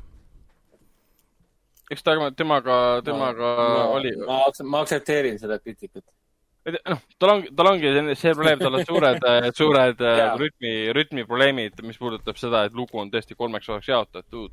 eks 1.91 2.05
ta 2.05 2.15
temaga, 2.37 2.77
temaga 3.05 3.55
ma, 3.59 3.87
oli, 3.97 4.13
ma, 4.21 4.43
ma 4.71 4.83
aktsepteerin 4.85 5.39
seda 5.41 5.59
kriitikat. 5.59 6.05
noh, 6.65 7.01
tal 7.21 7.31
on, 7.33 7.43
tal 7.55 7.69
ongi 7.71 7.91
see- 8.17 8.33
probleem, 8.33 8.59
tal 8.59 8.77
on 8.79 8.85
suured, 8.85 9.25
suured 9.59 10.01
äh, 10.01 10.17
Jaa. 10.21 10.37
rütmi, 10.41 10.73
rütmiprobleemid, 10.97 11.81
mis 11.85 11.99
puudutab 12.01 12.39
seda, 12.41 12.65
et 12.65 12.73
lugu 12.77 12.99
on 13.01 13.11
tõesti 13.13 13.37
kolmeks 13.37 13.69
osaks 13.69 13.91
jaotatud. 13.91 14.51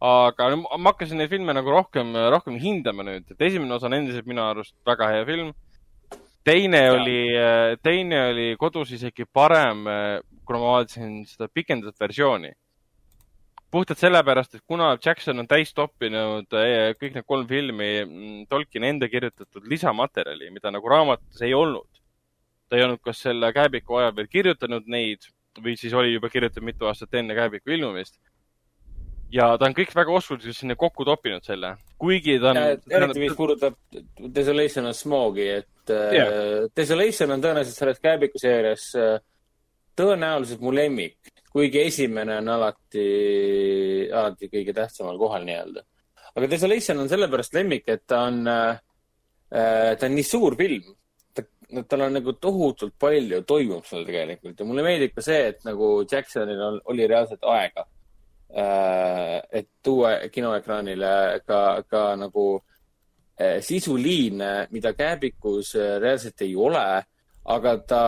aga 0.00 0.46
ma 0.56 0.90
hakkasin 0.90 1.18
neid 1.20 1.28
filme 1.28 1.52
nagu 1.52 1.72
rohkem, 1.72 2.14
rohkem 2.32 2.56
hindama 2.60 3.04
nüüd, 3.04 3.26
et 3.30 3.42
esimene 3.50 3.74
osa 3.76 3.88
on 3.90 3.98
endiselt 3.98 4.26
minu 4.28 4.40
arust 4.46 4.74
väga 4.86 5.10
hea 5.12 5.26
film. 5.28 5.52
teine 6.44 6.84
Jaa. 6.84 6.94
oli, 6.96 7.20
teine 7.82 8.22
oli 8.30 8.48
kodus 8.56 8.92
isegi 8.96 9.24
parem, 9.24 9.84
kuna 10.44 10.58
ma 10.58 10.72
vaatasin 10.78 11.24
seda 11.28 11.48
pikendatud 11.52 12.00
versiooni. 12.00 12.52
Puhtalt 13.70 14.00
sellepärast, 14.02 14.54
et 14.54 14.64
kuna 14.66 14.90
Jackson 15.04 15.38
on 15.42 15.48
täis 15.50 15.72
toppinud 15.74 16.56
eh, 16.58 16.92
kõik 16.98 17.16
need 17.16 17.26
kolm 17.26 17.46
filmi 17.50 17.90
mm, 18.04 18.40
Tolkieni 18.50 18.90
enda 18.94 19.08
kirjutatud 19.10 19.68
lisamaterjali, 19.70 20.50
mida 20.54 20.72
nagu 20.74 20.90
raamatus 20.90 21.42
ei 21.46 21.54
olnud. 21.54 21.88
ta 22.70 22.78
ei 22.78 22.84
olnud 22.86 23.00
kas 23.02 23.22
selle 23.26 23.52
Kääbiku 23.52 23.98
ajal 23.98 24.16
veel 24.16 24.28
kirjutanud 24.30 24.86
neid 24.86 25.26
või 25.58 25.76
siis 25.78 25.94
oli 25.94 26.12
juba 26.14 26.30
kirjutatud 26.30 26.66
mitu 26.66 26.86
aastat 26.90 27.14
enne 27.14 27.34
Kääbiku 27.34 27.70
ilmumist. 27.70 28.18
ja 29.32 29.56
ta 29.58 29.66
on 29.66 29.74
kõik 29.74 29.94
väga 29.94 30.12
oskuliselt 30.12 30.56
sinna 30.56 30.76
kokku 30.76 31.04
toppinud 31.04 31.46
selle, 31.46 31.76
kuigi 31.98 32.38
ta 32.42 32.50
on. 32.50 32.62
eriti 32.90 33.26
mis 33.26 33.36
puudutab 33.38 33.76
Desolation 34.34 34.86
of 34.86 34.96
Smogi, 34.96 35.48
et 35.48 35.94
yeah. 35.94 36.66
Desolation 36.76 37.30
on 37.30 37.42
tõenäoliselt 37.42 37.78
selles 37.78 38.02
Kääbiku 38.02 38.38
seerias 38.42 38.90
äh, 38.98 39.20
tõenäoliselt 39.98 40.62
mu 40.64 40.72
lemmik, 40.74 41.18
kuigi 41.50 41.82
esimene 41.88 42.38
on 42.40 42.48
alati, 42.54 43.06
alati 44.12 44.50
kõige 44.52 44.74
tähtsamal 44.74 45.18
kohal 45.18 45.44
nii-öelda. 45.48 45.82
aga 46.30 46.48
Desolation 46.50 47.02
on 47.02 47.10
sellepärast 47.10 47.54
lemmik, 47.54 47.88
et 47.88 48.06
ta 48.06 48.22
on 48.28 48.46
äh,, 48.48 48.80
ta 49.50 50.06
on 50.06 50.14
nii 50.14 50.26
suur 50.26 50.56
film. 50.56 50.94
ta, 51.34 51.42
tal 51.88 52.06
on 52.06 52.18
nagu 52.18 52.32
tohutult 52.38 52.94
palju 52.98 53.42
toimub 53.42 53.86
seal 53.86 54.06
tegelikult 54.06 54.60
ja 54.60 54.66
mulle 54.66 54.86
meeldib 54.86 55.14
ka 55.14 55.26
see, 55.26 55.48
et 55.52 55.64
nagu 55.66 56.04
Jacksonil 56.10 56.62
on, 56.68 56.80
oli 56.92 57.06
reaalselt 57.10 57.42
aega 57.42 57.86
äh,, 58.54 59.38
et 59.50 59.68
tuua 59.82 60.16
kinoekraanile 60.30 61.42
ka, 61.46 61.82
ka 61.90 62.04
nagu 62.16 62.46
äh, 63.40 63.58
sisuliine, 63.60 64.68
mida 64.70 64.94
Kääbikus 64.94 65.74
äh, 65.74 65.96
reaalselt 65.98 66.46
ei 66.46 66.54
ole, 66.56 66.88
aga 67.50 67.78
ta 67.82 68.04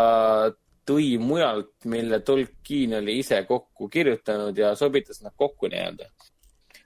tõi 0.87 1.15
mujalt, 1.23 1.75
mille 1.91 2.21
Tolkien 2.27 2.99
oli 2.99 3.19
ise 3.23 3.43
kokku 3.49 3.89
kirjutanud 3.89 4.59
ja 4.59 4.75
sobitas 4.79 5.23
nad 5.23 5.35
kokku 5.37 5.71
nii-öelda. 5.73 6.09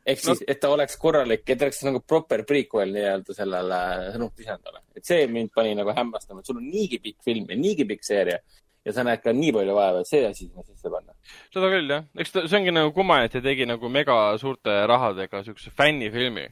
ehk 0.06 0.20
siis, 0.22 0.44
et 0.46 0.60
ta 0.60 0.68
oleks 0.70 0.96
korralik, 1.02 1.42
et 1.50 1.62
oleks 1.62 1.82
nagu 1.82 2.00
proper 2.00 2.44
prequel 2.46 2.92
nii-öelda 2.94 3.34
sellele 3.34 3.80
sõnumisisendale. 4.14 4.84
et 4.96 5.04
see 5.04 5.26
mind 5.26 5.50
pani 5.54 5.74
nagu 5.74 5.92
hämmastama, 5.96 6.40
et 6.40 6.46
sul 6.46 6.60
on 6.60 6.70
niigi 6.70 6.98
pikk 6.98 7.24
film 7.24 7.50
ja 7.50 7.56
niigi 7.56 7.84
pikk 7.84 8.04
seeria 8.04 8.38
ja 8.86 8.92
sa 8.94 9.02
näed 9.06 9.22
ka 9.24 9.34
nii 9.34 9.52
palju 9.54 9.74
vaeva, 9.74 10.02
et 10.02 10.10
see 10.10 10.22
asi 10.26 10.46
sinna 10.46 10.62
sisse 10.66 10.90
panna. 10.92 11.16
seda 11.54 11.70
küll 11.72 11.90
jah, 11.90 12.06
eks 12.22 12.34
ta, 12.34 12.44
see 12.46 12.60
ongi 12.60 12.74
nagu 12.74 12.92
kumma, 12.94 13.22
et 13.26 13.34
ta 13.34 13.42
tegi 13.42 13.66
nagu 13.66 13.90
mega 13.90 14.18
suurte 14.42 14.78
rahadega 14.90 15.42
siukse 15.46 15.72
fännifilmi. 15.74 16.46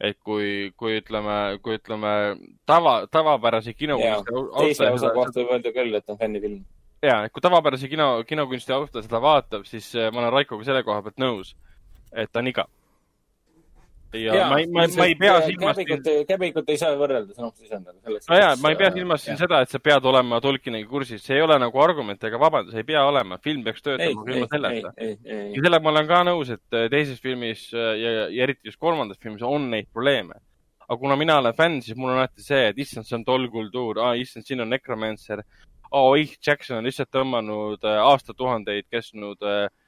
Et 0.00 0.18
kui, 0.24 0.72
kui 0.76 0.98
ütleme, 1.00 1.58
kui 1.62 1.78
ütleme 1.78 2.12
tava, 2.66 3.04
tavapärase 3.10 3.74
kino. 3.74 3.98
teise 4.58 4.90
osa 4.90 5.12
kohta 5.14 5.40
võib 5.40 5.54
öelda 5.56 5.74
küll, 5.74 5.94
et 5.94 6.10
on 6.10 6.18
fännifilm. 6.18 6.64
ja, 7.02 7.24
et 7.24 7.32
kui 7.32 7.44
tavapärase 7.44 7.88
kino, 7.88 8.08
kinokunsti 8.28 8.74
austaja 8.74 9.06
seda 9.06 9.20
vaatab, 9.22 9.68
siis 9.70 9.90
äh, 9.94 10.10
ma 10.12 10.24
olen 10.24 10.32
Raikoga 10.34 10.66
selle 10.66 10.82
koha 10.86 11.02
pealt 11.04 11.20
nõus, 11.22 11.54
et 12.12 12.32
ta 12.32 12.42
on 12.42 12.50
igav. 12.50 12.70
Ja, 14.14 14.34
ja 14.34 14.46
ma 14.50 14.58
ei, 14.60 14.66
ma, 14.70 14.84
ma 14.96 15.06
ei 15.08 15.16
pea 15.18 15.34
silmas 15.44 15.76
siin 15.78 15.88
käbikut, 15.88 16.08
käbikut 16.28 16.70
ei 16.72 16.80
saa 16.80 16.94
võrrelda 16.98 17.34
sõnumissisendaga. 17.36 18.14
no 18.28 18.38
jaa, 18.38 18.54
ma 18.62 18.72
ei 18.72 18.78
pea 18.80 18.90
silmas 18.94 19.26
siin 19.26 19.38
seda, 19.40 19.60
et 19.64 19.72
sa 19.72 19.80
pead 19.82 20.08
olema 20.10 20.40
Tolkieniga 20.44 20.88
kursis, 20.90 21.24
see 21.24 21.38
ei 21.38 21.44
ole 21.44 21.58
nagu 21.62 21.82
argument 21.82 22.24
ega 22.28 22.40
vabandus, 22.40 22.76
ei 22.78 22.86
pea 22.88 23.04
olema, 23.08 23.38
film 23.44 23.64
peaks 23.66 23.84
töötama 23.84 24.24
ilma, 24.30 24.48
selleta. 24.52 24.94
ja 25.00 25.60
sellega 25.60 25.82
ma 25.84 25.92
olen 25.94 26.10
ka 26.10 26.22
nõus, 26.30 26.54
et 26.56 26.78
äh, 26.78 26.88
teises 26.92 27.20
filmis 27.24 27.68
äh, 27.74 27.92
ja, 28.00 28.16
ja 28.24 28.48
eriti 28.48 28.70
just 28.70 28.80
kolmandas 28.82 29.20
filmis 29.22 29.44
on 29.46 29.70
neid 29.74 29.90
probleeme. 29.92 30.40
aga 30.84 30.98
kuna 31.00 31.16
mina 31.16 31.38
olen 31.40 31.54
fänn, 31.56 31.80
siis 31.82 31.96
mul 31.96 32.12
on 32.12 32.18
alati 32.20 32.44
see, 32.44 32.66
et 32.70 32.78
issand, 32.78 33.08
see 33.08 33.16
on 33.16 33.24
toll 33.24 33.48
kultuur, 33.52 34.02
aa 34.04 34.16
issand, 34.20 34.44
siin 34.44 34.60
on 34.60 34.68
Necromancer, 34.68 35.40
oih, 35.94 36.34
Jackson 36.44 36.80
on 36.80 36.88
lihtsalt 36.88 37.12
tõmmanud 37.14 37.84
äh, 37.86 38.00
aastatuhandeid 38.02 38.88
kestnud 38.92 39.42
äh, 39.46 39.64
äh, 39.64 39.80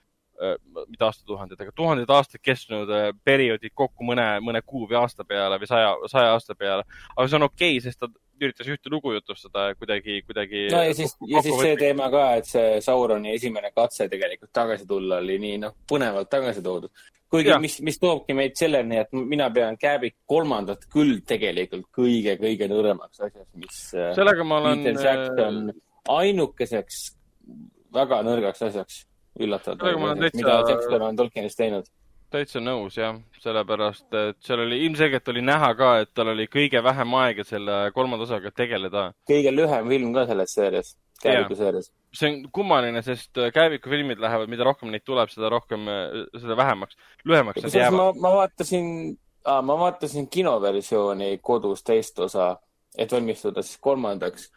mitte 0.86 1.04
aastatuhanded, 1.06 1.60
aga 1.60 1.72
tuhanded 1.76 2.10
aastad 2.12 2.42
kestnud 2.44 2.90
äh, 2.92 3.08
perioodid 3.24 3.72
kokku 3.74 4.04
mõne, 4.04 4.26
mõne 4.44 4.62
kuu 4.66 4.84
või 4.90 5.00
aasta 5.00 5.24
peale 5.24 5.58
või 5.62 5.70
saja, 5.70 5.94
saja 6.12 6.34
aasta 6.36 6.54
peale. 6.58 6.84
aga 7.14 7.28
see 7.28 7.38
on 7.38 7.48
okei 7.48 7.76
okay,, 7.76 7.84
sest 7.84 8.02
ta 8.02 8.10
üritas 8.40 8.68
ühte 8.68 8.92
lugu 8.92 9.14
jutustada 9.14 9.70
kuidagi, 9.78 10.20
kuidagi. 10.26 10.66
no 10.72 10.82
ja 10.84 10.94
siis, 10.96 11.16
ja 11.30 11.42
siis 11.44 11.58
see 11.60 11.76
teema 11.80 12.10
ka, 12.12 12.24
et 12.40 12.48
see 12.48 12.80
Sauroni 12.84 13.32
esimene 13.36 13.72
katse 13.76 14.10
tegelikult 14.12 14.52
tagasi 14.56 14.88
tulla 14.88 15.20
oli 15.24 15.38
nii 15.42 15.60
noh, 15.64 15.76
põnevalt 15.88 16.30
tagasi 16.32 16.64
toodud. 16.64 16.92
kuigi 17.32 17.50
Jah. 17.50 17.60
mis, 17.62 17.80
mis 17.86 17.98
toobki 18.02 18.36
meid 18.36 18.54
selleni, 18.58 19.00
et 19.02 19.16
mina 19.16 19.48
pean 19.50 19.80
Kääbik 19.80 20.18
kolmandat 20.28 20.86
küll 20.92 21.18
tegelikult 21.26 21.88
kõige-kõige 21.96 22.68
nõremaks 22.70 23.24
asjaks, 23.24 23.50
mis 23.56 23.82
äh, 23.96 24.12
sellega 24.18 24.44
ma 24.44 24.60
olen 24.60 24.86
Jackson 24.92 25.60
ainukeseks 26.12 27.04
väga 27.96 28.20
nõrgaks 28.26 28.62
asjaks 28.68 29.04
üllatavalt 29.40 29.80
täitsa- 30.20 30.36
mida 30.36 30.58
Jackson 30.68 31.02
on 31.02 31.16
Tolkienis 31.16 31.56
teinud. 31.56 31.88
täitsa 32.30 32.60
nõus 32.60 32.96
jah, 32.98 33.18
sellepärast 33.40 34.14
et 34.18 34.38
seal 34.42 34.60
oli 34.64 34.80
ilmselgelt 34.84 35.28
oli 35.28 35.42
näha 35.46 35.74
ka, 35.78 35.90
et 36.02 36.10
tal 36.14 36.32
oli 36.32 36.48
kõige 36.50 36.82
vähem 36.82 37.14
aega 37.14 37.44
selle 37.44 37.76
kolmanda 37.94 38.26
osaga 38.26 38.50
tegeleda 38.50 39.12
kõige 39.30 39.52
lühem 39.54 39.88
film 39.88 40.14
ka 40.14 40.26
selles 40.26 40.54
seerias, 40.54 40.96
Kääbiku 41.22 41.54
seerias. 41.56 41.92
see 42.12 42.32
on 42.32 42.50
kummaline, 42.52 43.02
sest 43.02 43.38
äh, 43.38 43.52
Kääviku 43.52 43.90
filmid 43.90 44.18
lähevad, 44.18 44.50
mida 44.50 44.64
rohkem 44.64 44.90
neid 44.90 45.04
tuleb, 45.04 45.30
seda 45.30 45.48
rohkem, 45.48 45.86
seda 46.40 46.56
vähemaks, 46.56 46.98
lühemaks 47.24 47.62
nad 47.62 47.78
jäävad. 47.78 47.96
ma, 47.96 48.12
ma 48.20 48.34
vaatasin, 48.40 49.18
ma 49.62 49.78
vaatasin 49.78 50.28
kinoversiooni 50.28 51.38
kodus 51.42 51.82
teist 51.86 52.18
osa, 52.18 52.56
et 52.98 53.12
valmistuda 53.12 53.62
siis 53.62 53.78
kolmandaks. 53.80 54.50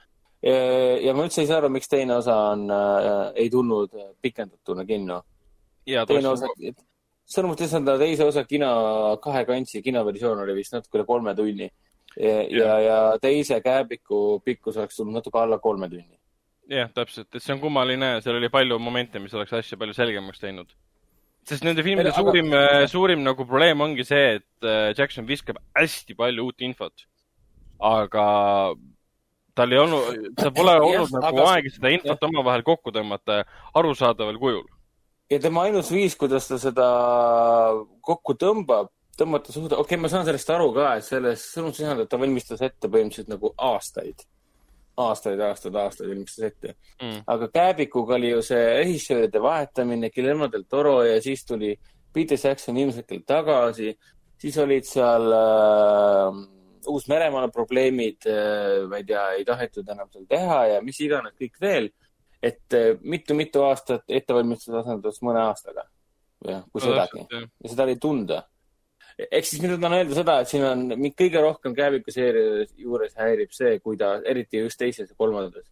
Ja 0.44 1.14
ma 1.16 1.26
üldse 1.28 1.44
ei 1.44 1.50
saa 1.50 1.58
aru, 1.60 1.72
miks 1.74 1.92
teine 1.92 2.16
osa 2.16 2.36
on 2.54 2.70
äh,, 2.72 3.32
ei 3.44 3.50
tulnud 3.52 3.92
pikendatuna 4.22 4.86
kinno. 4.88 5.22
teine 5.86 6.32
osa, 6.32 6.48
sõnumit 7.30 7.64
lihtsalt 7.64 7.92
teise 8.02 8.28
osa 8.28 8.46
kino, 8.48 8.70
kahe 9.24 9.44
kantsi 9.50 9.84
kinoversioon 9.86 10.44
oli 10.46 10.56
vist 10.58 10.74
natuke 10.76 11.00
üle 11.00 11.08
kolme 11.08 11.36
tunni. 11.36 11.70
ja, 12.20 12.38
ja, 12.50 12.78
ja 12.82 13.00
teise 13.22 13.60
Kääbiku 13.62 14.40
pikkus 14.46 14.78
oleks 14.78 14.98
tulnud 14.98 15.20
natuke 15.20 15.40
alla 15.40 15.60
kolme 15.60 15.90
tunni. 15.90 16.18
jah, 16.70 16.90
täpselt, 16.94 17.30
et 17.36 17.44
see 17.44 17.56
on 17.56 17.62
kummaline, 17.64 18.20
seal 18.24 18.40
oli 18.40 18.50
palju 18.54 18.80
momente, 18.80 19.20
mis 19.20 19.34
oleks 19.34 19.54
asja 19.60 19.78
palju 19.78 19.98
selgemaks 19.98 20.40
teinud. 20.40 20.72
sest 21.50 21.68
nende 21.68 21.84
filmide 21.84 22.14
Aga- 22.14 22.24
suurim, 22.24 22.56
suurim 22.88 23.28
nagu 23.28 23.46
probleem 23.46 23.82
ongi 23.82 24.08
see, 24.08 24.40
et 24.40 24.68
äh, 24.68 24.94
Jackson 24.96 25.28
viskab 25.28 25.60
hästi 25.76 26.16
palju 26.16 26.48
uut 26.48 26.62
infot. 26.64 27.06
aga 27.80 28.26
tal 29.56 29.72
ei 29.72 29.80
olnud, 29.82 30.30
tal 30.38 30.52
pole 30.56 30.76
olnud 30.80 31.12
nagu 31.16 31.42
aga- 31.42 31.50
aega 31.56 31.70
seda 31.74 31.90
infot 31.96 32.24
omavahel 32.30 32.64
kokku 32.64 32.92
tõmmata 32.96 33.44
arusaadaval 33.76 34.38
kujul. 34.40 34.66
ja 35.30 35.40
tema 35.40 35.64
ainus 35.68 35.92
viis, 35.92 36.16
kuidas 36.16 36.48
ta 36.48 36.58
seda 36.58 36.88
kokku 38.02 38.34
tõmbab, 38.40 38.90
tõmmata 39.20 39.52
suuda, 39.54 39.76
okei 39.78 39.96
okay,, 39.96 40.02
ma 40.02 40.10
saan 40.12 40.26
sellest 40.26 40.50
aru 40.56 40.72
ka, 40.74 40.96
et 40.98 41.04
selles 41.06 41.46
sõnum 41.54 41.74
sisaldab, 41.76 42.08
ta 42.10 42.18
valmistas 42.22 42.62
ette 42.66 42.88
põhimõtteliselt 42.88 43.32
nagu 43.34 43.54
aastaid. 43.58 44.24
aastaid, 45.00 45.40
aastaid, 45.40 45.76
aastaid 45.76 46.10
valmistas 46.10 46.46
ette 46.52 46.76
Mm. 47.02 47.22
aga 47.28 47.48
Kääbikuga 47.48 48.16
oli 48.16 48.30
ju 48.34 48.42
see 48.44 48.64
režissööride 48.84 49.40
vahetamine, 49.42 50.10
Guillermo 50.12 50.48
del 50.52 50.64
Toro 50.68 51.04
ja 51.04 51.22
siis 51.22 51.46
tuli 51.46 51.78
Peter 52.14 52.38
Jackson 52.44 52.78
ilmselgelt 52.78 53.26
tagasi. 53.26 53.98
siis 54.38 54.58
olid 54.58 54.84
seal 54.84 55.32
äh, 55.32 56.59
Uus-Meremaal 56.88 57.50
probleemid 57.52 58.28
äh,, 58.30 58.86
ma 58.90 59.00
ei 59.00 59.08
tea, 59.08 59.24
ei 59.38 59.46
tahetud 59.48 59.90
enam 59.90 60.10
seal 60.12 60.28
teha 60.30 60.60
ja 60.74 60.84
mis 60.86 61.00
iganes 61.04 61.36
kõik 61.40 61.60
veel. 61.62 61.90
et 62.42 62.74
äh, 62.74 62.94
mitu-mitu 63.02 63.66
aastat 63.68 64.06
ettevalmistus 64.08 64.76
asendus 64.80 65.20
mõne 65.22 65.42
aastaga. 65.44 65.84
kui 66.40 66.82
sedagi 66.82 67.26
ja 67.28 67.70
seda 67.70 67.84
oli 67.84 67.98
tunda. 68.00 68.44
ehk 69.20 69.46
siis 69.46 69.62
mida 69.62 69.76
tahan 69.78 69.98
öelda 69.98 70.16
seda, 70.16 70.40
et 70.40 70.48
siin 70.48 70.64
on 70.64 70.86
mind 70.96 71.18
kõige 71.20 71.42
rohkem 71.44 71.76
Kääbiku 71.76 72.12
seeria 72.16 72.64
juures 72.78 73.18
häirib 73.20 73.52
see, 73.52 73.80
kuidas, 73.84 74.24
eriti 74.26 74.64
just 74.64 74.80
teises 74.80 75.10
ja 75.10 75.16
kolmandas, 75.18 75.68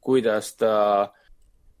kuidas 0.00 0.56
ta, 0.58 1.12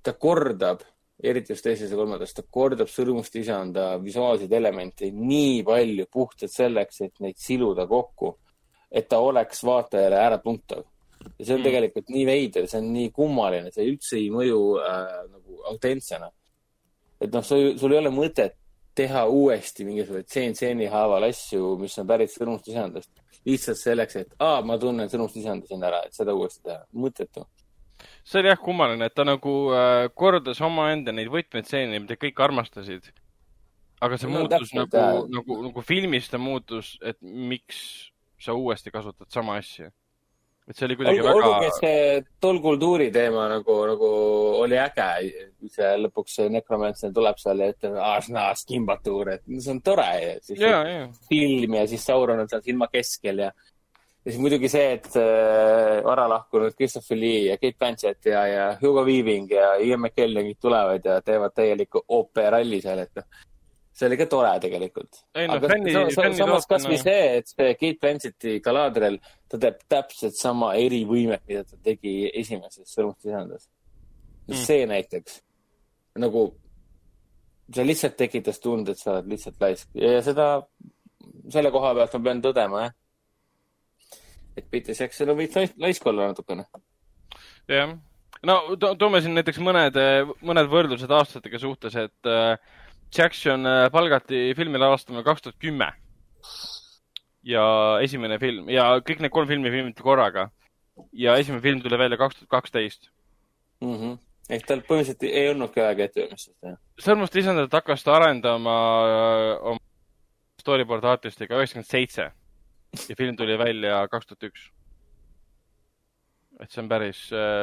ta 0.02 0.12
kordab, 0.14 0.84
eriti 1.18 1.52
just 1.52 1.66
teises 1.66 1.90
ja 1.90 1.98
kolmandas, 1.98 2.34
ta 2.36 2.44
kordab 2.46 2.90
Sõrmuste 2.92 3.40
isanda 3.42 3.96
visuaalseid 4.02 4.52
elemente 4.52 5.10
nii 5.10 5.64
palju 5.66 6.06
puhtalt 6.12 6.52
selleks, 6.52 7.00
et 7.08 7.18
neid 7.24 7.40
siluda 7.42 7.88
kokku, 7.90 8.36
et 8.92 9.08
ta 9.08 9.18
oleks 9.18 9.64
vaatajale 9.64 10.16
äratuntav. 10.16 10.84
ja 11.38 11.44
see 11.44 11.54
on 11.54 11.60
Mm. 11.60 11.64
tegelikult 11.64 12.08
nii 12.08 12.24
veider, 12.26 12.66
see 12.70 12.78
on 12.78 12.92
nii 12.92 13.10
kummaline, 13.10 13.70
see 13.74 13.84
üldse 13.90 14.16
ei 14.16 14.30
mõju 14.30 14.60
äh, 14.80 15.28
nagu 15.32 15.62
autentsena. 15.72 16.30
et 17.20 17.32
noh, 17.32 17.42
sul, 17.44 17.92
ei 17.92 17.98
ole 17.98 18.10
mõtet 18.14 18.54
teha 18.94 19.26
uuesti 19.30 19.84
mingisuguseid 19.84 20.26
tseen-tseeni 20.26 20.86
haaval 20.90 21.22
asju, 21.28 21.76
mis 21.78 21.98
on 21.98 22.06
pärit 22.06 22.30
Sõrmuste 22.30 22.70
isandast. 22.72 23.10
lihtsalt 23.46 23.78
selleks, 23.78 24.16
et 24.16 24.34
aa, 24.40 24.62
ma 24.62 24.78
tunnen 24.78 25.08
Sõrmuste 25.08 25.38
isanda 25.42 25.66
siin 25.66 25.82
ära, 25.84 26.02
et 26.06 26.14
seda 26.14 26.34
uuesti 26.34 26.62
teha. 26.64 26.84
mõttetu. 26.94 27.44
see 28.24 28.40
oli 28.40 28.48
jah 28.48 28.58
kummaline, 28.58 29.04
et 29.06 29.14
ta 29.14 29.24
nagu 29.24 29.54
äh, 29.74 30.08
kordas 30.14 30.60
omaenda 30.60 31.12
neid 31.12 31.28
võtmetseene, 31.28 31.98
mida 32.00 32.14
kõik 32.16 32.38
armastasid. 32.44 33.10
aga 34.00 34.16
see 34.16 34.30
No 34.30 34.38
muutus 34.38 34.72
nagu 34.74 35.26
nagu, 35.28 35.62
nagu 35.62 35.82
filmis 35.82 36.28
ta 36.28 36.38
muutus, 36.38 36.96
et 37.02 37.18
miks 37.22 38.10
sa 38.40 38.54
uuesti 38.54 38.92
kasutad 38.94 39.30
sama 39.32 39.58
asja. 39.58 39.90
et 40.68 40.76
see 40.76 40.84
oli 40.84 40.98
kuidagi 41.00 41.22
olgu, 41.22 41.30
olgugi, 41.32 41.52
väga 41.52 41.68
et, 41.68 41.78
see 41.80 42.24
tol 42.44 42.58
kultuuri 42.60 43.06
teema 43.12 43.46
nagu, 43.48 43.78
nagu 43.88 44.10
oli 44.64 44.76
äge. 44.82 45.08
see 45.72 45.94
lõpuks 46.02 46.36
see 46.40 46.52
Necromancer 46.52 47.14
tuleb 47.14 47.40
seal 47.40 47.64
ja 47.64 47.72
ütleb, 47.72 47.96
aasnaas 48.10 48.66
kimbatuur, 48.68 49.32
et 49.38 49.46
no 49.48 49.64
see 49.64 49.74
on 49.76 49.80
tore. 49.82 50.12
siis 50.44 50.60
ja, 50.60 50.84
ja, 50.84 51.08
film 51.30 51.80
ja 51.80 51.86
siis 51.88 52.04
Sauron 52.04 52.44
on 52.44 52.52
seal 52.52 52.64
silma 52.66 52.90
keskel 52.92 53.46
ja 53.46 53.52
ja 54.28 54.32
siis 54.32 54.42
muidugi 54.42 54.68
see, 54.68 54.88
et 54.98 55.06
äh, 55.16 56.02
vara 56.04 56.26
lahkunud 56.28 56.74
Christopher 56.76 57.16
Lee 57.16 57.46
ja 57.46 57.56
Kate 57.56 57.78
Blanchett 57.78 58.26
ja, 58.28 58.42
ja 58.46 58.64
Hugo 58.82 59.04
Weaving 59.06 59.50
ja 59.54 59.76
Ian 59.80 60.02
McKellen 60.02 60.50
kõik 60.50 60.58
tulevad 60.60 61.06
ja 61.08 61.20
teevad 61.24 61.54
täielikku 61.56 62.02
ooperalli 62.16 62.82
seal, 62.84 63.06
et 63.06 63.14
noh, 63.16 63.28
see 63.98 64.06
oli 64.06 64.16
ka 64.20 64.26
tore 64.30 64.52
tegelikult. 64.62 65.16
Aga 65.34 65.68
fänni- 65.72 65.92
sa, 65.96 66.04
sa, 66.14 66.28
samas 66.38 66.66
kasvõi 66.70 66.98
see, 67.02 67.24
et 67.40 67.48
see 67.50 67.72
Kate 67.74 67.98
Blanchetti 68.04 68.52
Galadriel, 68.62 69.16
ta 69.50 69.58
teeb 69.58 69.80
täpselt 69.90 70.36
sama 70.38 70.68
erivõimet, 70.78 71.42
mida 71.50 71.64
ta 71.66 71.76
tegi 71.82 72.30
esimeses 72.38 72.86
Sõrmuste 72.94 73.32
isandas 73.32 73.66
Mm. 74.48 74.54
see 74.64 74.86
näiteks 74.88 75.40
nagu, 76.22 76.46
see 77.74 77.84
lihtsalt 77.84 78.14
tekitas 78.16 78.56
tunde, 78.64 78.94
et 78.94 78.98
sa 79.02 79.10
oled 79.12 79.26
lihtsalt 79.28 79.58
laisk 79.60 79.88
ja 79.98 80.22
seda, 80.24 80.46
selle 81.52 81.68
koha 81.74 81.90
pealt 81.98 82.14
ma 82.16 82.20
pean 82.30 82.40
tõdema, 82.46 82.80
jah. 82.86 82.94
et 84.56 84.70
Peter 84.70 84.94
Jackson 84.96 85.28
võiks 85.36 85.54
lais- 85.58 85.74
laisk 85.78 86.06
olla 86.08 86.30
natukene. 86.32 86.64
jah. 87.68 87.92
no 88.42 88.56
to 88.80 88.94
toome 88.96 89.20
siin 89.20 89.34
näiteks 89.36 89.60
mõned, 89.60 90.00
mõned 90.42 90.70
võrdlused 90.72 91.10
aastatega 91.12 91.58
suhtes, 91.60 91.94
et 92.08 92.26
äh, 92.26 92.56
Jackson 93.16 93.66
äh, 93.66 93.88
palgati 93.92 94.52
filmi 94.56 94.78
lavastama 94.78 95.22
kaks 95.24 95.42
tuhat 95.42 95.58
kümme. 95.58 95.92
ja 97.48 97.64
esimene 98.04 98.36
film 98.38 98.68
ja 98.68 98.98
kõik 99.00 99.22
need 99.22 99.32
kolm 99.32 99.48
filmi 99.48 99.70
filmiti 99.72 100.02
korraga. 100.02 100.50
ja 101.12 101.36
esimene 101.36 101.62
film 101.62 101.80
tuli 101.80 101.98
välja 101.98 102.18
kaks 102.18 102.36
tuhat 102.36 102.50
kaksteist. 102.50 103.10
Mhm. 103.80 104.18
ehk 104.50 104.66
tal 104.66 104.80
põhimõtteliselt 104.80 105.22
ei 105.28 105.50
olnudki 105.50 105.80
aega 105.80 106.04
ettevalmistust 106.04 106.56
teha. 106.60 106.76
sõrmuste 107.00 107.40
isandat 107.40 107.72
hakkas 107.72 108.04
ta 108.04 108.16
arendama 108.16 108.74
äh, 109.04 109.70
oma 109.72 109.80
storyboard 110.60 111.04
artistiga 111.04 111.56
üheksakümmend 111.56 111.88
seitse 111.88 112.32
ja 113.08 113.16
film 113.16 113.36
tuli 113.36 113.58
välja 113.58 114.08
kaks 114.08 114.26
tuhat 114.26 114.50
üks. 114.50 114.68
et 116.60 116.70
see 116.70 116.82
on 116.82 116.88
päris, 116.90 117.18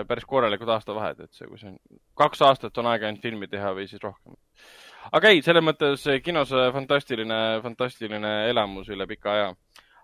päris 0.07 0.26
korralikud 0.26 0.69
aastavahed, 0.72 1.19
et 1.19 1.34
see, 1.34 1.47
kui 1.47 1.59
see 1.59 1.73
on, 1.73 1.80
kaks 2.15 2.41
aastat 2.47 2.77
on 2.77 2.88
aega 2.88 3.09
ainult 3.09 3.22
filmi 3.22 3.47
teha 3.51 3.73
või 3.76 3.89
siis 3.91 4.01
rohkem. 4.01 4.38
Aga 5.14 5.32
ei, 5.34 5.41
selles 5.45 5.64
mõttes 5.65 6.06
kinos 6.26 6.52
fantastiline, 6.73 7.40
fantastiline 7.64 8.34
elamus 8.49 8.90
üle 8.94 9.07
pika 9.10 9.34
aja. 9.34 9.49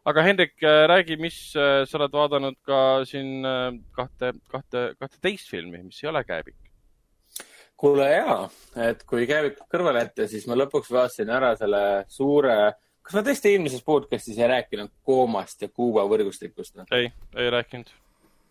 aga 0.06 0.24
Hendrik, 0.26 0.58
räägi, 0.62 1.18
mis 1.22 1.38
äh, 1.56 1.84
sa 1.86 1.98
oled 2.00 2.14
vaadanud 2.14 2.58
ka 2.66 3.06
siin 3.06 3.46
äh, 3.46 3.70
kahte, 3.96 4.34
kahte, 4.52 4.92
kahteteist 5.00 5.50
filmi, 5.50 5.84
mis 5.86 6.04
ei 6.04 6.10
ole 6.10 6.24
käebik. 6.26 6.58
kuule 7.78 8.10
jaa, 8.12 8.46
et 8.90 9.04
kui 9.10 9.26
käivikud 9.30 9.66
kõrvale 9.72 10.06
jätta, 10.06 10.28
siis 10.30 10.46
ma 10.48 10.58
lõpuks 10.60 10.92
vaatasin 10.94 11.30
ära 11.34 11.56
selle 11.58 11.84
suure, 12.10 12.58
kas 13.02 13.18
ma 13.18 13.26
tõesti 13.26 13.56
eelmises 13.56 13.82
podcast'is 13.86 14.38
ei 14.38 14.50
rääkinud 14.52 14.94
koomast 15.06 15.66
ja 15.66 15.70
Kuuba 15.74 16.06
võrgustikust 16.10 16.84
ei, 16.94 17.10
ei 17.36 17.50
rääkinud. 17.54 17.90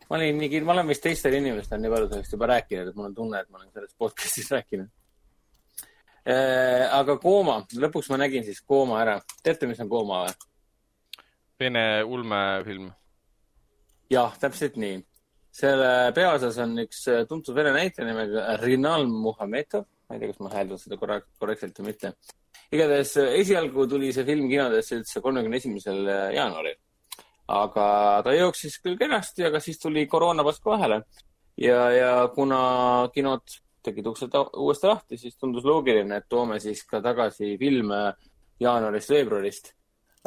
ma 0.09 0.19
olin 0.19 0.39
nii, 0.39 0.65
ma 0.67 0.75
olen 0.75 0.91
vist 0.91 1.07
teistel 1.07 1.39
inimestel 1.39 1.83
nii 1.83 1.93
palju 1.95 2.11
sellest 2.11 2.35
juba 2.35 2.51
rääkinud, 2.57 2.91
et 2.91 2.99
mul 2.99 3.13
on 3.13 3.15
tunne, 3.15 3.43
et 3.43 3.51
ma 3.51 3.63
olen 3.63 3.71
sellest 3.75 3.95
podcast'is 3.99 4.51
rääkinud. 4.57 4.91
Aga 6.27 7.17
Kooma, 7.23 7.63
lõpuks 7.73 8.11
ma 8.13 8.21
nägin 8.21 8.45
siis 8.45 8.61
Kooma 8.61 9.01
ära. 9.01 9.21
teate, 9.43 9.67
mis 9.67 9.81
on 9.81 9.89
Kooma 9.89 10.25
või? 10.27 10.35
Vene 11.61 12.03
ulmefilm. 12.09 12.89
jah, 14.11 14.37
täpselt 14.41 14.79
nii. 14.81 15.01
selle 15.53 15.89
peaosas 16.17 16.57
on 16.63 16.79
üks 16.85 17.03
äh, 17.11 17.25
tuntud 17.29 17.57
vene 17.57 17.73
näitleja 17.75 18.07
nimega 18.09 18.55
Rinal 18.63 19.05
Muhametov. 19.11 19.85
ma 20.09 20.17
ei 20.17 20.23
tea, 20.23 20.31
kas 20.31 20.41
ma 20.41 20.53
hääldan 20.55 20.81
seda 20.81 20.97
korra-, 21.01 21.21
korrektselt 21.39 21.77
või 21.81 21.91
mitte. 21.91 22.15
igatahes 22.73 23.13
äh, 23.21 23.35
esialgu 23.43 23.87
tuli 23.93 24.13
see 24.17 24.25
film 24.25 24.49
kinodesse 24.49 25.03
üldse 25.03 25.21
kolmekümne 25.21 25.61
esimesel 25.61 26.01
äh, 26.09 26.23
jaanuaril. 26.39 26.79
aga 27.61 27.87
ta 28.25 28.35
jooksis 28.39 28.81
küll 28.81 28.97
kenasti, 28.97 29.45
aga 29.51 29.61
siis 29.61 29.83
tuli 29.83 30.07
koroona 30.07 30.47
vastu 30.47 30.73
vahele. 30.73 31.03
ja, 31.61 31.83
ja 31.93 32.15
kuna 32.35 32.63
kinod 33.13 33.61
tegid 33.83 34.07
uksed 34.07 34.37
uuesti 34.61 34.89
lahti, 34.91 35.19
siis 35.21 35.37
tundus 35.37 35.65
loogiline, 35.65 36.21
et 36.21 36.29
toome 36.29 36.61
siis 36.61 36.83
ka 36.89 37.01
tagasi 37.05 37.57
filme 37.61 38.01
jaanuarist-veebruarist 38.61 39.73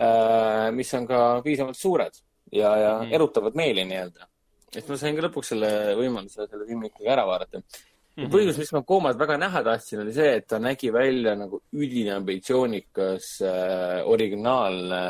äh,, 0.01 0.69
mis 0.75 0.93
on 0.97 1.07
ka 1.07 1.23
piisavalt 1.45 1.77
suured 1.77 2.21
ja, 2.51 2.75
ja 2.77 2.93
mm. 3.01 3.13
erutavad 3.13 3.57
meeli 3.57 3.85
nii-öelda. 3.89 4.29
et 4.75 4.87
ma 4.89 4.97
sain 4.97 5.15
ka 5.15 5.27
lõpuks 5.27 5.53
selle 5.53 5.71
võimaluse 5.99 6.47
selle 6.47 6.67
filmi 6.69 6.89
ikkagi 6.89 7.11
ära 7.13 7.25
vaadata 7.29 7.61
mm. 7.61 8.23
-hmm. 8.23 8.31
põhjus, 8.33 8.59
miks 8.61 8.73
ma 8.75 8.83
koomat 8.87 9.19
väga 9.19 9.37
näha 9.41 9.63
tahtsin, 9.63 10.03
oli 10.03 10.13
see, 10.13 10.35
et 10.39 10.47
ta 10.47 10.59
nägi 10.59 10.93
välja 10.93 11.35
nagu 11.37 11.61
üliambitsioonikas 11.73 13.33
äh, 13.47 13.99
originaalne 14.05 15.03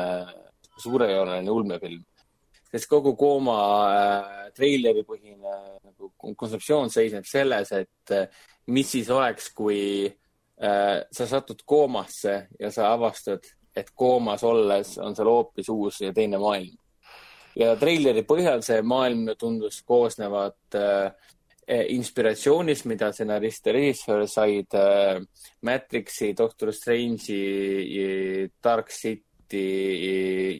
suurejooneline 0.82 1.50
ulmefilm. 1.50 2.02
Sest 2.74 2.90
kogu 2.90 3.14
kooma 3.18 3.56
äh, 3.86 4.46
treileri 4.56 5.04
põhine 5.06 5.58
nagu 5.84 6.10
kontseptsioon 6.18 6.90
seisneb 6.90 7.26
selles, 7.28 7.70
et 7.76 8.14
äh, 8.14 8.24
mis 8.74 8.88
siis 8.96 9.10
oleks, 9.14 9.52
kui 9.54 9.82
äh, 10.08 10.96
sa 11.06 11.26
satud 11.30 11.62
koomasse 11.66 12.38
ja 12.58 12.72
sa 12.74 12.90
avastad, 12.94 13.46
et 13.74 13.92
koomas 13.94 14.42
olles 14.46 14.96
on 15.02 15.14
seal 15.14 15.30
hoopis 15.30 15.70
uus 15.70 16.00
ja 16.02 16.12
teine 16.14 16.38
maailm. 16.42 16.74
ja 17.54 17.76
treileri 17.78 18.24
põhjal 18.26 18.62
see 18.66 18.80
maailm 18.82 19.28
tundus 19.38 19.80
koosnevat 19.86 20.74
inspiratsioonist, 21.64 22.84
mida 22.90 23.12
stsenarist 23.14 23.66
ja 23.66 23.72
režissöör 23.72 24.26
said 24.28 24.74
Matrixi, 25.62 26.34
Doctor 26.36 26.72
Strange'i, 26.74 28.50
Dark 28.62 28.90
City 28.90 29.33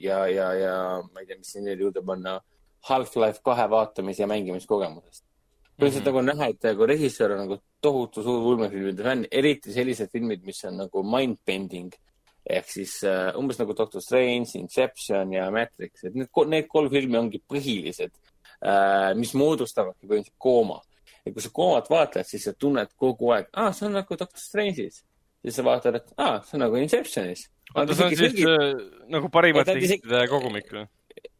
ja, 0.02 0.24
ja, 0.30 0.48
ja 0.58 0.74
ma 1.12 1.20
ei 1.22 1.26
tea, 1.26 1.38
mis 1.38 1.52
sinna 1.56 1.74
juurde 1.78 2.02
panna, 2.06 2.38
Half-Life 2.88 3.40
kahe 3.44 3.64
vaatamis- 3.72 4.20
ja 4.20 4.26
mängimiskogemusest. 4.26 5.24
põhiliselt 5.80 6.04
Mhm. 6.04 6.14
nagu 6.14 6.20
näha, 6.22 6.48
et 6.50 6.62
nagu 6.62 6.86
režissöör 6.86 7.32
on 7.32 7.38
nagu 7.48 7.56
tohutu 7.82 8.22
suur 8.22 8.44
ulmefilmide 8.52 9.02
fänn, 9.02 9.24
eriti 9.32 9.72
sellised 9.72 10.10
filmid, 10.12 10.44
mis 10.46 10.64
on 10.64 10.76
nagu 10.76 11.02
mind-bending 11.02 11.92
ehk 12.46 12.68
siis 12.68 13.02
äh, 13.04 13.32
umbes 13.36 13.58
nagu 13.58 13.72
Doctor 13.74 14.00
Strange, 14.00 14.54
Inception 14.54 15.32
ja 15.32 15.50
Matrix, 15.50 16.04
et 16.04 16.14
need, 16.14 16.28
need 16.46 16.68
kolm 16.68 16.90
filmi 16.90 17.16
ongi 17.18 17.40
põhilised 17.52 18.10
äh,, 18.62 19.14
mis 19.16 19.32
moodustavadki 19.34 20.06
põhimõtteliselt 20.06 20.38
kooma. 20.38 20.80
ja 21.26 21.32
kui 21.32 21.42
sa 21.42 21.48
koomat 21.52 21.88
vaatad, 21.90 22.26
siis 22.28 22.44
sa 22.44 22.52
tunned 22.52 22.88
kogu 23.00 23.32
aeg, 23.32 23.46
aa, 23.56 23.72
see 23.72 23.86
on 23.86 23.92
nagu 23.96 24.16
Doctor 24.16 24.38
Strange'is. 24.38 25.02
siis 25.42 25.54
sa 25.56 25.62
vaatad, 25.64 25.94
et 25.96 26.12
aa, 26.18 26.42
see 26.42 26.54
on 26.58 26.60
nagu 26.68 26.76
Inceptionis. 26.76 27.48
oota, 27.74 27.96
see 27.96 28.06
on 28.06 28.16
siis 28.18 28.44
äh, 28.48 28.68
nagu 29.12 29.30
parimate 29.32 29.76
hittide 29.78 30.26
kogumik 30.30 30.70
või? 30.72 30.84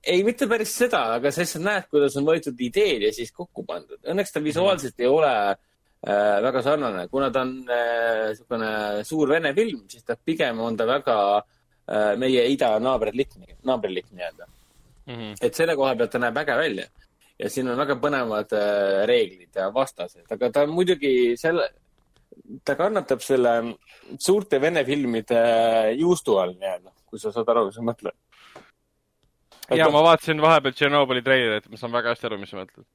ei, 0.04 0.24
mitte 0.26 0.48
päris 0.50 0.72
seda, 0.76 1.04
aga 1.18 1.32
sa 1.32 1.44
lihtsalt 1.44 1.64
näed, 1.64 1.86
kuidas 1.92 2.16
on 2.20 2.26
võetud 2.28 2.58
ideed 2.60 3.06
ja 3.06 3.12
siis 3.16 3.30
kokku 3.32 3.64
pandud. 3.64 3.96
Õnneks 4.04 4.34
ta 4.34 4.42
visuaalselt 4.44 5.00
ei 5.00 5.08
ole 5.08 5.30
äh, 5.32 6.34
väga 6.44 6.62
sarnane, 6.66 7.06
kuna 7.12 7.30
ta 7.32 7.44
on 7.46 7.54
äh, 7.64 8.26
niisugune 8.32 8.72
suur 9.08 9.32
vene 9.32 9.54
film, 9.56 9.86
siis 9.88 10.04
ta 10.04 10.18
pigem 10.20 10.60
on 10.60 10.76
ta 10.76 10.88
väga 10.88 11.16
äh, 11.38 12.12
meie 12.20 12.44
idanaaberlik, 12.52 13.38
naaberlik 13.64 14.12
nii-öelda. 14.12 14.50
Mhm. 15.04 15.34
et 15.44 15.52
selle 15.52 15.74
koha 15.76 15.90
pealt 16.00 16.14
ta 16.14 16.16
näeb 16.16 16.38
äge 16.40 16.54
välja 16.56 16.84
ja 17.38 17.50
siin 17.50 17.68
on 17.68 17.76
väga 17.78 17.96
põnevad 18.00 18.52
äh, 18.56 19.02
reeglid 19.10 19.56
ja 19.56 19.68
vastased, 19.74 20.24
aga 20.32 20.50
ta 20.52 20.62
on 20.64 20.74
muidugi 20.74 21.34
selle, 21.40 21.66
ta 22.64 22.76
kannatab 22.78 23.22
selle 23.24 23.54
suurte 24.18 24.60
vene 24.62 24.84
filmide 24.86 25.40
juustu 25.98 26.38
all 26.40 26.54
nii-öelda, 26.58 26.92
kui 27.08 27.22
sa 27.22 27.32
saad 27.34 27.50
aru, 27.52 27.68
mis 27.68 27.78
ma 27.80 27.92
mõtlen. 27.92 28.16
ja 29.78 29.88
ma 29.92 30.02
vaatasin 30.08 30.42
vahepeal 30.44 30.76
Tšernobõli 30.76 31.24
treilerit, 31.24 31.70
ma 31.70 31.80
saan 31.80 31.94
väga 31.94 32.14
hästi 32.14 32.30
aru, 32.30 32.40
mis 32.42 32.52
sa 32.52 32.60
mõtled. 32.60 32.86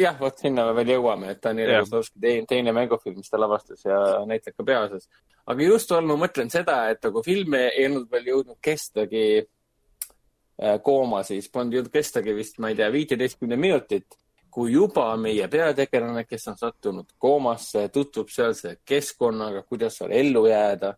jah, 0.00 0.18
vot 0.20 0.38
sinna 0.40 0.66
me 0.68 0.76
veel 0.78 0.94
jõuame, 0.96 1.32
et 1.34 1.40
ta 1.40 1.52
on 1.52 1.62
Jah. 1.62 1.74
Jaroslavski 1.76 2.20
teine, 2.20 2.46
teine 2.48 2.76
mängufilm, 2.76 3.18
mis 3.20 3.32
ta 3.32 3.40
lavastas 3.40 3.84
ja 3.84 3.98
näitleb 4.28 4.56
ka 4.56 4.68
peaosas. 4.70 5.08
aga 5.46 5.68
just 5.70 5.92
all 5.92 6.06
ma 6.06 6.18
mõtlen 6.26 6.52
seda, 6.52 6.78
et 6.90 7.02
nagu 7.04 7.22
film 7.26 7.58
ei 7.60 7.88
olnud 7.88 8.10
veel 8.10 8.32
jõudnud 8.32 8.60
kestagi 8.62 9.26
äh, 9.42 10.78
kooma, 10.82 11.22
siis 11.28 11.50
polnud 11.52 11.76
jõudnud 11.76 11.92
kestagi 11.92 12.34
vist, 12.34 12.58
ma 12.58 12.72
ei 12.72 12.80
tea, 12.80 12.88
viiteistkümne 12.92 13.60
minutit, 13.60 14.18
kui 14.56 14.72
juba 14.72 15.10
meie 15.20 15.50
peategelane, 15.52 16.22
kes 16.24 16.46
on 16.48 16.56
sattunud 16.56 17.10
koomasse, 17.20 17.90
tutvub 17.92 18.30
sealse 18.32 18.78
keskkonnaga, 18.88 19.66
kuidas 19.68 19.98
seal 20.00 20.14
ellu 20.16 20.46
jääda. 20.48 20.94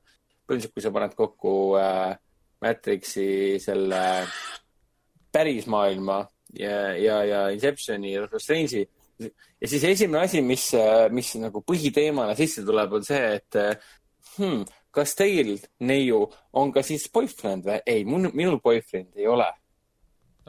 põhimõtteliselt, 0.47 0.75
kui 0.75 0.85
sa 0.85 0.93
paned 0.95 1.15
kokku 1.19 1.55
äh, 1.77 2.15
Matrixi 2.63 3.59
selle 3.61 4.03
päris 5.33 5.67
maailma 5.67 6.23
ja, 6.55 6.95
ja, 6.97 7.19
ja 7.25 7.43
Inceptioni 7.53 8.15
ja 8.15 8.23
Doctor 8.23 8.41
Strange'i 8.41 8.87
ja 9.61 9.69
siis 9.69 9.85
esimene 9.85 10.23
asi, 10.25 10.43
mis, 10.43 10.71
mis 11.11 11.35
nagu 11.43 11.63
põhiteemana 11.67 12.37
sisse 12.39 12.65
tuleb, 12.67 12.95
on 12.99 13.07
see, 13.07 13.21
et 13.39 13.59
hmm, 14.37 14.65
kas 14.95 15.15
teil, 15.19 15.57
neiu, 15.85 16.25
on 16.57 16.73
ka 16.75 16.83
siis 16.87 17.09
boyfriend 17.13 17.67
või? 17.67 17.81
ei, 17.87 18.07
minul 18.07 18.61
boyfriend 18.63 19.19
ei 19.19 19.27
ole 19.31 19.49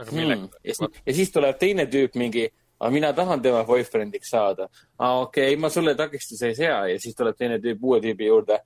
hmm. 0.06 0.48
ja, 0.64 0.90
ja 1.06 1.18
siis 1.18 1.34
tuleb 1.34 1.60
teine 1.62 1.90
tüüp 1.92 2.18
mingi, 2.20 2.48
aga 2.80 2.92
mina 2.94 3.14
tahan 3.14 3.42
tema 3.42 3.64
boyfriend'iks 3.68 4.34
saada. 4.36 4.70
aa, 4.98 5.22
okei 5.22 5.54
okay,, 5.54 5.62
ma 5.62 5.70
sulle 5.70 5.96
takistusi 5.96 6.46
ei 6.48 6.56
sea 6.56 6.82
ja 6.88 7.00
siis 7.00 7.16
tuleb 7.16 7.38
teine 7.38 7.60
tüüp 7.64 7.84
uue 7.84 8.02
tüübi 8.04 8.28
juurde. 8.28 8.60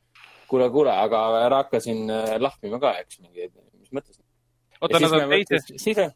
kuule, 0.47 0.69
kuule, 0.69 0.91
aga 0.91 1.21
ära 1.45 1.63
hakka 1.63 1.79
siin 1.81 2.09
äh, 2.13 2.35
lahmima 2.39 2.79
ka, 2.79 2.97
eks 3.01 3.19
mingi, 3.23 3.49
mis 3.79 3.89
mõttes. 3.91 4.19
oota, 4.81 4.99
nad 4.99 5.15
on 5.17 5.29
teises, 5.31 5.71
siis 5.81 5.97
on, 6.03 6.11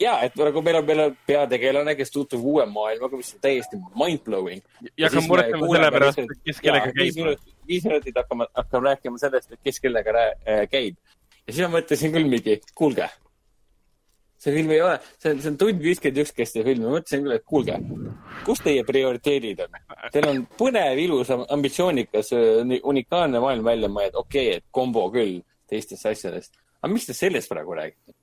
ja, 0.00 0.16
et 0.26 0.34
nagu 0.36 0.62
meil 0.64 0.80
on, 0.80 0.86
meil 0.88 1.02
on 1.04 1.14
peategelane, 1.28 1.94
kes 1.98 2.10
tutvub 2.14 2.48
uue 2.54 2.66
maailmaga, 2.70 3.20
mis 3.20 3.34
on 3.36 3.42
täiesti 3.44 3.78
mind-blowing. 4.02 4.64
ja 4.98 5.08
hakkab 5.08 5.28
muretsema 5.30 5.68
selle 5.74 5.92
pärast, 5.94 6.24
et 6.24 6.42
kes 6.48 6.62
kellega 6.64 6.90
käib. 6.96 7.44
viis 7.68 7.86
minutit 7.86 8.18
hakkame, 8.18 8.48
hakkame 8.54 8.90
rääkima 8.90 9.22
sellest, 9.22 9.52
et 9.52 9.62
kes 9.64 9.80
kellega 9.84 10.16
äh, 10.24 10.66
käib. 10.72 10.98
ja 11.46 11.52
siis 11.52 11.62
ma 11.68 11.78
mõtlesin 11.78 12.14
küll 12.18 12.34
mingi, 12.34 12.58
kuulge, 12.74 13.08
see 14.46 14.54
film 14.54 14.70
ei 14.70 14.82
ole, 14.84 14.98
see 15.18 15.32
on, 15.34 15.40
see 15.42 15.50
on 15.52 15.56
tund 15.60 15.82
viiskümmend 15.82 16.22
üks 16.22 16.34
kestev 16.36 16.68
film, 16.68 16.84
ma 16.86 16.92
mõtlesin 16.96 17.24
küll, 17.24 17.34
et 17.34 17.46
kuulge, 17.50 17.78
kus 18.46 18.62
teie 18.62 18.84
prioriteedid 18.86 19.64
on? 19.64 19.80
Teil 20.14 20.28
on 20.30 20.44
põnev, 20.60 21.00
ilus, 21.02 21.32
ambitsioonikas, 21.34 22.30
unikaalne 22.76 23.42
maailm 23.42 23.66
välja 23.66 23.90
mõeldud, 23.90 24.22
okei 24.22 24.52
okay,, 24.52 24.60
et 24.60 24.66
kombo 24.70 25.08
küll 25.14 25.40
teistest 25.70 26.06
asjadest. 26.06 26.54
aga 26.82 26.92
mis 26.92 27.08
te 27.08 27.16
sellest 27.16 27.50
praegu 27.50 27.74
räägite? 27.74 28.14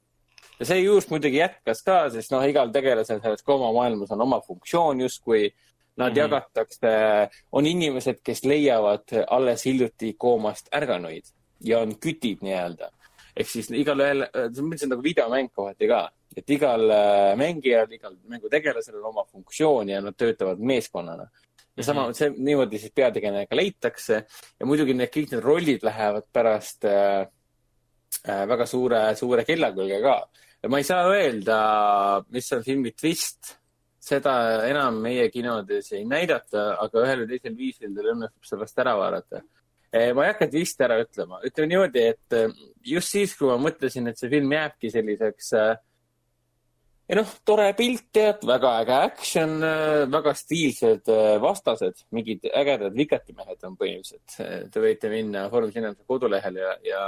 ja 0.60 0.70
see 0.70 0.84
juust 0.86 1.12
muidugi 1.12 1.42
jätkas 1.42 1.84
ka, 1.84 1.98
sest 2.14 2.32
noh, 2.32 2.44
igal 2.48 2.72
tegelasel 2.72 3.20
selles 3.24 3.44
koomamaailmas 3.44 4.12
on 4.16 4.26
oma 4.28 4.42
funktsioon 4.48 5.02
justkui. 5.04 5.52
Nad 5.94 6.10
mm. 6.10 6.14
-hmm. 6.14 6.20
jagatakse, 6.20 6.92
on 7.52 7.66
inimesed, 7.70 8.24
kes 8.24 8.44
leiavad 8.50 9.04
alles 9.30 9.66
hiljuti 9.66 10.16
koomast 10.18 10.70
ärganuid 10.74 11.28
ja 11.62 11.80
on 11.80 11.94
kütid 12.00 12.42
nii-öelda. 12.42 12.90
Ehk 13.34 13.50
siis 13.50 13.70
igalühel, 13.74 14.28
see 14.32 14.62
on 14.62 14.68
mõtlesin 14.70 14.92
nagu 14.94 15.06
videomäng 15.06 15.52
kohati 15.56 15.90
ka, 15.90 16.04
et 16.38 16.54
igal 16.54 16.84
äh, 16.94 17.32
mängijal, 17.40 17.90
igal 17.94 18.16
mängutegelasel 18.30 19.00
on 19.00 19.10
oma 19.12 19.26
funktsioon 19.30 19.90
ja 19.94 20.02
nad 20.02 20.18
töötavad 20.18 20.62
meeskonnana. 20.62 21.28
ja 21.78 21.84
sama, 21.84 22.06
see 22.14 22.30
niimoodi 22.36 22.78
siis 22.82 22.94
peategelane 22.94 23.48
ka 23.50 23.58
leitakse 23.58 24.20
ja 24.60 24.68
muidugi 24.70 24.94
need 24.94 25.10
kõik 25.14 25.34
need 25.34 25.42
rollid 25.42 25.86
lähevad 25.86 26.30
pärast 26.34 26.86
äh, 26.86 27.26
äh, 28.28 28.46
väga 28.50 28.70
suure, 28.70 29.04
suure 29.18 29.46
kella 29.46 29.74
külge 29.74 30.00
ka. 30.02 30.18
ma 30.70 30.80
ei 30.80 30.88
saa 30.88 31.10
öelda, 31.10 31.58
mis 32.30 32.52
on 32.54 32.64
filmi 32.64 32.94
twist, 32.94 33.58
seda 34.04 34.36
enam 34.68 35.02
meie 35.02 35.30
kinodes 35.32 35.92
ei 35.96 36.06
näidata, 36.06 36.74
aga 36.84 37.04
ühel 37.06 37.24
või 37.24 37.34
teisel 37.34 37.58
viisil 37.58 37.92
teil 37.96 38.14
õnnestub 38.14 38.48
sellest 38.48 38.80
ära 38.84 38.96
vaadata. 39.00 39.42
Ma 39.94 40.26
ei 40.26 40.34
hakka 40.34 40.50
twist'i 40.50 40.88
ära 40.88 41.00
ütlema, 41.04 41.42
ütleme 41.46 41.70
niimoodi, 41.70 42.06
et 42.14 42.38
äh, 42.38 42.54
just 42.94 43.14
siis, 43.14 43.36
kui 43.38 43.50
ma 43.52 43.60
mõtlesin, 43.62 44.10
et 44.10 44.18
see 44.20 44.32
film 44.32 44.54
jääbki 44.56 44.90
selliseks 44.94 45.52
äh, 45.60 45.76
ja 47.10 47.18
noh, 47.20 47.34
tore 47.46 47.68
pilt, 47.78 48.06
tead, 48.16 48.42
väga 48.48 48.72
äge 48.82 48.96
action, 48.96 49.54
väga 50.14 50.34
stiilsed 50.40 51.12
vastased, 51.44 52.06
mingid 52.16 52.48
ägedad 52.48 52.96
vikatimehed 52.98 53.68
on 53.68 53.76
põhimõtteliselt. 53.78 54.72
Te 54.74 54.84
võite 54.84 55.12
minna 55.12 55.44
Foorum 55.52 55.74
Cinematuse 55.76 56.08
kodulehel 56.10 56.58
ja, 56.62 56.72
ja 56.88 57.04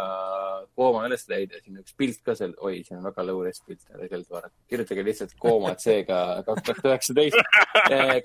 kooma 0.78 1.06
üles 1.07 1.26
leida, 1.32 1.62
siin 1.64 1.80
üks 1.82 1.95
pilt 1.98 2.22
ka 2.28 2.36
seal, 2.38 2.53
oi, 2.60 2.84
see 2.86 2.99
on 2.99 3.07
väga 3.07 3.28
lõures 3.32 3.64
pilt, 3.66 3.82
tegelikult 3.88 4.38
vaadake. 4.38 4.56
kirjutage 4.70 5.07
lihtsalt 5.10 5.36
kooma 5.41 5.74
C-ga 5.80 6.22
kaks 6.45 6.70
tuhat 6.70 6.91
üheksateist, 6.91 7.60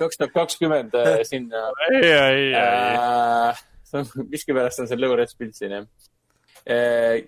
kaks 0.05 0.21
tuhat 0.21 0.37
kakskümmend 0.37 1.01
sinna 1.31 1.69
ei, 1.89 2.03
ei, 2.03 2.47
ei, 2.51 2.55
äh,. 2.61 3.67
miskipärast 4.33 4.85
on 4.85 4.91
see 4.91 4.99
lõures 5.01 5.37
pilt 5.39 5.59
siin 5.59 5.79
jah. 5.79 5.87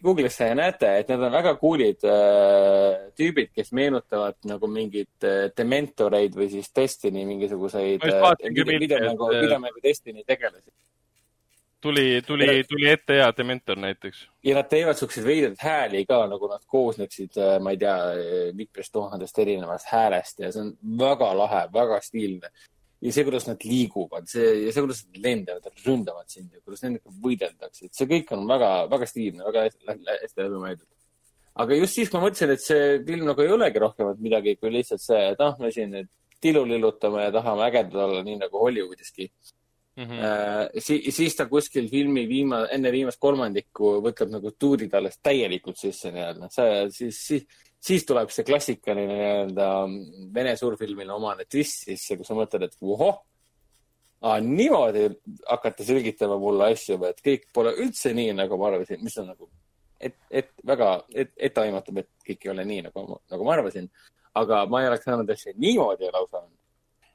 Google'isse 0.04 0.44
ja 0.44 0.54
näete, 0.54 0.90
et 1.00 1.08
need 1.08 1.22
on 1.24 1.32
väga 1.32 1.54
cool'id 1.56 2.04
äh, 2.04 3.06
tüübid, 3.16 3.48
kes 3.56 3.72
meenutavad 3.72 4.36
nagu 4.44 4.68
mingeid 4.68 5.24
äh, 5.24 5.46
Dementoreid 5.56 6.36
või 6.36 6.50
siis 6.52 6.68
Destiny 6.76 7.24
mingisuguseid 7.24 8.04
äh, 8.04 8.26
videomängu 8.52 9.80
Destiny 9.82 10.24
tegelasi. 10.28 10.68
tuli, 11.80 12.22
tuli, 12.26 12.64
tuli 12.68 12.88
ette 12.90 13.16
hea 13.18 13.32
Dementor 13.38 13.80
näiteks. 13.80 14.28
ja 14.44 14.54
nad 14.54 14.68
teevad 14.68 15.00
siukseid 15.00 15.26
veidraid 15.26 15.64
hääli 15.64 16.04
ka, 16.06 16.26
nagu 16.28 16.52
nad 16.52 16.62
koosneksid, 16.66 17.40
ma 17.64 17.72
ei 17.72 17.80
tea, 17.80 17.96
mitmest 18.52 18.92
tuhandest 18.92 19.38
erinevast 19.38 19.88
häälest 19.94 20.44
ja 20.44 20.52
see 20.52 20.66
on 20.66 20.74
väga 20.98 21.32
lahe, 21.38 21.64
väga 21.72 22.00
stiilne. 22.04 22.52
Ja 23.02 23.12
see, 23.14 23.26
kuidas 23.26 23.46
nad 23.48 23.66
liiguvad, 23.66 24.28
see 24.30 24.48
ja 24.66 24.72
see, 24.72 24.84
kuidas 24.84 25.02
nad 25.08 25.20
lendavad, 25.26 25.68
ründavad 25.86 26.30
sind 26.30 26.54
ja 26.54 26.62
kuidas 26.62 26.84
nendega 26.84 27.14
võideldakse, 27.24 27.88
et 27.88 27.98
see 27.98 28.10
kõik 28.10 28.32
on 28.36 28.44
väga, 28.50 28.72
väga 28.92 29.08
stiilne, 29.10 29.46
väga 29.48 29.68
hästi 29.68 30.42
läbi 30.44 30.60
mõeldud. 30.64 30.88
aga 31.64 31.78
just 31.80 31.98
siis 31.98 32.12
ma 32.12 32.22
mõtlesin, 32.22 32.54
et 32.54 32.64
see 32.64 32.84
film 33.06 33.26
nagu 33.28 33.42
ei 33.42 33.54
olegi 33.56 33.82
rohkemat 33.82 34.22
midagi 34.22 34.56
kui 34.60 34.70
lihtsalt 34.72 35.02
see, 35.02 35.24
et 35.34 35.42
ah, 35.42 35.56
me 35.60 35.72
siin 35.74 35.98
tilu 36.42 36.62
lillutame 36.66 37.26
ja 37.26 37.34
tahame 37.34 37.66
ägedad 37.68 37.98
olla, 38.06 38.22
nii 38.26 38.38
nagu 38.40 38.62
Hollywoodiski 38.62 39.28
mm. 39.96 40.04
-hmm. 40.04 40.80
Si 40.80 41.10
siis 41.10 41.36
ta 41.36 41.46
kuskil 41.46 41.88
filmi 41.88 42.26
viima-, 42.28 42.66
enne 42.70 42.92
viimast 42.92 43.20
kolmandikku 43.20 43.98
võtab 44.06 44.30
nagu 44.30 44.54
tuurid 44.58 44.94
alles 44.94 45.18
täielikult 45.22 45.78
sisse 45.78 46.10
nii-öelda. 46.10 46.48
see, 46.50 46.90
siis, 46.90 47.26
siis, 47.26 47.46
siis 47.82 48.06
tuleb 48.06 48.30
see 48.30 48.46
klassikaline 48.46 49.16
nii-öelda 49.18 49.68
vene 50.34 50.54
suurfilmile 50.58 51.14
omane 51.14 51.46
twist 51.50 51.88
sisse, 51.88 52.16
kus 52.18 52.30
sa 52.30 52.36
mõtled, 52.38 52.68
et 52.68 52.76
vohoh, 52.80 53.18
niimoodi 54.46 55.08
hakata 55.48 55.84
selgitama 55.86 56.38
mulle 56.38 56.70
asju, 56.72 57.00
et 57.08 57.20
kõik 57.24 57.48
pole 57.54 57.74
üldse 57.82 58.14
nii, 58.14 58.36
nagu 58.38 58.58
ma 58.60 58.70
arvasin, 58.70 59.02
mis 59.02 59.18
on 59.18 59.32
nagu, 59.32 59.50
et, 59.98 60.16
et 60.30 60.52
väga 60.66 60.94
et, 61.10 61.34
etteaimatav, 61.50 62.02
et 62.04 62.10
kõik 62.28 62.46
ei 62.46 62.54
ole 62.54 62.66
nii, 62.68 62.86
nagu, 62.88 63.20
nagu 63.34 63.46
ma 63.48 63.56
arvasin. 63.58 63.90
aga 64.34 64.64
ma 64.66 64.80
ei 64.80 64.88
oleks 64.88 65.04
saanud, 65.04 65.30
see 65.36 65.52
niimoodi 65.60 66.08
lausa 66.12 66.46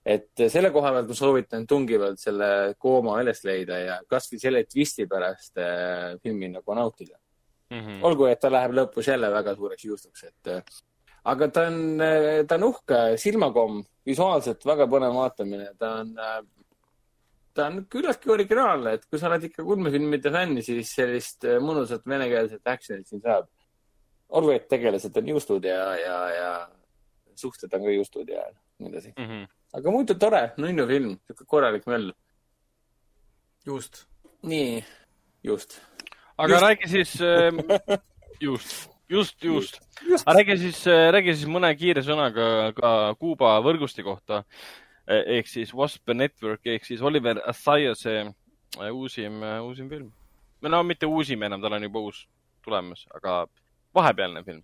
et 0.08 0.44
selle 0.48 0.70
koha 0.72 0.94
pealt 0.96 1.10
ma 1.12 1.16
soovitan 1.18 1.66
tungivalt 1.68 2.20
selle 2.22 2.50
kooma 2.80 3.18
üles 3.24 3.42
leida 3.44 3.80
ja 3.82 3.98
kasvõi 4.08 4.40
selle 4.40 4.64
twisti 4.64 5.08
pärast 5.10 5.60
äh, 5.60 6.16
filmi 6.24 6.48
nagu 6.54 6.78
nautida. 6.78 7.18
Mhm. 7.72 8.04
olgu, 8.08 8.28
et 8.32 8.40
ta 8.40 8.50
läheb 8.50 8.76
lõpus 8.78 9.10
jälle 9.10 9.32
väga 9.32 9.56
suureks 9.56 9.86
juustuks, 9.86 10.24
et 10.24 10.52
äh, 10.54 10.62
aga 11.26 11.50
ta 11.52 11.66
on, 11.68 12.00
ta 12.48 12.56
on 12.56 12.64
uhke, 12.70 13.00
silmakomm, 13.20 13.82
visuaalselt 14.08 14.64
väga 14.66 14.88
põnev 14.88 15.18
vaatamine, 15.18 15.74
ta 15.80 15.98
on, 16.00 16.14
ta 17.58 17.68
on 17.72 17.84
küllaltki 17.92 18.32
originaalne, 18.34 18.94
et 18.98 19.06
kui 19.10 19.20
sa 19.20 19.30
oled 19.32 19.48
ikka 19.50 19.66
kulmefilmide 19.66 20.32
fänn, 20.34 20.62
siis 20.66 20.94
sellist 21.00 21.48
äh, 21.48 21.58
mõnusat 21.64 22.06
venekeelset 22.08 22.74
action'it 22.74 23.10
siin 23.10 23.24
saab. 23.24 23.50
olgu, 24.38 24.52
et 24.52 24.68
tegelased 24.68 25.18
on 25.18 25.30
juustud 25.32 25.64
ja, 25.66 25.84
ja, 25.96 26.16
ja 26.36 26.50
suhted 27.40 27.74
on 27.74 27.86
ka 27.88 27.94
juustud 27.96 28.30
ja 28.30 28.44
nii 28.80 28.92
edasi. 28.92 29.14
Mhm. 29.18 29.46
aga 29.80 29.92
muidu 29.92 30.18
tore, 30.20 30.42
nunnu 30.58 30.88
film, 30.88 31.14
sihuke 31.28 31.46
korralik 31.46 31.88
möll. 31.88 32.14
just. 33.66 34.06
nii, 34.44 34.84
just. 35.44 35.82
Aga 36.38 36.54
Just. 36.54 36.64
räägi 36.64 36.90
siis, 36.92 37.14
just, 38.48 38.90
just, 39.10 39.44
just. 39.44 39.80
aga 40.26 40.40
räägi 40.40 40.58
siis, 40.62 40.82
räägi 40.86 41.36
siis 41.36 41.50
mõne 41.50 41.72
kiire 41.78 42.04
sõnaga 42.06 42.72
ka 42.78 42.92
Kuuba 43.20 43.58
võrgusti 43.66 44.06
kohta. 44.06 44.44
ehk 45.08 45.48
siis 45.48 45.74
Wasp 45.74 46.10
Network 46.14 46.68
ehk 46.68 46.86
siis 46.86 47.02
Oliver 47.02 47.40
Assayase 47.48 48.20
äh, 48.22 48.92
uusim, 48.92 49.42
uusim 49.64 49.90
film. 49.90 50.12
no 50.62 50.84
mitte 50.84 51.06
uusim 51.06 51.44
enam, 51.44 51.62
tal 51.62 51.74
on 51.74 51.84
juba 51.84 52.00
uus 52.00 52.28
tulemas, 52.64 53.06
aga 53.16 53.46
vahepealne 53.96 54.44
film. 54.44 54.64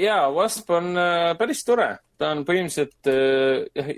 ja 0.00 0.28
Wasp 0.32 0.70
on 0.70 0.96
äh, 0.96 1.32
päris 1.38 1.64
tore, 1.64 1.88
ta 2.18 2.30
on 2.32 2.44
põhimõtteliselt 2.48 3.10
äh, 3.10 3.66
jah, 3.76 3.90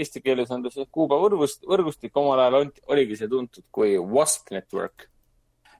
eesti 0.00 0.22
keeles 0.24 0.52
on 0.54 0.64
ta 0.64 0.72
see 0.72 0.86
Kuuba 0.92 1.18
võrgust, 1.20 1.66
võrgustik, 1.68 2.14
omal 2.16 2.40
ajal 2.46 2.70
oligi 2.94 3.18
see 3.20 3.28
tuntud 3.28 3.66
kui 3.74 3.98
Wasp 3.98 4.54
Network. 4.54 5.10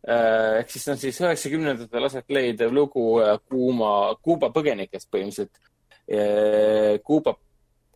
Ehk 0.04 0.70
siis 0.70 0.88
on 0.92 0.98
siis 1.00 1.20
üheksakümnendatel 1.20 2.04
aset 2.04 2.28
leidev 2.28 2.72
lugu 2.76 3.06
äh, 3.22 3.38
Kuuma, 3.48 4.14
Kuuba 4.22 4.50
põgenikest 4.52 5.10
põhimõtteliselt. 5.12 5.62
Kuuba, 7.04 7.32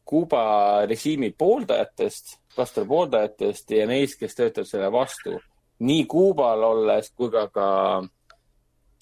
Kuuba 0.08 0.42
režiimi 0.88 1.28
pooldajatest, 1.36 2.38
vastu 2.56 2.86
pooldajatest 2.88 3.74
ja 3.76 3.84
neist, 3.90 4.16
kes 4.20 4.38
töötavad 4.38 4.70
selle 4.70 4.92
vastu. 4.92 5.36
nii 5.78 6.06
Kuubal 6.10 6.62
olles 6.64 7.12
kui 7.14 7.28
ka 7.30 7.44
ka 7.52 7.66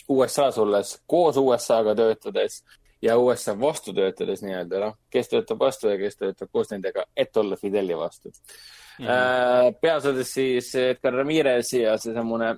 USA-s 0.09 0.59
olles, 0.59 0.91
koos 1.07 1.37
USA-ga 1.37 1.95
töötades 1.95 2.61
ja 3.03 3.17
USA 3.19 3.55
vastu 3.61 3.95
töötades 3.95 4.43
nii-öelda, 4.45 4.81
noh, 4.83 4.99
kes 5.11 5.31
töötab 5.31 5.61
vastu 5.61 5.91
ja 5.91 5.97
kes 6.01 6.19
töötab 6.19 6.51
koos 6.53 6.71
nendega, 6.71 7.05
et 7.17 7.37
olla 7.37 7.57
Fideli 7.57 7.97
vastu 7.97 8.29
mm. 8.29 9.07
-hmm. 9.07 9.75
peaasjades 9.81 10.35
siis 10.35 10.75
Edgar 10.75 11.15
Ramirez 11.15 11.73
ja 11.73 11.99
seesamune 11.99 12.57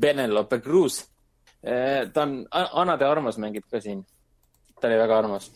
Penelope 0.00 0.60
Cruz. 0.60 1.04
ta 2.12 2.22
on, 2.22 2.46
Anna 2.50 2.96
de 2.96 3.04
Armas 3.04 3.38
mängib 3.38 3.64
ka 3.70 3.80
siin. 3.80 4.04
ta 4.80 4.88
oli 4.88 4.98
väga 4.98 5.18
armas 5.18 5.50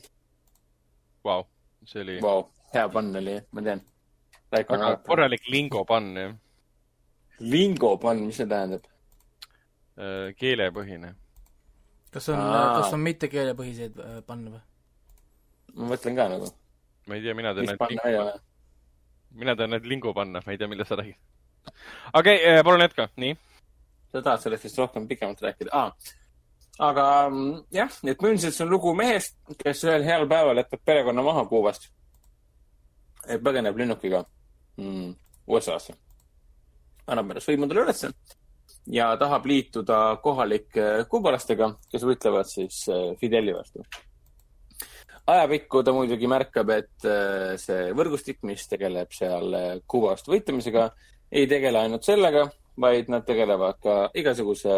Vau, 1.24 1.44
see 1.84 2.00
oli 2.02 2.20
wow., 2.24 2.46
hea 2.74 2.88
pann 2.88 3.16
oli, 3.16 3.36
ma 3.52 3.62
tean. 3.62 3.82
väga 4.52 4.96
korralik 5.06 5.44
lingo 5.48 5.84
pann, 5.84 6.14
jah. 6.16 6.32
Lingo 7.40 7.96
pann, 7.96 8.26
mis 8.26 8.36
see 8.36 8.48
tähendab? 8.48 8.84
keelepõhine. 10.40 11.14
kas 12.10 12.28
on, 12.32 12.40
kas 12.76 12.94
on 12.94 13.02
mittekeelepõhiseid 13.04 13.98
äh, 14.00 14.20
panna 14.26 14.54
või? 14.54 14.62
ma 15.76 15.90
mõtlen 15.92 16.16
ka 16.16 16.26
nagu, 16.32 16.48
ma 17.06 17.18
ei 17.18 17.22
tea, 17.24 17.34
mina 17.38 17.52
tean 17.54 17.68
ainult 17.68 17.92
lingo, 17.92 18.24
mina 19.42 19.56
tean 19.56 19.70
ainult 19.70 19.90
lingo 19.92 20.14
panna, 20.16 20.42
ma 20.46 20.54
ei 20.54 20.58
tea, 20.58 20.70
millest 20.70 20.90
sa 20.90 20.98
räägid. 20.98 21.18
okei 22.14 22.40
okay,, 22.40 22.64
palun 22.66 22.86
jätka, 22.86 23.08
nii. 23.20 23.36
Sa 24.12 24.22
tahad 24.22 24.42
sellest 24.42 24.66
vist 24.66 24.78
rohkem 24.78 25.06
pikemalt 25.08 25.42
rääkida 25.42 25.70
ah.? 25.72 25.92
aga 26.80 27.06
mm, 27.28 27.62
jah, 27.76 27.96
nii 28.02 28.14
et 28.14 28.20
põhimõtteliselt 28.20 28.56
see 28.56 28.66
on 28.66 28.72
lugu 28.72 28.92
mehest, 28.96 29.36
kes 29.60 29.84
ühel 29.84 30.06
heal 30.06 30.28
päeval 30.28 30.62
jätab 30.62 30.84
perekonna 30.84 31.24
maha 31.24 31.44
Kuubast. 31.50 31.90
põgeneb 33.44 33.76
lennukiga 33.76 34.24
mm, 34.80 35.10
USA-sse. 35.46 35.96
annab 37.06 37.32
pärast 37.32 37.52
võimudele 37.52 37.84
ülesse 37.84 38.12
ja 38.86 39.16
tahab 39.16 39.46
liituda 39.46 39.98
kohalike 40.22 40.86
kuubalastega, 41.10 41.74
kes 41.90 42.06
võitlevad 42.06 42.48
siis 42.48 42.84
äh, 42.88 43.10
Fideli 43.20 43.54
vastu. 43.54 43.84
ajapikku 45.26 45.82
ta 45.84 45.92
muidugi 45.92 46.26
märkab, 46.30 46.70
et 46.74 47.06
äh, 47.06 47.54
see 47.60 47.90
võrgustik, 47.96 48.40
mis 48.42 48.66
tegeleb 48.68 49.12
seal 49.14 49.54
äh, 49.54 49.70
Kuuba 49.86 50.14
vastu 50.14 50.32
võitlemisega, 50.34 50.88
ei 51.30 51.46
tegele 51.50 51.84
ainult 51.84 52.08
sellega, 52.08 52.48
vaid 52.80 53.08
nad 53.08 53.24
tegelevad 53.26 53.80
ka 53.82 53.96
igasuguse 54.14 54.70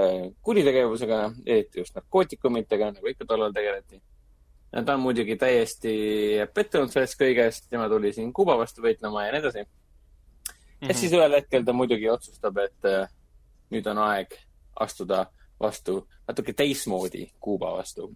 kuritegevusega, 0.42 1.20
eriti 1.46 1.82
just 1.82 1.94
narkootikumitega, 1.94 2.92
nagu 2.96 3.10
ikka 3.12 3.26
tollal 3.28 3.52
tegeleti. 3.52 4.00
ta 4.72 4.94
on 4.94 5.00
muidugi 5.00 5.36
täiesti 5.36 5.92
pettunud 6.54 6.90
sellest 6.90 7.18
kõigest, 7.20 7.68
tema 7.70 7.88
tuli 7.88 8.12
siin 8.12 8.32
Kuuba 8.32 8.56
vastu 8.58 8.82
võitlema 8.82 9.26
ja 9.26 9.32
nii 9.32 9.40
edasi. 9.40 9.66
ja 10.88 10.94
siis 10.94 11.12
ühel 11.12 11.36
hetkel 11.36 11.64
ta 11.64 11.72
muidugi 11.72 12.08
otsustab, 12.08 12.58
et 12.58 12.88
äh, 12.88 13.08
nüüd 13.70 13.86
on 13.86 13.98
aeg 13.98 14.34
astuda 14.80 15.26
vastu 15.60 16.06
natuke 16.28 16.52
teistmoodi 16.52 17.30
Kuuba 17.40 17.72
vastu. 17.76 18.12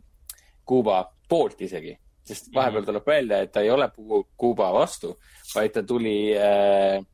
Kuuba 0.66 1.04
poolt 1.28 1.60
isegi, 1.62 1.92
sest 2.26 2.48
vahepeal 2.54 2.84
tuleb 2.84 3.06
välja, 3.06 3.42
et 3.42 3.52
ta 3.52 3.60
ei 3.62 3.70
ole 3.70 3.90
Ku- 3.94 4.26
Kuuba 4.36 4.72
vastu, 4.74 5.16
vaid 5.54 5.72
ta 5.72 5.82
tuli 5.82 6.32
äh, 6.34 7.04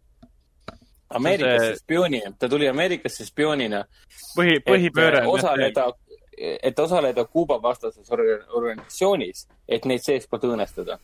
Ameerikasse 1.19 1.67
See- 1.73 1.83
spioonina, 1.83 2.33
ta 2.39 2.49
tuli 2.49 2.69
Ameerikasse 2.69 3.27
spioonina, 3.27 3.85
põhi, 4.37 4.59
põhipööre 4.67 5.23
jah 5.23 5.29
osaleda, 5.29 5.87
et 6.39 6.79
osaleda 6.79 7.25
Kuuba 7.29 7.59
vastases 7.63 8.09
orga- 8.11 8.41
organisatsioonis, 8.57 9.47
et 9.69 9.85
neid 9.85 10.01
seestpoolt 10.05 10.45
õõnestada. 10.49 10.99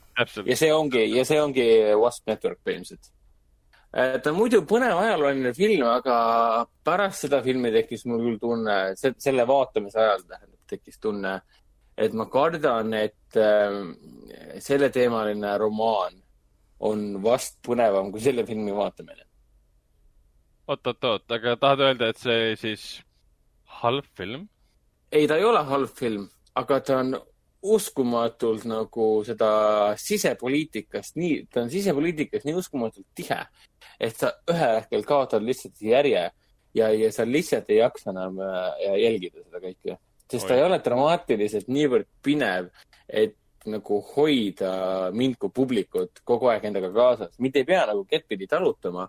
ja. 0.46 0.56
see 0.56 0.72
ongi, 0.72 1.04
ja 1.16 1.24
see 1.28 1.40
ongi 1.42 1.66
Wasp 2.00 2.26
Network 2.26 2.58
põhimõtteliselt. 2.64 3.10
ta 3.92 4.30
on 4.30 4.36
muidu 4.36 4.62
põnev 4.68 4.96
ajalooline 5.00 5.52
film, 5.56 5.86
aga 5.88 6.66
pärast 6.84 7.24
seda 7.26 7.42
filmi 7.44 7.70
tekkis 7.72 8.04
mul 8.06 8.24
küll 8.24 8.38
tunne, 8.42 8.78
selle 8.96 9.46
vaatamise 9.48 10.00
ajal 10.00 10.24
tähendab, 10.26 10.58
tekkis 10.68 10.98
tunne, 11.00 11.40
et 11.96 12.12
ma 12.12 12.26
kardan, 12.30 12.92
et 12.94 13.36
äh, 13.36 13.78
selleteemaline 14.64 15.54
romaan 15.58 16.18
on 16.80 17.22
vast 17.22 17.56
põnevam 17.66 18.12
kui 18.12 18.20
selle 18.22 18.44
filmi 18.46 18.74
vaatamine. 18.74 19.24
oot-oot-oot, 20.68 21.26
aga 21.32 21.56
tahad 21.56 21.84
öelda, 21.86 22.10
et 22.12 22.20
see 22.20 22.54
siis 22.60 22.86
halb 23.80 24.06
film? 24.18 24.48
ei, 25.12 25.26
ta 25.26 25.38
ei 25.40 25.44
ole 25.48 25.62
halb 25.64 25.92
film, 25.96 26.28
aga 26.58 26.80
ta 26.84 26.98
on 27.02 27.14
uskumatult 27.62 28.66
nagu 28.70 29.06
seda 29.26 29.48
sisepoliitikast 29.98 31.16
nii, 31.18 31.46
ta 31.50 31.64
on 31.64 31.72
sisepoliitikas 31.72 32.44
nii 32.46 32.54
uskumatult 32.60 33.06
tihe, 33.18 33.40
et 33.98 34.14
sa 34.16 34.30
ühel 34.50 34.76
hetkel 34.78 35.02
kaotad 35.08 35.42
lihtsalt 35.42 35.80
järje 35.82 36.28
ja, 36.74 36.90
ja 36.92 37.10
sa 37.12 37.26
lihtsalt 37.26 37.70
ei 37.72 37.80
jaksa 37.80 38.12
enam 38.14 38.38
äh, 38.44 38.86
jälgida 39.02 39.42
seda 39.42 39.62
kõike. 39.64 39.98
sest 40.30 40.46
ta 40.46 40.54
Oi. 40.54 40.60
ei 40.60 40.66
ole 40.68 40.78
dramaatiliselt 40.84 41.68
niivõrd 41.72 42.08
pinev, 42.22 42.70
et 43.08 43.36
nagu 43.68 44.00
hoida 44.14 44.72
mind 45.12 45.36
kui 45.40 45.50
publikut 45.54 46.22
kogu 46.24 46.50
aeg 46.52 46.68
endaga 46.68 46.92
kaasas. 46.94 47.34
mind 47.38 47.56
ei 47.56 47.64
pea 47.64 47.86
nagu 47.90 48.04
kettpidi 48.04 48.46
talutama. 48.46 49.08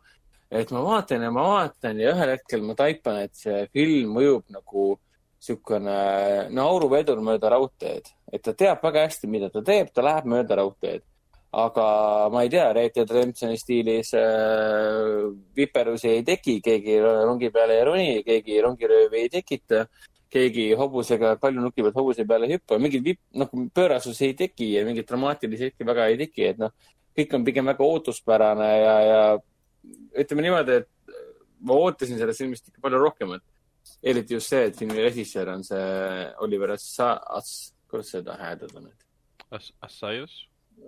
Et 0.50 0.72
ma 0.74 0.82
vaatan 0.82 1.24
ja 1.28 1.30
ma 1.32 1.46
vaatan 1.46 2.00
ja 2.02 2.16
ühel 2.16 2.34
hetkel 2.34 2.66
ma 2.66 2.76
taipan, 2.78 3.22
et 3.28 3.38
see 3.38 3.68
film 3.74 4.16
mõjub 4.18 4.48
nagu 4.54 4.96
niisugune 5.40 6.50
nauruvedur 6.52 7.22
mööda 7.24 7.54
raudteed, 7.54 8.10
et 8.34 8.42
ta 8.44 8.54
teab 8.54 8.82
väga 8.84 9.06
hästi, 9.08 9.30
mida 9.32 9.50
ta 9.54 9.62
teeb, 9.64 9.94
ta 9.94 10.04
läheb 10.04 10.28
mööda 10.28 10.60
raudteed. 10.60 11.06
aga 11.50 11.84
ma 12.30 12.44
ei 12.46 12.50
tea, 12.54 12.68
Red 12.74 12.92
Dead 12.94 13.10
Redemptioni 13.10 13.58
stiilis 13.58 14.12
äh, 14.14 15.32
viperusi 15.58 16.12
ei 16.12 16.22
teki, 16.24 16.60
keegi 16.62 17.00
rongi 17.02 17.50
peale 17.50 17.80
ei 17.80 17.86
roni, 17.88 18.12
keegi 18.24 18.60
rongiröövi 18.62 19.24
ei 19.24 19.32
tekita, 19.34 19.88
keegi 20.30 20.68
hobusega 20.78 21.40
paljunuki 21.42 21.82
pealt 21.82 21.98
hobuse 21.98 22.28
peale 22.30 22.46
ei 22.46 22.60
hüppa, 22.60 22.78
mingeid 22.78 23.08
vip-, 23.08 23.24
noh, 23.42 23.50
pöörasusi 23.74 24.28
ei 24.28 24.36
teki 24.38 24.76
ja 24.76 24.86
mingeid 24.86 25.10
dramaatilisi 25.10 25.72
hetki 25.72 25.90
väga 25.90 26.06
ei 26.12 26.20
teki, 26.22 26.46
et 26.52 26.62
noh, 26.62 26.76
kõik 27.18 27.34
on 27.34 27.48
pigem 27.48 27.74
väga 27.74 27.88
ootuspärane 27.96 28.70
ja, 28.70 28.96
ja 29.08 29.24
ütleme 30.24 30.46
niimoodi, 30.46 30.82
et 30.82 31.16
ma 31.66 31.80
ootasin 31.86 32.20
sellest 32.20 32.44
filmist 32.44 32.70
ikka 32.70 32.84
palju 32.84 33.02
rohkemat. 33.04 33.44
eriti 34.04 34.36
just 34.36 34.52
see, 34.52 34.68
et 34.70 34.78
filmi 34.78 35.02
režissöör 35.02 35.50
on 35.56 35.64
see 35.64 35.82
Oliver 36.46 36.76
Assa-, 36.76 37.18
Ass-, 37.38 37.74
kuidas 37.90 38.12
seda 38.14 38.36
hääldada 38.38 38.84
nüüd? 38.84 39.06
As-, 39.56 39.74
Assayus. 39.82 40.36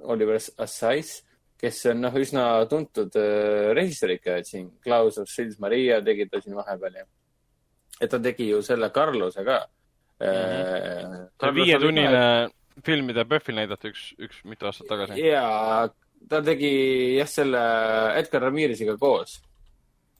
Oliver 0.03 0.37
Assayas, 0.37 1.15
kes 1.59 1.79
on 1.91 2.03
noh, 2.05 2.15
üsna 2.21 2.45
tuntud 2.69 3.15
äh, 3.19 3.71
režissöör 3.77 4.15
ikka, 4.17 4.37
et 4.41 4.49
siin 4.49 4.69
Klaus 4.83 5.17
of 5.21 5.31
Sils 5.31 5.57
Maria 5.59 6.01
tegi 6.05 6.27
ta 6.29 6.41
siin 6.43 6.55
vahepeal 6.57 7.01
ja. 7.01 7.05
et 7.99 8.11
ta 8.11 8.19
tegi 8.21 8.51
ju 8.51 8.61
selle 8.65 8.91
Carlose 8.93 9.45
ka 9.45 9.59
mm. 10.21 11.27
see 11.41 11.49
on 11.49 11.55
viietunnine 11.55 12.23
film, 12.85 13.09
mida 13.09 13.25
PÖFFil 13.27 13.57
näidati 13.59 13.91
üks, 13.91 14.05
üks 14.21 14.41
mitu 14.47 14.69
aastat 14.69 14.89
tagasi. 14.89 15.19
ja 15.25 15.89
ta 16.29 16.41
tegi 16.41 17.15
jah, 17.17 17.27
selle 17.27 17.61
Edgar 18.19 18.41
Ramirez'iga 18.41 18.97
koos. 18.97 19.39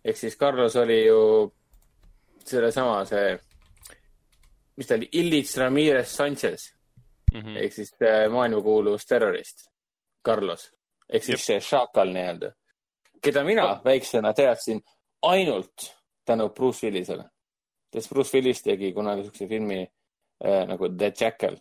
ehk 0.06 0.18
siis 0.18 0.38
Carlos 0.38 0.76
oli 0.76 1.06
ju 1.06 1.52
sellesama, 2.46 3.06
see, 3.06 3.38
mis 4.78 4.88
ta 4.88 4.96
oli, 4.98 5.10
Illich 5.12 5.58
Ramirez 5.58 6.08
Sanchez 6.16 6.72
Mhm. 7.34 7.58
ehk 7.58 7.74
siis 7.74 7.94
äh, 8.04 8.28
maailmakuulus 8.32 9.06
terrorist, 9.08 9.62
Carlos 10.26 10.66
ehk 11.10 11.24
siis 11.24 11.46
see 11.46 11.60
šakal 11.64 12.10
nii-öelda, 12.12 12.50
keda 13.24 13.44
mina 13.48 13.80
väiksena 13.86 14.34
teadsin 14.34 14.82
ainult 15.22 15.94
tänu 16.26 16.50
Bruce 16.50 16.84
Willisele. 16.88 17.24
sest 17.94 18.10
Bruce 18.10 18.34
Willis 18.38 18.62
tegi 18.64 18.94
kunagi 18.94 19.24
siukse 19.24 19.48
filmi 19.48 19.80
äh, 20.46 20.68
nagu 20.68 20.90
The 20.98 21.12
Jackal. 21.22 21.56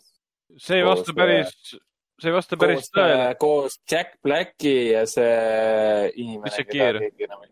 see 0.58 0.76
ei 0.78 0.84
vasta 0.84 1.12
päris, 1.14 1.76
see 2.20 2.30
ei 2.30 2.36
vasta 2.36 2.58
päris 2.60 2.82
koos 2.82 2.92
tõele., 2.96 3.28
koos 3.40 3.78
Jack 3.88 4.18
Blacki 4.24 4.74
ja 4.92 5.06
see 5.08 6.10
inimene. 6.20 6.50
Richard 6.50 6.70
Gere.. 6.74 7.08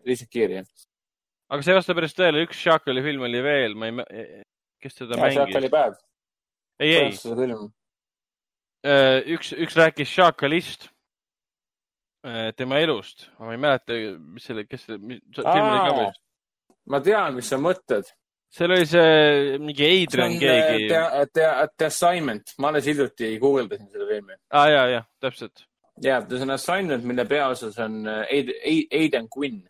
Richard 0.07 0.31
Gere, 0.35 0.61
jah. 0.61 0.85
aga 1.53 1.65
see 1.65 1.75
ei 1.75 1.79
vasta 1.81 1.97
päris 1.99 2.17
tõele, 2.19 2.45
üks 2.47 2.61
Shackle'i 2.61 3.05
film 3.07 3.27
oli 3.29 3.43
veel, 3.45 3.75
ma 3.79 3.89
ei 3.89 3.97
mä-, 3.99 4.07
kes 4.83 5.01
seda 5.01 5.19
oli 5.19 5.41
mängis? 5.41 5.73
päev. 5.73 5.99
ei, 6.83 6.95
ei, 7.01 7.11
film. 7.25 7.67
üks, 9.39 9.53
üks 9.57 9.81
rääkis 9.81 10.15
Shackle'ist, 10.15 10.89
tema 12.61 12.81
elust, 12.85 13.29
ma 13.41 13.57
ei 13.57 13.63
mäleta, 13.63 13.99
mis 14.19 14.49
selle, 14.51 14.67
kes 14.69 14.89
selle, 14.89 15.01
film 15.01 15.69
oli 15.73 15.83
ka 15.83 15.99
veel. 16.03 16.17
ma 16.93 17.03
tean, 17.05 17.37
mis 17.39 17.51
sa 17.51 17.61
mõtled. 17.63 18.15
Seal 18.51 18.71
oli 18.75 18.87
see 18.89 19.59
mingi 19.61 19.85
Adrian 19.87 20.37
keegi. 20.41 20.87
The, 20.89 21.27
the, 21.35 21.49
the 21.79 21.87
Assignment, 21.87 22.55
ma 22.59 22.69
alles 22.73 22.87
hiljuti 22.89 23.35
guugeldasin 23.43 23.89
seda 23.93 24.07
filmi. 24.09 24.37
aa, 24.51 24.69
ja, 24.73 24.85
ja, 24.97 25.03
täpselt. 25.21 25.65
ja, 26.03 26.21
see 26.29 26.43
on 26.47 26.51
Assignment, 26.55 27.05
mille 27.05 27.25
peaosas 27.29 27.79
on 27.85 28.07
äh, 28.07 28.23
Aid- 28.33 28.55
Aid- 28.65 28.89
Aidan 29.01 29.29
Quinn 29.37 29.63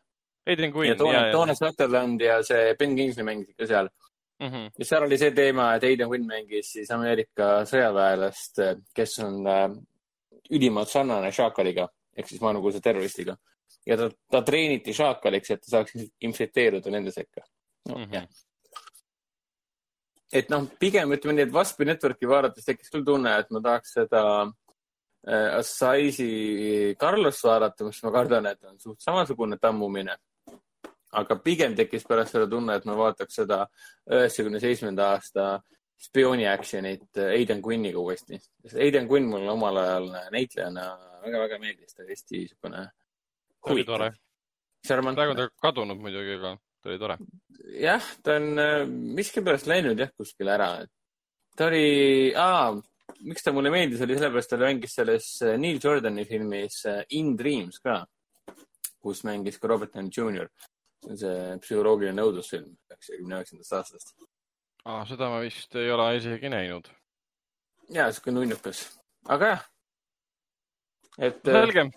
Adrian 0.49 0.73
Quinn, 0.73 0.95
ja, 0.95 1.27
ja. 1.27 1.33
Toomas 1.33 1.59
Sutherland 1.61 2.21
ja 2.25 2.39
see 2.43 2.75
Ben 2.79 2.95
Kingsley 2.97 3.25
mängis 3.27 3.51
ikka 3.53 3.67
seal. 3.69 3.89
Mhm. 4.41 4.69
ja 4.79 4.85
seal 4.87 5.03
oli 5.05 5.19
see 5.19 5.31
teema, 5.35 5.73
et 5.77 5.85
Aidan 5.85 6.09
Quinn 6.09 6.25
mängis 6.31 6.71
siis 6.73 6.91
Ameerika 6.95 7.65
sõjaväelast, 7.69 8.61
kes 8.95 9.19
on 9.27 9.43
äh, 9.47 9.69
ülimalt 10.55 10.89
sarnane 10.89 11.33
Šakaliga 11.35 11.89
ehk 12.17 12.27
siis 12.31 12.41
maailmakuulsa 12.41 12.81
terroristiga. 12.81 13.35
ja 13.87 13.97
ta, 13.97 14.09
ta 14.31 14.41
treeniti 14.47 14.93
Šakaliks, 14.95 15.51
et 15.51 15.61
ta 15.67 15.71
saaks 15.77 15.97
infiltreeruda 16.25 16.91
nende 16.95 17.11
sekka 17.13 17.43
no,. 17.89 17.99
Mhm. 17.99 18.15
jah. 18.15 18.27
Et 20.33 20.51
noh, 20.53 20.67
pigem 20.81 21.13
ütleme 21.17 21.37
nii, 21.37 21.49
et 21.49 21.55
Waspi 21.55 21.87
Networki 21.89 22.29
vaadates 22.29 22.67
tekkis 22.67 22.93
küll 22.93 23.07
tunne, 23.07 23.33
et 23.41 23.51
ma 23.55 23.63
tahaks 23.65 23.95
seda 23.97 24.23
äh, 24.45 25.59
Assaisi 25.59 26.95
Carlos 27.01 27.41
vaadata, 27.45 27.87
mis 27.89 28.03
ma 28.05 28.13
kardan, 28.15 28.51
et 28.53 28.69
on 28.69 28.79
suht 28.83 29.01
samasugune 29.05 29.61
tammumine. 29.61 30.17
aga 31.19 31.39
pigem 31.41 31.73
tekkis 31.73 32.05
pärast 32.05 32.35
seda 32.35 32.47
tunne, 32.51 32.75
et 32.77 32.85
ma 32.85 32.95
vaataks 32.97 33.39
seda 33.41 33.63
üheksakümne 34.13 34.61
seitsmenda 34.61 35.07
aasta 35.15 35.47
spiooni 35.99 36.45
action'it 36.47 37.17
Aidan 37.25 37.63
Quinniga 37.65 37.99
uuesti. 37.99 38.39
sest 38.63 38.77
Aidan 38.77 39.09
Quinn 39.09 39.29
mulle 39.31 39.51
omal 39.51 39.77
ajal 39.77 40.11
näitlejana 40.31 40.85
väga-väga 41.25 41.59
meeldis, 41.59 41.95
ta 41.95 42.03
oli 42.03 42.13
hästi 42.13 42.37
niisugune 42.37 42.85
tore. 43.87 44.13
praegu 44.87 45.31
on 45.31 45.37
ta 45.37 45.49
kadunud 45.63 45.99
muidugi, 45.99 46.37
aga 46.37 46.57
ta 46.89 46.93
oli 46.93 46.99
tore. 46.99 47.19
jah, 47.81 48.05
ta 48.23 48.37
on 48.39 48.59
äh, 48.59 48.87
miskipärast 48.89 49.69
läinud 49.69 49.99
jah 50.01 50.11
kuskile 50.17 50.55
ära. 50.55 50.69
ta 51.57 51.67
oli, 51.67 52.33
miks 53.29 53.45
ta 53.45 53.53
mulle 53.53 53.71
meeldis, 53.71 54.01
oli 54.05 54.17
sellepärast, 54.17 54.51
ta 54.51 54.61
mängis 54.63 54.95
selles 54.97 55.29
äh, 55.43 55.59
Neil 55.61 55.81
Jordani 55.83 56.25
filmis 56.25 56.85
äh, 56.87 57.05
In 57.19 57.37
Dreams 57.37 57.81
ka, 57.85 58.01
kus 59.03 59.25
mängis 59.25 59.59
ka 59.59 59.69
Robert 59.69 59.95
Downey 59.95 60.11
Jr. 60.11 60.49
see 61.05 61.13
on 61.13 61.19
see 61.21 61.59
psühholoogiline 61.63 62.25
õudusfilm 62.25 62.73
üheksakümne 62.91 63.37
üheksandast 63.39 63.77
aastast. 63.77 64.15
aa, 64.85 65.05
seda 65.07 65.29
ma 65.31 65.43
vist 65.45 65.77
ei 65.79 65.93
ole 65.95 66.09
isegi 66.17 66.51
näinud. 66.51 66.89
ja 67.95 68.09
siuke 68.13 68.33
nunnukas, 68.33 68.87
aga 69.29 69.53
jah. 69.55 69.69
et 71.19 71.45
selge, 71.45 71.91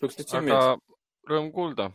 siuksed 0.00 0.26
aga 0.26 0.34
filmid. 0.34 0.86
rõõm 1.30 1.52
kuulda, 1.54 1.92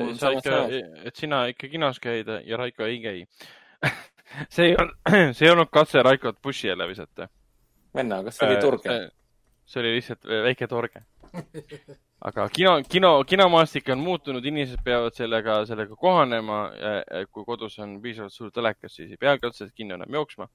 Mul 0.00 0.14
on 0.14 0.18
sa 0.18 0.32
ikka, 0.34 0.62
et 1.04 1.16
sina 1.16 1.44
ikka 1.52 1.68
kinos 1.72 2.00
käid 2.02 2.30
ja 2.46 2.58
Raiko 2.60 2.86
ei 2.88 3.00
käi. 3.02 3.24
see 4.54 4.70
ei 4.70 4.76
olnud, 4.78 4.96
see 5.36 5.48
ei 5.48 5.52
olnud 5.52 5.70
katse 5.72 6.02
Raikot 6.02 6.40
bussi 6.42 6.68
jälle 6.68 6.88
visata. 6.88 7.28
venna, 7.94 8.22
kas 8.24 8.38
see 8.38 8.48
oli 8.48 8.60
turge? 8.62 8.96
see 9.64 9.80
oli 9.80 9.94
lihtsalt 9.96 10.26
väike 10.48 10.66
torge. 10.68 11.04
aga 12.24 12.48
kino, 12.48 12.74
kino, 12.88 13.12
kinomaastik 13.26 13.88
on 13.92 14.02
muutunud, 14.04 14.44
inimesed 14.44 14.82
peavad 14.84 15.16
sellega, 15.16 15.60
sellega 15.66 15.96
kohanema. 15.96 16.60
kui 17.30 17.44
kodus 17.44 17.78
on 17.78 18.00
piisavalt 18.02 18.32
suur 18.32 18.52
telekas, 18.54 18.96
siis 18.96 19.10
ei 19.10 19.20
peagi 19.20 19.46
otseselt 19.46 19.74
kinno 19.74 19.98
enam 19.98 20.20
jooksma. 20.20 20.48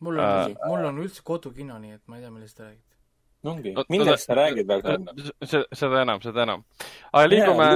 mul 0.00 0.18
on, 0.18 0.56
mul 0.66 0.86
on 0.92 1.02
üldse 1.04 1.24
kodukino, 1.24 1.78
nii 1.78 1.98
et 1.98 2.06
ma 2.06 2.16
ei 2.16 2.24
tea, 2.24 2.30
millest 2.34 2.56
te 2.56 2.68
räägite. 2.68 2.99
Ongi 3.44 3.72
Oot-, 3.76 3.92
millest 3.92 4.28
sa 4.28 4.36
räägid 4.38 4.66
praegu, 4.68 4.88
venna? 4.88 5.14
seda 5.76 6.02
enam, 6.02 6.20
seda 6.24 6.44
enam. 6.46 6.64
aga 7.12 7.30
liigume, 7.30 7.68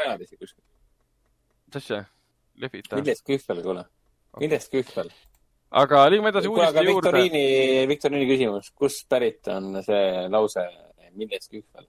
ajalisi 0.00 0.36
kuskil. 0.36 0.62
mis 1.66 1.80
asja? 1.82 2.04
lehvita. 2.64 2.96
millest 3.00 3.26
kühvel, 3.26 3.62
kuule? 3.66 3.84
millest 4.40 4.72
kühvel? 4.72 5.12
aga 5.82 6.02
liigume 6.10 6.32
edasi 6.34 6.52
uudiste 6.52 6.86
juurde. 6.88 7.12
viktoriini, 7.12 7.86
viktoriini 7.92 8.30
küsimus, 8.32 8.72
kust 8.76 9.08
pärit 9.12 9.52
on 9.52 9.82
see 9.84 10.26
lause, 10.32 10.66
millest 11.12 11.52
kühvel? 11.52 11.88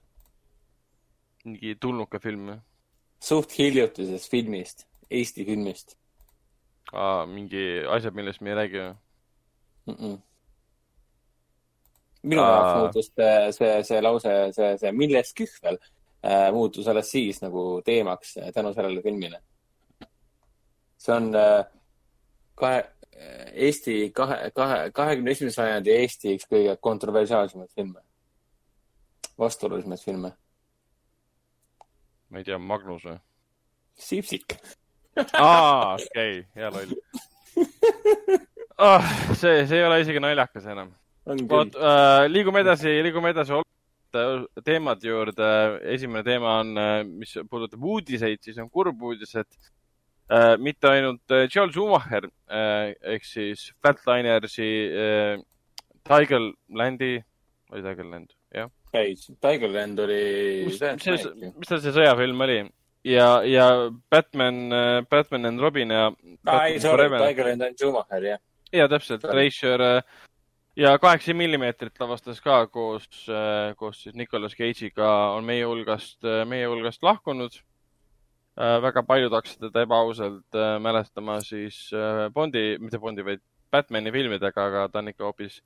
mingi 1.44 1.76
tulnuka 1.80 2.20
film. 2.20 2.54
suht 3.20 3.58
hiljutisest 3.58 4.30
filmist, 4.30 4.88
Eesti 5.10 5.44
filmist 5.46 5.96
mingi 7.26 7.84
asjad, 7.90 8.14
millest 8.14 8.40
me 8.40 8.50
ei 8.50 8.54
räägi. 8.54 8.94
mm. 9.86 9.94
-mm. 9.94 10.18
Minu 12.24 12.44
jaoks 12.44 12.78
muutus 12.80 13.10
see, 13.56 13.82
see, 13.84 14.00
lause, 14.02 14.34
see, 14.56 14.70
see 14.80 14.92
millest 14.96 15.36
kühvel 15.38 15.78
äh, 15.78 16.48
muutus 16.54 16.88
alles 16.90 17.10
siis 17.12 17.40
nagu 17.44 17.82
teemaks 17.84 18.38
tänu 18.54 18.72
sellele 18.74 19.02
filmile. 19.04 19.40
see 20.98 21.14
on 21.14 21.30
äh, 21.38 21.64
kahe, 22.54 22.84
Eesti 23.54 24.10
kahe, 24.14 24.50
kahe, 24.54 24.78
kahekümne 24.94 25.30
esimese 25.30 25.60
sajandi 25.60 25.92
Eesti 26.00 26.34
üks 26.34 26.48
kõige 26.50 26.74
kontroversiaalsemaid 26.82 27.70
filme, 27.70 28.00
vastuolulisemaid 29.38 30.02
filme. 30.02 30.32
ma 32.30 32.42
ei 32.42 32.48
tea, 32.48 32.58
Magnus 32.58 33.06
või? 33.06 33.20
Sipsik. 33.94 34.58
aa, 35.38 35.94
okei, 35.94 36.42
hea 36.56 36.72
loll 36.74 36.96
oh,. 38.78 39.04
see, 39.38 39.66
see 39.66 39.78
ei 39.78 39.86
ole 39.86 40.00
isegi 40.02 40.22
naljakas 40.22 40.66
enam. 40.74 40.90
küll. 41.24 41.70
äh,, 41.80 42.24
liigume 42.30 42.64
edasi, 42.64 42.98
liigume 43.04 43.32
edasi 43.34 43.56
olulisete 43.56 44.64
teemade 44.64 45.08
juurde. 45.08 45.46
esimene 45.94 46.22
teema 46.26 46.58
on, 46.60 46.74
mis 47.08 47.36
puudutab 47.50 47.82
uudiseid, 47.82 48.42
siis 48.44 48.58
on 48.62 48.70
kurb 48.70 49.02
uudis, 49.02 49.34
et 49.34 49.72
äh, 50.32 50.56
mitte 50.58 50.88
ainult 50.88 51.30
äh, 51.30 51.48
Joel 51.50 51.72
Schumacher 51.72 52.28
äh, 52.48 52.94
ehk 53.14 53.24
siis 53.24 53.72
Flatlinersi 53.82 54.70
äh, 54.88 55.42
Tigerlandi, 56.04 57.18
oli 57.72 57.82
Tigerland, 57.82 58.32
jah. 58.54 58.70
ei, 58.92 59.14
Tigerland 59.16 59.98
oli. 60.04 60.22
mis, 60.68 60.78
tal 60.80 61.80
see 61.82 61.94
sõjafilm 61.94 62.44
oli? 62.46 62.58
ja, 63.04 63.28
ja 63.48 63.68
Batman, 64.10 64.68
Batman 65.10 65.50
and 65.50 65.60
Robin 65.60 65.92
ja. 65.92 66.10
aa, 66.46 66.66
ei, 66.68 66.80
sorry, 66.80 67.08
Tigerland 67.12 67.66
on 67.68 67.76
Schumacher, 67.80 68.30
jah. 68.34 68.44
ja 68.72 68.88
täpselt, 68.88 69.24
Sorry. 69.24 69.50
Treasure, 69.50 69.90
ja 70.76 70.98
kaheksa 70.98 71.34
millimeetrit 71.34 72.00
lavastas 72.00 72.40
ka 72.42 72.66
koos, 72.66 73.06
koos 73.76 74.02
siis 74.02 74.14
Nicolas 74.14 74.56
Cage'iga 74.58 75.10
on 75.36 75.46
meie 75.46 75.64
hulgast, 75.66 76.18
meie 76.48 76.66
hulgast 76.66 77.02
lahkunud. 77.02 77.60
väga 78.56 79.02
paljud 79.02 79.32
hakkasid 79.34 79.64
teda 79.66 79.82
ebaausalt 79.82 80.54
äh, 80.54 80.76
mälestama 80.78 81.40
siis 81.42 81.90
äh, 81.90 82.28
Bondi, 82.30 82.78
mitte 82.78 83.00
Bondi, 83.02 83.24
vaid 83.26 83.40
Batman'i 83.72 84.12
filmidega, 84.14 84.66
aga 84.68 84.84
ta 84.88 85.00
on 85.00 85.08
ikka 85.10 85.24
hoopis 85.24 85.56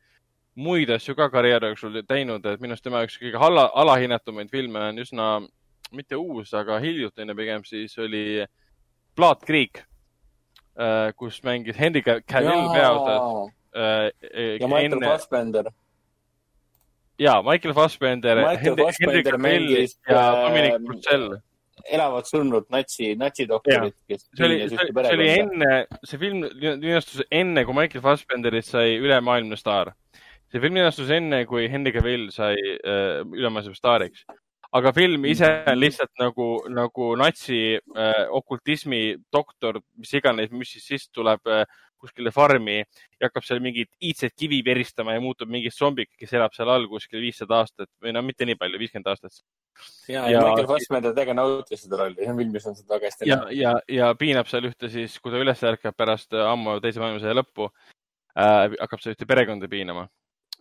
muid 0.56 0.88
asju 0.90 1.12
ka 1.14 1.26
karjääri 1.28 1.68
jooksul 1.68 1.98
teinud, 2.08 2.46
et 2.46 2.62
minu 2.64 2.72
arust 2.72 2.86
tema 2.86 3.02
üks 3.04 3.18
kõige 3.20 3.36
ala, 3.44 3.66
alahinnatumaid 3.74 4.48
filme 4.48 4.80
on 4.80 5.02
üsna, 5.04 5.26
mitte 5.92 6.16
uus, 6.16 6.54
aga 6.56 6.80
hiljutine 6.80 7.36
pigem 7.36 7.66
siis 7.68 7.92
oli 8.00 8.46
Blood 9.16 9.44
Creek, 9.44 9.84
kus 11.16 11.42
mängis 11.44 11.76
Henry 11.76 12.00
Cavill 12.02 12.72
peaosas. 12.72 13.52
Ja 13.74 14.68
Michael 14.68 15.00
Fassbender. 15.04 15.70
ja 17.18 17.42
Michael 17.42 17.74
Fassbender, 17.74 18.36
Michael 18.36 18.76
Fassbender 18.76 19.38
mängis, 19.38 20.00
ja 20.08 20.22
äh, 20.32 20.48
Dominic 20.48 20.86
Purcell. 20.86 21.36
elavad 21.92 22.26
surnud 22.26 22.66
natsi, 22.70 23.14
natsidoktorid, 23.16 23.94
kes 24.08 24.26
see 24.36 24.46
oli, 24.46 24.58
see 24.68 24.88
see 24.90 25.14
oli 25.14 25.28
enne, 25.30 25.86
see 26.04 26.18
film 26.18 26.42
linastus 26.60 27.22
enne, 27.30 27.64
kui 27.64 27.76
Michael 27.76 28.02
Fassbenderist 28.02 28.74
sai 28.74 28.98
ülemaailmne 28.98 29.56
staar. 29.56 29.94
see 30.52 30.60
film 30.60 30.74
linastus 30.80 31.10
enne, 31.10 31.44
kui 31.46 31.68
Henry 31.70 31.92
Cavill 31.92 32.28
sai 32.34 32.54
äh, 32.56 33.22
ülemaailmseks 33.22 33.78
staariks. 33.78 34.26
aga 34.72 34.92
film 34.92 35.24
ise 35.24 35.48
on 35.66 35.78
lihtsalt 35.80 36.10
nagu, 36.20 36.48
nagu 36.68 37.14
natsi 37.16 37.78
äh, 37.78 38.24
okultismi 38.30 39.16
doktor, 39.32 39.80
mis 39.96 40.12
iganes, 40.14 40.50
mis 40.50 40.74
siis, 40.74 40.86
siis 40.86 41.08
tuleb 41.08 41.46
äh, 41.46 41.64
kuskile 42.00 42.30
farmi 42.34 42.76
ja 42.78 43.28
hakkab 43.28 43.44
seal 43.46 43.60
mingit 43.64 43.90
iidset 44.04 44.34
kivi 44.38 44.60
veristama 44.66 45.14
ja 45.16 45.22
muutub 45.22 45.50
mingiks 45.50 45.78
zombiks, 45.80 46.14
kes 46.18 46.32
elab 46.38 46.54
seal 46.56 46.70
all 46.72 46.86
kuskil 46.90 47.22
viissada 47.22 47.60
aastat 47.62 47.90
või 48.02 48.14
no 48.14 48.22
mitte 48.26 48.46
nii 48.48 48.58
palju, 48.60 48.80
viiskümmend 48.82 49.10
aastat. 49.12 49.40
ja, 50.08 50.26
ja- 50.30 50.44
Michael 50.46 50.70
Fassbender 50.70 51.14
tegelikult 51.16 51.40
nautis 51.40 51.84
seda 51.84 52.00
rolli, 52.02 52.28
filmis 52.40 52.68
on 52.70 52.78
seda 52.78 52.94
väga 52.96 53.10
hästi 53.10 53.30
ja, 53.30 53.40
ja, 53.54 53.74
ja 53.98 54.12
piinab 54.18 54.50
seal 54.50 54.70
ühte 54.70 54.90
siis, 54.92 55.18
kui 55.22 55.34
ta 55.34 55.42
üles 55.42 55.64
ärkab 55.72 55.96
pärast 55.98 56.34
äh, 56.34 56.46
ammu 56.52 56.78
teise 56.84 57.02
maailmasõja 57.02 57.36
lõppu 57.40 57.68
äh,, 57.68 58.78
hakkab 58.78 59.02
seal 59.02 59.16
ühte 59.16 59.28
perekonda 59.28 59.70
piinama. 59.70 60.08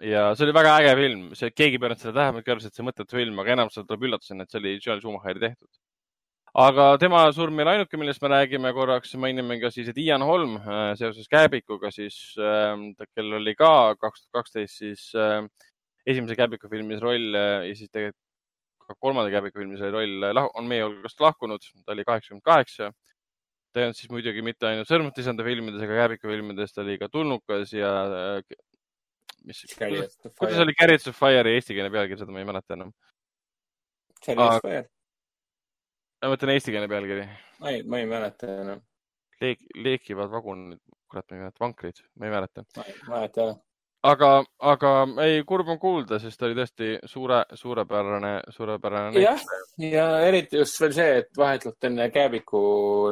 ja 0.01 0.29
see 0.35 0.47
oli 0.47 0.57
väga 0.57 0.77
äge 0.81 0.95
film, 1.01 1.27
see, 1.37 1.53
keegi 1.53 1.77
ei 1.77 1.83
pööranud 1.83 2.01
seda 2.01 2.17
tähelepanu, 2.19 2.45
arvas, 2.53 2.69
et 2.69 2.77
see 2.77 2.85
mõttetu 2.85 3.17
film, 3.17 3.39
aga 3.41 3.57
enam 3.57 3.73
seda 3.73 3.87
tuleb 3.89 4.09
üllatusena, 4.09 4.45
et 4.45 4.53
see 4.53 4.61
oli 4.61 4.77
Joel 4.77 5.01
Schumacheri 5.01 5.41
tehtud. 5.47 5.69
Aga 6.55 6.97
tema 7.01 7.23
surm 7.35 7.59
ei 7.59 7.65
ole 7.65 7.73
ainuke, 7.75 7.97
millest 7.99 8.21
me 8.23 8.31
räägime 8.31 8.71
korraks, 8.73 9.15
mainime 9.19 9.59
ka 9.61 9.71
siis, 9.73 9.89
et 9.91 9.97
Ian 10.01 10.23
Holm 10.25 10.57
äh, 10.61 10.93
seoses 10.99 11.27
Kääbikuga 11.31 11.91
siis 11.93 12.35
äh,, 12.39 12.75
kellel 13.15 13.41
oli 13.41 13.55
ka 13.55 13.95
kaks 13.99 14.23
tuhat 14.23 14.41
kaksteist 14.41 14.79
siis 14.81 15.09
äh, 15.15 15.43
esimese 16.07 16.37
Kääbiku 16.39 16.69
filmis 16.71 17.03
roll 17.03 17.35
äh, 17.35 17.67
ja 17.69 17.75
siis 17.75 17.91
tegelikult 17.91 18.23
ka 18.87 18.95
kolmanda 19.03 19.33
Kääbiku 19.33 19.59
filmis 19.59 19.83
oli 19.83 19.91
roll, 19.91 20.43
on 20.55 20.69
meie 20.69 20.85
hulgast 20.85 21.19
lahkunud, 21.19 21.67
ta 21.83 21.93
oli 21.95 22.07
kaheksakümmend 22.07 22.45
kaheksa. 22.45 22.93
ta 23.73 23.81
ei 23.81 23.89
olnud 23.89 23.99
siis 23.99 24.09
muidugi 24.09 24.41
mitte 24.41 24.69
ainult 24.69 24.89
Sõrmutisanda 24.89 25.43
filmides 25.45 25.83
ega 25.83 26.01
Kääbiku 26.01 26.31
filmides, 26.31 26.73
ta 26.73 26.85
oli 26.85 26.97
ka 26.97 27.09
Tulnukas 27.11 27.73
ja 27.75 27.91
mis, 29.45 29.63
kuidas 29.77 30.61
oli 30.63 30.75
Carrots 30.79 31.07
of 31.11 31.19
Fire'i 31.19 31.57
eestikeelne 31.59 31.91
pealkiri, 31.93 32.19
seda 32.23 32.33
ma 32.33 32.41
ei 32.41 32.47
mäleta 32.47 32.75
enam. 32.79 32.93
Charles 34.23 34.63
Fire, 34.63 34.87
ma 36.21 36.33
mõtlen 36.33 36.55
eestikeelne 36.55 36.89
pealkiri. 36.91 37.27
ma 37.61 37.73
ei, 37.73 37.83
ma 37.83 38.01
ei 38.01 38.09
mäleta 38.09 38.49
enam, 38.63 38.81
Leek-, 39.41 39.69
leekivad 39.77 40.31
vagunid, 40.33 40.81
kurat, 41.05 41.27
ma 41.29 41.37
ei 41.37 41.43
mäleta, 41.43 41.61
vankrid, 41.61 42.03
ma 42.17 42.25
ei 42.27 42.33
mäleta. 42.33 42.65
ma 42.77 42.85
ei 42.89 42.99
mäleta 43.07 43.47
jah. 43.47 43.57
aga, 44.11 44.29
aga 44.73 44.91
ei, 45.25 45.41
kurb 45.49 45.69
on 45.73 45.79
kuulda, 45.81 46.19
sest 46.21 46.41
oli 46.47 46.57
tõesti 46.57 46.93
suure, 47.09 47.43
suurepärane, 47.61 48.33
suurepärane 48.55 49.21
jah, 49.21 49.43
ja 49.81 50.07
eriti 50.25 50.61
just 50.61 50.79
veel 50.81 50.95
see, 50.97 51.17
et 51.23 51.29
vahetult 51.37 51.89
enne 51.89 52.09
Kääbiku 52.13 52.61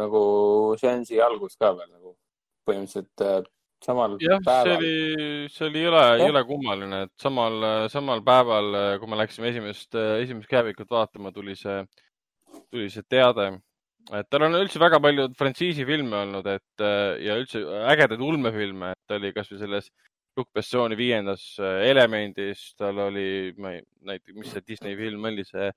nagu 0.02 0.24
seansi 0.82 1.22
algust 1.22 1.60
ka 1.62 1.76
veel 1.78 1.92
nagu 1.92 2.16
põhimõtteliselt 2.66 3.22
äh, 3.22 3.44
samal 3.86 4.16
jah, 4.24 4.40
see 4.40 4.48
päeval. 4.48 4.72
oli, 4.80 5.50
see 5.54 5.68
oli 5.68 5.84
jõle, 5.84 6.04
jõle 6.24 6.44
kummaline, 6.50 7.04
et 7.06 7.14
samal, 7.22 7.60
samal 7.94 8.24
päeval, 8.26 8.80
kui 9.02 9.12
me 9.12 9.20
läksime 9.20 9.52
esimest, 9.54 9.98
esimest 10.24 10.50
Kääbikut 10.50 10.90
vaatama, 10.90 11.34
tuli 11.36 11.54
see, 11.60 11.84
tuli 12.72 12.90
see 12.92 13.06
teade. 13.10 13.48
et 14.14 14.28
tal 14.30 14.46
on 14.46 14.58
üldse 14.60 14.80
väga 14.80 15.00
palju 15.02 15.30
frantsiisi 15.38 15.86
filme 15.88 16.18
olnud, 16.20 16.46
et 16.46 16.84
äh, 16.84 17.16
ja 17.26 17.38
üldse 17.42 17.64
ägedaid 17.90 18.22
ulmefilme, 18.22 18.92
et 18.94 19.02
ta 19.10 19.18
oli 19.18 19.32
kasvõi 19.34 19.58
selles 19.64 19.90
Luc 20.38 20.50
Bessoni 20.54 20.98
viiendas 21.00 21.56
äh, 21.64 21.88
Elemendis, 21.90 22.68
tal 22.78 23.00
oli, 23.08 23.54
ma 23.58 23.74
ei, 23.74 23.82
näiteks, 24.06 24.38
mis 24.38 24.52
see 24.54 24.66
Disney 24.68 24.98
film 25.00 25.26
oli, 25.26 25.46
see 25.48 25.72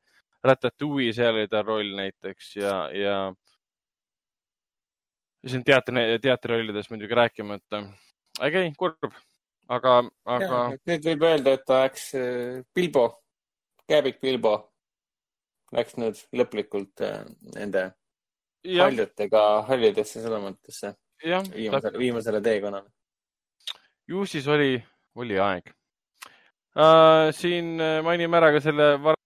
Ratatouille, 0.45 1.15
seal 1.17 1.39
oli 1.39 1.49
tal 1.51 1.65
roll 1.67 1.95
näiteks 1.97 2.51
ja, 2.61 2.75
ja 2.93 3.17
siin 5.47 5.65
teatri, 5.65 6.05
teatrirollidest 6.23 6.93
muidugi 6.93 7.17
rääkimata. 7.17 7.85
äge, 8.45 8.69
kurb, 8.79 9.15
aga, 9.73 10.01
aga 10.37 10.65
nüüd 10.77 11.13
võib 11.13 11.29
öelda, 11.31 11.57
et 11.57 11.65
ta 11.67 11.85
läks 11.87 12.11
äh, 12.19 12.59
Bilbo, 12.75 13.09
Kääbik 13.89 14.21
Bilbo 14.21 14.68
läks 15.77 15.99
nüüd 16.01 16.21
lõplikult 16.37 17.03
äh, 17.05 17.25
nende 17.57 17.91
haljutega 18.65 19.43
haljadesse 19.69 20.23
sõnumitesse 20.25 20.95
viimasele, 21.23 21.99
viimasele 21.99 22.41
teekonnale. 22.45 22.91
ju 24.09 24.25
siis 24.27 24.49
oli, 24.49 24.79
oli 25.15 25.39
aeg 25.39 25.71
uh,. 26.77 27.31
siin 27.37 27.79
äh, 27.81 28.01
mainime 28.05 28.41
ära 28.41 28.53
ka 28.57 28.65
selle 28.65 28.97
var- 29.03 29.17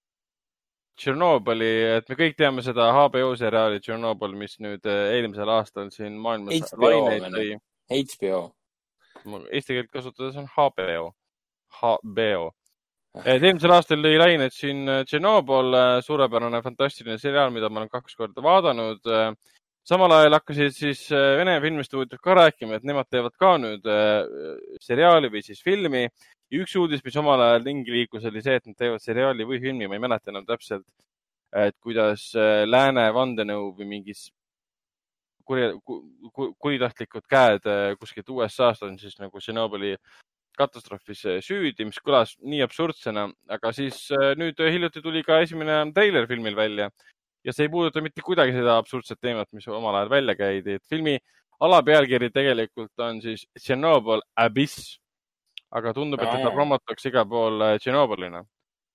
Tšernobõli, 1.03 1.71
et 1.97 2.11
me 2.11 2.15
kõik 2.15 2.37
teame 2.39 2.63
seda 2.63 2.91
HBO 2.95 3.33
seriaali 3.41 3.81
Tšernobõl, 3.81 4.37
mis 4.39 4.59
nüüd 4.63 4.85
eelmisel 4.87 5.51
aastal 5.51 5.89
siin 5.91 6.19
maailmas 6.21 6.75
laineid 6.79 7.25
või 7.25 7.33
tõi. 7.33 7.57
HBO, 8.13 8.43
Eesti 9.51 9.79
keelt 9.79 9.91
kasutades 9.91 10.37
on 10.39 10.47
HBO, 10.53 11.09
HBO. 11.81 12.53
Et 13.21 13.43
eelmisel 13.43 13.75
aastal 13.77 14.01
lõi 14.01 14.19
laineid 14.21 14.55
siin 14.57 14.87
äh, 14.89 15.03
Tšernobõl, 15.09 15.75
suurepärane 16.05 16.63
fantastiline 16.65 17.19
seriaal, 17.21 17.53
mida 17.55 17.69
ma 17.69 17.83
olen 17.83 17.93
kaks 17.93 18.17
korda 18.17 18.45
vaadanud. 18.45 19.13
samal 19.85 20.13
ajal 20.15 20.37
hakkasid 20.39 20.75
siis 20.77 21.01
äh, 21.13 21.37
Vene 21.39 21.61
filmistuudiod 21.61 22.21
ka 22.23 22.35
rääkima, 22.39 22.77
et 22.79 22.85
nemad 22.87 23.09
teevad 23.11 23.35
ka 23.39 23.57
nüüd 23.59 23.87
äh, 23.87 24.23
seriaali 24.81 25.29
või 25.29 25.43
siis 25.43 25.63
filmi 25.63 26.05
ja 26.07 26.61
üks 26.61 26.77
uudis, 26.77 27.03
mis 27.05 27.17
omal 27.17 27.41
ajal 27.41 27.65
ringi 27.65 27.95
liikus, 27.95 28.25
oli 28.29 28.43
see, 28.45 28.59
et 28.61 28.67
nad 28.69 28.77
teevad 28.79 29.03
seriaali 29.03 29.47
või 29.49 29.61
filmi, 29.61 29.89
ma 29.89 29.97
ei 29.97 30.05
mäleta 30.05 30.31
enam 30.31 30.47
täpselt, 30.47 30.87
et 31.53 31.77
kuidas 31.81 32.31
äh, 32.37 32.63
lääne 32.69 33.09
vandenõu 33.13 33.73
või 33.79 33.89
mingis 33.97 34.31
kurja, 35.45 35.73
kuritahtlikud 36.63 37.27
käed 37.29 37.67
äh, 37.69 37.95
kuskilt 38.01 38.29
USA-st 38.31 38.87
on 38.87 38.99
siis 39.01 39.19
nagu 39.21 39.41
Tšernobõli 39.41 39.97
katastroofis 40.59 41.25
süüdi, 41.45 41.87
mis 41.89 41.99
kõlas 42.05 42.35
nii 42.43 42.63
absurdsena, 42.65 43.27
aga 43.53 43.73
siis 43.77 44.05
äh, 44.15 44.33
nüüd 44.39 44.61
hiljuti 44.61 45.03
tuli 45.05 45.23
ka 45.27 45.41
esimene 45.45 45.85
treiler 45.97 46.29
filmil 46.31 46.57
välja. 46.59 46.91
Ja 47.43 47.55
see 47.55 47.67
ei 47.67 47.73
puuduta 47.73 48.03
mitte 48.05 48.23
kuidagi 48.23 48.55
seda 48.55 48.77
absurdset 48.79 49.19
teemat, 49.21 49.49
mis 49.57 49.67
omal 49.67 49.97
ajal 49.99 50.11
välja 50.13 50.37
käidi, 50.39 50.77
et 50.79 50.85
filmi 50.91 51.17
alapealkiri 51.63 52.31
tegelikult 52.35 53.03
on 53.03 53.21
siis 53.25 53.45
Tšernobõl 53.59 54.23
Abyss, 54.39 54.97
aga 55.75 55.95
tundub, 55.97 56.23
et 56.23 56.31
teda 56.31 56.53
promotakse 56.55 57.11
igal 57.11 57.27
pool 57.29 57.63
äh, 57.67 57.77
Tšernobõlina. 57.83 58.45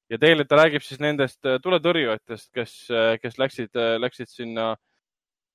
Ja 0.07 0.19
teile 0.21 0.45
ta 0.47 0.61
räägib 0.61 0.85
siis 0.85 1.01
nendest 1.03 1.43
äh, 1.45 1.57
tuletõrjujatest, 1.63 2.51
kes, 2.55 2.75
kes 3.23 3.39
läksid, 3.41 3.75
läksid 3.99 4.31
sinna 4.31 4.75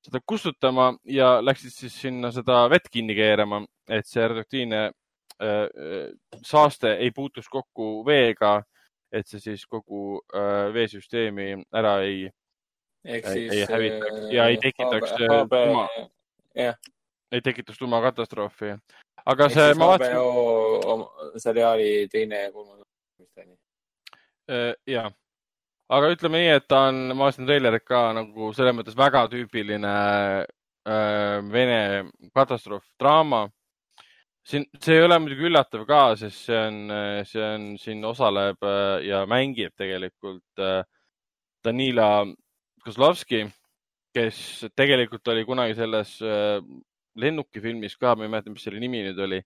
seda 0.03 0.21
kustutama 0.27 0.93
ja 1.09 1.37
läksid 1.45 1.73
siis 1.73 1.95
sinna 2.05 2.33
seda 2.35 2.65
vett 2.71 2.91
kinni 2.93 3.15
keerama, 3.17 3.63
et 3.89 4.09
see 4.09 4.25
radioaktiivne 4.27 4.91
saaste 6.43 6.93
ei 7.03 7.11
puutuks 7.11 7.49
kokku 7.51 8.05
veega, 8.07 8.63
et 9.13 9.27
see 9.27 9.41
siis 9.43 9.65
kogu 9.67 10.21
äh, 10.35 10.73
veesüsteemi 10.75 11.65
ära 11.75 11.99
ei, 12.07 12.31
Ei- 13.05 13.23
siis. 13.23 13.53
ei 13.53 13.65
hävitaks 13.69 14.29
ja 14.33 14.47
ei 14.49 14.57
tekitaks, 14.63 15.13
äh, 15.13 15.49
tuuma. 15.51 15.89
jah, 16.55 16.77
ei 17.33 17.41
tekitaks 17.41 17.79
tuumakatastroofi. 17.79 18.77
aga 19.27 19.45
ehk 19.49 19.55
see, 19.57 19.75
ma 19.75 19.89
vaatasin, 19.93 21.05
seriaali 21.43 21.91
teine 22.13 22.43
ja 22.43 22.53
kolmas, 22.53 22.87
mis 23.19 23.29
ta 23.35 23.43
oli. 23.43 23.59
ja, 24.87 25.11
aga 25.89 26.11
ütleme 26.15 26.41
nii, 26.43 26.53
et 26.59 26.69
ta 26.69 26.87
on, 26.89 27.03
ma 27.13 27.27
vaatasin 27.27 27.47
treilerit 27.51 27.85
ka 27.85 28.13
nagu 28.17 28.53
selles 28.57 28.77
mõttes 28.79 28.97
väga 28.99 29.27
tüüpiline 29.33 29.97
äh, 30.89 31.53
Vene 31.53 31.83
katastroofdraama. 32.35 33.49
siin, 34.47 34.67
see 34.83 34.99
ei 34.99 35.07
ole 35.07 35.19
muidugi 35.23 35.49
üllatav 35.49 35.85
ka, 35.89 36.03
sest 36.21 36.49
see 36.49 36.61
on, 36.69 36.79
see 37.29 37.43
on, 37.47 37.67
siin 37.81 38.05
osaleb 38.09 38.63
äh, 38.67 39.01
ja 39.09 39.25
mängib 39.31 39.75
tegelikult 39.79 40.63
äh, 40.63 40.83
Danila 41.63 42.25
Kozlovski, 42.83 43.45
kes 44.15 44.39
tegelikult 44.77 45.29
oli 45.33 45.45
kunagi 45.49 45.77
selles 45.79 46.17
äh, 46.27 46.59
lennukifilmis 47.23 47.99
ka, 48.01 48.17
ma 48.17 48.27
ei 48.27 48.33
mäleta, 48.33 48.53
mis 48.55 48.65
selle 48.67 48.83
nimi 48.83 49.05
nüüd 49.07 49.21
oli 49.23 49.43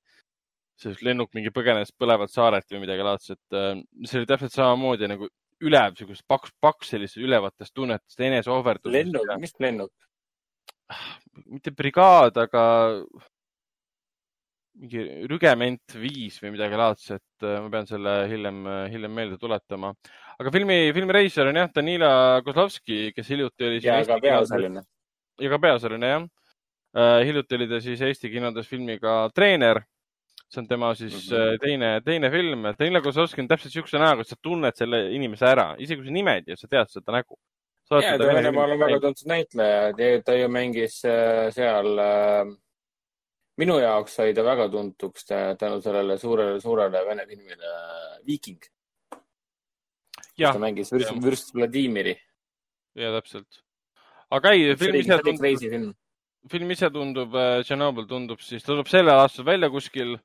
see 0.76 0.92
lennuk 1.06 1.32
mingi 1.32 1.50
põgenes 1.54 1.92
põlevat 1.96 2.28
saarelt 2.28 2.68
või 2.72 2.82
midagi 2.82 3.04
laadset. 3.04 3.40
see 3.48 4.18
oli 4.20 4.28
täpselt 4.28 4.52
samamoodi 4.52 5.08
nagu 5.08 5.28
ülev, 5.64 5.94
siukest 5.96 6.24
paks, 6.28 6.52
paks 6.60 6.90
sellist 6.92 7.16
ülevatest 7.16 7.72
tunnetest, 7.74 8.20
eneseohverdusest. 8.20 8.92
lennuk, 8.92 9.30
mis 9.40 9.56
lennuk? 9.60 9.92
mitte 11.48 11.72
brigaad, 11.74 12.36
aga 12.38 12.62
mingi 14.76 15.02
rügement 15.30 15.96
viis 15.96 16.36
või 16.42 16.52
midagi 16.54 16.78
laadset. 16.80 17.24
ma 17.42 17.68
pean 17.72 17.88
selle 17.88 18.14
hiljem, 18.30 18.62
hiljem 18.92 19.12
meelde 19.12 19.38
tuletama. 19.40 19.94
aga 20.38 20.52
filmi, 20.52 20.92
filmi 20.96 21.16
reisijal 21.16 21.50
on 21.52 21.62
jah, 21.62 21.72
Danila 21.74 22.12
Kozlovski, 22.44 23.12
kes 23.16 23.28
hiljuti 23.32 23.68
oli. 23.70 23.80
ja 23.84 24.02
ka 24.04 24.20
peaosaline. 24.20 24.82
ja 25.40 25.50
ka 25.50 25.58
peaosaline 25.58 26.12
jah. 26.12 26.28
hiljuti 27.24 27.58
oli 27.58 27.68
ta 27.68 27.80
siis 27.80 28.00
Eesti 28.00 28.30
kinodes 28.30 28.68
filmiga 28.68 29.26
Treener 29.34 29.82
see 30.48 30.60
on 30.62 30.68
tema 30.68 30.94
siis 30.94 31.30
mm 31.30 31.36
-hmm. 31.36 31.58
teine, 31.60 32.00
teine 32.04 32.30
film. 32.30 32.62
Danila 32.78 33.00
Kozlovski 33.00 33.40
on 33.40 33.48
täpselt 33.48 33.72
siukse 33.72 33.98
näoga, 33.98 34.20
et 34.20 34.28
sa 34.28 34.36
tunned 34.42 34.74
selle 34.74 35.10
inimese 35.12 35.46
ära, 35.46 35.74
isegi 35.78 36.00
kui 36.00 36.06
sa 36.06 36.12
nimed 36.12 36.44
ja 36.46 36.56
sa 36.56 36.68
tead 36.68 36.88
seda 36.88 37.12
nägu. 37.12 37.38
ja, 37.90 38.18
ta 38.18 38.26
Venemaal 38.26 38.70
on 38.70 38.78
väga 38.78 39.00
tuntud 39.00 39.26
näitleja, 39.26 40.22
ta 40.24 40.34
ju 40.34 40.48
mängis 40.48 41.04
äh, 41.04 41.50
seal 41.50 41.98
äh, 41.98 42.56
minu 43.60 43.78
jaoks 43.80 44.16
sai 44.18 44.34
ta 44.36 44.44
väga 44.46 44.68
tuntuks 44.72 45.28
tänu 45.30 45.80
sellele 45.84 46.18
suurele, 46.20 46.60
suurele 46.60 47.04
vene 47.08 47.26
filmile 47.26 47.74
Viiking. 48.26 48.60
ta 50.36 50.58
mängis 50.60 50.92
vürst, 50.92 51.14
vürst 51.22 51.54
Vladimiri. 51.54 52.16
ja 52.94 53.12
täpselt. 53.18 53.62
aga 54.30 54.52
ei, 54.52 54.76
film 54.76 55.00
ise 55.00 55.18
tundub, 55.24 55.94
film 56.50 56.70
ise 56.70 56.90
tundub, 56.90 57.36
Tšernobõl 57.64 58.08
tundub 58.08 58.40
siis, 58.40 58.62
ta 58.62 58.74
tuleb 58.74 58.88
sellel 58.92 59.24
aastal 59.24 59.48
välja 59.48 59.70
kuskil 59.70 60.16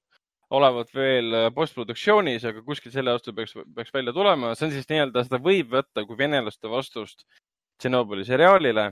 olevat 0.51 0.91
veel 0.95 1.35
äh, 1.35 1.47
postproduktsioonis, 1.55 2.43
aga 2.47 2.63
kuskil 2.65 2.91
selle 2.93 3.13
aasta 3.13 3.33
peaks, 3.35 3.55
peaks 3.75 3.93
välja 3.93 4.13
tulema. 4.15 4.51
see 4.55 4.67
on 4.67 4.73
siis 4.75 4.89
nii-öelda, 4.89 5.23
seda 5.27 5.39
võib 5.43 5.71
võtta 5.71 6.03
kui 6.07 6.19
venelaste 6.19 6.71
vastust 6.71 7.23
Tšernobõli 7.79 8.25
seriaalile, 8.27 8.91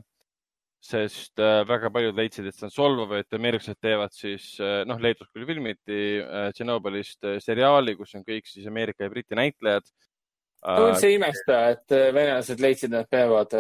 sest 0.80 1.42
äh, 1.44 1.62
väga 1.68 1.92
paljud 1.92 2.16
leidsid, 2.16 2.48
et 2.48 2.56
see 2.56 2.68
on 2.70 2.74
solvav, 2.74 3.18
et 3.20 3.36
ameeriklased 3.36 3.80
teevad 3.84 4.14
siis, 4.16 4.52
äh, 4.64 4.82
noh, 4.88 5.02
Leedus 5.04 5.28
küll 5.34 5.48
filmiti 5.50 6.00
Tšernobõlist 6.56 7.28
seriaali, 7.44 7.98
kus 8.00 8.16
on 8.16 8.24
kõik 8.28 8.48
siis 8.48 8.68
Ameerika 8.70 9.06
ja 9.06 9.12
Briti 9.14 9.38
näitlejad 9.40 9.90
ma 10.60 10.90
üldse 10.90 11.08
ei 11.08 11.16
imesta, 11.16 11.60
et 11.72 11.94
venelased 12.16 12.60
leidsid, 12.60 12.92
et 12.92 12.98
nad 12.98 13.08
peavad 13.08 13.54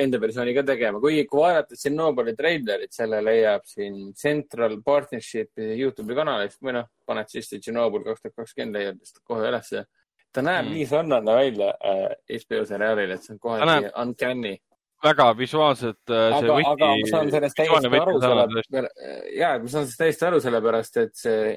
enda 0.00 0.18
versiooni 0.20 0.54
ka 0.54 0.64
tegema, 0.66 1.00
kui, 1.02 1.22
kui 1.30 1.42
vaadata 1.42 1.76
Tšernobõli 1.78 2.34
treilerit, 2.38 2.92
selle 2.94 3.20
leiab 3.24 3.64
siin 3.68 4.10
Central 4.18 4.78
Partnershipi 4.84 5.70
Youtube'i 5.78 6.18
kanalist 6.18 6.60
või 6.64 6.76
noh, 6.78 6.90
paned 7.06 7.30
sisse 7.32 7.60
Tšernobõl 7.60 8.04
kaks 8.08 8.24
tuhat 8.24 8.36
kakskümmend, 8.42 8.76
leiad 8.76 8.98
vist 9.00 9.22
kohe 9.24 9.46
ülesse. 9.48 9.86
ta 10.32 10.42
näeb 10.46 10.66
mm. 10.66 10.74
nii 10.74 10.86
sarnane 10.86 11.32
välja 11.34 11.70
äh, 11.74 12.02
HBO 12.42 12.64
seriaalile, 12.66 13.14
et 13.16 13.24
see 13.24 13.34
on 13.34 13.40
kohati 13.42 13.94
uncanny. 14.02 14.58
Väga 15.04 15.30
visuaalselt 15.38 16.10
äh,. 16.10 16.36
aga, 16.36 16.58
aga 16.72 16.90
ma 17.00 17.08
saan 17.10 17.32
sellest 17.32 17.56
täiesti 17.56 18.00
aru, 18.00 18.20
selle, 18.20 18.90
ja 19.38 19.54
ma 19.58 19.72
saan 19.72 19.86
sellest 19.86 20.02
täiesti 20.02 20.28
aru, 20.28 20.40
sellepärast 20.44 21.00
et 21.04 21.16
see 21.16 21.56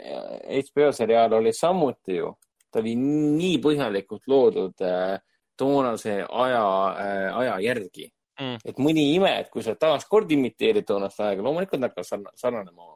HBO 0.70 0.90
seriaal 0.96 1.38
oli 1.40 1.54
samuti 1.56 2.20
ju, 2.22 2.34
ta 2.72 2.82
oli 2.84 2.96
nii 3.00 3.60
põhjalikult 3.64 4.28
loodud 4.32 4.84
äh, 4.88 5.18
toonase 5.60 6.20
aja 6.24 6.66
äh,, 6.98 7.30
aja 7.44 7.60
järgi 7.68 8.10
mm.. 8.40 8.58
et 8.66 8.82
mõni 8.82 9.10
ime, 9.16 9.32
et 9.44 9.52
kui 9.54 9.66
sa 9.66 9.76
taaskord 9.80 10.32
imiteerid 10.34 10.88
toonast 10.88 11.22
aega, 11.24 11.46
loomulikult 11.46 11.88
hakkab 11.90 12.08
sarnanema. 12.08 12.92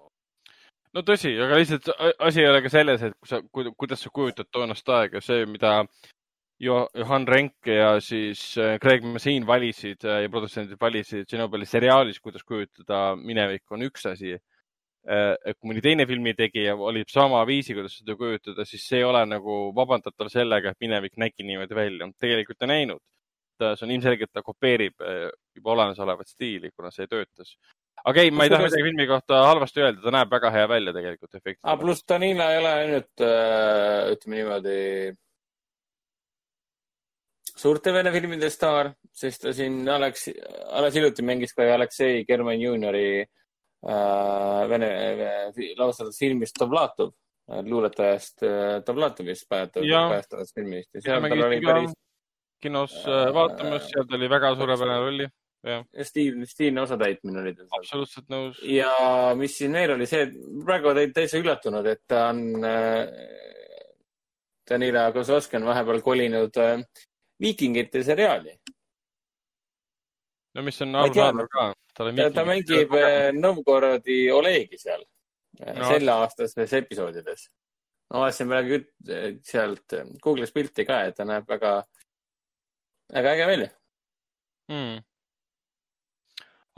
no 0.93 1.03
tõsi, 1.05 1.33
aga 1.43 1.59
lihtsalt 1.59 1.91
asi 2.29 2.43
ei 2.43 2.51
ole 2.51 2.63
ka 2.65 2.73
selles, 2.73 3.03
et 3.03 3.17
kui 3.19 3.33
sa, 3.33 3.73
kuidas 3.75 4.05
sa 4.05 4.13
kujutad 4.13 4.49
toonast 4.51 4.95
aega, 4.95 5.21
see, 5.23 5.45
mida 5.49 5.81
Johan 6.59 7.27
Renke 7.27 7.73
ja 7.75 7.89
siis 8.01 8.41
äh, 8.57 8.79
Craig 8.81 9.03
Mazin 9.05 9.45
valisid 9.45 10.05
äh, 10.05 10.23
ja 10.23 10.29
produtsendid 10.33 10.79
valisid 10.81 11.27
Tšernobõli 11.27 11.67
seriaalis, 11.69 12.17
kuidas 12.19 12.43
kujutada 12.43 13.11
minevikku, 13.19 13.75
on 13.77 13.85
üks 13.85 14.07
asi 14.09 14.33
Äh, 15.07 15.37
et 15.47 15.55
kui 15.55 15.71
mõni 15.71 15.81
teine 15.83 16.03
filmitegija 16.07 16.73
valib 16.75 17.07
sama 17.07 17.39
viisi, 17.47 17.71
kuidas 17.75 17.93
seda 17.95 18.17
kujutada, 18.19 18.65
siis 18.67 18.83
see 18.89 18.99
ei 18.99 19.05
ole 19.07 19.21
nagu 19.29 19.59
vabandatav 19.75 20.27
sellega, 20.33 20.73
et 20.73 20.83
minevik 20.83 21.15
nägi 21.21 21.45
niimoodi 21.47 21.77
välja. 21.77 22.09
tegelikult 22.19 22.65
ei 22.65 22.71
näinud. 22.73 23.03
ta, 23.57 23.71
see 23.75 23.87
on 23.87 23.93
ilmselgelt, 23.95 24.29
ta 24.35 24.43
kopeerib 24.45 24.99
juba 25.55 25.71
olemasolevat 25.73 26.27
stiili, 26.29 26.69
kuna 26.75 26.91
see 26.91 27.07
töötas. 27.07 27.55
aga 28.03 28.21
ei, 28.21 28.31
ma 28.31 28.45
ei 28.45 28.51
taha 28.51 28.67
midagi 28.67 28.83
filmi 28.89 29.07
kohta 29.07 29.39
halvasti 29.47 29.81
öelda, 29.81 30.03
ta 30.03 30.13
näeb 30.13 30.35
väga 30.35 30.51
hea 30.53 30.67
välja 30.69 30.93
tegelikult 30.93 31.39
efekti. 31.39 31.61
Ah, 31.63 31.79
pluss 31.79 32.03
Danila 32.03 32.51
ei 32.51 32.59
ole 32.59 32.75
äh,, 32.99 34.11
ütleme 34.11 34.41
niimoodi, 34.41 34.77
suurte 37.57 37.91
vene 37.91 38.11
filmide 38.13 38.51
staar, 38.53 38.91
sest 39.13 39.47
ta 39.47 39.53
siin 39.53 39.81
Alex, 39.89 40.27
alles 40.77 40.95
hiljuti 40.95 41.25
mängis 41.25 41.55
ka 41.57 41.65
Aleksei 41.73 42.23
German 42.27 42.61
juuniori 42.61 43.07
äh, 43.23 43.27
Äh, 43.85 44.67
vene 44.67 44.87
lavastatud 45.77 46.15
filmist 46.17 46.57
Dovlatov, 46.59 47.11
äh, 47.47 47.61
luuletajast 47.61 48.41
Dovlatovist 48.87 49.51
äh, 49.53 49.67
päästavast 49.69 50.55
filmist 50.55 50.95
ja 50.97 51.01
seal 51.01 51.27
tal 51.29 51.43
oli 51.45 51.59
päris. 51.61 51.93
kinos 52.59 52.95
vaatamas, 53.05 53.85
seal 53.91 54.07
ta 54.09 54.17
oli 54.17 54.29
väga 54.29 54.55
suurepärane 54.55 54.97
rolli. 54.99 55.27
ja 55.67 56.05
stiilne, 56.09 56.45
stiilne 56.45 56.81
osatäitmine 56.81 57.39
oli 57.43 57.53
tal. 57.53 57.67
absoluutselt 57.77 58.33
nõus. 58.33 58.63
ja 58.65 58.89
mis 59.37 59.59
siin 59.61 59.77
veel 59.77 59.93
oli 59.93 60.09
see, 60.09 60.25
praegu 60.65 60.89
olid 60.95 61.13
täitsa 61.13 61.37
üllatunud, 61.37 61.85
et 61.85 62.01
ta 62.07 62.27
on 62.31 62.65
äh,, 62.65 63.05
Danila 64.67 65.11
Kozlovski 65.13 65.61
on 65.61 65.69
vahepeal 65.69 66.01
kolinud 66.01 66.57
äh, 66.65 66.81
Viikingite 67.41 68.03
seriaali. 68.03 68.57
no 70.55 70.63
mis 70.65 70.81
on 70.81 70.95
arusaadav 70.95 71.49
ka 71.53 71.65
ta, 71.97 72.29
ta 72.33 72.45
mängib 72.45 72.93
äh, 72.97 73.31
Novgorodi 73.33 74.31
Olegi 74.33 74.79
seal 74.81 75.03
äh, 75.61 75.75
no. 75.75 75.89
selleaastastes 75.91 76.73
episoodides. 76.79 77.49
ma 78.09 78.23
vaatasin 78.23 78.49
praegu 78.53 78.79
äh, 78.79 79.27
sealt 79.45 79.97
Google'is 80.23 80.53
pilti 80.55 80.85
ka, 80.87 81.03
et 81.05 81.17
ta 81.17 81.27
näeb 81.29 81.45
väga, 81.49 81.75
väga 83.13 83.35
äge 83.35 83.47
välja 83.51 83.69
hmm.. 84.71 84.97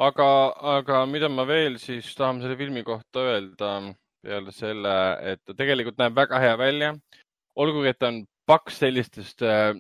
aga, 0.10 0.30
aga 0.76 1.06
mida 1.06 1.32
ma 1.32 1.48
veel 1.48 1.80
siis 1.80 2.12
tahan 2.16 2.44
selle 2.44 2.60
filmi 2.60 2.84
kohta 2.84 3.26
öelda 3.32 3.74
peale 4.24 4.52
selle, 4.52 4.96
et 5.32 5.42
ta 5.46 5.56
tegelikult 5.56 6.00
näeb 6.00 6.16
väga 6.16 6.42
hea 6.44 6.58
välja. 6.60 6.94
olgugi, 7.56 7.92
et 7.92 8.00
ta 8.00 8.12
on 8.12 8.24
paks 8.48 8.82
sellistest 8.84 9.44
äh, 9.46 9.74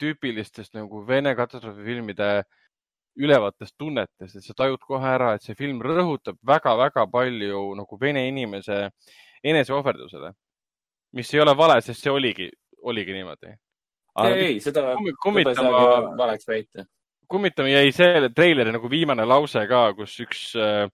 tüüpilistest 0.00 0.74
nagu 0.74 1.04
Vene 1.06 1.34
katastroofifilmide 1.38 2.30
ülevatest 3.20 3.74
tunnetest, 3.78 4.36
et 4.36 4.44
sa 4.44 4.54
tajud 4.56 4.82
kohe 4.86 5.08
ära, 5.08 5.34
et 5.34 5.44
see 5.44 5.56
film 5.58 5.80
rõhutab 5.84 6.38
väga-väga 6.46 7.06
palju 7.10 7.64
nagu 7.78 7.98
vene 8.00 8.26
inimese 8.28 8.86
eneseohverdusele, 9.44 10.32
mis 11.18 11.34
ei 11.34 11.42
ole 11.42 11.56
vale, 11.58 11.80
sest 11.84 12.04
see 12.04 12.12
oligi, 12.12 12.48
oligi 12.86 13.16
niimoodi. 13.16 13.52
ei, 14.24 14.32
ei, 14.44 14.60
seda, 14.60 14.94
saa 15.58 16.00
valeks 16.18 16.48
väita. 16.48 16.86
kummitama 17.30 17.68
jäi 17.70 17.92
see 17.94 18.28
treileri 18.34 18.72
nagu 18.74 18.90
viimane 18.90 19.24
lause 19.24 19.66
ka, 19.70 19.82
kus 19.98 20.16
üks 20.24 20.46
äh, 20.58 20.86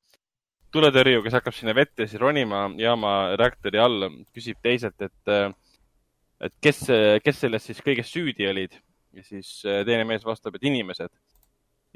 tuletõrju, 0.72 1.22
kes 1.24 1.38
hakkab 1.38 1.54
sinna 1.56 1.74
vette 1.74 2.06
siis 2.06 2.20
ronima 2.20 2.66
jaama 2.80 3.36
reaktori 3.36 3.80
all, 3.80 4.10
küsib 4.34 4.60
teiselt, 4.62 5.00
et 5.00 5.32
äh,, 5.32 5.52
et 6.40 6.52
kes, 6.60 6.82
kes 7.24 7.38
selles 7.40 7.64
siis 7.64 7.78
kõiges 7.80 8.10
süüdi 8.12 8.44
olid 8.48 8.74
ja 9.16 9.24
siis 9.24 9.58
äh, 9.64 9.82
teine 9.88 10.04
mees 10.08 10.24
vastab, 10.26 10.56
et 10.58 10.68
inimesed 10.68 11.12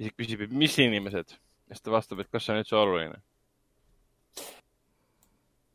isik 0.00 0.16
küsib, 0.18 0.46
et 0.46 0.54
mis 0.54 0.76
inimesed 0.80 1.34
ja 1.34 1.76
siis 1.76 1.84
ta 1.84 1.92
vastab, 1.94 2.22
et 2.22 2.30
kas 2.32 2.46
see 2.46 2.54
on 2.54 2.62
üldse 2.62 2.78
oluline. 2.78 3.18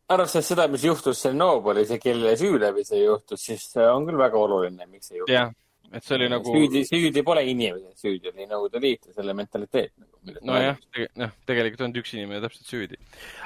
arvestades 0.09 0.49
seda, 0.51 0.67
mis 0.69 0.83
juhtus 0.85 1.21
Tšernobõlis 1.21 1.93
ja 1.95 1.99
kelle 2.01 2.33
süü 2.39 2.57
läbi 2.61 2.83
see 2.85 3.03
juhtus, 3.03 3.45
siis 3.49 3.69
on 3.81 4.05
küll 4.07 4.19
väga 4.21 4.41
oluline, 4.41 4.89
miks 4.89 5.11
see 5.11 5.21
juhtus. 5.21 5.33
jah, 5.33 5.53
et 5.91 6.03
see 6.03 6.17
oli 6.17 6.29
nagu. 6.33 6.57
süüdi, 6.57 6.83
süüdi 6.89 7.23
pole 7.25 7.45
inimesed, 7.51 7.95
süüdi 8.01 8.33
oli 8.33 8.49
Nõukogude 8.49 8.81
Liit 8.83 9.09
ja 9.09 9.17
selle 9.19 9.37
mentaliteet 9.37 9.93
nagu,. 10.01 10.37
nojah, 10.51 10.83
noh, 11.21 11.33
tegelikult 11.45 11.87
on 11.87 11.97
üks 12.01 12.13
inimene 12.17 12.43
täpselt 12.43 12.69
süüdi. 12.69 13.01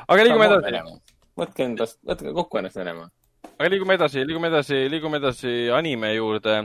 aga 0.07 0.27
liigume 0.27 0.51
edasi. 0.51 0.99
võtke 1.39 1.67
endast, 1.67 1.99
võtke 2.07 2.35
kokku 2.41 2.61
ennast 2.61 2.79
Venemaa. 2.79 3.11
aga 3.51 3.71
liigume 3.75 3.99
edasi, 3.99 4.23
liigume 4.27 4.51
edasi, 4.51 4.85
liigume 4.91 5.19
edasi 5.19 5.57
anime 5.75 6.15
juurde 6.15 6.61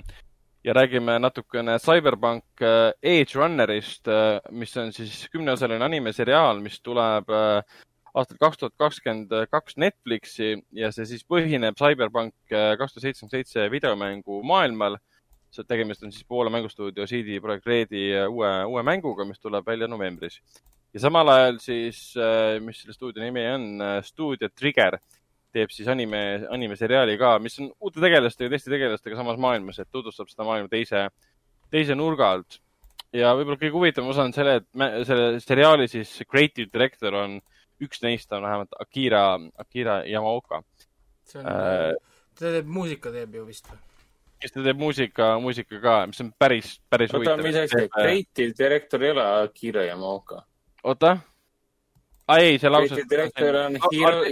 ja 0.64 0.72
räägime 0.72 1.18
natukene 1.18 1.78
Cyberpunk 1.78 2.44
äh, 2.62 2.92
Edge 3.02 3.38
Runnerist, 3.38 4.08
äh, 4.08 4.40
mis 4.50 4.76
on 4.76 4.92
siis 4.92 5.26
kümneosaline 5.32 5.84
animeseriaal, 5.84 6.60
mis 6.64 6.78
tuleb 6.80 7.28
äh, 7.28 7.82
aastal 8.14 8.38
kaks 8.40 8.60
tuhat 8.60 8.76
kakskümmend 8.78 9.32
kaks 9.50 9.76
Netflixi 9.76 10.54
ja 10.72 10.90
see 10.94 11.04
siis 11.10 11.24
põhineb 11.28 11.76
Cyberpunk 11.76 12.34
kaks 12.48 12.94
tuhat 12.94 13.04
seitsekümmend 13.08 13.34
seitse 13.34 13.66
videomängu 13.70 14.40
maailmal. 14.46 14.96
tegemist 15.68 16.02
on 16.02 16.12
siis 16.12 16.24
Poola 16.24 16.50
mängustuudio 16.50 17.06
CD 17.06 17.40
Projekt 17.40 17.66
Redi 17.66 18.06
uue, 18.28 18.64
uue 18.64 18.82
mänguga, 18.82 19.24
mis 19.24 19.40
tuleb 19.40 19.66
välja 19.66 19.88
novembris. 19.88 20.40
ja 20.94 21.00
samal 21.00 21.28
ajal 21.28 21.58
siis, 21.58 22.14
mis 22.60 22.80
selle 22.80 22.94
stuudio 22.94 23.22
nimi 23.22 23.46
on, 23.50 23.82
stuudio 24.02 24.48
Trigger 24.48 24.98
teeb 25.54 25.72
siis 25.74 25.88
anime, 25.90 26.20
animeseriaali 26.52 27.16
ka, 27.20 27.36
mis 27.42 27.56
on 27.62 27.70
uute 27.80 28.02
tegelastega, 28.02 28.50
teiste 28.52 28.72
tegelastega 28.72 29.18
samas 29.18 29.40
maailmas, 29.40 29.80
et 29.80 29.90
tutvustab 29.94 30.30
seda 30.32 30.46
maailma 30.48 30.70
teise, 30.72 31.06
teise 31.72 31.96
nurga 31.98 32.32
alt. 32.36 32.60
ja 33.14 33.30
võib-olla 33.38 33.60
kõige 33.60 33.76
huvitavam 33.76 34.10
osa 34.10 34.26
on 34.26 34.34
selle, 34.34 34.56
et 34.58 35.06
selle 35.06 35.40
seriaali 35.42 35.86
siis 35.90 36.16
creative 36.26 36.72
director 36.72 37.14
on, 37.22 37.38
üks 37.82 38.02
neist 38.02 38.32
on 38.34 38.42
vähemalt 38.42 38.74
Akira, 38.80 39.24
Akira 39.58 40.02
Yamaoka, 40.08 40.62
see 41.26 41.40
on 41.40 41.50
Äh, 41.50 41.94
ta 42.38 42.50
teeb 42.50 42.70
muusika 42.70 43.14
teeb 43.14 43.34
ju 43.38 43.46
vist 43.46 43.70
või? 43.70 43.78
kes 44.44 44.52
ta 44.52 44.64
teeb 44.64 44.80
muusika, 44.80 45.28
muusika 45.40 45.78
ka, 45.80 45.94
mis 46.10 46.20
on 46.20 46.32
päris, 46.38 46.74
päris 46.92 47.14
oota, 47.14 47.36
mis 47.40 47.56
asja, 47.56 47.78
huvitav. 47.78 47.94
creative 47.94 48.56
director 48.58 49.04
ei 49.04 49.14
ole 49.14 49.24
Akira 49.44 49.86
Yamaoka. 49.86 50.42
oota. 50.84 51.16
Aa 52.28 52.40
ei, 52.40 52.58
see 52.58 52.70
lause 52.72 53.04
director 53.10 53.56
on 53.66 53.78
Hiro, 53.92 54.22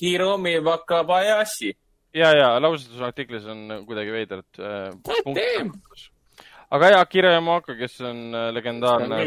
Hiromi 0.00 0.54
Wakabayashi. 0.62 1.72
ja, 2.14 2.30
ja 2.36 2.48
lausetusartiklis 2.62 3.46
on 3.50 3.82
kuidagi 3.86 4.12
veidrad 4.14 4.60
äh, 4.62 4.90
damn.. 5.34 5.72
aga 6.70 6.90
ja, 6.92 7.00
Akira 7.00 7.32
Yamaoka, 7.34 7.74
kes 7.78 7.98
on 8.06 8.28
äh, 8.34 8.50
legendaarne 8.54 9.24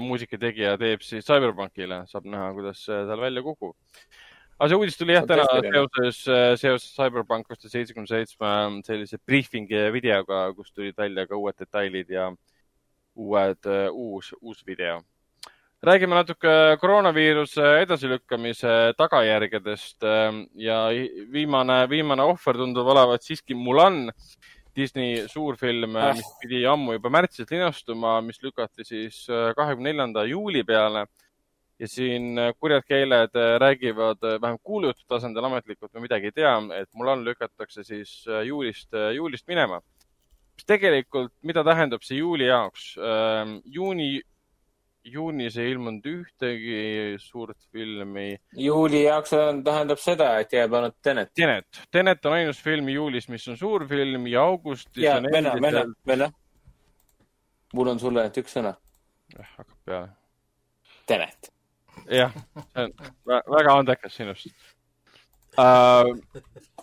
muusikategija, 0.00 0.76
teeb 0.78 1.02
siis 1.02 1.26
Cyberpunkile, 1.26 2.04
saab 2.10 2.28
näha, 2.30 2.52
kuidas 2.54 2.84
see 2.86 3.00
tal 3.08 3.22
välja 3.22 3.42
kukub. 3.42 3.74
aga 4.58 4.68
see 4.70 4.78
uudis 4.78 4.98
tuli 5.00 5.16
jah 5.16 5.26
täna 5.26 5.48
seoses, 5.50 6.20
seoses 6.62 6.92
Cyberpunk 6.94 7.48
kaks 7.50 7.64
tuhat 7.64 7.74
seitsekümmend 7.74 8.12
seitsme 8.12 8.52
sellise 8.86 9.18
briifingi 9.26 9.88
videoga, 9.96 10.46
kus 10.54 10.70
tulid 10.70 10.94
välja 10.98 11.26
ka 11.26 11.40
uued 11.40 11.58
detailid 11.58 12.14
ja 12.14 12.30
uued, 13.14 13.66
uus, 13.90 14.30
uus 14.42 14.62
video 14.66 15.02
räägime 15.84 16.14
natuke 16.16 16.52
koroonaviiruse 16.80 17.64
edasilükkamise 17.82 18.94
tagajärgedest 18.98 20.04
ähm, 20.08 20.44
ja 20.56 20.86
viimane, 21.32 21.84
viimane 21.90 22.22
ohver 22.24 22.56
tundub 22.60 22.86
olevat 22.94 23.22
siiski 23.22 23.54
Mulan, 23.54 24.10
Disney 24.76 25.28
suurfilm, 25.28 25.96
Ah. 25.96 26.14
mis 26.14 26.26
pidi 26.42 26.64
ammu 26.66 26.96
juba 26.96 27.10
märtsis 27.10 27.50
linastuma, 27.50 28.20
mis 28.26 28.40
lükati 28.42 28.84
siis 28.84 29.26
äh, 29.30 29.52
kahekümne 29.56 29.92
neljanda 29.92 30.24
juuli 30.24 30.64
peale. 30.64 31.06
ja 31.78 31.88
siin 31.88 32.38
äh, 32.38 32.52
kurjad 32.60 32.84
keeled 32.86 33.34
äh, 33.34 33.56
räägivad 33.58 34.22
äh, 34.22 34.36
vähemalt 34.40 34.60
kuulujutu 34.62 35.02
tasandil 35.08 35.44
ametlikult 35.44 35.90
me 35.94 36.00
midagi 36.04 36.26
ei 36.30 36.32
tea, 36.32 36.52
et 36.80 36.88
Mulan 36.94 37.24
lükatakse 37.24 37.82
siis 37.84 38.24
juulist, 38.46 38.92
juulist 39.14 39.48
minema. 39.48 39.80
mis 40.54 40.64
tegelikult, 40.66 41.32
mida 41.42 41.64
tähendab 41.64 42.02
see 42.02 42.18
juuli 42.20 42.46
jaoks? 42.46 42.94
juuni, 43.64 44.22
juunis 45.04 45.56
ei 45.60 45.70
ilmunud 45.74 46.06
ühtegi 46.08 47.16
suurt 47.20 47.58
filmi. 47.72 48.38
juuli 48.56 49.04
jaoks 49.04 49.34
tähendab 49.64 50.00
seda, 50.00 50.30
et 50.40 50.52
jääb 50.52 50.74
ainult 50.78 50.96
Tenet. 51.02 51.32
Tenet, 51.34 51.80
Tenet 51.92 52.26
on 52.26 52.36
ainus 52.38 52.62
film 52.62 52.88
juulis, 52.88 53.28
mis 53.28 53.46
on 53.48 53.58
suurfilm 53.60 54.26
ja 54.32 54.44
augustis 54.48 55.04
ja 55.04 55.20
venna, 55.22 55.54
venna 55.60 55.84
venna. 56.06 56.30
mul 57.74 57.92
on 57.94 58.00
sulle 58.00 58.24
ainult 58.24 58.38
üks 58.44 58.56
sõna. 58.56 58.74
Eh, 59.38 59.50
hakkab 59.56 59.76
peale. 59.84 60.08
Tenet. 61.06 61.52
jah, 62.10 62.32
see 62.32 62.84
on 62.84 62.96
vä- 63.28 63.44
väga 63.58 63.76
andekas 63.78 64.16
sinust 64.16 64.48
uh,. 65.58 66.42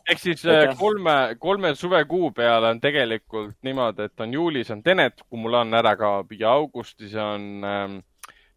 ehk 0.09 0.19
siis 0.19 0.45
äh, 0.45 0.71
kolme, 0.79 1.35
kolme 1.39 1.73
suvekuu 1.75 2.31
peale 2.31 2.69
on 2.69 2.79
tegelikult 2.81 3.57
niimoodi, 3.61 4.07
et 4.07 4.23
on 4.23 4.33
juulis 4.33 4.71
on 4.71 4.83
Tenet, 4.83 5.25
kui 5.29 5.39
mul 5.41 5.59
on 5.61 5.73
ära 5.73 5.95
kaob 5.99 6.31
ja 6.37 6.53
augustis 6.53 7.15
on 7.15 7.65
ähm, 7.67 7.99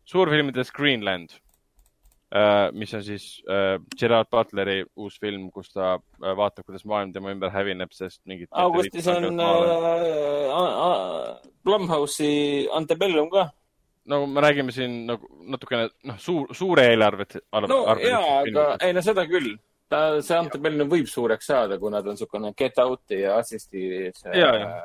suurfilmides 0.04 0.72
Greenland 0.72 1.32
äh,, 2.34 2.72
mis 2.72 2.94
on 2.94 3.02
siis 3.04 3.42
äh, 3.50 3.78
Gerard 3.98 4.30
Butleri 4.30 4.84
uus 4.96 5.18
film, 5.20 5.50
kus 5.54 5.72
ta 5.72 5.94
äh, 5.96 6.36
vaatab, 6.36 6.66
kuidas 6.68 6.84
maailm 6.88 7.12
tema 7.14 7.32
ümber 7.34 7.52
hävineb, 7.54 7.92
sest 7.92 8.22
mingid. 8.28 8.48
augustis 8.50 9.08
on 9.08 9.28
Blumhouse'i 11.64 12.66
Antebellum 12.72 13.30
ka. 13.30 13.48
no 14.04 14.26
me 14.26 14.40
räägime 14.40 14.72
siin 14.72 15.06
nagu 15.06 15.28
natukene, 15.48 15.88
noh, 16.04 16.18
suur, 16.18 16.50
suure 16.54 16.88
eelarvet. 16.90 17.38
no 17.68 17.84
jaa, 18.02 18.40
aga 18.42 18.66
ei 18.80 18.92
no 18.92 19.02
seda 19.02 19.26
küll. 19.30 19.54
ta, 19.88 20.20
see 20.20 20.36
Antebellum 20.36 20.90
võib 20.90 21.08
suureks 21.08 21.46
saada, 21.52 21.78
kuna 21.78 22.02
ta 22.02 22.12
on 22.12 22.18
niisugune 22.18 22.52
Get 22.58 22.78
Out'i 22.82 23.22
ja 23.22 23.38
Assisti 23.38 24.10
see 24.16 24.36
Jaa, 24.40 24.82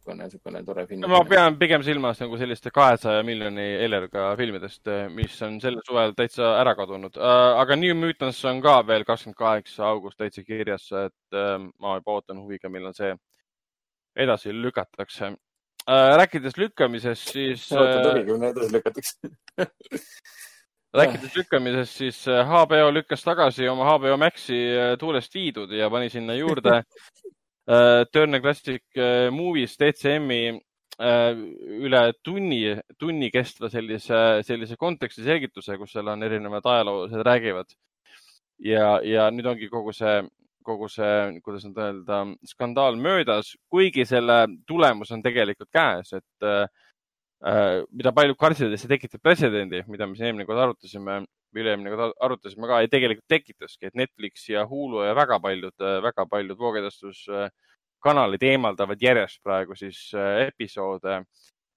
niisugune, 0.00 0.24
niisugune 0.24 0.62
tore 0.64 0.86
film. 0.86 1.06
ma 1.10 1.20
pean 1.28 1.56
pigem 1.60 1.82
silmas 1.86 2.20
nagu 2.22 2.38
selliste 2.40 2.72
kahesaja 2.74 3.22
miljoni 3.26 3.66
eelarvega 3.84 4.30
filmidest, 4.38 4.90
mis 5.14 5.36
on 5.46 5.60
sel 5.60 5.80
suvel 5.86 6.14
täitsa 6.18 6.54
ära 6.60 6.74
kadunud. 6.78 7.16
aga 7.20 7.76
New 7.76 7.94
Mutants 7.98 8.44
on 8.44 8.62
ka 8.64 8.80
veel 8.86 9.04
kakskümmend 9.04 9.38
kaheksa 9.38 9.86
august 9.90 10.18
täitsa 10.18 10.44
kirjas, 10.46 10.90
et 10.92 11.36
äh, 11.36 11.56
ma 11.78 11.96
juba 11.98 12.18
ootan 12.18 12.40
huviga, 12.42 12.68
millal 12.68 12.96
see 12.96 13.14
edasi 14.16 14.52
lükatakse. 14.54 15.34
rääkides 15.88 16.56
lükkamisest, 16.56 17.32
siis 17.32 17.70
oota, 17.72 17.98
äh, 17.98 18.06
tuli, 18.08 18.24
kui 18.28 18.38
need 18.38 18.56
edasi 18.56 18.78
lükatakse. 18.78 19.34
rääkides 20.94 21.36
lükkamisest, 21.36 21.96
siis 21.96 22.28
äh, 22.28 22.46
HBO 22.46 22.90
lükkas 22.94 23.22
tagasi 23.24 23.68
oma 23.68 23.86
HBO 23.92 24.16
Maxi 24.16 24.58
äh, 24.74 24.96
tuulest 24.98 25.34
viidud 25.34 25.72
ja 25.72 25.90
pani 25.90 26.10
sinna 26.10 26.34
juurde 26.34 26.76
äh, 26.76 26.84
Turner 28.12 28.40
Classic 28.42 28.82
äh, 28.98 29.28
Movies 29.30 29.76
DCM-i 29.78 30.40
äh, 30.98 31.38
üle 31.80 32.02
tunni, 32.24 32.74
tunni 32.98 33.30
kestva 33.30 33.70
sellise, 33.70 34.42
sellise 34.46 34.78
konteksti 34.80 35.22
selgituse, 35.26 35.78
kus 35.78 35.94
seal 35.94 36.10
on 36.10 36.26
erinevad 36.26 36.66
ajaloolased 36.66 37.24
räägivad. 37.26 37.70
ja, 38.60 39.00
ja 39.06 39.30
nüüd 39.32 39.46
ongi 39.48 39.70
kogu 39.72 39.94
see, 39.96 40.18
kogu 40.66 40.88
see, 40.92 41.40
kuidas 41.44 41.64
nüüd 41.64 41.78
öelda, 41.80 42.20
skandaal 42.50 42.98
möödas, 43.00 43.54
kuigi 43.72 44.04
selle 44.08 44.42
tulemus 44.68 45.14
on 45.14 45.22
tegelikult 45.24 45.70
käes, 45.72 46.12
et 46.18 46.44
äh, 46.44 46.66
äh, 46.66 46.89
mida 47.40 48.12
paljud 48.12 48.36
kartsid, 48.36 48.72
et 48.72 48.82
see 48.82 48.90
tekitab 48.90 49.22
pretsedendi, 49.24 49.82
mida 49.88 50.06
me 50.06 50.16
siin 50.16 50.30
eelmine 50.30 50.46
kord 50.48 50.60
arutasime, 50.60 51.22
üle-eelmine 51.56 51.92
kord 51.94 52.16
arutasime 52.26 52.68
ka, 52.68 52.80
ei 52.82 52.90
tegelikult 52.92 53.28
tekitaski, 53.32 53.88
et 53.88 53.96
Netflix 53.96 54.48
ja 54.50 54.66
Hulu 54.68 55.04
ja 55.06 55.14
väga 55.16 55.40
paljud, 55.40 55.86
väga 56.04 56.26
paljud 56.30 56.58
voogedastuskanalid 56.60 58.44
eemaldavad 58.50 59.02
järjest 59.02 59.40
praegu 59.46 59.78
siis 59.78 60.10
äh, 60.14 60.48
episoode 60.50 61.22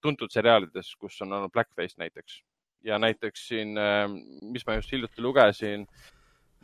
tuntud 0.04 0.28
seriaalides, 0.32 0.90
kus 1.00 1.16
on 1.24 1.32
olnud 1.32 1.52
Blackface 1.52 1.96
näiteks. 1.98 2.42
ja 2.84 2.98
näiteks 3.00 3.46
siin, 3.48 3.78
mis 4.52 4.66
ma 4.66 4.74
just 4.76 4.90
hiljuti 4.92 5.22
lugesin, 5.24 5.86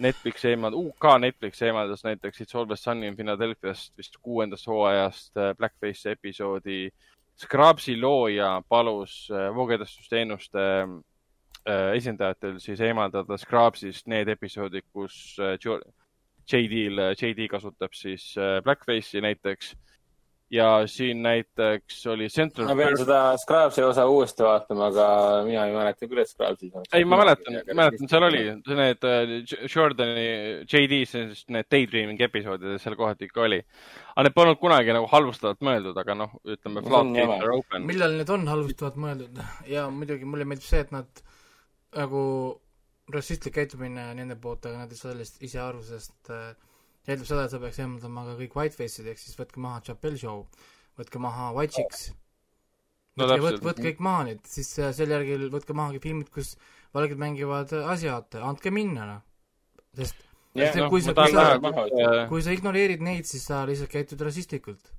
Netflix 0.01 0.45
eemald-, 0.45 0.77
UK 0.77 1.05
Netflix 1.21 1.63
eemaldas 1.63 2.05
näiteks 2.05 2.41
It's 2.41 2.57
Always 2.57 2.83
Sunny 2.83 3.07
in 3.07 3.17
Philadelphia'st 3.17 3.97
vist 3.97 4.17
kuuendast 4.23 4.67
hooajast 4.67 5.37
äh, 5.37 5.55
Blackface 5.57 6.11
episoodi 6.11 6.89
Scrubsi 7.39 7.97
looja 7.97 8.63
palus 8.69 9.31
äh, 9.31 9.55
voogedastusteenuste 9.55 10.65
äh, 11.69 11.93
esindajatel 11.97 12.59
siis 12.61 12.81
eemaldada 12.81 13.39
Scrubsist 13.39 14.07
need 14.07 14.29
episoodid, 14.29 14.85
kus 14.93 15.37
äh, 15.41 15.57
JD-l, 16.51 17.15
JD 17.15 17.47
kasutab 17.51 17.95
siis 17.95 18.35
Blackface'i 18.65 19.21
näiteks. 19.23 19.77
Ja 20.51 20.69
siin 20.91 21.23
näiteks 21.23 22.01
oli 22.11 22.29
Central 22.29 22.69
ma 22.69 22.75
pean 22.79 22.97
seda 22.99 23.19
Scrubsi 23.39 23.83
osa 23.87 24.07
uuesti 24.11 24.43
vaatama, 24.43 24.89
aga 24.91 25.07
mina 25.47 25.67
ei 25.69 25.75
mäleta 25.75 26.09
küll, 26.11 26.23
et 26.23 26.31
Scrubsis 26.31 26.75
oleks. 26.75 26.91
ei, 26.97 27.05
ma 27.07 27.21
mäletan, 27.21 27.59
mäletan, 27.71 28.11
seal 28.11 28.27
oli 28.27 28.43
need 28.81 29.07
äh, 29.07 29.35
Jordani, 29.75 30.27
JD, 30.67 31.03
siis 31.11 31.45
need 31.55 31.69
Daydreaming 31.71 32.23
episoodid, 32.27 32.81
seal 32.83 32.99
kohati 32.99 33.29
ikka 33.31 33.45
oli. 33.47 33.61
aga 34.15 34.27
need 34.27 34.39
polnud 34.39 34.59
kunagi 34.63 34.97
nagu 34.97 35.11
halvustavalt 35.13 35.63
mõeldud, 35.67 36.01
aga 36.03 36.17
noh, 36.19 36.35
ütleme. 36.57 36.83
On 37.01 37.87
millal 37.87 38.19
need 38.19 38.33
on 38.35 38.49
halvustavalt 38.51 38.99
mõeldud 39.01 39.39
ja 39.71 39.87
muidugi 39.95 40.27
mulle 40.27 40.49
meeldib 40.49 40.67
see, 40.67 40.83
et 40.83 40.91
nad 40.95 41.23
nagu 41.97 42.25
rassistlik 43.11 43.55
käitumine 43.55 44.11
nende 44.19 44.37
poolt, 44.41 44.67
aga 44.67 44.85
nad 44.85 44.91
ei 44.91 44.99
saa 44.99 45.13
sellest 45.13 45.41
ise 45.47 45.63
aru, 45.63 45.83
sest 45.87 46.31
äh, 46.35 46.51
see 47.05 47.15
eeldab 47.15 47.29
seda, 47.29 47.45
et 47.47 47.55
sa 47.55 47.61
peaks 47.63 47.81
eemaldama 47.81 48.25
ka 48.29 48.37
kõik 48.41 48.57
whiteface'id, 48.59 49.11
ehk 49.13 49.23
siis 49.23 49.39
võtke 49.39 49.63
maha 49.65 49.83
Chappelle 49.87 50.21
Show, 50.21 50.45
võtke 51.01 51.23
maha 51.23 51.51
White 51.57 51.77
Chicks. 51.77 52.11
No 53.19 53.27
võtke, 53.27 53.45
võtke, 53.47 53.67
võtke 53.69 53.87
kõik 53.89 54.03
maha 54.07 54.27
nüüd, 54.29 54.43
siis 54.49 54.71
äh, 54.79 54.93
selle 54.97 55.17
järgi 55.19 55.51
võtke 55.53 55.77
maha 55.77 55.97
kõik 55.97 56.07
filmid, 56.07 56.31
kus 56.35 56.55
valged 56.97 57.21
mängivad 57.21 57.73
äh, 57.77 57.89
asiaate, 57.95 58.43
andke 58.47 58.73
minna, 58.75 59.07
noh. 59.09 59.25
sest 59.99 60.27
Jah, 60.59 60.67
sest 60.67 60.81
noh, 60.83 60.89
kui 60.91 61.03
sa, 61.03 61.15
kui 61.15 61.31
sa, 61.31 61.45
äh, 61.57 62.23
kui 62.31 62.43
sa 62.43 62.55
ignoreerid 62.55 63.03
neid, 63.07 63.29
siis 63.29 63.45
sa 63.47 63.63
lihtsalt 63.69 63.93
käitud 63.93 64.23
rassistlikult. 64.27 64.93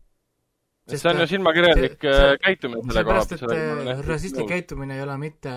see 0.91 1.07
on 1.07 1.21
ju 1.21 1.27
silmakirjalik 1.29 1.99
käitumine 2.41 2.81
selle 2.87 3.03
koha 3.05 3.23
seepärast, 3.23 3.35
et 3.37 3.91
äh, 3.93 4.01
rassistlik 4.07 4.49
käitumine 4.49 4.97
ei 4.97 5.03
ole 5.05 5.17
mitte 5.21 5.51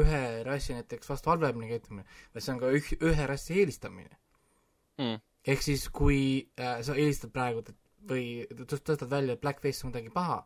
ühe 0.00 0.22
rassi 0.46 0.74
näiteks 0.78 1.10
vastu 1.10 1.30
halvemini 1.30 1.68
käitumine, 1.74 2.06
vaid 2.32 2.46
see 2.46 2.54
on 2.54 2.62
ka 2.62 2.70
üh-, 2.78 2.96
ühe 3.12 3.28
rassi 3.30 3.60
eelistamine 3.60 4.16
Mm. 5.00 5.20
Ehk 5.46 5.62
siis, 5.62 5.88
kui 5.88 6.48
äh, 6.60 6.80
sa 6.82 6.94
eelistad 6.94 7.32
praegu 7.34 7.64
või 8.08 8.46
tõ- 8.66 8.80
tõstad 8.82 9.10
välja, 9.10 9.34
et 9.36 9.40
blackface 9.42 9.84
on 9.84 9.92
midagi 9.92 10.10
paha, 10.14 10.42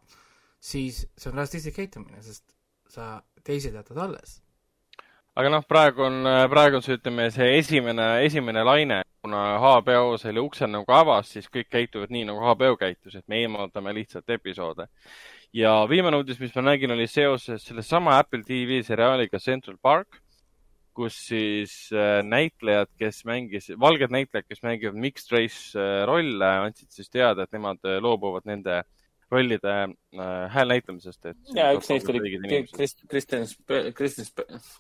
siis 0.60 1.06
see 1.16 1.30
on 1.30 1.38
rassistlik 1.40 1.76
käitumine, 1.76 2.20
sest 2.22 2.44
sa 2.92 3.22
teised 3.44 3.74
jätad 3.74 3.98
alles. 3.98 4.42
aga 5.36 5.50
noh, 5.52 5.64
praegu 5.68 6.02
on, 6.06 6.24
praegu 6.48 6.78
on 6.78 6.82
see, 6.84 6.96
ütleme, 6.96 7.26
see 7.30 7.58
esimene, 7.58 8.06
esimene 8.24 8.62
laine, 8.64 9.02
kuna 9.20 9.58
HBO 9.60 10.16
selle 10.20 10.40
ukse 10.40 10.66
nagu 10.70 10.92
avas, 10.96 11.28
siis 11.34 11.48
kõik 11.52 11.68
käituvad 11.72 12.12
nii, 12.14 12.24
nagu 12.30 12.40
HBO 12.40 12.76
käitus, 12.80 13.14
et 13.18 13.26
me 13.28 13.42
eemaldame 13.42 13.92
lihtsalt 13.98 14.30
episoode. 14.30 14.86
ja 15.52 15.72
viimane 15.88 16.16
uudis, 16.16 16.40
mis 16.40 16.54
ma 16.56 16.62
nägin, 16.70 16.90
oli 16.92 17.06
seoses 17.06 17.62
sellesama 17.64 18.18
Apple 18.18 18.42
TV 18.44 18.82
seriaaliga 18.84 19.38
Central 19.38 19.76
Park, 19.82 20.20
kus 20.96 21.16
siis 21.28 21.72
äh, 21.92 22.22
näitlejad, 22.24 22.88
kes 22.98 23.22
mängis, 23.28 23.68
valged 23.80 24.12
näitlejad, 24.14 24.46
kes 24.48 24.62
mängivad 24.64 24.96
mixed 25.02 25.32
race 25.34 25.76
äh, 25.76 26.04
rolle, 26.08 26.48
andsid 26.66 26.88
siis 26.94 27.10
teada, 27.12 27.44
et 27.44 27.52
nemad 27.52 27.84
äh, 27.84 27.98
loobuvad 28.02 28.48
nende 28.48 28.80
rollide 29.30 29.72
hääl 30.54 30.68
näitamisest, 30.70 31.24
et. 31.26 31.36
ja 31.56 31.72
üks 31.74 31.88
neist 31.90 32.06
oli 32.12 32.20
Krist-, 32.70 33.02
Kristen, 33.10 33.42
Kristen, 33.98 34.22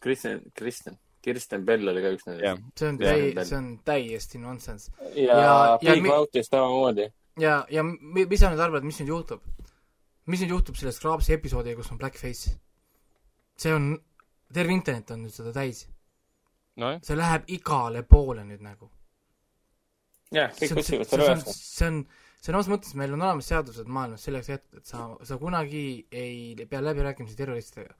Kristen, 0.00 0.40
Kristen, 0.54 0.98
Kirsten 1.26 1.64
Bell 1.66 1.90
oli 1.90 2.04
ka 2.04 2.12
üks 2.14 2.28
nendest., 2.28 2.62
see 2.78 2.88
on 2.92 3.00
täi-, 3.00 3.32
see 3.48 3.58
on 3.58 3.66
täiesti 3.84 4.38
nonsense. 4.38 4.92
ja, 5.18 5.34
Ja- 5.40 5.78
ja 5.82 5.96
Big 5.96 6.06
Mouth'is 6.06 6.46
samamoodi. 6.52 7.08
ja, 7.42 7.56
ja 7.74 7.82
mi- 7.82 8.26
mis 8.30 8.40
sa 8.40 8.52
nüüd 8.54 8.62
arvad, 8.62 8.86
mis 8.86 9.00
nüüd 9.02 9.10
juhtub? 9.16 9.42
mis 10.30 10.40
nüüd 10.44 10.54
juhtub 10.54 10.78
selle 10.78 10.94
Scrubsi 10.94 11.34
episoodiga, 11.34 11.76
kus 11.82 11.90
on 11.90 11.98
blackface? 11.98 12.54
see 13.58 13.74
on, 13.74 13.96
terve 14.54 14.72
internet 14.78 15.10
on 15.10 15.26
nüüd 15.26 15.34
seda 15.34 15.50
täis. 15.58 15.88
nojah, 16.80 17.00
see 17.06 17.16
läheb 17.16 17.50
igale 17.56 18.02
poole 18.08 18.44
nüüd 18.48 18.62
nagu. 18.64 18.90
jah, 20.34 20.52
kõik 20.58 20.76
otsivad 20.82 21.14
on, 21.16 21.24
üles. 21.24 21.60
see 21.62 21.88
on, 21.88 22.00
see 22.40 22.52
on 22.52 22.58
ausas 22.60 22.72
mõttes, 22.72 22.94
meil 22.98 23.14
on 23.16 23.22
olemas 23.22 23.48
seadused 23.52 23.88
maailmas 23.98 24.26
selleks 24.26 24.50
ette, 24.56 24.82
et 24.82 24.90
sa, 24.92 25.08
sa 25.28 25.38
kunagi 25.40 25.84
ei 26.10 26.66
pea 26.68 26.82
läbirääkimisi 26.82 27.38
terroristidega. 27.38 27.94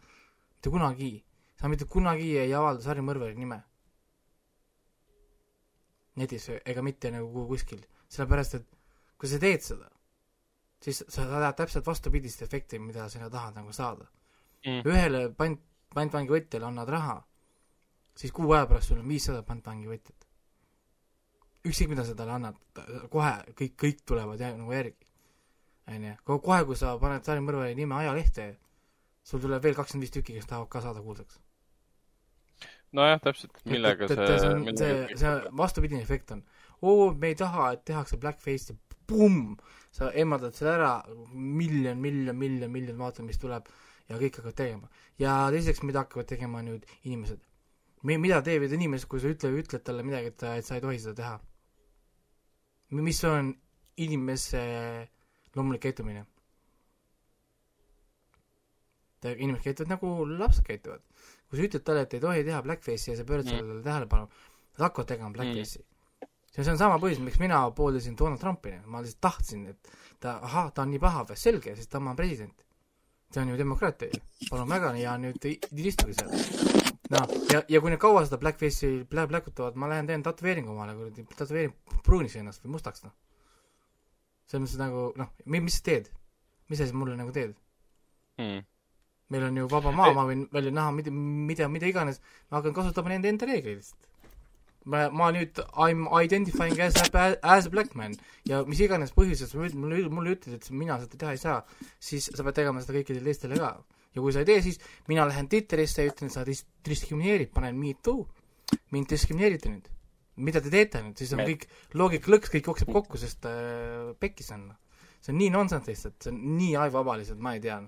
mitte 0.56 0.72
kunagi. 0.74 1.12
sa 1.60 1.68
mitte 1.72 1.88
kunagi 1.88 2.36
ei 2.38 2.54
avalda 2.54 2.82
Sari 2.82 3.04
Mõrvari 3.04 3.36
nime. 3.36 3.62
netis 6.16 6.48
ega 6.64 6.82
mitte 6.82 7.10
nagu 7.12 7.46
kuskil, 7.48 7.82
sellepärast 8.08 8.54
et 8.60 8.66
kui 9.16 9.28
sa 9.28 9.38
teed 9.40 9.62
seda, 9.64 9.88
siis 10.80 11.02
sa 11.08 11.24
saad 11.28 11.56
täpselt 11.56 11.86
vastupidist 11.86 12.42
efekti, 12.42 12.78
mida 12.78 13.08
sina 13.08 13.30
tahad 13.30 13.56
nagu 13.56 13.72
saada 13.72 14.06
Mm. 14.66 14.82
ühele 14.88 15.20
pant, 15.38 15.60
pantvangi 15.94 16.32
võtjale 16.32 16.66
annad 16.66 16.90
raha, 16.90 17.16
siis 18.16 18.32
kuu 18.32 18.52
aja 18.52 18.66
pärast 18.66 18.90
sul 18.90 19.00
on 19.02 19.08
viissada 19.08 19.42
pantvangi 19.46 19.88
võtjat. 19.90 20.26
ükskõik, 21.66 21.90
mida 21.90 22.04
sa 22.06 22.14
talle 22.14 22.36
annad, 22.36 22.58
kohe 23.10 23.32
kõik, 23.58 23.74
kõik 23.82 24.04
tulevad 24.06 24.40
jä- 24.40 24.56
nagu 24.56 24.72
järgi. 24.72 25.06
onju, 25.88 26.14
kohe, 26.24 26.64
kui 26.64 26.76
sa 26.76 26.98
paned 26.98 27.24
Sari 27.24 27.40
Mõrvari 27.40 27.74
nime 27.74 27.94
ajalehte, 27.94 28.56
sul 29.22 29.40
tuleb 29.40 29.62
veel 29.62 29.74
kakskümmend 29.74 30.06
viis 30.06 30.14
tükki, 30.14 30.34
kes 30.34 30.46
tahavad 30.46 30.68
ka 30.68 30.80
saada 30.80 31.02
kuulsaks. 31.02 31.40
nojah, 32.92 33.20
täpselt, 33.20 33.52
millega 33.64 34.04
et, 34.04 34.10
et 34.10 34.16
see 34.16 34.38
see, 34.38 34.50
on, 34.54 34.76
see, 34.76 35.16
see 35.16 35.56
vastupidine 35.56 36.02
efekt 36.02 36.30
on. 36.30 36.44
oo, 36.82 37.12
me 37.14 37.26
ei 37.26 37.34
taha, 37.34 37.72
et 37.72 37.84
tehakse 37.84 38.16
blackface'i, 38.16 38.76
pumm, 39.06 39.56
sa 39.90 40.10
eemaldad 40.12 40.54
selle 40.54 40.72
ära, 40.78 40.92
miljon, 41.32 41.98
miljon, 41.98 42.36
miljon, 42.36 42.70
miljon 42.70 42.98
vaatamist 42.98 43.40
tuleb 43.40 43.68
ja 44.08 44.18
kõik 44.18 44.38
hakkavad 44.38 44.56
tegema. 44.56 44.88
ja 45.18 45.36
teiseks, 45.50 45.82
mida 45.82 46.04
hakkavad 46.04 46.26
tegema 46.26 46.62
nüüd 46.62 46.86
inimesed? 47.04 47.42
Mida 48.04 48.42
teevad 48.44 48.72
inimesed, 48.72 49.08
kui 49.08 49.20
sa 49.22 49.30
ütle, 49.32 49.50
ütled 49.60 49.84
talle 49.84 50.04
midagi, 50.06 50.32
et 50.32 50.36
ta, 50.40 50.56
et 50.56 50.66
sa 50.66 50.76
ei 50.76 50.84
tohi 50.84 50.98
seda 51.02 51.14
teha? 51.22 51.36
mis 52.96 53.24
on 53.26 53.50
inimese 53.96 54.62
loomulik 55.56 55.82
käitumine? 55.88 56.26
inimesed 59.26 59.64
käituvad 59.64 59.90
nagu 59.90 60.10
lapsed 60.38 60.64
käituvad. 60.66 61.02
kui 61.48 61.58
sa 61.58 61.64
ütled 61.66 61.82
talle, 61.82 62.04
et 62.06 62.14
ei 62.14 62.20
tohi 62.22 62.44
teha 62.46 62.62
blackface'i 62.62 63.10
ja 63.10 63.16
sa 63.18 63.24
pöörad 63.24 63.48
sellele 63.50 63.82
tähelepanu, 63.82 64.28
nad 64.76 64.84
hakkavad 64.86 65.08
tegema 65.08 65.30
blackface'i 65.34 65.82
mm.. 65.82 66.30
see, 66.52 66.70
on 66.70 66.78
sama 66.78 67.00
põhjus, 67.02 67.20
miks 67.24 67.40
mina 67.42 67.64
pooldasin 67.70 68.16
Donald 68.18 68.40
Trumpi, 68.40 68.76
ma 68.86 69.02
lihtsalt 69.02 69.20
tahtsin, 69.20 69.66
et 69.72 69.92
ta, 70.20 70.38
ahah, 70.38 70.72
ta 70.72 70.86
on 70.86 70.94
nii 70.94 71.02
paha 71.02 71.26
selge, 71.34 71.74
sest 71.76 71.90
ta 71.90 71.98
on 71.98 72.16
president. 72.16 72.64
see 73.32 73.42
on 73.42 73.48
ju 73.48 73.56
demokraatia 73.58 74.08
ju, 74.14 74.20
palun 74.50 74.68
väga 74.70 74.94
ja 74.96 75.18
nüüd 75.18 75.50
istuge 75.50 76.14
seal. 76.14 76.85
noh, 77.12 77.34
ja, 77.52 77.62
ja 77.68 77.80
kui 77.82 77.92
nad 77.92 78.00
kaua 78.02 78.24
seda 78.26 78.38
blackface'i 78.42 79.04
plä-, 79.10 79.28
pläkutavad, 79.30 79.76
ma 79.78 79.90
lähen 79.90 80.08
teen 80.10 80.24
tätoveeringu 80.26 80.72
omale, 80.74 80.96
kuradi, 80.98 81.26
tätoveerin 81.32 81.74
pruuniks 82.06 82.36
ennast 82.40 82.64
või 82.64 82.76
mustaks, 82.76 83.04
noh. 83.06 83.14
selles 84.46 84.66
mõttes 84.66 84.80
nagu 84.80 85.10
noh, 85.18 85.30
mis 85.52 85.78
sa 85.78 85.86
teed? 85.90 86.10
mis 86.70 86.80
sa 86.80 86.88
siis 86.88 86.96
mulle 86.96 87.16
nagu 87.18 87.32
teed? 87.34 87.54
mm.. 88.40 88.66
meil 89.30 89.46
on 89.48 89.62
ju 89.62 89.70
vaba 89.70 89.92
maa, 89.94 90.12
ma 90.16 90.26
võin 90.28 90.44
välja 90.52 90.74
näha 90.74 90.92
mida, 90.94 91.12
mida, 91.12 91.70
mida 91.70 91.88
iganes, 91.90 92.20
ma 92.50 92.60
hakkan 92.60 92.76
kasutama 92.76 93.14
nende 93.14 93.30
enda 93.32 93.48
reegleid 93.48 93.80
lihtsalt. 93.80 94.08
ma, 94.86 95.06
ma 95.10 95.32
nüüd 95.34 95.58
I 95.62 95.94
m 95.94 96.06
identifying 96.22 96.80
as 96.82 96.98
a, 97.02 97.26
as 97.42 97.66
a 97.66 97.74
black 97.74 97.94
man 97.98 98.14
ja 98.46 98.62
mis 98.66 98.82
iganes 98.82 99.14
põhjusest 99.16 99.54
sa 99.54 99.58
mulle, 99.58 100.06
mulle 100.10 100.36
ütled, 100.36 100.58
et 100.58 100.70
mina 100.70 100.98
seda 101.02 101.18
teha 101.22 101.34
ei 101.34 101.42
saa, 101.42 101.60
siis 101.98 102.30
sa 102.30 102.46
pead 102.46 102.62
tegema 102.62 102.82
seda 102.82 102.98
kõikidele 102.98 103.30
teistele 103.30 103.58
ka. 103.62 103.76
Ja 104.16 104.22
kui 104.24 104.32
sa 104.34 104.42
ei 104.42 104.48
tee, 104.48 104.62
siis 104.64 104.80
mina 105.10 105.26
lähen 105.28 105.48
Twitterisse 105.52 106.04
ja 106.04 106.12
ütlen, 106.12 106.32
sa 106.32 106.44
dis-, 106.48 106.64
diskrimineerid, 106.86 107.52
panen 107.54 107.76
me 107.78 107.92
too, 108.02 108.24
mind 108.94 109.12
diskrimineerite 109.12 109.70
nüüd. 109.72 109.92
mida 110.36 110.60
te 110.60 110.68
teete 110.68 111.00
nüüd, 111.00 111.16
siis 111.16 111.30
on 111.32 111.40
Me- 111.40 111.46
kõik 111.48 111.62
loogika 111.96 112.28
lõks, 112.32 112.50
kõik 112.52 112.66
jookseb 112.68 112.90
kokku, 112.92 113.16
sest 113.20 113.46
äh, 113.48 114.10
pekkis 114.20 114.50
on. 114.52 114.66
see 115.20 115.32
on 115.32 115.38
nii 115.40 115.50
nonsense 115.50 115.88
lihtsalt, 115.90 116.16
see 116.22 116.32
on 116.32 116.40
nii 116.58 116.74
aivavaba 116.76 117.16
lihtsalt, 117.20 117.40
ma 117.40 117.54
ei 117.56 117.60
tea. 117.64 117.78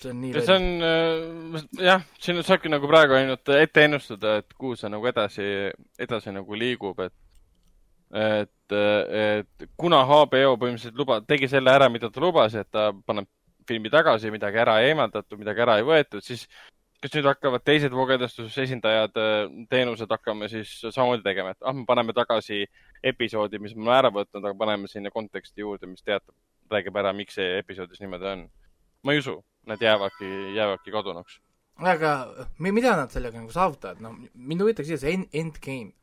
see 0.00 0.10
on 0.12 0.20
nii 0.22 0.32
see 0.40 0.56
on 0.56 0.68
äh, 0.88 1.66
jah, 1.84 2.06
siin 2.18 2.40
saabki 2.42 2.72
nagu 2.72 2.88
praegu 2.88 3.18
ainult 3.18 3.52
ette 3.56 3.84
ennustada, 3.84 4.38
et 4.40 4.54
kuhu 4.56 4.76
see 4.76 4.88
nagu 4.92 5.06
edasi, 5.12 5.50
edasi 5.98 6.32
nagu 6.36 6.54
liigub, 6.54 7.00
et 7.04 7.16
et, 8.10 8.72
et 8.74 9.68
kuna 9.78 10.00
HBO 10.02 10.56
põhimõtteliselt 10.58 10.96
luba, 10.98 11.20
tegi 11.22 11.46
selle 11.50 11.70
ära, 11.70 11.86
mida 11.92 12.10
ta 12.10 12.22
lubas, 12.22 12.56
et 12.58 12.66
ta 12.72 12.90
paneb 13.06 13.28
filmi 13.70 13.92
tagasi, 13.92 14.32
midagi 14.34 14.60
ära 14.60 14.80
ei 14.82 14.90
eemaldatud, 14.90 15.38
midagi 15.40 15.64
ära 15.64 15.78
ei 15.80 15.86
võetud, 15.86 16.24
siis 16.26 16.46
kas 17.00 17.14
nüüd 17.16 17.28
hakkavad 17.30 17.64
teised 17.64 17.94
voogedastuse 17.96 18.66
esindajad, 18.66 19.16
teenused 19.72 20.10
hakkame 20.12 20.50
siis 20.52 20.72
samamoodi 20.82 21.24
tegema, 21.24 21.54
et 21.54 21.64
ah, 21.64 21.76
me 21.76 21.86
paneme 21.88 22.12
tagasi 22.16 22.64
episoodi, 23.12 23.60
mis 23.62 23.76
me 23.76 23.86
oleme 23.86 23.98
ära 23.98 24.10
võtnud, 24.14 24.42
aga 24.42 24.56
paneme 24.60 24.90
sinna 24.90 25.12
konteksti 25.14 25.64
juurde, 25.64 25.88
mis 25.88 26.04
teatab, 26.04 26.34
räägib 26.72 26.98
ära, 27.00 27.14
miks 27.16 27.38
see 27.38 27.54
episoodis 27.60 28.02
niimoodi 28.02 28.28
on. 28.34 28.48
ma 29.02 29.14
ei 29.14 29.22
usu, 29.22 29.38
nad 29.66 29.80
jäävadki, 29.80 30.28
jäävadki 30.58 30.92
kadunuks. 30.92 31.40
aga 31.80 32.12
mi- 32.58 32.72
mida 32.76 32.96
nad 32.96 33.10
sellega 33.10 33.40
nagu 33.40 33.52
saavutavad, 33.52 34.00
no 34.04 34.12
mind 34.34 34.60
huvitaks 34.60 34.92
see 35.00 35.14
end, 35.14 35.28
endgame. 35.32 35.94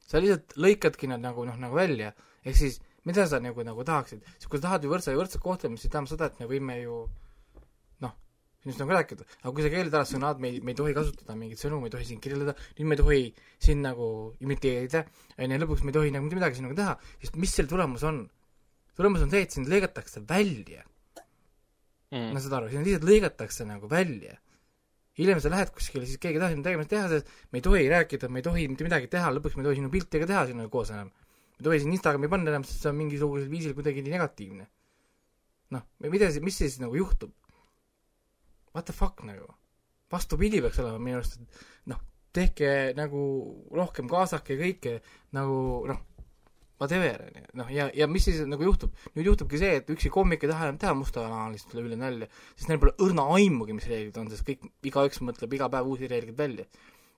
sa 0.00 0.18
lihtsalt 0.18 0.58
lõikadki 0.58 1.08
nad 1.08 1.22
nagu 1.22 1.44
noh, 1.46 1.56
nagu 1.56 1.74
välja, 1.74 2.12
ehk 2.44 2.56
siis 2.56 2.80
mida 3.08 3.26
sa 3.30 3.40
nagu, 3.42 3.64
nagu 3.66 3.84
tahaksid, 3.86 4.22
kui 4.48 4.60
sa 4.60 4.68
tahad 4.68 4.86
ju 4.86 4.92
võrdse, 4.92 5.16
võrdset 5.18 5.42
kohtlemist, 5.42 5.84
siis 5.84 5.92
tähendab 5.92 6.12
seda, 6.12 6.30
et 6.30 6.40
me 6.40 6.48
võime 6.50 6.78
ju 6.80 7.00
noh, 8.04 8.14
sinust 8.64 8.80
nagu 8.82 8.96
rääkida, 8.96 9.26
aga 9.42 9.52
kui 9.56 9.66
sa 9.66 9.72
keelad 9.74 9.98
ära 9.98 10.08
sõnad, 10.08 10.40
me 10.40 10.54
ei, 10.54 10.62
me 10.64 10.72
ei 10.72 10.80
tohi 10.80 10.96
kasutada 10.96 11.36
mingeid 11.38 11.60
sõnu, 11.60 11.82
me 11.82 11.90
ei 11.90 11.96
tohi 11.96 12.08
siin 12.08 12.22
kirjeldada, 12.24 12.56
nüüd 12.78 12.90
me 12.90 12.96
ei 12.96 13.02
tohi 13.02 13.20
siin 13.68 13.84
nagu 13.84 14.08
imiteerida, 14.44 15.04
onju, 15.36 15.60
lõpuks 15.64 15.84
me 15.84 15.92
ei 15.92 15.98
tohi 16.00 16.16
nagu 16.16 16.26
mitte 16.26 16.40
midagi 16.40 16.60
sinuga 16.60 16.80
teha, 16.80 16.96
siis 17.20 17.36
mis 17.36 17.54
selle 17.54 17.72
tulemus 17.72 18.06
on? 18.08 18.24
tulemus 18.94 19.24
on 19.26 19.30
see, 19.32 19.42
et 19.42 19.50
sind 19.50 19.66
lõigatakse 19.66 20.20
välja 20.28 20.84
Mm. 22.14 22.30
no 22.30 22.40
saad 22.42 22.54
aru, 22.60 22.70
sind 22.70 22.86
lihtsalt 22.86 23.06
lõigatakse 23.08 23.64
nagu 23.66 23.88
välja. 23.90 24.36
hiljem 25.18 25.38
sa 25.42 25.50
lähed 25.50 25.70
kuskile, 25.74 26.06
siis 26.06 26.18
keegi 26.22 26.38
ei 26.38 26.42
taha 26.42 26.50
sinna 26.52 26.66
tegemist 26.66 26.90
teha, 26.90 27.08
sest 27.10 27.28
me 27.52 27.60
ei 27.60 27.62
tohi 27.62 27.84
rääkida, 27.90 28.28
me 28.30 28.40
ei 28.40 28.46
tohi 28.46 28.64
mitte 28.70 28.86
midagi 28.86 29.06
teha, 29.10 29.30
lõpuks 29.34 29.54
me 29.54 29.62
ei 29.62 29.68
tohi 29.68 29.78
sinu 29.78 29.90
pilti 29.90 30.20
ka 30.22 30.26
teha 30.30 30.40
sinuga 30.48 30.70
koos 30.72 30.90
enam. 30.94 31.12
Ei 31.64 31.68
tohi 31.70 31.80
sind 31.80 31.96
Instagrami 31.96 32.28
panna 32.30 32.52
enam, 32.52 32.68
sest 32.68 32.84
see 32.84 32.92
on 32.92 33.00
mingisugusel 33.00 33.48
viisil 33.48 33.74
kuidagi 33.76 34.04
nii 34.04 34.14
negatiivne. 34.18 34.68
noh, 35.74 35.88
mida 36.04 36.28
siis, 36.30 36.44
mis 36.44 36.60
siis 36.60 36.78
nagu 36.82 36.94
juhtub? 36.94 37.32
What 38.76 38.86
the 38.86 38.94
fuck 38.94 39.24
nagu? 39.24 39.48
vastupidi 40.14 40.60
peaks 40.62 40.78
olema 40.82 41.00
minu 41.02 41.18
arust, 41.18 41.38
et 41.40 41.62
noh, 41.90 42.00
tehke 42.34 42.68
nagu 42.98 43.22
rohkem 43.74 44.10
kaasake 44.10 44.56
kõike 44.60 44.98
nagu 45.34 45.56
noh, 45.90 46.02
whatever, 46.80 47.22
onju, 47.28 47.44
noh 47.60 47.70
ja, 47.72 47.88
ja 47.96 48.08
mis 48.10 48.26
siis 48.28 48.42
nagu 48.50 48.66
juhtub, 48.66 48.94
nüüd 49.14 49.30
juhtubki 49.30 49.60
see, 49.60 49.78
et 49.80 49.90
üksi 49.94 50.10
koomik 50.14 50.44
ei 50.44 50.50
taha 50.50 50.68
enam 50.68 50.80
teha 50.82 50.94
mustanalist 50.98 51.72
üle 51.74 51.86
üle 51.88 51.98
nalja, 52.00 52.28
sest 52.54 52.70
neil 52.70 52.82
pole 52.82 52.94
õrna 53.04 53.26
aimugi, 53.36 53.76
mis 53.76 53.88
reeglid 53.90 54.18
on, 54.20 54.30
sest 54.32 54.46
kõik, 54.46 54.66
igaüks 54.90 55.22
mõtleb 55.24 55.56
iga 55.58 55.70
päev 55.72 55.90
uusi 55.90 56.10
reegleid 56.10 56.38
välja. 56.38 56.68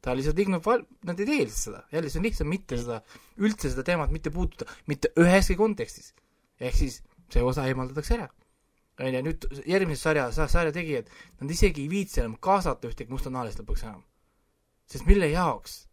Ta 0.05 0.14
lihtsalt 0.14 0.39
ignob, 0.39 0.66
nad 1.09 1.20
ei 1.20 1.28
tee 1.28 1.43
lihtsalt 1.44 1.62
seda, 1.64 1.82
jälle 1.93 2.10
see 2.12 2.20
on 2.20 2.27
lihtsam 2.28 2.51
mitte 2.51 2.78
seda, 2.81 3.01
üldse 3.43 3.73
seda 3.73 3.85
teemat 3.86 4.12
mitte 4.14 4.32
puudutada, 4.35 4.73
mitte 4.90 5.12
üheski 5.23 5.56
kontekstis. 5.59 6.12
ehk 6.60 6.77
siis 6.77 7.01
see 7.32 7.43
osa 7.43 7.66
eemaldatakse 7.66 8.18
ära. 8.18 8.28
onju, 9.01 9.23
nüüd 9.27 9.48
järgmises 9.68 10.05
sarja, 10.06 10.28
sarja 10.32 10.73
tegijad, 10.73 11.10
nad 11.40 11.51
isegi 11.51 11.82
ei 11.85 11.90
viitsi 11.90 12.23
enam 12.23 12.36
kaasata 12.40 12.89
ühtegi 12.89 13.12
mustanahalist 13.12 13.60
lõpuks 13.60 13.85
enam. 13.85 14.05
sest 14.86 15.06
mille 15.10 15.28
jaoks? 15.32 15.86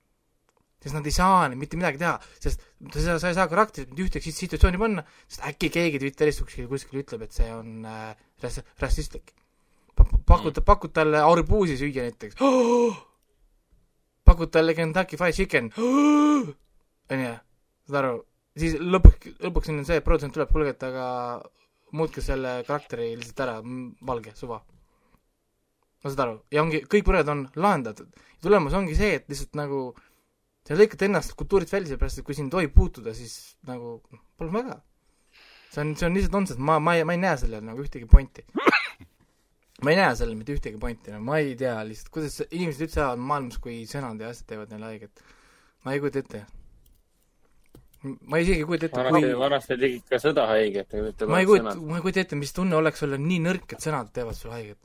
sest 0.84 0.96
nad 0.98 1.06
ei 1.08 1.16
saa 1.16 1.48
mitte 1.56 1.80
midagi 1.80 2.02
teha, 2.02 2.18
sest 2.44 2.64
sa, 2.92 3.16
sa 3.20 3.32
ei 3.32 3.38
saa 3.38 3.48
karakterit 3.52 3.92
mitte 3.92 4.04
ühtegi 4.08 4.32
sit- 4.32 4.44
situatsiooni 4.44 4.82
panna, 4.82 5.06
sest 5.28 5.46
äkki 5.48 5.70
keegi 5.72 6.02
Twitteris 6.04 6.42
kuskil, 6.44 6.68
kuskil 6.72 7.00
ütleb, 7.04 7.24
et 7.24 7.36
see 7.36 7.48
on 7.56 7.88
äh, 7.88 8.12
rass-, 8.44 8.62
rassistlik. 8.84 9.32
pakud, 10.28 10.60
pakud 10.66 10.94
talle 10.94 11.22
arbuusi 11.24 11.80
süüa 11.80 12.08
näiteks 12.10 12.42
oh! 12.42 13.00
pakud 14.24 14.52
talle 14.52 14.76
Kentucky 14.78 15.20
Fried 15.20 15.36
Chicken, 15.38 15.72
onju, 17.14 17.34
saad 17.88 18.00
aru, 18.00 18.14
siis 18.60 18.78
lõpuks, 18.80 19.36
lõpuks 19.44 19.74
on 19.74 19.84
see, 19.88 20.00
et 20.00 20.06
produtsent 20.06 20.36
tuleb, 20.36 20.52
kuulge, 20.54 20.76
et 20.76 20.86
aga 20.88 21.08
muutke 21.98 22.24
selle 22.26 22.62
karakteri 22.68 23.12
lihtsalt 23.18 23.44
ära, 23.46 23.58
valge, 24.08 24.34
suva. 24.40 24.62
no 26.04 26.10
saad 26.10 26.24
aru, 26.26 26.40
ja 26.54 26.64
ongi, 26.64 26.84
kõik 26.90 27.10
mured 27.10 27.30
on 27.34 27.46
lahendatud. 27.56 28.10
tulemus 28.44 28.76
ongi 28.80 28.96
see, 28.98 29.20
et 29.20 29.30
lihtsalt 29.32 29.60
nagu 29.60 29.86
sa 30.68 30.78
lõikad 30.80 31.06
ennast 31.08 31.36
kultuurist 31.40 31.74
välja, 31.76 31.92
sellepärast 31.92 32.22
et 32.22 32.28
kui 32.28 32.38
sind 32.38 32.52
tohib 32.52 32.74
puutuda, 32.76 33.14
siis 33.16 33.58
nagu 33.68 34.00
pole 34.40 34.52
väga. 34.54 34.80
see 35.74 35.82
on, 35.84 35.96
see 36.00 36.08
on 36.08 36.16
lihtsalt 36.16 36.38
nonsense, 36.38 36.62
ma, 36.62 36.80
ma 36.80 36.96
ei, 36.96 37.04
ma 37.08 37.16
ei 37.18 37.24
näe 37.24 37.38
sellel 37.42 37.64
nagu 37.66 37.84
ühtegi 37.84 38.08
pointi. 38.10 38.46
ma 39.84 39.92
ei 39.92 40.00
näe 40.00 40.16
sellel 40.18 40.38
mitte 40.40 40.56
ühtegi 40.56 40.80
pointi, 40.80 41.14
no 41.14 41.22
ma 41.24 41.40
ei 41.42 41.56
tea 41.60 41.76
lihtsalt, 41.88 42.12
kuidas 42.14 42.40
inimesed 42.50 42.88
üldse 42.88 43.02
elavad 43.02 43.24
maailmas, 43.30 43.60
kui 43.64 43.82
sõnad 43.90 44.22
ja 44.22 44.32
asjad 44.32 44.50
teevad 44.54 44.74
neile 44.74 44.92
haiget. 44.92 45.24
ma 45.84 45.96
ei 45.96 46.04
kujuta 46.04 46.24
ette. 46.24 46.44
ma 48.30 48.40
isegi 48.44 48.64
ei 48.64 48.70
kujuta 48.70 48.90
ette, 48.90 49.04
vanasti, 49.04 49.28
kui 49.28 49.42
vanasti 49.44 49.78
tegid 49.84 50.08
ka 50.14 50.22
sõda 50.24 50.48
haiget, 50.54 50.98
ma 51.28 51.44
ei 51.44 51.50
kujuta, 51.50 51.76
ma 51.76 52.00
ei 52.00 52.08
kujuta 52.08 52.24
ette, 52.24 52.40
mis 52.40 52.56
tunne 52.56 52.80
oleks 52.80 53.06
olla 53.08 53.20
nii 53.20 53.44
nõrk, 53.50 53.76
et 53.76 53.86
sõnad 53.86 54.12
teevad 54.16 54.40
sulle 54.40 54.58
haiget. 54.60 54.80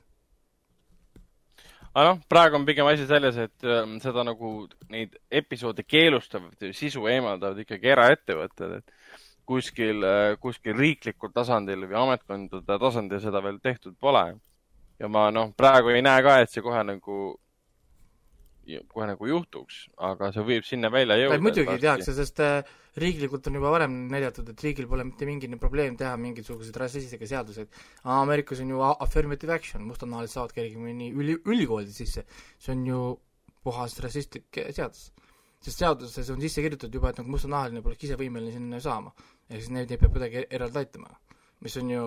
aga 1.94 2.06
noh, 2.10 2.20
praegu 2.30 2.58
on 2.58 2.66
pigem 2.66 2.90
asi 2.90 3.06
selles, 3.10 3.38
et 3.48 3.66
äh, 3.66 3.80
seda 4.02 4.26
nagu 4.26 4.52
neid 4.90 5.14
episoode 5.30 5.86
keelustavad 5.86 6.70
sisu 6.74 7.06
eemaldavad 7.10 7.62
ikkagi 7.64 7.94
eraettevõtted, 7.94 8.80
et 8.82 8.96
kuskil, 9.48 10.04
kuskil 10.42 10.76
riiklikul 10.76 11.32
tasandil 11.32 11.86
või 11.88 11.96
ametkondade 12.02 12.76
tasandil 12.82 13.22
seda 13.22 13.40
veel 13.44 13.56
tehtud 13.64 13.96
pole. 14.00 14.26
Ja 14.98 15.10
ma 15.12 15.28
noh, 15.34 15.52
praegu 15.56 15.92
ei 15.94 16.02
näe 16.04 16.24
ka, 16.26 16.40
et 16.42 16.52
see 16.52 16.64
kohe 16.64 16.82
nagu, 16.86 17.18
kohe 18.92 19.06
nagu 19.08 19.30
juhtuks, 19.30 19.84
aga 20.10 20.32
see 20.34 20.44
võib 20.50 20.66
sinna 20.66 20.90
välja 20.92 21.16
jõuda. 21.20 21.40
muidugi 21.44 21.78
tehakse, 21.84 22.14
sest 22.16 22.42
äh, 22.44 22.72
riiklikult 22.98 23.46
on 23.48 23.58
juba 23.58 23.70
varem 23.72 23.94
näidatud, 24.10 24.48
et 24.52 24.64
riigil 24.64 24.88
pole 24.90 25.06
mitte 25.06 25.28
mingi 25.28 25.50
probleem 25.60 25.96
teha 25.98 26.16
mingisuguseid 26.20 26.76
rassistlikke 26.82 27.28
seaduseid. 27.30 27.70
Ameerikas 28.18 28.62
on 28.64 28.74
ju 28.74 28.82
affirmative 28.88 29.54
action, 29.54 29.86
mustanahalised 29.86 30.36
saavad 30.36 30.54
kergemini 30.56 31.12
üli, 31.14 31.38
ülikooli 31.46 31.94
sisse. 31.94 32.26
see 32.58 32.74
on 32.74 32.84
ju 32.86 33.00
puhas 33.64 33.98
rassistlik 34.02 34.62
seadus. 34.70 35.12
sest 35.60 35.80
seaduses 35.82 36.28
on 36.30 36.40
sisse 36.40 36.62
kirjutatud 36.62 36.94
juba, 36.94 37.10
et 37.10 37.18
nagu 37.18 37.30
mustanahaline 37.34 37.82
poleks 37.82 38.04
ise 38.06 38.18
võimeline 38.18 38.52
sinna 38.54 38.80
saama. 38.80 39.14
ehk 39.48 39.62
siis 39.62 39.70
neid 39.74 39.90
neid 39.90 40.00
peab 40.00 40.12
kuidagi 40.12 40.46
eraldi 40.50 40.78
aitama. 40.78 41.10
Mis 41.64 41.76
on 41.80 41.90
ju 41.90 42.02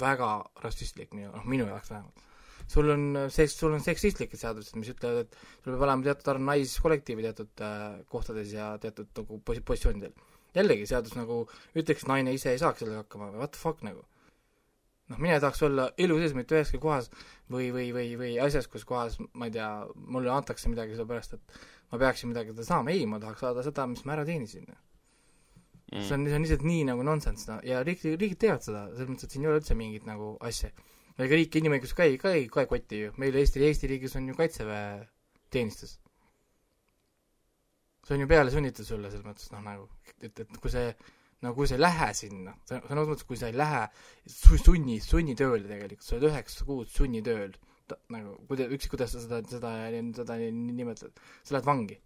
väga 0.00 0.28
rassistlik 0.64 1.12
minu, 1.16 1.30
noh 1.32 1.48
minu 1.48 1.66
jaoks 1.68 1.90
vähemalt. 1.92 2.28
sul 2.72 2.90
on 2.90 3.02
seks, 3.34 3.56
sul 3.58 3.74
on 3.74 3.82
seksistlikud 3.84 4.40
seadused, 4.40 4.76
mis 4.80 4.92
ütlevad, 4.92 5.26
et 5.26 5.64
sul 5.64 5.74
peab 5.74 5.82
olema 5.88 6.06
teatud 6.06 6.30
arv 6.32 6.44
naiskollektiivi 6.46 7.26
teatud 7.26 7.64
äh, 7.66 7.98
kohtades 8.08 8.54
ja 8.54 8.70
teatud 8.80 9.10
nagu 9.18 9.40
posi-, 9.44 9.64
positsioonidel. 9.66 10.14
jällegi 10.54 10.86
seadus 10.88 11.16
nagu 11.18 11.42
ütleks, 11.76 12.06
naine 12.08 12.32
ise 12.32 12.54
ei 12.54 12.62
saaks 12.62 12.84
sellega 12.84 13.04
hakkama, 13.04 13.32
what 13.36 13.52
the 13.52 13.60
fuck 13.60 13.82
nagu. 13.84 14.06
noh, 15.10 15.18
mina 15.18 15.36
ei 15.36 15.44
tahaks 15.44 15.62
olla 15.68 15.90
elu 15.98 16.18
sees 16.22 16.36
mitte 16.38 16.56
üheski 16.56 16.80
kohas 16.80 17.10
või, 17.50 17.68
või, 17.74 17.90
või, 17.92 18.14
või 18.16 18.32
asjas, 18.40 18.70
kus 18.72 18.86
kohas, 18.88 19.18
ma 19.34 19.50
ei 19.50 19.58
tea, 19.58 19.68
mulle 19.94 20.32
antakse 20.32 20.72
midagi 20.72 20.96
sellepärast, 20.96 21.36
et 21.36 21.60
ma 21.92 22.00
peaksin 22.06 22.32
midagi 22.32 22.56
saama, 22.64 22.94
ei, 22.94 23.04
ma 23.06 23.20
tahaks 23.20 23.44
saada 23.44 23.66
seda, 23.66 23.84
mis 23.90 24.06
ma 24.06 24.16
ära 24.16 24.24
teenisin. 24.24 24.70
Mm. 25.92 26.04
see 26.08 26.14
on, 26.16 26.22
see 26.24 26.36
on 26.38 26.44
lihtsalt 26.46 26.62
nii 26.64 26.84
nagu 26.88 27.02
nonsense, 27.04 27.44
no 27.50 27.58
ja 27.68 27.82
riik, 27.84 28.00
riigid 28.16 28.38
teevad 28.40 28.64
seda, 28.64 28.86
selles 28.94 29.10
mõttes, 29.10 29.28
et 29.28 29.34
siin 29.34 29.44
ei 29.44 29.50
ole 29.50 29.60
üldse 29.60 29.74
mingit 29.76 30.06
nagu 30.08 30.30
asja. 30.48 30.70
ega 31.20 31.36
riik 31.36 31.58
inimõigus 31.60 31.92
ka 31.96 32.06
ei, 32.08 32.14
ka 32.20 32.30
ei, 32.32 32.46
ka 32.52 32.62
ei 32.64 32.68
koti 32.70 33.00
ju, 33.02 33.10
meil 33.20 33.34
Eesti, 33.36 33.60
Eesti 33.66 33.90
riigis 33.90 34.16
on 34.16 34.30
ju 34.30 34.36
kaitseväe 34.38 34.86
teenistus. 35.52 35.98
see 38.06 38.16
on 38.16 38.24
ju 38.24 38.28
peale 38.30 38.54
sunnitud 38.54 38.88
sulle 38.88 39.10
selles 39.12 39.26
mõttes, 39.26 39.50
noh 39.52 39.60
nagu, 39.66 39.84
et, 40.16 40.32
et 40.32 40.56
kui 40.62 40.72
see, 40.72 40.94
no 41.44 41.52
kui 41.58 41.68
sa 41.68 41.76
ei 41.76 41.84
lähe 41.84 42.08
sinna, 42.16 42.54
sõna 42.70 42.80
otseses 42.86 43.10
mõttes, 43.10 43.26
kui 43.28 43.42
sa 43.42 43.50
ei 43.52 43.58
lähe 43.60 43.82
su- 44.38 44.60
sunni, 44.62 44.96
sunnitööle 45.04 45.68
tegelikult, 45.68 46.06
sa 46.08 46.16
oled 46.16 46.30
üheksa 46.30 46.64
kuud 46.70 46.88
sunnitööl, 46.88 47.52
nagu, 48.16 48.38
kuida-, 48.48 48.70
ükskõik 48.72 48.96
kuidas 48.96 49.12
sa 49.12 49.20
seda, 49.26 49.42
seda, 49.52 49.74
seda 50.16 50.40
nimetad, 50.40 51.20
sa 51.44 51.58
lähed 51.58 51.68
vangi 51.68 52.00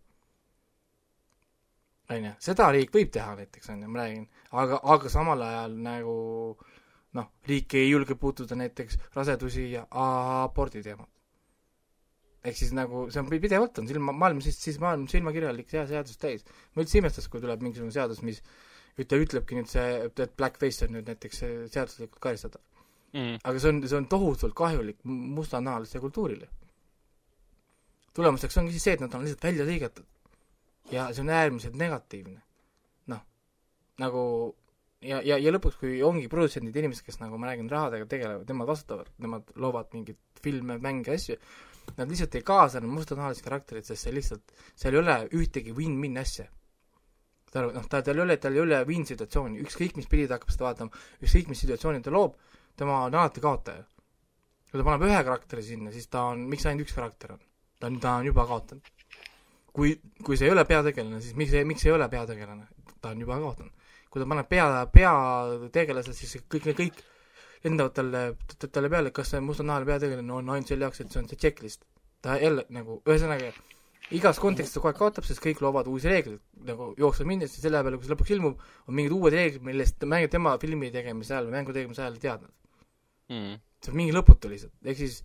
onju, 2.12 2.32
seda 2.42 2.70
riik 2.74 2.94
võib 2.94 3.10
teha 3.14 3.34
näiteks 3.38 3.72
onju, 3.74 3.90
ma 3.90 4.02
räägin, 4.04 4.26
aga, 4.62 4.80
aga 4.94 5.12
samal 5.12 5.42
ajal 5.42 5.76
nagu 5.82 6.16
noh, 7.16 7.28
riik 7.48 7.76
ei 7.78 7.90
julge 7.90 8.16
puutuda 8.20 8.58
näiteks 8.58 8.98
rasedusi 9.16 9.70
ja 9.72 9.86
abordi 9.90 10.82
teemat. 10.84 11.10
ehk 12.46 12.54
siis 12.54 12.70
nagu 12.76 13.08
see 13.10 13.18
on 13.18 13.28
pidevalt 13.30 13.78
on 13.80 13.88
silma, 13.88 14.12
maailm 14.14 14.40
siis, 14.44 14.58
siis 14.62 14.78
maailm 14.78 15.08
silmakirjalik 15.10 15.72
hea 15.72 15.86
seadus 15.90 16.18
täis. 16.22 16.44
ma 16.74 16.82
üldse 16.82 16.98
ei 16.98 17.02
imestaks, 17.02 17.28
kui 17.32 17.42
tuleb 17.42 17.64
mingisugune 17.64 17.94
seadus, 17.94 18.22
mis 18.22 18.42
ütle, 19.00 19.18
ütlebki 19.24 19.58
nüüd 19.58 19.70
see, 19.70 19.86
et 20.06 20.36
blackface 20.38 20.86
on 20.86 20.94
nüüd 20.96 21.10
näiteks 21.10 21.42
seaduslikult 21.74 22.20
karistatav. 22.22 22.62
Mm. 23.16 23.38
aga 23.48 23.60
see 23.62 23.70
on, 23.72 23.80
see 23.86 23.96
on 23.96 24.06
tohutult 24.12 24.54
kahjulik 24.58 24.98
mu- 25.08 25.30
mustanahalisele 25.38 26.02
kultuurile. 26.02 26.48
tulemuseks 28.16 28.56
ongi 28.60 28.74
siis 28.74 28.84
see, 28.88 28.94
et 28.96 29.02
nad 29.04 29.14
on 29.14 29.24
lihtsalt 29.24 29.44
välja 29.46 29.64
lõigatud. 29.68 30.06
Ja 30.92 31.08
see 31.12 31.24
on 31.24 31.32
äärmiselt 31.34 31.76
negatiivne. 31.78 32.40
noh, 33.12 33.22
nagu 33.98 34.22
ja, 35.04 35.20
ja, 35.24 35.38
ja 35.38 35.52
lõpuks, 35.54 35.78
kui 35.80 36.00
ongi 36.04 36.28
produtsendid, 36.32 36.76
inimesed, 36.76 37.04
kes 37.06 37.20
nagu 37.20 37.38
ma 37.40 37.50
räägin, 37.50 37.70
rahadega 37.70 38.08
tegelevad, 38.10 38.50
nemad 38.50 38.70
vastutavad, 38.70 39.10
nemad 39.22 39.50
loovad 39.60 39.94
mingeid 39.94 40.20
filme, 40.42 40.78
mänge, 40.82 41.14
asju, 41.16 41.38
nad 41.96 42.10
lihtsalt 42.10 42.34
ei 42.38 42.44
kaasa 42.46 42.80
enam 42.80 42.94
mustanahalist 42.96 43.44
karakterit, 43.46 43.86
sest 43.88 44.06
see 44.06 44.14
lihtsalt, 44.14 44.54
seal 44.78 44.96
ei 44.96 45.02
ole 45.02 45.16
ühtegi 45.38 45.74
win-win 45.76 46.18
asja. 46.22 46.48
saad 47.50 47.62
aru, 47.62 47.74
noh, 47.76 47.86
ta, 47.90 48.02
tal 48.04 48.18
ei 48.18 48.24
ole, 48.24 48.38
tal 48.42 48.56
ei 48.56 48.62
ole 48.64 48.80
win-situatsiooni, 48.88 49.60
ükskõik 49.64 50.00
mis 50.00 50.08
pidi 50.10 50.26
ta 50.26 50.40
hakkab 50.40 50.54
seda 50.54 50.66
vaatama, 50.68 51.04
ükskõik 51.22 51.52
mis 51.52 51.62
situatsiooni 51.62 52.02
ta 52.02 52.14
loob, 52.14 52.34
tema 52.76 53.04
on 53.06 53.14
alati 53.14 53.44
kaotaja. 53.44 53.84
kui 54.70 54.80
ta 54.80 54.84
paneb 54.84 55.06
ühe 55.06 55.20
karakteri 55.24 55.62
sinna, 55.62 55.92
siis 55.94 56.10
ta 56.10 56.26
on, 56.32 56.42
miks 56.50 56.66
ainult 56.66 56.88
üks 56.88 56.96
karakter 56.96 57.36
on? 57.36 57.44
ta 57.80 57.86
on, 57.86 58.00
ta 58.00 58.16
on 58.20 58.26
juba 58.26 58.46
kaotanud. 58.48 58.95
kui, 59.76 59.96
kui 60.24 60.38
see 60.38 60.48
ei 60.48 60.54
ole 60.54 60.64
peategelane, 60.68 61.20
siis 61.24 61.36
miks, 61.38 61.52
miks 61.68 61.84
ei 61.86 61.94
ole 61.96 62.08
peategelane? 62.12 62.66
ta 63.02 63.12
on 63.12 63.20
juba 63.20 63.38
kaotanud. 63.42 63.92
kui 64.10 64.22
ta 64.22 64.28
paneb 64.30 64.48
pea, 64.48 64.66
peategelased, 64.94 66.16
siis 66.16 66.40
kõik, 66.48 66.70
kõik 66.78 67.04
lendavad 67.64 67.94
talle, 67.96 68.22
talle 68.64 68.90
peale, 68.92 69.12
kas 69.14 69.34
see 69.34 69.42
mustanahaline 69.44 69.90
peategelane 69.90 70.32
on 70.32 70.52
ainult 70.54 70.72
selle 70.72 70.86
jaoks, 70.86 71.02
et 71.02 71.12
see 71.12 71.22
on 71.22 71.28
see 71.30 71.40
checklist. 71.44 71.84
ta 72.24 72.38
jälle 72.40 72.64
nagu, 72.72 73.00
ühesõnaga, 73.06 73.52
igas 74.16 74.38
kontekstis 74.42 74.74
ta 74.74 74.80
kogu 74.80 74.90
aeg 74.90 74.98
kaotab, 74.98 75.26
sest 75.28 75.42
kõik 75.44 75.60
loovad 75.62 75.88
uusi 75.90 76.08
reegleid, 76.10 76.40
nagu 76.66 76.88
jooksvalt 76.98 77.28
minnes 77.28 77.54
ja 77.54 77.62
selle 77.62 77.82
peale, 77.84 77.98
kui 77.98 78.08
see 78.08 78.14
lõpuks 78.14 78.32
ilmub, 78.36 78.62
on 78.88 78.96
mingid 78.96 79.14
uued 79.14 79.34
reeglid, 79.34 79.64
millest 79.66 80.06
mängib 80.08 80.32
tema 80.32 80.54
filmi 80.62 80.90
tegemise 80.94 81.34
ajal 81.34 81.50
või 81.50 81.58
mängu 81.58 81.76
tegemise 81.76 82.02
ajal 82.02 82.16
ei 82.16 82.24
teadnud. 82.24 82.54
Mm. 83.26 83.56
see 83.82 83.92
on 83.92 83.98
mingi 83.98 84.14
lõputu 84.14 84.50
lihtsalt, 84.50 84.72
ehk 84.86 84.98
siis 85.02 85.20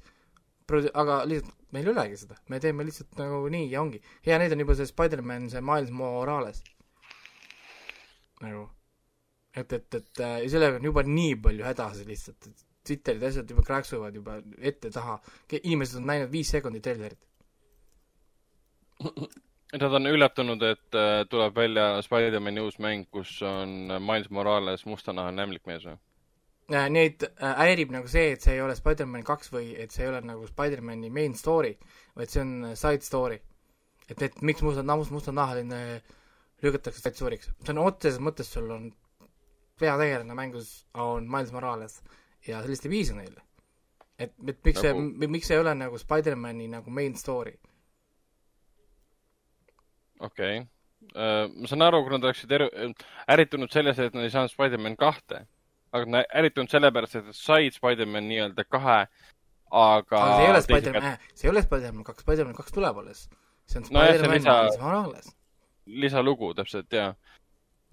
pro- 0.72 0.94
aga 1.04 1.22
lihtsalt 1.30 1.58
meil 1.76 1.88
ei 1.88 1.94
olegi 1.94 2.20
seda, 2.24 2.38
me 2.52 2.60
teeme 2.64 2.86
lihtsalt 2.88 3.20
nagu 3.20 3.42
nii 3.54 3.70
ja 3.72 3.82
ongi. 3.82 4.02
hea 4.26 4.40
näide 4.42 4.58
on 4.58 4.64
juba 4.66 4.76
see 4.80 4.90
Spider-man, 4.90 5.50
see 5.54 5.62
Miles 5.68 5.92
Morales. 6.02 6.64
nagu, 8.42 8.66
et, 9.56 9.74
et, 9.78 10.00
et 10.00 10.20
äh, 10.26 10.38
ja 10.46 10.50
sellega 10.56 10.80
on 10.82 10.90
juba 10.90 11.04
nii 11.08 11.36
palju 11.46 11.68
hädasid 11.68 12.10
lihtsalt, 12.10 12.50
et 12.50 12.68
Twitterid 12.88 13.24
asjad 13.28 13.52
juba 13.54 13.62
kräksuvad 13.62 14.16
juba 14.18 14.40
ette-taha, 14.58 15.20
inimesed 15.62 16.00
on 16.00 16.08
näinud 16.10 16.32
viis 16.34 16.50
sekundit 16.50 16.84
trailerit. 16.88 17.20
Nad 19.82 19.94
on 19.96 20.10
üllatunud, 20.10 20.64
et 20.68 20.98
äh, 21.00 21.22
tuleb 21.32 21.56
välja 21.56 21.86
Spider-man'i 22.04 22.64
uus 22.66 22.80
mäng, 22.84 23.06
kus 23.14 23.38
on 23.46 23.94
Miles 24.04 24.32
Morales 24.34 24.84
mustanahaline 24.90 25.46
ämblikmees 25.46 25.86
või? 25.88 26.00
Äh, 26.70 26.88
Neid 26.90 27.24
äh, 27.26 27.54
häirib 27.58 27.92
nagu 27.92 28.08
see, 28.08 28.32
et 28.36 28.44
see 28.44 28.56
ei 28.56 28.62
ole 28.64 28.76
Spider-man 28.78 29.26
kaks 29.28 29.52
või 29.52 29.74
et 29.80 29.92
see 29.92 30.06
ei 30.06 30.12
ole 30.12 30.22
nagu 30.24 30.46
Spider-mani 30.48 31.10
main 31.12 31.34
story, 31.36 31.74
vaid 32.16 32.32
see 32.32 32.44
on 32.44 32.54
äh, 32.70 32.76
side 32.80 33.04
story. 33.04 33.42
et, 34.08 34.22
et 34.22 34.42
miks 34.46 34.64
musta, 34.64 34.84
must, 34.84 35.12
mustanahaline 35.12 35.82
lükatakse 36.64 37.02
side 37.02 37.18
story'ks, 37.18 37.52
see 37.64 37.74
on 37.74 37.84
otseses 37.84 38.22
mõttes, 38.24 38.52
sul 38.52 38.70
on 38.72 38.90
peategelane 39.82 40.36
mängus 40.38 40.72
on 40.94 41.28
Miles 41.32 41.52
Morales 41.52 42.00
ja 42.48 42.62
sellist 42.62 42.86
ei 42.86 42.94
piisa 42.94 43.16
neile. 43.18 43.44
et, 44.20 44.32
et 44.48 44.64
miks 44.64 44.84
Nagu- 44.84 45.06
see, 45.20 45.30
miks 45.36 45.52
see 45.52 45.58
ei 45.58 45.64
ole 45.64 45.76
nagu 45.76 46.00
Spider-mani 46.00 46.70
nagu 46.72 46.94
main 46.94 47.16
story. 47.20 47.58
okei 50.20 50.62
okay.. 50.62 50.68
ma 51.58 51.68
saan 51.68 51.84
aru, 51.84 52.04
kui 52.06 52.16
nad 52.16 52.30
oleksid 52.30 52.54
ärritunud 53.28 53.74
selles, 53.74 54.00
et 54.00 54.16
nad 54.16 54.24
ei 54.24 54.32
saanud 54.32 54.54
Spider-man 54.54 54.96
kahte, 54.96 55.48
aga 55.92 56.06
nad 56.06 56.24
on 56.24 56.40
ärritunud 56.40 56.72
sellepärast, 56.72 57.20
et 57.20 57.30
nad 57.30 57.38
said 57.38 57.76
Spider-man 57.76 58.28
nii-öelda 58.30 58.66
kahe, 58.70 59.00
aga 59.82 60.22
see 60.22 60.46
ei 60.46 60.54
ole 60.54 60.62
Spider-man, 60.66 61.18
see 61.36 61.48
ei 61.48 61.52
ole 61.52 61.64
Spider-man 61.66 62.08
kaks, 62.08 62.24
Spider-man 62.26 62.58
kaks 62.58 62.76
tuleb 62.78 63.02
alles. 63.04 63.26
see 63.68 63.82
on 63.82 63.88
Spider-man 63.90 64.38
lisa- 64.38 64.58
Miles 64.62 64.80
Morales. 64.80 65.32
lisalugu 65.86 66.54
täpselt 66.56 66.94
ja 66.94 67.14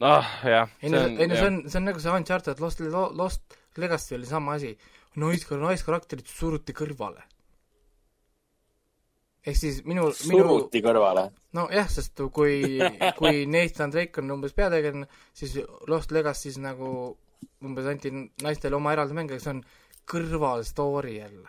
ah 0.00 0.30
jah. 0.44 0.68
ei 0.82 0.90
no, 0.90 1.02
ei 1.06 1.26
no 1.26 1.34
see 1.34 1.46
on, 1.46 1.58
see 1.66 1.80
on 1.80 1.90
nagu 1.90 2.00
see 2.00 2.14
Uncharted 2.14 2.60
Lost, 2.62 2.80
Lost 3.22 3.58
Legacy 3.76 4.14
oli 4.14 4.26
sama 4.26 4.54
asi. 4.54 4.78
nais, 5.16 5.50
naiskarakterid 5.50 6.26
suruti 6.26 6.72
kõrvale. 6.72 7.22
ehk 9.46 9.56
siis 9.56 9.82
minu, 9.84 10.10
minu 10.30 10.42
suruti 10.44 10.82
kõrvale. 10.84 11.30
nojah, 11.52 11.88
sest 11.90 12.20
kui, 12.32 12.78
kui 13.18 13.46
Nathan 13.46 13.90
Drake 13.90 14.22
on 14.22 14.30
umbes 14.38 14.54
peategelane, 14.54 15.08
siis 15.34 15.58
Lost 15.88 16.12
Legacy's 16.14 16.58
nagu 16.62 17.16
umbes 17.64 17.86
anti 17.90 18.12
naistele 18.42 18.78
oma 18.78 18.94
eraldi 18.94 19.16
mäng, 19.18 19.30
aga 19.32 19.42
see 19.42 19.54
on 19.56 19.62
kõrvalstory 20.08 21.16
jälle. 21.18 21.48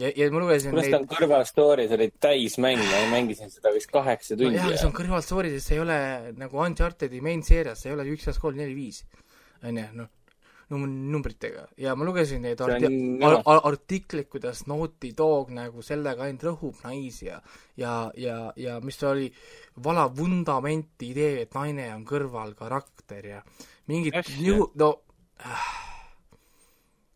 ja, 0.00 0.10
ja 0.16 0.30
ma 0.32 0.42
lugesin 0.42 0.72
kuidas 0.72 0.90
ta 0.90 1.02
on 1.02 1.10
kõrval 1.10 1.44
story, 1.48 1.86
see 1.88 1.98
oli 1.98 2.08
täismäng, 2.26 2.80
ma 2.82 3.02
mängisin 3.12 3.52
seda 3.52 3.74
vist 3.74 3.92
kaheksa 3.92 4.38
tundi 4.38 4.56
nojah, 4.58 4.78
see 4.78 4.88
on 4.88 4.96
kõrvalstory, 4.96 5.52
sest 5.56 5.70
see 5.70 5.78
ei 5.78 5.84
ole 5.84 5.98
nagu 6.40 6.64
Uncharted'i 6.64 7.22
main 7.24 7.44
seerias, 7.46 7.84
see 7.84 7.92
ei 7.92 7.98
ole 7.98 8.08
üks, 8.14 8.26
kaks, 8.30 8.40
kolm, 8.42 8.58
neli, 8.58 8.74
viis. 8.78 9.04
onju, 9.62 9.84
noh, 10.00 10.10
num-, 10.72 10.88
numbritega 11.12 11.66
ja 11.80 11.94
ma 11.98 12.06
lugesin 12.08 12.42
neid 12.46 12.60
on 12.64 12.72
arti- 12.74 12.90
jah. 13.20 13.38
ar- 13.52 13.62
artikleid, 13.68 14.28
kuidas 14.32 14.64
Naughty 14.70 15.12
Dog 15.16 15.52
nagu 15.54 15.84
sellega 15.84 16.26
ainult 16.26 16.48
rõhub 16.48 16.82
naisi 16.86 17.28
ja 17.28 17.38
ja, 17.76 18.10
ja, 18.16 18.38
ja 18.56 18.80
mis 18.84 18.98
ta 19.00 19.12
oli, 19.12 19.28
valab 19.84 20.16
vundamenti 20.18 21.12
idee, 21.12 21.46
et 21.46 21.54
naine 21.54 21.88
on 21.94 22.04
kõrvalkarakter 22.08 23.32
ja 23.36 23.42
mingid 23.92 24.16
nihu-, 24.40 24.70
no 24.80 24.94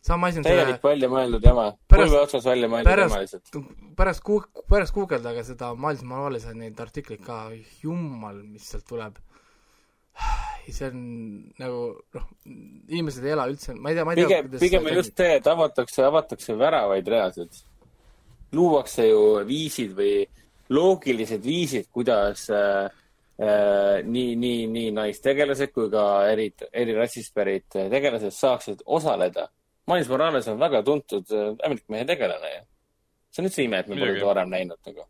sama 0.07 0.31
asi 0.31 0.41
on 0.41 0.47
täielik 0.47 0.79
selle, 0.79 0.83
välja 0.85 1.11
mõeldud 1.11 1.47
jama. 1.47 1.67
Põlve 1.91 2.21
otsas 2.23 2.47
välja 2.47 2.71
mõeldud 2.71 3.03
jama 3.03 3.21
lihtsalt. 3.23 3.57
pärast 3.99 4.23
ku-, 4.27 4.65
pärast 4.71 4.95
guugeldage 4.95 5.45
seda 5.49 5.73
Miles 5.79 6.05
Morales'e 6.07 6.55
neid 6.57 6.81
artikleid 6.83 7.25
ka, 7.27 7.41
jumal, 7.83 8.43
mis 8.45 8.69
sealt 8.71 8.87
tuleb. 8.89 9.19
see 10.67 10.89
on 10.89 11.03
nagu 11.63 11.81
noh, 12.17 12.27
inimesed 12.89 13.27
ei 13.27 13.35
ela 13.37 13.45
üldse, 13.51 13.75
ma 13.79 13.93
ei 13.93 13.99
tea, 13.99 14.05
ma 14.07 14.15
ei 14.15 14.19
tea 14.19 14.41
pigem, 14.43 14.61
pigem 14.63 14.89
on 14.89 14.97
just 14.99 15.13
see, 15.21 15.37
et 15.39 15.47
avatakse, 15.47 16.03
avatakse 16.03 16.57
väravaid 16.59 17.11
reaalselt. 17.13 17.61
luuakse 18.57 19.07
ju 19.07 19.23
viisid 19.47 19.93
või 19.99 20.25
loogilised 20.73 21.43
viisid, 21.45 21.87
kuidas 21.95 22.49
äh, 22.51 22.91
nii, 23.39 24.37
nii, 24.41 24.67
nii 24.73 24.91
naistegelased 24.97 25.73
kui 25.75 25.91
ka 25.93 26.05
eri, 26.31 26.47
eri 26.73 26.95
rassist 26.97 27.35
pärit 27.37 27.69
tegelased 27.69 28.33
saaksid 28.33 28.81
osaleda. 28.87 29.49
Miles 29.87 30.09
Morales 30.09 30.49
on 30.49 30.59
väga 30.59 30.81
tuntud 30.83 31.29
äh, 31.31 31.53
Ameerika 31.67 31.93
mehe 31.95 32.07
tegelane 32.09 32.49
ju. 32.55 32.63
see 33.31 33.43
on 33.43 33.49
üldse 33.51 33.63
ime, 33.67 33.79
et 33.83 33.89
me 33.91 33.99
pole 33.99 34.15
teda 34.15 34.27
varem 34.27 34.49
näinud 34.51 34.79
nagu. 34.89 35.05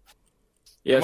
ja 0.84 0.98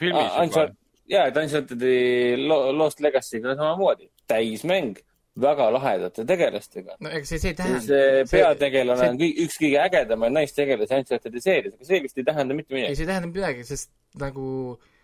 juba 0.00 0.22
Uncharted-. 0.44 0.78
jaa, 1.10 1.26
et 1.26 1.36
Uncharted'i 1.42 2.36
Lo- 2.46 2.72
Lost 2.78 3.00
Legacy'ga 3.00 3.56
samamoodi. 3.58 4.10
täismäng, 4.30 4.96
väga 5.40 5.68
lahedate 5.74 6.24
tegelastega. 6.24 6.96
no 7.00 7.10
ega 7.10 7.26
see, 7.26 7.38
see 7.38 7.50
ei 7.52 7.54
tähenda 7.58 7.80
see 7.80 8.24
peategelane 8.30 9.00
see- 9.02 9.10
on 9.10 9.18
kõi- 9.20 9.36
üks 9.44 9.58
kõige 9.60 9.78
ägedamaid 9.84 10.32
naistegelasi 10.38 10.94
Uncharted'i 11.02 11.40
seerias, 11.42 11.74
aga 11.74 11.84
see 11.90 12.00
vist 12.06 12.18
ei 12.18 12.24
tähenda 12.24 12.54
mitte 12.54 12.72
ei, 12.74 12.80
midagi. 12.80 12.96
see 12.96 13.04
ei 13.04 13.12
tähenda 13.12 13.28
midagi, 13.34 13.64
sest 13.68 13.90
nagu 14.22 14.46
äh, 14.78 14.95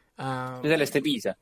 sellest 0.63 0.99
ei 0.99 1.05
piisa. 1.05 1.35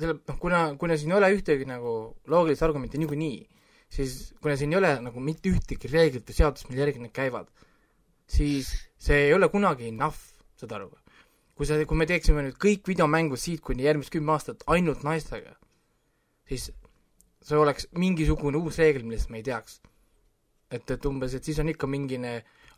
selle, 0.00 0.16
noh, 0.28 0.38
kuna, 0.40 0.62
kuna 0.80 0.96
siin 0.96 1.12
ei 1.12 1.18
ole 1.18 1.32
ühtegi 1.36 1.66
nagu 1.68 1.94
loogilist 2.32 2.64
argumenti 2.64 2.98
niikuinii, 3.02 3.40
siis 3.92 4.32
kuna 4.40 4.56
siin 4.56 4.72
ei 4.72 4.80
ole 4.80 4.94
nagu 5.04 5.20
mitte 5.20 5.52
ühtegi 5.52 5.90
reeglit 5.92 6.28
või 6.28 6.38
seadust, 6.38 6.70
mille 6.70 6.86
järgi 6.86 7.04
need 7.04 7.14
käivad, 7.16 7.50
siis 8.30 8.72
see 9.00 9.26
ei 9.28 9.34
ole 9.36 9.50
kunagi 9.52 9.90
enough, 9.92 10.20
saad 10.56 10.72
aru 10.78 10.90
kui 11.60 11.68
sa, 11.68 11.76
kui 11.84 11.98
me 12.00 12.06
teeksime 12.08 12.40
nüüd 12.40 12.54
kõik 12.56 12.86
videomängud 12.88 13.36
siit 13.36 13.60
kuni 13.60 13.84
järgmised 13.84 14.14
kümme 14.14 14.32
aastat 14.32 14.62
ainult 14.72 15.02
naistega, 15.04 15.50
siis 16.48 16.70
see 17.44 17.58
oleks 17.60 17.84
mingisugune 18.00 18.56
uus 18.56 18.78
reegel, 18.80 19.04
millest 19.04 19.28
me 19.28 19.42
ei 19.42 19.44
teaks. 19.44 19.82
et, 20.70 20.88
et 20.88 21.06
umbes, 21.10 21.34
et 21.34 21.44
siis 21.44 21.58
on 21.60 21.68
ikka 21.68 21.84
mingine 21.90 22.30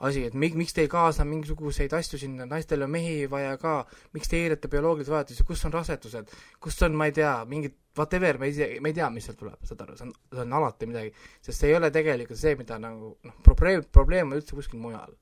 asi, 0.03 0.25
et 0.29 0.35
mi-, 0.35 0.53
miks 0.59 0.75
te 0.75 0.85
ei 0.85 0.91
kaasa 0.91 1.25
mingisuguseid 1.29 1.93
asju 1.97 2.21
sinna, 2.21 2.47
naistel 2.51 2.83
on 2.87 2.91
mehi 2.93 3.27
vaja 3.31 3.55
ka, 3.61 3.75
miks 4.17 4.31
te 4.31 4.41
eirate 4.43 4.71
bioloogilisi 4.73 5.15
vajadusi, 5.15 5.47
kus 5.49 5.65
on 5.69 5.75
rasedused, 5.77 6.37
kus 6.63 6.79
on, 6.87 6.97
ma 6.99 7.09
ei 7.11 7.17
tea, 7.17 7.33
mingid 7.49 7.77
whatever, 7.99 8.39
me 8.41 8.51
tea, 8.57 8.71
me 8.81 8.93
ei 8.93 8.99
tea, 8.99 9.11
mis 9.15 9.29
sealt 9.29 9.39
tuleb, 9.41 9.59
saad 9.69 9.85
aru, 9.85 9.99
see 9.99 10.09
on, 10.09 10.15
see 10.33 10.45
on 10.47 10.57
alati 10.59 10.89
midagi, 10.91 11.13
sest 11.45 11.59
see 11.59 11.73
ei 11.73 11.77
ole 11.79 11.93
tegelikult 11.95 12.41
see, 12.41 12.55
mida 12.59 12.79
nagu 12.83 13.13
noh, 13.29 13.37
probleem, 13.47 13.85
probleem 13.95 14.33
on 14.33 14.41
üldse 14.41 14.59
kuskil 14.59 14.83
mujal. 14.83 15.13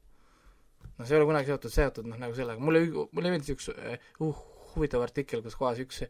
noh, 0.97 1.05
see 1.05 1.17
ei 1.17 1.21
ole 1.21 1.29
kunagi 1.33 1.53
seotud, 1.53 1.75
seotud 1.75 2.09
noh, 2.09 2.21
nagu 2.21 2.37
sellega, 2.39 2.63
mulle, 2.63 2.87
mulle 3.11 3.35
meeldis 3.35 3.53
üks 3.57 3.69
uh, 3.75 4.41
huvitav 4.75 5.03
artikkel, 5.05 5.43
kus 5.45 5.57
kohas 5.59 5.81
üks, 5.83 6.05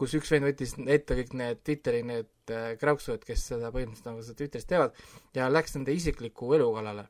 kus 0.00 0.14
üks 0.18 0.30
vend 0.32 0.46
võttis 0.48 0.74
ette 0.86 1.16
kõik 1.18 1.34
need 1.38 1.62
Twitteri 1.66 2.02
need 2.06 2.54
äh, 2.54 2.74
krauksud, 2.80 3.24
kes 3.26 3.48
seda 3.50 3.72
põhimõtteliselt 3.74 4.10
nagu 4.10 4.24
seda 4.24 4.38
Twitteris 4.40 4.68
teevad 4.70 4.96
ja 5.36 5.50
läks 5.50 5.76
nende 5.76 5.94
isikliku 5.96 6.52
elu 6.56 6.70
kallale. 6.76 7.08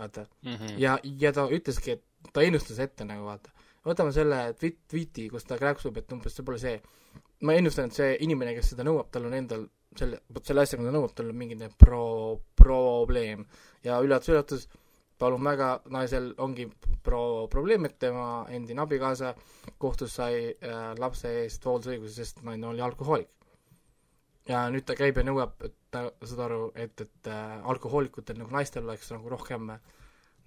vaata, 0.00 0.26
Mhm. 0.42 0.78
ja, 0.80 0.98
ja 1.04 1.32
ta 1.36 1.46
ütleski, 1.52 1.92
et 1.98 2.32
ta 2.32 2.42
ennustas 2.42 2.78
ette 2.82 3.04
nagu 3.04 3.24
vaata, 3.28 3.52
võtame 3.86 4.12
selle 4.12 4.40
tweet, 4.60 4.78
tweet'i, 4.90 5.28
kus 5.32 5.44
ta 5.48 5.56
krääksub, 5.60 5.96
et 6.00 6.12
umbes 6.12 6.34
see 6.36 6.44
pole 6.44 6.58
see. 6.58 6.80
ma 7.42 7.54
ennustan, 7.56 7.86
et 7.88 7.96
see 7.96 8.16
inimene, 8.20 8.52
kes 8.54 8.74
seda 8.74 8.84
nõuab, 8.84 9.06
tal 9.10 9.24
on 9.24 9.32
endal 9.34 9.62
selle, 9.96 10.18
vot 10.28 10.44
selle 10.44 10.60
asjaga, 10.60 10.82
mida 10.82 10.92
ta 10.92 10.98
nõuab, 10.98 11.14
tal 11.16 11.30
on 11.32 11.36
mingi 11.40 11.56
pro-, 11.78 12.40
probleem 12.54 13.46
ja 13.82 13.96
üllatus-üllatus, 14.04 14.66
palun 15.18 15.42
väga, 15.44 15.70
naisel 15.88 16.34
ongi 16.38 16.66
pro-, 17.02 17.46
probleem, 17.48 17.84
et 17.88 17.98
tema 17.98 18.44
endine 18.52 18.80
abikaasa 18.84 19.34
kohtus 19.78 20.14
sai 20.20 20.52
äh, 20.52 20.92
lapse 21.00 21.32
eest 21.42 21.64
hooldusõiguse, 21.64 22.12
sest 22.20 22.42
naine 22.44 22.66
oli 22.66 22.80
alkohoolik. 22.84 23.28
Ja 24.48 24.64
nüüd 24.72 24.86
ta 24.88 24.96
käib 24.98 25.18
ja 25.20 25.24
nõuab, 25.26 25.56
et 25.64 25.76
ta, 25.90 26.06
saad 26.24 26.44
aru, 26.46 26.60
et, 26.74 27.00
et 27.00 27.30
äh, 27.30 27.58
alkohoolikutel 27.72 28.38
nagu 28.40 28.54
naistel 28.54 28.86
oleks 28.88 29.10
nagu 29.12 29.28
rohkem 29.28 29.70
äh, 29.74 29.80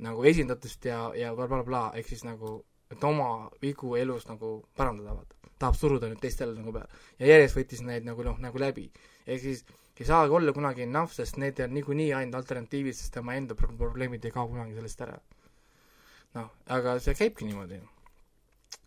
nagu 0.04 0.26
esindatust 0.26 0.86
ja, 0.86 1.12
ja 1.18 1.34
blablabla 1.36 1.68
bla,, 1.68 1.84
ehk 2.00 2.10
siis 2.10 2.24
nagu, 2.26 2.58
et 2.92 3.04
oma 3.04 3.50
vigu 3.62 3.96
elus 4.00 4.28
nagu 4.30 4.56
parandada, 4.78 5.16
vaata. 5.20 5.52
tahab 5.60 5.78
suruda 5.80 6.10
nüüd 6.10 6.20
teistele 6.20 6.58
nagu 6.58 6.74
peale. 6.76 6.90
ja 7.20 7.30
järjest 7.30 7.58
võttis 7.60 7.84
neid 7.86 8.08
nagu 8.08 8.26
noh, 8.26 8.40
nagu 8.42 8.60
läbi. 8.60 8.90
ehk 9.28 9.42
siis 9.42 9.64
ei 10.00 10.06
saagi 10.10 10.34
olla 10.34 10.54
kunagi 10.54 10.84
enough, 10.88 11.14
sest 11.14 11.38
need 11.38 11.60
on 11.62 11.74
niikuinii 11.78 12.14
ainult 12.18 12.42
alternatiivid, 12.42 12.98
sest 12.98 13.14
tema 13.14 13.36
enda 13.38 13.56
pro- 13.56 13.76
probleemid 13.78 14.26
ei 14.26 14.34
kao 14.34 14.48
kunagi 14.50 14.74
sellest 14.76 15.02
ära. 15.06 15.20
noh, 16.34 16.50
aga 16.68 16.98
see 17.00 17.14
käibki 17.14 17.46
niimoodi. 17.46 17.80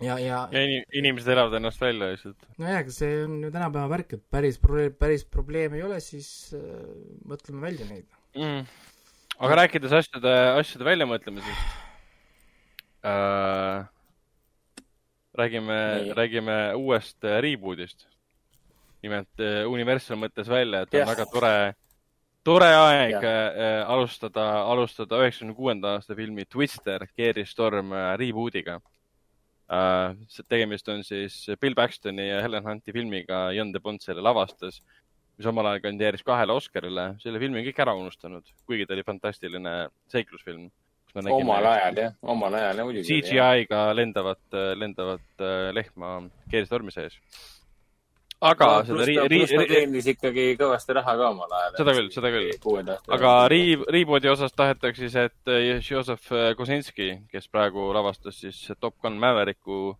ja, 0.00 0.18
ja, 0.20 0.40
ja 0.52 0.62
inim- 0.66 0.84
inimesed 0.92 1.32
elavad 1.32 1.56
ennast 1.56 1.80
välja 1.80 2.10
lihtsalt. 2.12 2.48
nojah, 2.60 2.80
aga 2.82 2.92
see 2.92 3.22
on 3.24 3.38
ju 3.46 3.50
tänapäeva 3.52 3.88
värk, 3.94 4.12
et 4.18 4.24
päris 4.30 4.58
probleem, 4.60 4.92
päris 5.00 5.24
probleeme 5.24 5.78
ei 5.80 5.86
ole, 5.86 6.00
siis 6.04 6.28
äh, 6.56 6.60
mõtleme 7.28 7.64
välja 7.64 7.88
neid. 7.88 8.06
mm.. 8.36 8.66
aga 9.38 9.60
rääkides 9.62 9.94
asjade, 10.00 10.34
asjade 10.60 10.88
väljamõtlemisest 10.90 11.84
äh,. 13.06 13.86
räägime 15.36 15.78
räägime 16.16 16.58
uuest 16.74 17.24
äh, 17.24 17.40
reboot'ist. 17.44 18.06
nimelt 19.02 19.40
äh, 19.40 19.64
Universal 19.70 20.20
mõtles 20.20 20.48
välja, 20.48 20.82
et 20.82 20.94
on 20.94 21.00
Jah. 21.00 21.08
väga 21.08 21.26
tore, 21.32 21.54
tore 22.44 22.68
aeg 22.74 23.16
Jah. 23.16 23.24
äh, 23.24 23.80
alustada, 23.88 24.44
alustada 24.66 25.22
üheksakümne 25.24 25.56
kuuenda 25.56 25.96
aasta 25.96 26.14
filmi 26.14 26.44
Twister, 26.44 27.06
Gary 27.16 27.46
Storm 27.46 27.92
äh, 27.92 28.12
reboot'iga. 28.20 28.80
Tegemist 30.46 30.88
on 30.88 31.02
siis 31.02 31.40
Bill 31.60 31.74
Paxtoni 31.74 32.28
ja 32.28 32.38
Helen 32.44 32.62
Hunti 32.62 32.94
filmiga, 32.94 33.48
Jan 33.52 33.72
de 33.74 33.80
Bont 33.82 34.04
selle 34.04 34.22
lavastas 34.22 34.78
mis 35.36 35.48
omal 35.50 35.70
ajal 35.70 35.82
kandideeris 35.84 36.24
kahele 36.26 36.56
Oscarile, 36.56 37.10
selle 37.20 37.40
filmi 37.42 37.60
on 37.60 37.66
kõik 37.68 37.80
ära 37.84 37.94
unustanud, 37.98 38.46
kuigi 38.68 38.86
ta 38.88 38.96
oli 38.96 39.04
fantastiline 39.06 39.74
seiklusfilm. 40.12 40.70
omal 41.16 41.68
ajal 41.72 42.00
jah, 42.00 42.16
omal 42.22 42.56
ajal 42.56 42.80
jah 42.80 42.88
muidugi. 42.88 43.08
CGI-ga 43.08 43.82
lendavat, 43.96 44.56
lendavat 44.76 45.44
äh, 45.44 45.68
lehma 45.76 46.16
keeristormi 46.52 46.94
sees. 46.94 47.18
Aga 48.40 48.66
aga 48.66 48.84
seda 48.84 48.96
pluss 48.96 49.08
ri- 49.08 49.16
ta, 49.16 49.26
pluss 49.32 49.50
ta 49.52 49.60
ri-, 49.62 49.68
teenis 49.74 50.06
ikkagi 50.12 50.46
kõvasti 50.60 50.96
raha 50.98 51.14
ka 51.16 51.28
omal 51.30 51.52
ajal. 51.58 51.76
Seda 51.78 51.94
küll, 51.96 52.10
seda 52.14 52.32
küll. 52.34 52.50
aga 53.16 53.34
Re-, 53.52 53.86
Reboot'i 53.96 54.28
osas 54.32 54.52
tahetakse 54.52 55.06
siis, 55.06 55.16
et 55.16 55.52
äh, 55.52 55.80
Joseph 55.80 56.28
Kosinski, 56.58 57.12
kes 57.32 57.48
praegu 57.48 57.88
lavastas 57.96 58.40
siis 58.42 58.58
Top 58.80 58.98
Gun 59.02 59.16
Mavericku 59.22 59.96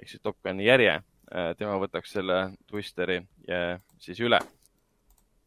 ehk 0.00 0.10
siis 0.10 0.20
Top 0.22 0.36
Guni 0.44 0.66
järje, 0.66 0.98
tema 1.58 1.78
võtaks 1.80 2.12
selle 2.18 2.52
Twisteri 2.68 3.20
ja 3.48 3.78
siis 4.02 4.20
üle. 4.20 4.38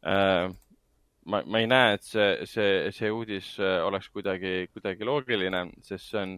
ma, 0.04 1.42
ma 1.46 1.60
ei 1.62 1.68
näe, 1.70 1.94
et 1.98 2.04
see, 2.08 2.28
see, 2.50 2.92
see 2.96 3.12
uudis 3.14 3.52
oleks 3.60 4.10
kuidagi, 4.10 4.70
kuidagi 4.74 5.06
loogiline, 5.08 5.66
sest 5.86 6.10
see 6.12 6.22
on, 6.24 6.38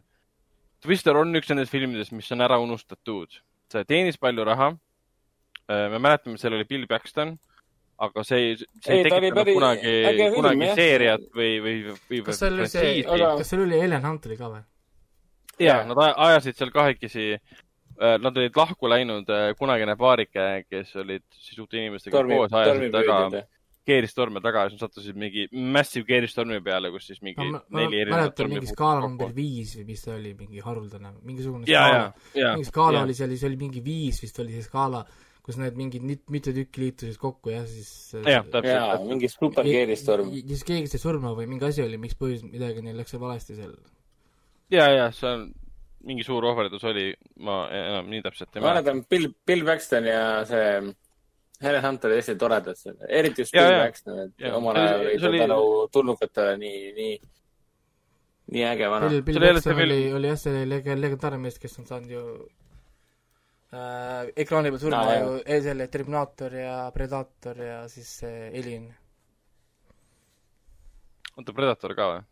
Twister 0.82 1.18
on 1.20 1.38
üks 1.38 1.50
nendest 1.52 1.72
filmidest, 1.72 2.12
mis 2.18 2.32
on 2.34 2.42
ära 2.42 2.58
unustatud. 2.62 3.38
see 3.72 3.84
teenis 3.88 4.18
palju 4.18 4.44
raha. 4.50 4.72
Me 5.94 6.02
mäletame, 6.02 6.40
seal 6.42 6.58
oli 6.58 6.68
Bill 6.70 6.90
Paxton, 6.90 7.36
aga 8.02 8.26
see 8.26 8.42
ei, 8.42 8.58
see 8.58 8.96
ei 8.96 9.00
Ei, 9.00 9.06
tekitanud 9.08 9.38
päris 9.38 9.58
kunagi 9.60 9.96
film, 10.08 10.36
kunagi 10.36 10.68
jah. 10.68 10.76
seeriat 10.80 11.26
või, 11.38 11.52
või, 11.64 11.76
või 12.10 12.22
kas 12.28 12.42
seal 12.42 12.58
oli 12.58 12.70
see 12.72 12.94
kas 13.06 13.52
seal 13.54 13.66
oli 13.68 13.82
Helen 13.82 14.08
Hunt 14.10 14.30
oli 14.30 14.40
ka 14.40 14.52
või? 14.56 14.64
ja 15.62 15.82
nad 15.88 16.00
ajasid 16.16 16.58
seal 16.58 16.74
kahekesi. 16.74 17.34
Nad 18.02 18.34
olid 18.34 18.56
lahku 18.58 18.90
läinud, 18.90 19.28
kunagine 19.60 19.94
paarike, 20.00 20.46
kes 20.66 20.96
olid 20.98 21.22
siis 21.38 21.60
uute 21.62 21.78
inimestega 21.78 22.16
tormi, 22.16 22.40
koos, 22.40 22.54
ajasid 22.58 22.96
taga, 22.96 23.44
keeristorme 23.86 24.42
taga 24.42 24.64
ja 24.64 24.72
siis 24.72 24.80
nad 24.80 24.88
sattusid 24.88 25.20
mingi 25.20 25.44
massive 25.52 26.08
keeristormi 26.08 26.58
peale, 26.66 26.90
kus 26.94 27.12
siis 27.12 27.22
mingi 27.26 27.46
ma 27.52 27.62
neli 27.78 28.00
erinevat 28.00 28.16
mäletan 28.16 28.38
tormi 28.40 28.58
mingi 28.58 28.72
skaala 28.72 29.04
number 29.04 29.36
viis 29.36 29.76
või 29.78 29.86
mis 29.92 30.06
ta 30.06 30.16
oli, 30.16 30.34
mingi 30.40 30.64
haruldane, 30.66 31.14
mingisugune 31.28 31.70
ja, 31.70 31.84
ja 31.84 31.92
skaala,, 31.92 32.32
ja. 32.42 32.54
mingi 32.56 32.70
skaala 32.72 33.04
oli 33.06 33.18
seal, 33.18 33.36
siis 33.36 33.46
oli 33.52 33.60
mingi 33.62 33.84
viis 33.86 34.22
vist 34.24 34.42
oli 34.42 34.56
see 34.56 34.66
skaala, 34.66 35.04
kus 35.42 35.58
need 35.58 35.74
mingid 35.80 36.04
mit- 36.06 36.30
mitu 36.30 36.52
tükki 36.54 36.84
liitusid 36.84 37.18
kokku 37.18 37.50
ja 37.50 37.64
siis 37.66 38.14
jah, 38.14 38.44
jaa, 38.44 38.44
täpselt. 38.54 39.08
mingi 39.10 39.28
superkeeristorm. 39.32 40.30
ja 40.34 40.44
siis 40.54 40.64
keegi 40.68 40.88
sai 40.92 41.00
surma 41.02 41.32
või 41.38 41.48
mingi 41.50 41.66
asi 41.66 41.82
oli, 41.82 41.98
miks 41.98 42.14
põhjus, 42.20 42.44
midagi 42.46 42.84
neil 42.86 42.98
läks 43.02 43.10
seal 43.16 43.22
valesti 43.24 43.56
seal. 43.58 43.74
ja, 44.70 44.86
ja 44.94 45.08
see 45.12 45.30
on 45.32 45.48
mingi 46.06 46.24
suur 46.26 46.46
ohverdus 46.50 46.84
oli, 46.90 47.08
ma 47.46 47.64
enam 47.74 48.08
nii 48.10 48.22
täpselt 48.26 48.56
ei 48.56 48.62
ma 48.62 48.72
mäleta. 48.72 48.94
mäletan 48.94 49.06
Bill, 49.10 49.28
Bill 49.46 49.66
Paxton 49.66 50.06
ja 50.10 50.22
see 50.50 50.94
Helen 51.62 51.84
Hunt 51.86 52.06
olid 52.06 52.18
hästi 52.22 52.36
toredad 52.42 52.78
seal, 52.78 52.96
eriti 53.10 53.42
just 53.44 53.54
Jaa, 53.54 53.68
Bill. 53.70 53.84
Paxton, 53.84 54.20
et 54.24 54.48
omal 54.54 54.78
oli- 54.78 54.88
ajal 54.88 55.02
oli 55.02 55.20
ta 55.20 55.28
oli- 55.30 55.40
tänu 55.44 55.60
tulnukatele 55.94 56.56
nii, 56.58 56.80
nii, 56.98 57.20
nii 58.52 58.64
äge 58.66 58.90
vana. 58.90 59.10
Bill, 59.10 59.22
Bill 59.28 59.38
oli 59.44 59.54
Paxton 59.54 59.82
oli 59.86 60.00
oli 60.14 60.28
jah, 60.32 60.40
see 60.42 60.66
lege-, 60.66 60.98
legendaarne 61.02 61.38
mees, 61.38 61.60
kes 61.62 61.78
on 61.80 61.86
saanud 61.90 62.10
ju 62.14 62.24
äh, 63.74 64.32
ekraani 64.44 64.72
peal 64.72 64.82
surma 64.82 65.02
Aa, 65.06 65.18
ju 65.20 65.36
eh, 65.46 65.62
selle 65.64 65.88
Terminaator 65.92 66.56
ja 66.56 66.76
Predator 66.94 67.62
ja 67.66 67.78
siis 67.92 68.10
see 68.22 68.50
Alien. 68.50 68.90
oota, 71.38 71.54
Predator 71.54 71.96
ka 71.98 72.10
või? 72.14 72.24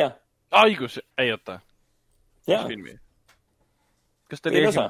jah, 0.00 0.14
aa, 0.50 0.66
õigus, 0.68 1.00
ei 1.18 1.32
oota, 1.34 1.58
mis 2.46 2.68
filmi? 2.68 2.98
kas 4.30 4.44
ta 4.44 4.52
oli 4.52 4.66
osa. 4.70 4.88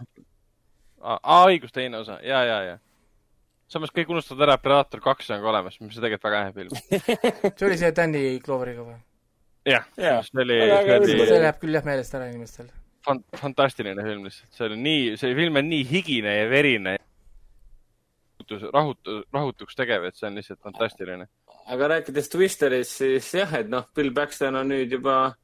aa, 1.01 1.19
aa, 1.23 1.41
õigus, 1.53 1.73
teine 1.73 2.03
osa, 2.03 2.21
ja, 2.23 2.45
ja, 2.45 2.61
ja. 2.69 2.79
samas 3.69 3.93
kõik 3.95 4.13
unustavad 4.13 4.49
ära, 4.49 4.61
et 4.61 4.69
Predator 4.69 5.05
kaks 5.05 5.33
on 5.35 5.43
ka 5.43 5.53
olemas, 5.55 5.81
mis 5.81 5.97
on 5.97 6.07
tegelikult 6.07 6.31
väga 6.31 6.45
hea 6.45 6.55
film. 6.61 6.79
see 7.57 7.69
oli 7.69 7.81
see 7.81 7.93
Danny 7.97 8.25
Cloveriga 8.45 8.87
või? 8.87 9.03
jah 9.65 9.85
see 9.97 10.41
oli, 10.45 10.59
see 10.61 10.97
oli 11.01 11.21
see 11.25 11.39
läheb 11.41 11.61
küll 11.61 11.77
jah 11.77 11.87
meelest 11.87 12.17
ära 12.17 12.29
inimestel. 12.29 12.69
fan-, 13.05 13.25
fantastiline 13.39 14.05
film 14.07 14.27
lihtsalt, 14.29 14.51
see 14.57 14.69
oli 14.69 14.81
nii, 14.81 15.15
see 15.21 15.37
film 15.39 15.61
on 15.61 15.71
nii 15.71 15.87
higine 15.91 16.39
ja 16.39 16.49
verine. 16.51 16.97
rahutu-, 18.45 19.23
rahutuks 19.33 19.79
tegev, 19.79 20.05
et 20.09 20.19
see 20.19 20.29
on 20.29 20.41
lihtsalt 20.41 20.61
fantastiline. 20.65 21.29
aga 21.73 21.89
rääkides 21.95 22.29
Twisterist, 22.33 22.99
siis 23.01 23.31
jah, 23.35 23.55
et 23.61 23.71
noh, 23.73 23.87
Bill 23.97 24.13
Paxton 24.17 24.57
on 24.61 24.69
nüüd 24.69 24.93
juba 24.93 25.35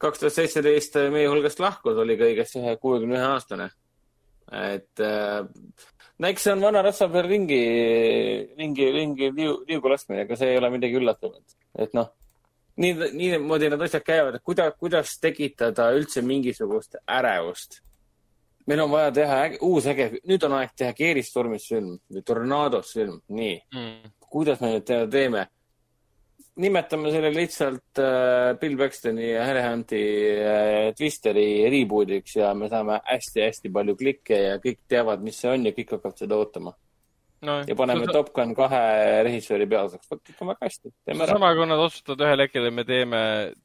kaks 0.00 0.20
tuhat 0.20 0.36
seitseteist 0.36 0.96
meie 1.12 1.28
hulgast 1.28 1.60
lahkunud, 1.60 2.02
oli 2.04 2.16
kõigest 2.20 2.56
ühe 2.60 2.76
kuuekümne 2.80 3.18
ühe 3.18 3.30
aastane. 3.34 3.70
et 4.50 5.00
äh, 5.04 5.44
no 6.18 6.28
eks 6.28 6.46
see 6.46 6.54
on 6.56 6.64
vana 6.64 6.82
rasva 6.84 7.08
peal 7.12 7.28
ringi, 7.28 7.60
ringi, 8.58 8.88
ringi 8.96 9.30
liu, 9.36 9.60
liugu 9.68 9.92
laskmine, 9.92 10.24
ega 10.24 10.36
see 10.36 10.52
ei 10.52 10.58
ole 10.60 10.72
midagi 10.72 10.98
üllatavat. 11.00 11.56
et 11.84 11.94
noh, 11.96 12.10
nii, 12.76 13.10
niimoodi 13.12 13.70
need 13.70 13.82
asjad 13.82 14.04
käivad, 14.06 14.34
et 14.34 14.42
kuidas, 14.44 14.74
kuidas 14.78 15.14
tekitada 15.20 15.90
üldse 15.96 16.22
mingisugust 16.22 16.96
ärevust. 17.06 17.80
meil 18.66 18.80
on 18.80 18.90
vaja 18.90 19.10
teha 19.12 19.38
äge, 19.44 19.58
uus 19.66 19.86
äge, 19.86 20.10
nüüd 20.28 20.44
on 20.46 20.52
aeg 20.52 20.70
teha 20.76 20.92
Keeristormis 20.94 21.64
film 21.68 21.96
või 22.10 22.22
Tornados 22.22 22.92
film, 22.92 23.20
nii 23.28 23.62
Mm. 23.74 24.12
kuidas 24.30 24.60
me 24.60 24.74
nüüd 24.76 24.84
teda 24.86 25.08
teeme? 25.10 25.46
nimetame 26.60 27.10
selle 27.10 27.30
lihtsalt 27.34 27.98
äh, 27.98 28.58
Bill 28.60 28.76
Paxtoni 28.76 29.30
ja 29.30 29.44
Harry 29.46 29.62
Hunti 29.64 30.02
äh, 30.44 30.92
Twisteri 30.96 31.70
reboot'iks 31.70 32.36
ja 32.36 32.52
me 32.54 32.68
saame 32.68 33.00
hästi-hästi 33.06 33.72
palju 33.72 33.96
klikke 33.96 34.38
ja 34.42 34.58
kõik 34.58 34.80
teavad, 34.88 35.22
mis 35.24 35.38
see 35.40 35.50
on 35.50 35.66
ja 35.66 35.72
kõik 35.72 35.94
hakkavad 35.96 36.18
seda 36.18 36.36
ootama. 36.36 36.74
No, 37.46 37.56
ja 37.66 37.76
paneme 37.76 38.04
see- 38.04 38.14
Top 38.14 38.30
Gun 38.36 38.52
kahe 38.56 38.80
režissööri 39.26 39.66
peaosaks, 39.70 40.08
vot 40.10 40.32
ikka 40.32 40.48
väga 40.50 40.66
hästi, 40.66 40.92
teeme 41.06 41.24
ära. 41.24 41.36
sama, 41.36 41.52
kui 41.56 41.68
nad 41.70 41.82
otsustavad 41.84 42.24
ühel 42.26 42.44
hetkel, 42.44 42.66
et 42.68 42.76
me 42.76 42.84
teeme, 42.88 43.20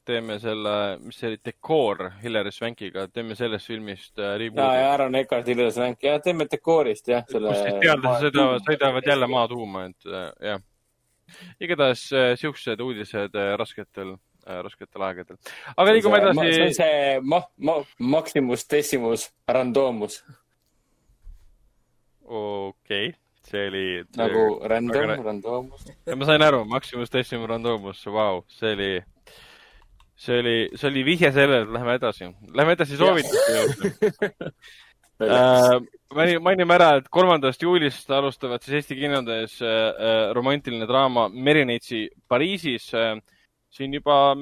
teeme 0.08 0.38
selle, 0.42 0.76
mis 1.02 1.18
see 1.20 1.32
oli, 1.32 1.40
Decoor 1.44 2.04
Hilary 2.22 2.52
Swankiga, 2.54 3.06
teeme 3.12 3.36
sellest 3.38 3.72
filmist 3.72 4.14
äh, 4.18 4.30
ja, 4.30 4.38
reboot'i 4.42 4.78
ja 4.80 4.92
Aaron 4.92 5.18
Eckhart, 5.20 5.50
Ilves 5.52 5.80
Ränk 5.82 6.06
ja 6.06 6.16
teeme 6.24 6.48
dekoorist 6.52 7.12
jah, 7.12 7.26
selle. 7.30 7.52
kus 7.52 7.66
siis 7.66 7.82
teadlased 7.82 8.30
sõidavad, 8.30 8.64
sõidavad 8.70 9.10
jälle 9.12 9.30
maatuuma, 9.34 9.84
et 9.90 10.08
äh, 10.12 10.30
jah. 10.52 10.64
igatahes 11.60 12.06
äh, 12.14 12.32
siuksed 12.40 12.80
uudised 12.80 13.36
rasketel 13.60 14.16
rasketel 14.46 15.02
aegadel. 15.02 15.38
aga 15.74 15.92
liigume 15.92 16.20
see 16.22 16.30
on 16.30 16.40
edasi. 16.46 16.74
see 16.78 17.20
ma-, 17.20 17.42
ma-, 17.58 17.80
Maximus 17.98 18.62
Decimus 18.70 19.26
Randomus 19.50 20.20
okei 22.26 23.08
okay., 23.08 23.25
see 23.46 23.66
oli. 23.70 23.84
nagu 24.18 24.46
random 24.62 24.96
väga, 24.96 25.18
randomus. 25.22 25.84
ma 26.16 26.28
sain 26.28 26.42
aru, 26.42 26.64
Maximus 26.68 27.12
Decimal 27.12 27.50
Randomus, 27.54 28.02
vau, 28.06 28.42
see 28.58 28.72
oli, 28.76 28.90
see 30.16 30.40
oli, 30.42 30.56
see 30.74 30.90
oli 30.90 31.04
vihje 31.06 31.32
sellele, 31.32 31.62
et 31.66 31.76
lähme 31.76 31.94
edasi. 32.00 32.32
Lähme 32.54 32.76
edasi 32.78 32.98
soovituste 33.00 33.60
juurde. 33.60 34.52
Äh, 35.16 35.78
maini- 36.12 36.40
mainime 36.44 36.74
ära, 36.76 36.90
et 37.00 37.06
kolmandast 37.08 37.62
juulist 37.64 38.10
alustavad 38.12 38.60
siis 38.60 38.82
Eesti 38.82 38.98
kinodes 38.98 39.54
äh, 39.64 39.70
äh, 39.96 40.16
romantiline 40.36 40.84
draama 40.84 41.30
Merinitsi 41.32 42.02
Pariisis 42.28 42.90
siin 43.72 43.96
juba 43.96 44.34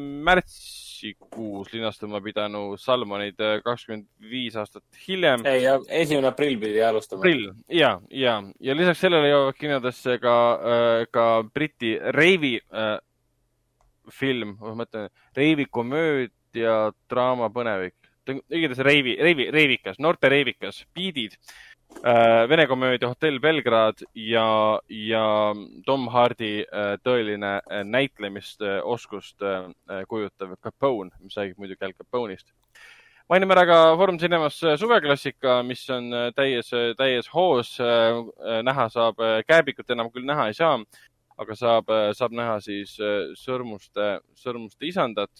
märtsikuus 1.04 1.72
linastama 1.72 2.20
pidanud 2.20 2.78
Salmonid 2.80 3.40
äh, 3.40 3.60
kakskümmend 3.64 4.06
viis 4.20 4.56
aastat 4.56 4.84
hiljem. 5.06 5.44
ei, 5.44 5.64
esimene 5.88 6.28
aprill 6.28 6.58
pidi 6.58 6.82
alustama. 6.82 7.20
aprill 7.20 7.52
ja, 7.68 8.00
ja, 8.10 8.42
ja 8.60 8.76
lisaks 8.76 9.00
sellele 9.00 9.28
jõuavad 9.28 9.58
kinodesse 9.58 10.18
ka, 10.18 10.36
ka 11.10 11.26
Briti 11.54 11.98
reivi 11.98 12.58
äh, 12.72 12.96
film, 14.12 14.56
ma 14.60 14.74
mõtlen, 14.76 15.08
reivi 15.36 15.66
komöödia, 15.70 16.92
draama, 17.10 17.50
põnevik. 17.50 17.94
igatahes 18.50 18.78
reivi, 18.84 19.16
reivi, 19.20 19.50
reivikas, 19.50 19.98
noorte 19.98 20.28
reivikas, 20.28 20.84
Beatid 20.94 21.36
äh,, 21.36 21.73
Vene 22.48 22.66
komöödia 22.66 23.08
Hotell 23.08 23.38
Belgrad 23.40 24.02
ja, 24.12 24.80
ja 24.88 25.54
Tom 25.86 26.08
Hardy 26.12 26.64
äh, 26.64 26.96
tõeline 27.04 27.54
äh, 27.62 27.84
näitlemisoskust 27.84 29.42
äh, 29.42 30.02
kujutav 30.08 30.56
Capone, 30.60 31.14
mis 31.24 31.38
räägib 31.38 31.62
muidugi 31.62 31.86
Al 31.86 31.94
Capone'ist 31.96 32.50
mainime 33.28 33.54
ära 33.56 33.64
ka 33.64 33.78
Foorum 33.96 34.18
Cinemas 34.20 34.58
suveklassika, 34.60 35.62
mis 35.64 35.86
on 35.90 36.12
äh, 36.12 36.28
täies, 36.36 36.68
täies 36.98 37.30
hoos. 37.32 37.78
näha 38.62 38.88
saab, 38.92 39.22
kääbikut 39.48 39.90
enam 39.90 40.10
küll 40.12 40.28
näha 40.28 40.50
ei 40.50 40.54
saa, 40.54 40.76
aga 41.40 41.56
saab, 41.58 41.90
saab 42.14 42.36
näha 42.36 42.58
siis 42.62 42.94
äh, 43.02 43.32
sõrmuste, 43.38 44.18
sõrmuste 44.38 44.88
isandat. 44.90 45.30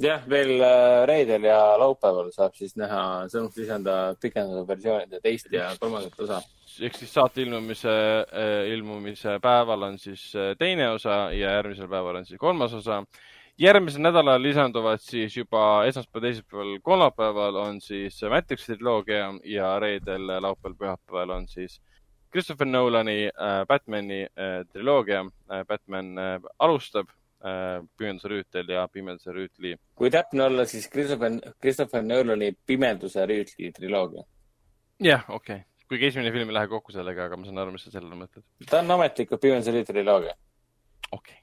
jah, 0.00 0.22
veel 0.28 0.60
äh, 0.60 1.02
reedel 1.08 1.44
ja 1.46 1.58
laupäeval 1.80 2.30
saab 2.34 2.56
siis 2.56 2.74
näha 2.80 3.28
Sõnumit 3.32 3.58
lisanda 3.60 3.96
pikendatud 4.20 4.68
versioonide 4.68 5.20
teist 5.20 5.52
ja 5.52 5.72
kolmandat 5.80 6.18
osa. 6.20 6.40
ehk 6.80 6.96
siis 6.96 7.12
saate 7.12 7.42
ilmumise, 7.42 7.92
ilmumise 8.72 9.38
päeval 9.42 9.88
on 9.90 9.98
siis 9.98 10.30
äh, 10.36 10.54
teine 10.58 10.88
osa 10.90 11.30
ja 11.32 11.58
järgmisel 11.58 11.88
päeval 11.88 12.22
on 12.22 12.26
siis 12.26 12.40
kolmas 12.40 12.74
osa. 12.74 13.04
järgmisel 13.58 14.02
nädalal 14.02 14.42
lisanduvad 14.42 15.00
siis 15.00 15.36
juba 15.36 15.84
esmaspäeval, 15.86 16.28
teisipäeval, 16.28 16.78
kolmapäeval 16.82 17.56
on 17.56 17.80
siis 17.80 18.20
Matrixi 18.30 18.76
triloogia 18.76 19.32
ja 19.44 19.78
reedel, 19.78 20.26
laupäeval, 20.40 20.76
pühapäeval 20.78 21.36
on 21.36 21.48
siis 21.48 21.80
Christopher 22.32 22.66
Nolani 22.66 23.28
äh, 23.28 23.66
Batman'i 23.68 24.22
äh, 24.24 24.64
triloogia 24.72 25.20
äh,. 25.50 25.64
Batman 25.66 26.18
äh, 26.18 26.40
alustab 26.58 27.08
äh, 27.08 27.21
Pimeduse 27.98 28.30
rüütel 28.30 28.68
ja 28.70 28.86
Pimeduse 28.92 29.34
rüütli 29.34 29.74
kui 29.98 30.10
täpne 30.14 30.44
olla, 30.44 30.66
siis 30.68 30.88
Christopher, 30.90 31.38
Christopher 31.60 32.04
Nolani 32.06 32.52
Pimeduse 32.66 33.26
rüütli 33.26 33.72
triloogia. 33.74 34.24
jah, 35.02 35.24
okei 35.28 35.62
okay., 35.62 35.88
kuigi 35.88 36.06
esimene 36.06 36.32
film 36.32 36.52
ei 36.52 36.58
lähe 36.60 36.70
kokku 36.70 36.94
sellega, 36.94 37.26
aga 37.26 37.36
ma 37.36 37.48
saan 37.48 37.58
aru, 37.64 37.74
mis 37.74 37.86
sa 37.86 37.94
sellele 37.94 38.18
mõtled. 38.20 38.46
ta 38.70 38.82
on 38.82 38.94
ametlikult 38.98 39.42
Pimeduse 39.42 39.74
rüütli 39.74 39.96
triloogia, 39.96 40.36
okei 41.10 41.40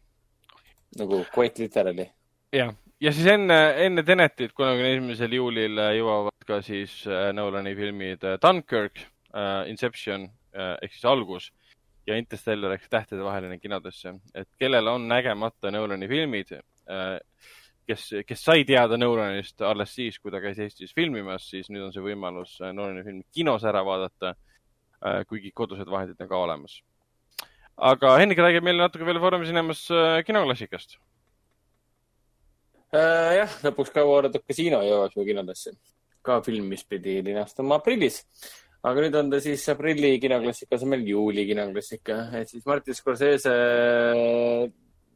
okay.. 0.56 0.72
nagu 1.04 1.24
quite 1.36 1.66
literally. 1.66 2.08
ja, 2.56 2.72
ja 3.00 3.16
siis 3.16 3.28
enne, 3.36 3.60
enne 3.86 4.08
Tenetit, 4.08 4.56
kolmekümne 4.56 4.96
esimesel 4.96 5.36
juulil 5.42 5.84
äh, 5.84 5.96
jõuavad 6.00 6.40
ka 6.50 6.62
siis 6.66 7.02
äh, 7.08 7.30
Nolani 7.36 7.76
filmid 7.78 8.26
äh, 8.26 8.40
Dunkirk, 8.42 9.02
Inception 9.70 10.26
äh, 10.56 10.76
ehk 10.82 10.96
siis 10.96 11.06
algus 11.06 11.52
ja 12.10 12.18
Interstellar 12.19 12.76
ehk 12.76 12.88
tähtedevaheline 12.90 13.60
kinodesse, 13.61 14.15
et 14.36 14.49
kellel 14.60 14.88
on 14.91 15.07
nägemata 15.10 15.72
Nolani 15.72 16.10
filmid, 16.10 16.56
kes, 17.88 18.06
kes 18.27 18.45
sai 18.45 18.65
teada 18.68 18.98
Nolanist 18.98 19.61
alles 19.65 19.94
siis, 19.95 20.19
kui 20.19 20.34
ta 20.34 20.41
käis 20.44 20.60
Eestis 20.60 20.95
filmimas, 20.95 21.48
siis 21.52 21.69
nüüd 21.69 21.88
on 21.88 21.94
see 21.95 22.03
võimalus 22.06 22.57
äh, 22.64 22.73
Nolani 22.76 23.06
film 23.06 23.22
kinos 23.34 23.65
ära 23.69 23.86
vaadata, 23.86 24.36
kuigi 25.30 25.53
kodused 25.56 25.88
vahendid 25.88 26.19
on 26.19 26.27
ka 26.27 26.41
olemas. 26.44 26.81
aga 27.77 28.18
Hendrik 28.19 28.41
räägib 28.44 28.65
meile 28.68 28.84
natuke 28.84 29.06
veel 29.07 29.22
Foorum 29.23 29.45
Cinemas 29.48 29.86
äh, 29.95 30.19
kinoklassikast 30.27 30.98
Äh, 32.90 33.36
jah, 33.38 33.52
lõpuks 33.68 33.91
kauaoodatud 33.94 34.41
Kasiino 34.49 34.80
jõuab 34.81 35.14
ju 35.14 35.26
kinodesse. 35.27 35.76
ka 36.26 36.41
film, 36.44 36.65
mis 36.68 36.81
pidi 36.84 37.19
linastuma 37.23 37.77
aprillis. 37.80 38.23
Aga 38.84 39.01
nüüd 39.03 39.15
on 39.19 39.30
ta 39.31 39.39
siis 39.43 39.64
aprilli 39.73 40.14
kinoklassika 40.23 40.76
asemel 40.77 41.03
juuli 41.07 41.45
kinoklassika, 41.49 42.19
et 42.39 42.47
siis 42.51 42.65
Martin 42.65 42.95
Scorsese 42.95 43.56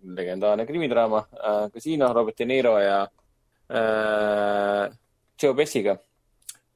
legendaarne 0.03 0.65
krimidraama 0.67 1.21
äh, 1.31 1.69
Casino, 1.73 2.11
Robert 2.13 2.37
De 2.39 2.45
Niro 2.45 2.77
ja 2.79 3.03
äh, 3.71 4.89
Joe 5.41 5.53
Bessiga, 5.55 5.95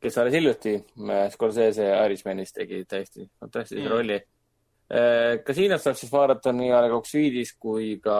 kes 0.01 0.17
alles 0.17 0.33
hiljuti 0.37 0.75
äh, 0.77 1.27
Scorsese 1.33 1.89
Irishmanis 2.05 2.53
tegi 2.55 2.83
täiesti 2.85 3.27
fantastilise 3.39 3.87
Mm. 3.87 3.91
rolli 3.91 4.15
äh,. 4.17 5.43
Casinos 5.43 5.83
saab 5.83 5.97
siis 5.99 6.11
vaadata 6.13 6.53
nii 6.55 6.71
Alex 6.71 7.13
Viidis 7.13 7.51
kui 7.59 7.97
ka 7.99 8.19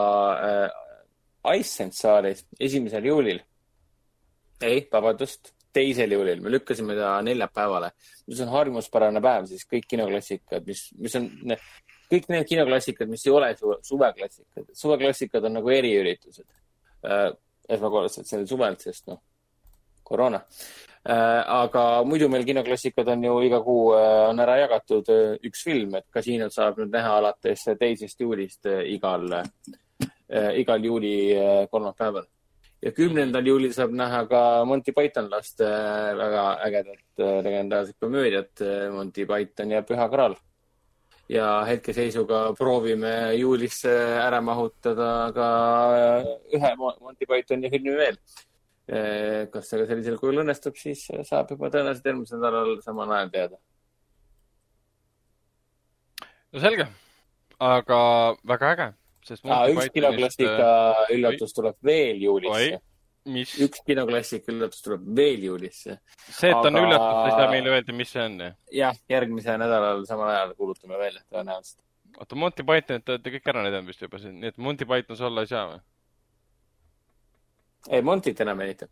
äh, 0.50 1.56
Icesense 1.56 2.02
saalis 2.02 2.44
esimesel 2.60 3.06
juulil. 3.08 3.40
ei, 4.62 4.88
vabandust, 4.92 5.54
teisel 5.74 6.14
juulil, 6.16 6.42
me 6.44 6.52
lükkasime 6.54 6.96
ta 6.98 7.16
neljapäevale, 7.26 7.92
mis 8.28 8.42
on 8.44 8.54
harjumuspärane 8.54 9.22
päev, 9.24 9.50
siis 9.50 9.68
kõik 9.70 9.88
kinoklassikad, 9.94 10.66
mis, 10.68 10.88
mis 11.02 11.18
on, 11.20 11.28
kõik 12.12 12.30
need 12.34 12.48
kinoklassikad, 12.50 13.10
mis 13.12 13.26
ei 13.28 13.34
ole 13.36 13.52
su 13.60 13.76
suveklassikad, 13.92 14.72
suveklassikad 14.78 15.50
on 15.50 15.60
nagu 15.60 15.74
eriüritused. 15.74 16.48
Äh, 17.08 17.30
esmakordselt 17.68 18.28
sel 18.30 18.46
suvel, 18.48 18.78
sest 18.80 19.10
noh, 19.12 19.20
koroona. 20.08 20.42
Äh,. 21.08 21.44
aga 21.48 22.04
muidu 22.04 22.28
meil 22.28 22.44
kinoklassikad 22.48 23.08
on 23.14 23.24
ju 23.24 23.36
iga 23.48 23.62
kuu 23.64 23.94
äh, 23.96 24.24
on 24.28 24.40
ära 24.44 24.58
jagatud 24.60 25.08
äh, 25.14 25.38
üks 25.48 25.62
film, 25.64 25.96
et 25.96 26.08
kasiinot 26.12 26.52
saab 26.52 26.82
nüüd 26.82 26.92
näha 26.92 27.14
alates 27.22 27.64
teisest 27.80 28.20
juulist 28.20 28.68
äh, 28.68 28.82
igal 28.92 29.24
äh,, 29.40 30.52
igal 30.60 30.84
juuli 30.84 31.14
äh, 31.32 31.62
kolmapäeval 31.72 32.28
ja 32.88 32.94
kümnendal 32.96 33.48
juulil 33.48 33.74
saab 33.76 33.92
näha 34.00 34.24
ka 34.32 34.42
Monty 34.68 34.94
Python 34.96 35.28
laste 35.32 35.66
äh, 35.68 36.16
väga 36.16 36.44
ägedat 36.68 37.24
äh, 37.24 37.40
legendaarset 37.44 37.98
komöödiat 38.00 38.62
äh, 38.64 38.90
Monty 38.94 39.26
Python 39.28 39.74
ja 39.76 39.82
Püha 39.84 40.08
Graal. 40.12 40.36
ja 41.30 41.48
hetkeseisuga 41.68 42.54
proovime 42.56 43.34
juulisse 43.36 43.92
ära 44.24 44.40
mahutada 44.42 45.08
ka 45.36 45.48
ühe 46.56 46.70
Mo- 46.80 46.96
Monty 47.04 47.28
Pythoni 47.28 47.72
filmi 47.74 47.96
veel. 47.98 48.20
kas 49.52 49.68
see 49.68 49.80
ka 49.82 49.88
sellisel 49.90 50.16
kujul 50.22 50.40
õnnestub, 50.46 50.78
siis 50.80 51.02
saab 51.28 51.50
juba 51.52 51.68
tõenäoliselt 51.74 52.08
eelmisel 52.08 52.40
nädalal 52.40 52.80
samal 52.86 53.12
ajal 53.18 53.34
teada. 53.34 53.58
no 56.54 56.64
selge, 56.64 56.88
aga 57.60 58.00
väga 58.54 58.72
äge, 58.78 58.88
Aa, 59.32 59.66
Monty 59.68 59.74
üks 59.74 59.94
kinoklassika 59.96 60.70
üllatus 61.16 61.56
tuleb 61.58 61.76
veel 61.90 62.22
juulisse. 62.24 62.80
üks 63.66 63.84
kinoklassika 63.88 64.54
üllatus 64.54 64.86
tuleb 64.86 65.10
veel 65.20 65.44
juulisse. 65.50 65.98
see, 66.30 66.50
et 66.52 66.56
ta 66.62 66.70
on 66.70 66.80
aga- 66.80 66.86
üllatus, 66.86 67.20
ei 67.26 67.36
saa 67.40 67.50
meile 67.52 67.74
öelda, 67.76 67.98
mis 68.04 68.14
see 68.16 68.24
on. 68.24 68.40
jah, 68.72 69.04
järgmisel 69.10 69.60
nädalal 69.64 70.06
samal 70.10 70.32
ajal 70.36 70.56
kuulutame 70.56 70.98
välja 70.98 71.22
tõenäoliselt. 71.32 71.84
oota, 72.18 72.36
Monty 72.36 72.64
Pythonit 72.64 73.06
te 73.06 73.16
olete 73.16 73.36
kõik 73.36 73.52
ära 73.54 73.66
näidanud 73.68 73.92
vist 73.94 74.02
juba 74.02 74.20
siin, 74.24 74.40
nii 74.42 74.54
et 74.54 74.58
Monty 74.58 74.86
Python 74.86 75.20
see 75.20 75.28
olla 75.28 75.44
ei 75.44 75.52
saa 75.52 75.68
või? 75.74 75.84
ei, 77.90 78.02
Montit 78.02 78.42
enam 78.42 78.62
ei 78.62 78.74
näita 78.74 78.88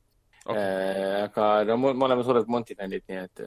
okay.. 0.45 1.21
aga 1.23 1.63
no 1.69 1.77
me 1.77 1.93
me 1.93 2.05
oleme 2.09 2.23
suured 2.23 2.47
Monti 2.47 2.75
fännid, 2.75 3.03
nii 3.09 3.23
et 3.23 3.43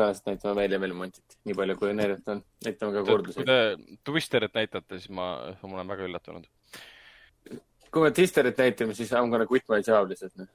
äh, 0.00 0.10
tõenäoliselt 0.10 0.30
näitame 0.30 0.54
välja 0.56 0.80
veel 0.80 0.94
Montit, 0.96 1.36
nii 1.44 1.56
palju 1.58 1.76
kui 1.76 1.92
näidata 1.94 2.32
on. 2.36 2.42
näitame 2.64 2.92
ka 2.92 3.04
kui 3.04 3.12
kordusi. 3.12 3.44
te 3.44 3.58
Twisterit 4.04 4.54
näitate, 4.54 4.98
siis 4.98 5.10
ma, 5.10 5.28
ma 5.62 5.74
olen 5.76 5.92
väga 5.92 6.08
üllatunud. 6.08 6.48
kui 7.90 8.02
me 8.02 8.10
Twisterit 8.16 8.58
näitame, 8.58 8.94
siis 8.94 9.12
I 9.12 9.20
m 9.20 9.30
gonna 9.30 9.46
quit 9.50 9.68
my 9.68 9.82
job 9.86 10.08
lihtsalt. 10.08 10.36
noh. 10.36 10.48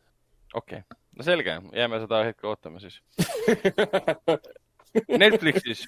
okei 0.53 0.79
okay., 0.79 0.99
no 1.15 1.23
selge, 1.23 1.59
jääme 1.73 1.99
seda 2.03 2.23
hetke 2.27 2.47
ootama 2.47 2.79
siis. 2.79 3.01
Netflixis, 5.19 5.85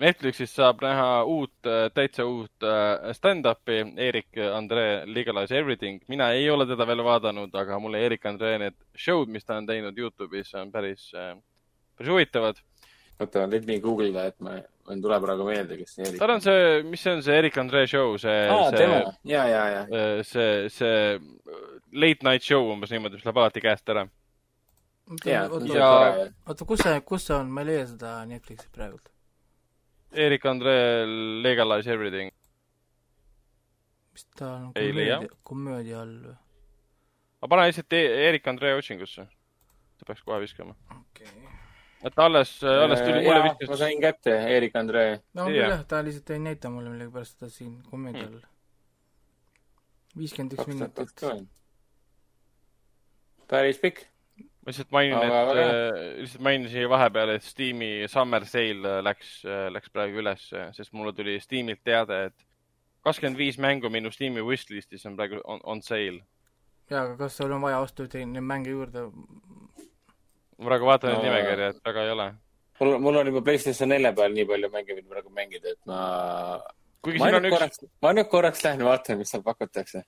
Netflixis 0.00 0.52
saab 0.54 0.82
näha 0.84 1.24
uut, 1.24 1.54
täitsa 1.94 2.26
uut 2.28 2.66
äh, 2.66 3.10
stand-up'i 3.16 3.80
Erik 3.96 4.36
Andre 4.54 5.02
Legalize 5.06 5.58
Everything. 5.58 6.02
mina 6.08 6.30
ei 6.36 6.50
ole 6.50 6.66
teda 6.66 6.86
veel 6.86 7.04
vaadanud, 7.04 7.54
aga 7.54 7.78
mulle 7.80 8.04
Erik 8.06 8.26
Andre 8.26 8.58
need 8.58 8.76
show'd, 8.96 9.32
mis 9.32 9.44
ta 9.44 9.56
on 9.56 9.66
teinud 9.66 9.98
Youtube'is, 9.98 10.54
on 10.60 10.72
päris, 10.72 11.10
päris 11.96 12.12
huvitavad. 12.12 12.60
oota, 13.20 13.46
let 13.50 13.66
me 13.66 13.78
google 13.82 14.12
da, 14.14 14.26
et 14.30 14.36
ma, 14.44 14.54
mul 14.86 14.94
ei 14.96 15.02
tule 15.04 15.18
praegu 15.24 15.46
meelde, 15.48 15.78
kes 15.80 15.96
see 15.96 16.06
Erik 16.06 16.20
tal 16.22 16.34
on 16.36 16.44
see, 16.44 16.82
mis 16.86 17.02
see 17.02 17.16
on, 17.16 17.24
see 17.26 17.38
Erik 17.40 17.58
Andre 17.60 17.84
show, 17.90 18.14
see 18.20 18.36
see 18.48 18.78
tema, 18.78 19.00
ja, 19.28 19.44
ja, 19.50 19.64
ja. 19.74 19.82
äh, 19.90 20.22
see, 20.26 20.68
see 20.72 21.18
late 21.92 22.26
night 22.26 22.46
show 22.46 22.70
umbes 22.72 22.94
niimoodi, 22.94 23.18
mis 23.18 23.26
läheb 23.26 23.42
alati 23.42 23.64
käest 23.64 23.94
ära. 23.94 24.06
ja, 25.26 25.44
oota, 25.50 26.64
kus 26.68 26.84
see, 26.86 26.98
kus 27.08 27.28
see 27.28 27.36
on, 27.38 27.50
ma 27.52 27.64
ei 27.64 27.72
leia 27.72 27.86
seda 27.90 28.16
Netflixi 28.28 28.70
praegult. 28.74 29.10
Erik 30.12 30.44
Andre 30.48 30.74
Legalize 31.44 31.92
Everything. 31.92 32.32
mis 34.12 34.24
ta 34.38 34.54
on 34.54 34.70
Ei 34.74 34.94
leia. 34.94 35.18
komöödia, 35.18 35.42
komöödia 35.44 36.00
all 36.00 36.14
või? 36.30 36.36
ma 37.42 37.48
panen 37.48 37.68
lihtsalt 37.68 37.92
E- 37.92 38.28
Erik 38.28 38.48
Andre 38.48 38.74
otsingusse. 38.78 39.26
ta 39.98 40.06
peaks 40.06 40.22
kohe 40.22 40.40
viskama. 40.40 40.74
okei 40.90 41.26
okay.. 41.26 41.57
Et 42.04 42.18
alles, 42.22 42.52
alles 42.62 43.00
tuli, 43.02 43.22
mulle 43.24 43.38
Äh, 43.48 43.68
ma 43.68 43.76
sain 43.76 44.00
kätte 44.00 44.34
Erik 44.56 44.76
Andre. 44.76 45.22
no 45.34 45.46
küll 45.48 45.58
jah, 45.58 45.82
ta 45.88 46.02
lihtsalt 46.04 46.30
ei 46.30 46.42
näita 46.42 46.70
mulle 46.70 46.92
millegipärast 46.92 47.38
seda 47.38 47.50
siin 47.50 47.74
komöödia 47.90 48.28
all. 48.28 48.44
viiskümmend 50.18 50.54
üks 50.54 50.70
minutit. 50.70 51.24
päris 53.50 53.80
pikk. 53.82 54.04
ma 54.38 54.70
lihtsalt 54.70 54.94
mainin, 54.94 55.18
et 55.18 55.54
äh, 55.64 56.00
lihtsalt 56.22 56.44
mainin 56.46 56.70
siia 56.70 56.90
vahepeal, 56.90 57.34
et 57.34 57.46
Steam'i 57.46 58.06
Summer 58.06 58.46
Sale 58.46 58.98
äh, 58.98 59.02
läks, 59.02 59.42
läks 59.74 59.90
praegu 59.90 60.22
üles, 60.22 60.50
sest 60.76 60.92
mulle 60.92 61.12
tuli 61.16 61.38
Steamilt 61.42 61.82
teade, 61.84 62.24
et 62.30 62.48
kakskümmend 63.02 63.38
viis 63.38 63.58
mängu 63.58 63.90
minu 63.90 64.12
Steam'i 64.14 64.44
wishlist'is 64.44 65.06
on 65.06 65.16
praegu 65.18 65.42
on, 65.44 65.60
on 65.64 65.82
sale. 65.82 66.22
jaa, 66.90 67.02
aga 67.02 67.16
kas 67.24 67.36
sul 67.36 67.52
on 67.52 67.66
vaja 67.66 67.82
osta 67.82 68.06
ühteid 68.06 68.30
neid 68.30 68.46
mänge 68.46 68.70
juurde? 68.70 69.08
Ma 70.58 70.70
praegu 70.70 70.88
vaatan 70.90 71.16
No, 71.16 71.22
nimekirja, 71.22 71.72
et 71.74 71.80
väga 71.86 72.04
ei 72.04 72.12
ole. 72.14 72.28
mul, 72.80 72.98
mul 73.04 73.20
on 73.20 73.30
juba 73.30 73.42
PlayStation 73.46 73.90
nelja 73.94 74.12
peal 74.16 74.34
nii 74.34 74.46
palju 74.50 74.70
mänge, 74.74 74.96
mida 74.98 75.14
praegu 75.14 75.32
mängida, 75.34 75.74
et 75.74 75.80
ma, 75.86 76.00
ma 77.06 77.30
nüüd 77.34 77.48
üks, 77.48 77.56
korraks, 77.56 77.82
ma 78.02 78.14
nüüd 78.16 78.30
korraks 78.32 78.64
lähen 78.66 78.84
vaatan, 78.86 79.20
mis 79.22 79.32
seal 79.34 79.44
pakutakse. 79.46 80.04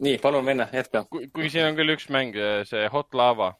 nii, 0.00 0.18
palun 0.24 0.48
venna, 0.48 0.68
jätka. 0.72 1.06
kuigi 1.12 1.52
siin 1.54 1.70
on 1.70 1.78
küll 1.78 1.96
üks 1.96 2.08
mäng, 2.12 2.36
see 2.68 2.88
Hot 2.92 3.16
Lava, 3.16 3.54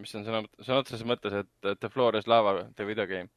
mis 0.00 0.14
on 0.16 0.24
sõna, 0.28 0.44
sõna 0.62 0.80
otseses 0.84 1.04
mõttes, 1.08 1.36
et 1.44 1.78
The 1.80 1.92
Floor 1.92 2.20
is 2.20 2.28
Lava, 2.30 2.62
the 2.76 2.88
video 2.88 3.08
game. 3.08 3.28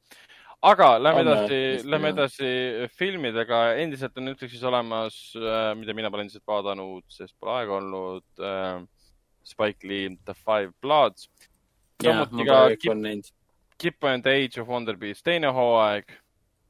aga 0.67 0.93
lähme 0.97 1.21
edasi 1.21 1.57
lähme 1.85 2.09
edasi 2.15 2.51
filmidega. 2.97 3.75
endiselt 3.83 4.17
on 4.17 4.25
Netflixis 4.31 4.63
olemas, 4.67 5.17
mida 5.79 5.93
mina 5.93 6.11
pole 6.11 6.27
endiselt 6.27 6.47
vaadanud, 6.47 7.03
sest 7.07 7.35
pole 7.39 7.59
aega 7.61 7.79
olnud 7.79 8.43
äh,. 8.51 8.85
Spike 9.47 9.87
Lee 9.87 10.17
The 10.25 10.35
Five 10.35 10.73
Bloods. 10.81 11.29
samuti 12.03 12.45
ka 12.45 12.61
praegu 12.77 13.33
Kip, 13.77 14.03
on 14.03 14.21
the 14.21 14.31
Age 14.31 14.61
of 14.61 14.67
Wonder 14.67 14.95
Beast 14.97 15.23
teine 15.25 15.51
hooaeg. 15.53 16.09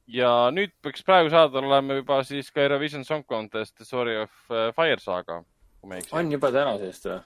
ja 0.08 0.48
nüüd 0.52 0.72
peaks 0.82 1.02
praegu 1.04 1.28
saada 1.32 1.60
olema 1.60 1.98
juba 1.98 2.22
siis 2.24 2.50
ka 2.50 2.62
Eurovision 2.64 3.04
Song 3.04 3.24
Contest 3.28 3.76
The 3.76 3.84
Story 3.84 4.16
of 4.22 4.30
äh, 4.50 4.70
Fire 4.76 5.00
saaga, 5.00 5.42
on 6.12 6.32
juba 6.32 6.52
tänasest 6.52 7.10
või? 7.10 7.18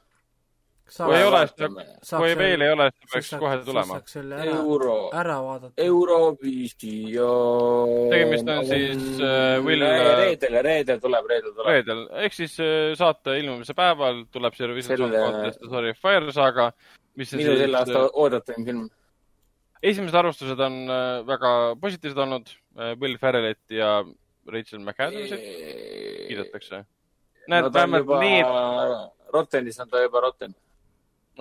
Kui 0.97 1.15
ei 1.17 1.25
ole, 1.25 1.41
kui 2.11 2.35
veel 2.39 2.61
ei 2.65 2.71
ole, 2.73 2.87
siis 2.93 3.13
peaks 3.13 3.31
kohe 3.41 3.59
tulema. 3.65 3.99
euro, 4.45 5.11
ära 5.17 5.37
vaadata. 5.45 5.73
Eurovision. 5.83 7.89
Tegemist 8.13 8.49
on 8.55 8.67
siis, 8.69 9.03
äh, 9.21 9.65
Will- 9.65 9.87
reedel, 10.21 10.55
reedel 10.69 10.99
tuleb, 11.01 11.25
reedel 11.31 11.53
tuleb. 11.57 11.71
reedel, 11.71 12.01
ehk 12.25 12.33
siis 12.37 12.53
äh, 12.61 12.67
saate 12.99 13.31
ilmumise 13.41 13.75
päeval 13.79 14.17
tuleb 14.33 14.53
see 14.57 14.65
Eurovision 14.67 14.99
Song 15.05 15.15
Contest 15.17 15.61
of 15.63 15.71
Fire 16.03 16.33
saaga, 16.33 16.65
minu 17.17 17.27
selle 17.31 17.67
siis 17.67 17.79
aasta 17.81 17.99
oodatav 18.13 18.55
film. 18.65 18.85
esimesed 19.83 20.17
arvustused 20.23 20.61
on 20.61 20.75
äh, 20.89 21.27
väga 21.27 21.51
positiivsed 21.81 22.19
olnud. 22.27 22.47
Will 23.01 23.19
Ferrellit 23.21 23.65
ja 23.69 24.05
Rachel 24.49 24.81
McAdamsit 24.81 25.41
kiidetakse. 26.29 26.77
näed, 27.49 27.63
no 27.67 27.71
vähemalt 27.75 28.01
juba 28.07 28.21
need, 28.21 28.47
Rottenis 29.33 29.81
on 29.81 29.89
ta 29.89 30.03
juba 30.03 30.21
Rotten. 30.21 30.55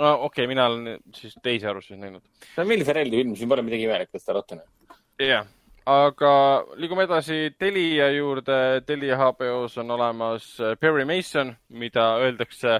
No 0.02 0.14
okei 0.14 0.44
okay,, 0.44 0.50
mina 0.50 0.66
olen 0.66 1.00
siis 1.16 1.36
teisi 1.44 1.68
arvustusi 1.68 2.00
näinud. 2.00 2.24
see 2.56 2.64
on 2.64 2.70
Will 2.70 2.86
Ferrelli 2.86 3.22
film, 3.22 3.36
siin 3.36 3.50
pole 3.50 3.66
midagi 3.66 3.88
imelikku, 3.88 4.20
ta 4.26 4.34
Rotten 4.34 4.64
on. 4.64 4.96
jah, 5.22 5.48
aga 5.86 6.34
liigume 6.80 7.06
edasi 7.08 7.54
Telia 7.60 8.10
juurde. 8.16 8.82
Telia 8.86 9.18
HBO-s 9.20 9.78
on 9.82 9.92
olemas 9.98 10.54
äh, 10.60 10.76
Perry 10.80 11.06
Mason, 11.06 11.56
mida 11.70 12.08
öeldakse, 12.22 12.80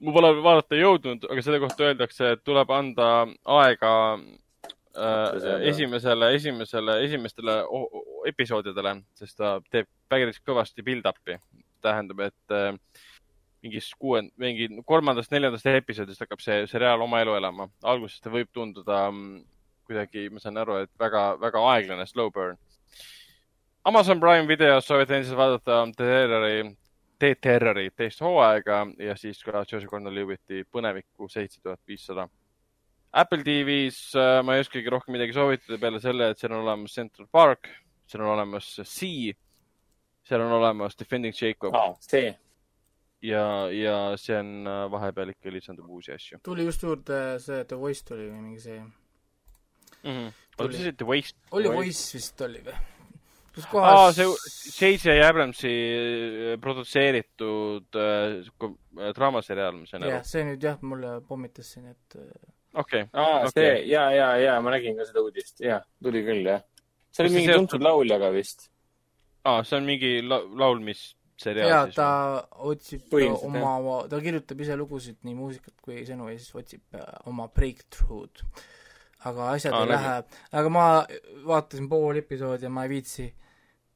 ma 0.00 0.14
pole 0.14 0.34
vaadata 0.42 0.78
jõudnud, 0.78 1.28
aga 1.30 1.44
selle 1.44 1.60
kohta 1.64 1.90
öeldakse, 1.90 2.34
et 2.36 2.44
tuleb 2.44 2.70
anda 2.74 3.10
aega 3.58 3.92
äh, 4.14 5.60
esimesele, 5.72 6.32
esimesele, 6.36 7.00
esimestele 7.06 7.60
episoodidele, 8.28 8.98
sest 9.18 9.38
ta 9.40 9.58
teeb 9.70 9.88
päris 10.08 10.40
kõvasti 10.44 10.84
build-up'i. 10.84 11.40
tähendab, 11.82 12.20
et 12.26 12.52
äh, 12.52 12.74
mingist 13.62 13.94
kuuend-, 13.98 14.32
mingi 14.40 14.68
kolmandast, 14.86 15.32
neljandast 15.34 15.66
episoodist 15.72 16.22
hakkab 16.24 16.42
see 16.42 16.66
seriaal 16.70 17.02
oma 17.04 17.22
elu 17.24 17.36
elama. 17.38 17.68
alguses 17.82 18.20
ta 18.22 18.30
võib 18.30 18.50
tunduda 18.54 19.06
mm, 19.10 19.44
kuidagi, 19.88 20.28
ma 20.30 20.42
saan 20.42 20.60
aru, 20.60 20.82
et 20.84 20.92
väga, 21.00 21.30
väga 21.40 21.62
aeglane 21.72 22.06
slow 22.06 22.30
burn. 22.30 22.58
Amazon 23.88 24.20
Prime 24.20 24.48
videos 24.48 24.86
soovitan 24.86 25.16
endiselt 25.16 25.38
vaadata 25.38 25.80
The 25.96 26.06
Terrori, 26.06 26.76
The 27.18 27.34
Terrori 27.40 27.86
teist 27.96 28.20
hooaega 28.20 28.82
ja 29.00 29.16
siis 29.16 29.40
ka 29.42 29.62
Joseph 29.64 29.88
Gordon-Levitti 29.90 30.64
Põnevikku 30.70 31.28
seitse 31.32 31.62
tuhat 31.62 31.80
viissada. 31.88 32.28
Apple 33.12 33.40
TV-s 33.42 34.12
äh, 34.18 34.42
ma 34.44 34.54
ei 34.54 34.62
oskagi 34.62 34.90
rohkem 34.92 35.16
midagi 35.16 35.32
soovitada 35.32 35.78
peale 35.80 36.00
selle, 36.02 36.28
et 36.30 36.38
seal 36.38 36.52
on 36.52 36.66
olemas 36.66 36.94
Central 36.94 37.30
Park, 37.32 37.70
seal 38.06 38.22
on 38.26 38.34
olemas 38.34 38.68
Sea, 38.84 39.32
seal 40.28 40.44
on 40.44 40.52
olemas 40.58 40.98
Defending 40.98 41.34
Jacob 41.34 41.74
aa, 41.74 41.94
see. 42.04 42.34
ja, 43.22 43.44
ja 43.74 43.96
see 44.20 44.36
on 44.38 44.68
äh, 44.68 44.84
vahepeal 44.92 45.32
ikka 45.34 45.52
lisandub 45.54 45.88
uusi 45.90 46.14
asju 46.14 46.42
tuli 46.46 46.66
just 46.68 46.82
juurde 46.82 47.38
see 47.42 47.64
The 47.64 47.78
Voice 47.78 48.04
tuli 48.06 48.28
või 48.28 48.44
mingi 48.44 48.62
see, 48.62 48.78
mm. 48.82 50.12
-hmm. 50.12 50.30
Tuli. 50.58 50.68
oota, 50.68 50.76
see 50.76 50.86
oli 50.86 50.96
The 51.00 51.10
Waste. 51.10 51.38
oli 51.50 51.74
Voice 51.74 52.16
vist 52.18 52.46
oli 52.46 52.62
või? 52.66 52.78
kus 53.58 53.66
kohas 53.72 54.18
see 54.18 54.92
J.J. 54.94 55.18
Abramsi 55.26 55.72
äh, 55.72 56.54
produtseeritud 56.62 57.98
äh, 57.98 58.38
äh, 58.46 59.10
draamaseriaal, 59.16 59.80
ma 59.80 59.90
sain 59.90 60.06
jah 60.06 60.20
aru., 60.20 60.30
see 60.30 60.46
nüüd 60.46 60.64
jah, 60.68 60.78
mulle 60.86 61.18
pommitas 61.26 61.74
siin, 61.74 61.90
et 61.90 62.18
okei, 62.78 63.08
aa, 63.12 63.48
see, 63.50 63.70
ja, 63.90 64.08
ja, 64.14 64.32
ja 64.38 64.58
ma 64.62 64.74
nägin 64.76 64.98
ka 64.98 65.08
seda 65.08 65.24
uudist, 65.24 65.58
ja, 65.64 65.80
tuli 66.02 66.22
küll, 66.26 66.46
jah. 66.46 66.62
see 67.10 67.26
oli 67.26 67.40
mingi 67.40 67.56
tuntud 67.56 67.82
lauljaga 67.82 68.30
vist. 68.34 68.68
aa, 69.48 69.64
see 69.66 69.80
on 69.80 69.88
mingi 69.88 70.18
la 70.22 70.42
laulmisseriaal 71.38 71.70
jaa, 71.70 71.86
ta 71.94 72.08
või? 72.58 72.72
otsib 72.72 73.14
oma, 73.46 74.08
ta 74.08 74.20
kirjutab 74.20 74.60
ise 74.60 74.76
lugusid, 74.76 75.18
nii 75.22 75.34
muusikat 75.34 75.74
kui 75.82 76.04
sõnu 76.06 76.28
ja 76.30 76.38
siis 76.38 76.54
otsib 76.54 76.94
äh, 76.94 77.06
oma 77.26 77.48
breakthrough'd. 77.48 78.42
aga 79.28 79.50
asjad 79.54 79.74
Aa, 79.74 79.82
ei 79.82 79.88
lähe, 79.88 80.14
aga 80.52 80.70
ma 80.70 80.86
vaatasin 81.46 81.88
pool 81.88 82.16
episoodi 82.20 82.64
ja 82.64 82.70
ma 82.70 82.84
ei 82.86 82.92
viitsi, 82.92 83.28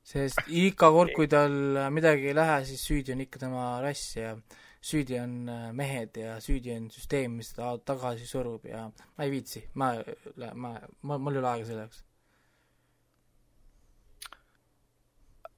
sest 0.02 0.48
iga 0.48 0.90
kord, 0.90 1.12
kui 1.14 1.28
tal 1.28 1.52
midagi 1.94 2.30
ei 2.30 2.34
lähe, 2.34 2.64
siis 2.66 2.82
süüdi 2.82 3.14
on 3.14 3.22
ikka 3.22 3.38
tema 3.38 3.66
rass 3.82 4.16
ja 4.16 4.36
süüdi 4.82 5.18
on 5.20 5.36
äh, 5.48 5.68
mehed 5.72 6.16
ja 6.18 6.38
süüdi 6.42 6.74
on 6.76 6.88
süsteem, 6.90 7.36
mis 7.38 7.52
ta 7.54 7.76
tagasi 7.78 8.26
surub 8.26 8.66
ja 8.66 8.88
ma 8.90 9.26
ei 9.26 9.30
viitsi, 9.30 9.66
ma, 9.74 9.94
ma, 10.54 10.74
ma, 11.02 11.18
mul 11.18 11.38
ei 11.38 11.42
ole 11.44 11.52
aega 11.52 11.68
selle 11.68 11.86
jaoks. 11.86 12.02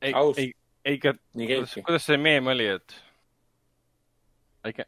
ei 0.04 0.12
Aus., 0.12 0.36
ei, 0.84 0.98
ei, 0.98 0.98
kuidas 1.00 1.78
kuidas 1.86 2.06
see 2.06 2.18
meem 2.20 2.46
oli, 2.52 2.66
et 2.76 2.96
I 4.64 4.72
can, 4.72 4.86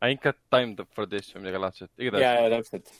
I 0.00 0.10
ain't 0.10 0.22
got 0.22 0.36
time 0.50 0.76
for 0.94 1.06
this 1.06 1.32
või 1.34 1.44
midagi 1.46 1.62
laadset, 1.64 1.90
ja, 1.96 2.04
igatahes. 2.04 2.24
ja 2.24 2.52
täpselt. 2.56 2.94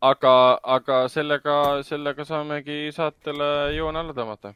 aga, 0.00 0.34
aga 0.76 1.00
sellega, 1.12 1.56
sellega 1.86 2.24
saamegi 2.24 2.82
saatele 2.96 3.50
joone 3.76 4.00
alla 4.00 4.16
tõmmata. 4.16 4.54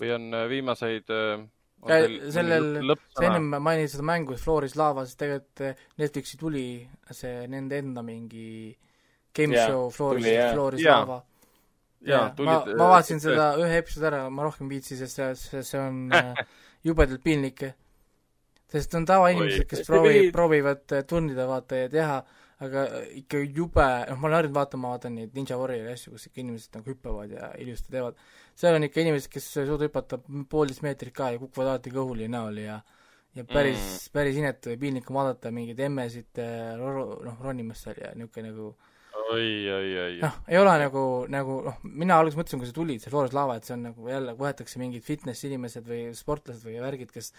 või 0.00 0.14
on 0.16 0.34
äh, 0.34 0.48
viimaseid 0.50 1.10
äh, 1.14 1.44
on 1.84 1.90
Ja 1.92 2.30
sellel- 2.32 2.96
sa 3.12 3.26
ennem 3.26 3.62
mainisid 3.62 3.98
seda 3.98 4.06
mängu 4.08 4.36
Floris 4.40 4.76
Lava, 4.76 5.04
siis 5.04 5.18
tegelikult 5.20 5.60
eh, 5.60 5.76
Netflixi 6.00 6.38
tuli 6.40 6.88
see 7.10 7.46
nende 7.50 7.78
enda 7.78 8.02
mingi 8.02 8.74
game 9.36 9.56
show 9.66 9.90
Floris 9.90 10.24
tuli,, 10.24 10.34
jah. 10.34 10.52
Floris 10.54 10.82
Jaa. 10.82 11.00
Lava. 11.00 11.20
jaa, 12.08 12.28
ma 12.28 12.34
tulid. 12.38 12.76
ma 12.78 12.90
vaatasin 12.94 13.22
seda 13.22 13.48
ühe 13.60 13.80
episoodi 13.80 14.08
ära, 14.10 14.22
ma 14.30 14.46
rohkem 14.46 14.68
ei 14.68 14.76
viitsi, 14.76 14.98
sest 15.00 15.20
see, 15.40 15.62
see, 15.62 15.80
on 15.80 16.06
äh, 16.18 16.44
jubedalt 16.86 17.24
piinlik. 17.24 17.66
sest 18.74 18.96
on 18.98 19.06
tavainimesed, 19.06 19.68
kes 19.70 19.84
proovi- 19.88 20.32
proovivad 20.34 20.96
äh, 20.96 21.04
tundida, 21.08 21.46
vaata 21.50 21.84
ja 21.84 21.92
teha, 21.92 22.18
aga 22.64 22.84
ikka 23.20 23.42
jube, 23.44 23.84
noh, 24.08 24.18
ma 24.18 24.28
olen 24.28 24.38
harjunud 24.40 24.56
vaatama, 24.56 24.94
vaatan 24.94 25.18
neid 25.18 25.36
Ninja 25.36 25.58
Warriori 25.60 25.92
asju, 25.92 26.14
kus 26.14 26.28
ikka 26.30 26.42
inimesed 26.42 26.78
nagu 26.78 26.92
hüppavad 26.92 27.34
ja 27.34 27.52
ilusti 27.60 27.92
teevad. 27.92 28.18
seal 28.58 28.78
on 28.78 28.86
ikka 28.88 29.02
inimesed, 29.04 29.30
kes 29.32 29.48
ei 29.60 29.68
suuda 29.68 29.88
hüpata 29.88 30.20
poolteist 30.50 30.84
meetrit 30.86 31.14
ka 31.14 31.32
ja 31.34 31.42
kukuvad 31.42 31.74
alati 31.74 31.92
kõhuli 31.94 32.30
näole 32.30 32.68
ja 32.68 32.80
ja 33.34 33.44
päris 33.44 33.78
mm., 33.82 34.12
päris 34.14 34.36
inetu 34.38 34.70
ja 34.70 34.78
piinlik 34.78 35.08
on 35.10 35.16
vaadata 35.18 35.50
mingeid 35.54 35.80
emmesid 35.88 36.38
äh, 36.42 36.74
noh, 36.78 37.40
ronimas 37.42 37.82
seal 37.82 37.98
ja 37.98 38.12
niisugune 38.14 38.52
nagu 38.52 38.68
oi, 39.32 39.70
oi, 39.70 39.90
oi. 39.98 40.16
noh, 40.20 40.38
ei 40.50 40.58
ole 40.60 40.72
nagu, 40.80 41.02
nagu 41.32 41.58
noh, 41.66 41.76
mina 41.86 42.18
alguses 42.20 42.38
mõtlesin, 42.38 42.60
kui 42.62 42.68
see 42.68 42.76
tuli, 42.76 42.96
see 43.02 43.12
Flores 43.12 43.34
Lava, 43.36 43.56
et 43.58 43.68
see 43.68 43.76
on 43.76 43.86
nagu 43.88 44.10
jälle 44.10 44.34
võetakse 44.38 44.80
mingid 44.82 45.04
fitness 45.06 45.46
inimesed 45.48 45.86
või 45.88 46.00
sportlased 46.16 46.66
või 46.66 46.80
värgid, 46.82 47.12
kes 47.14 47.32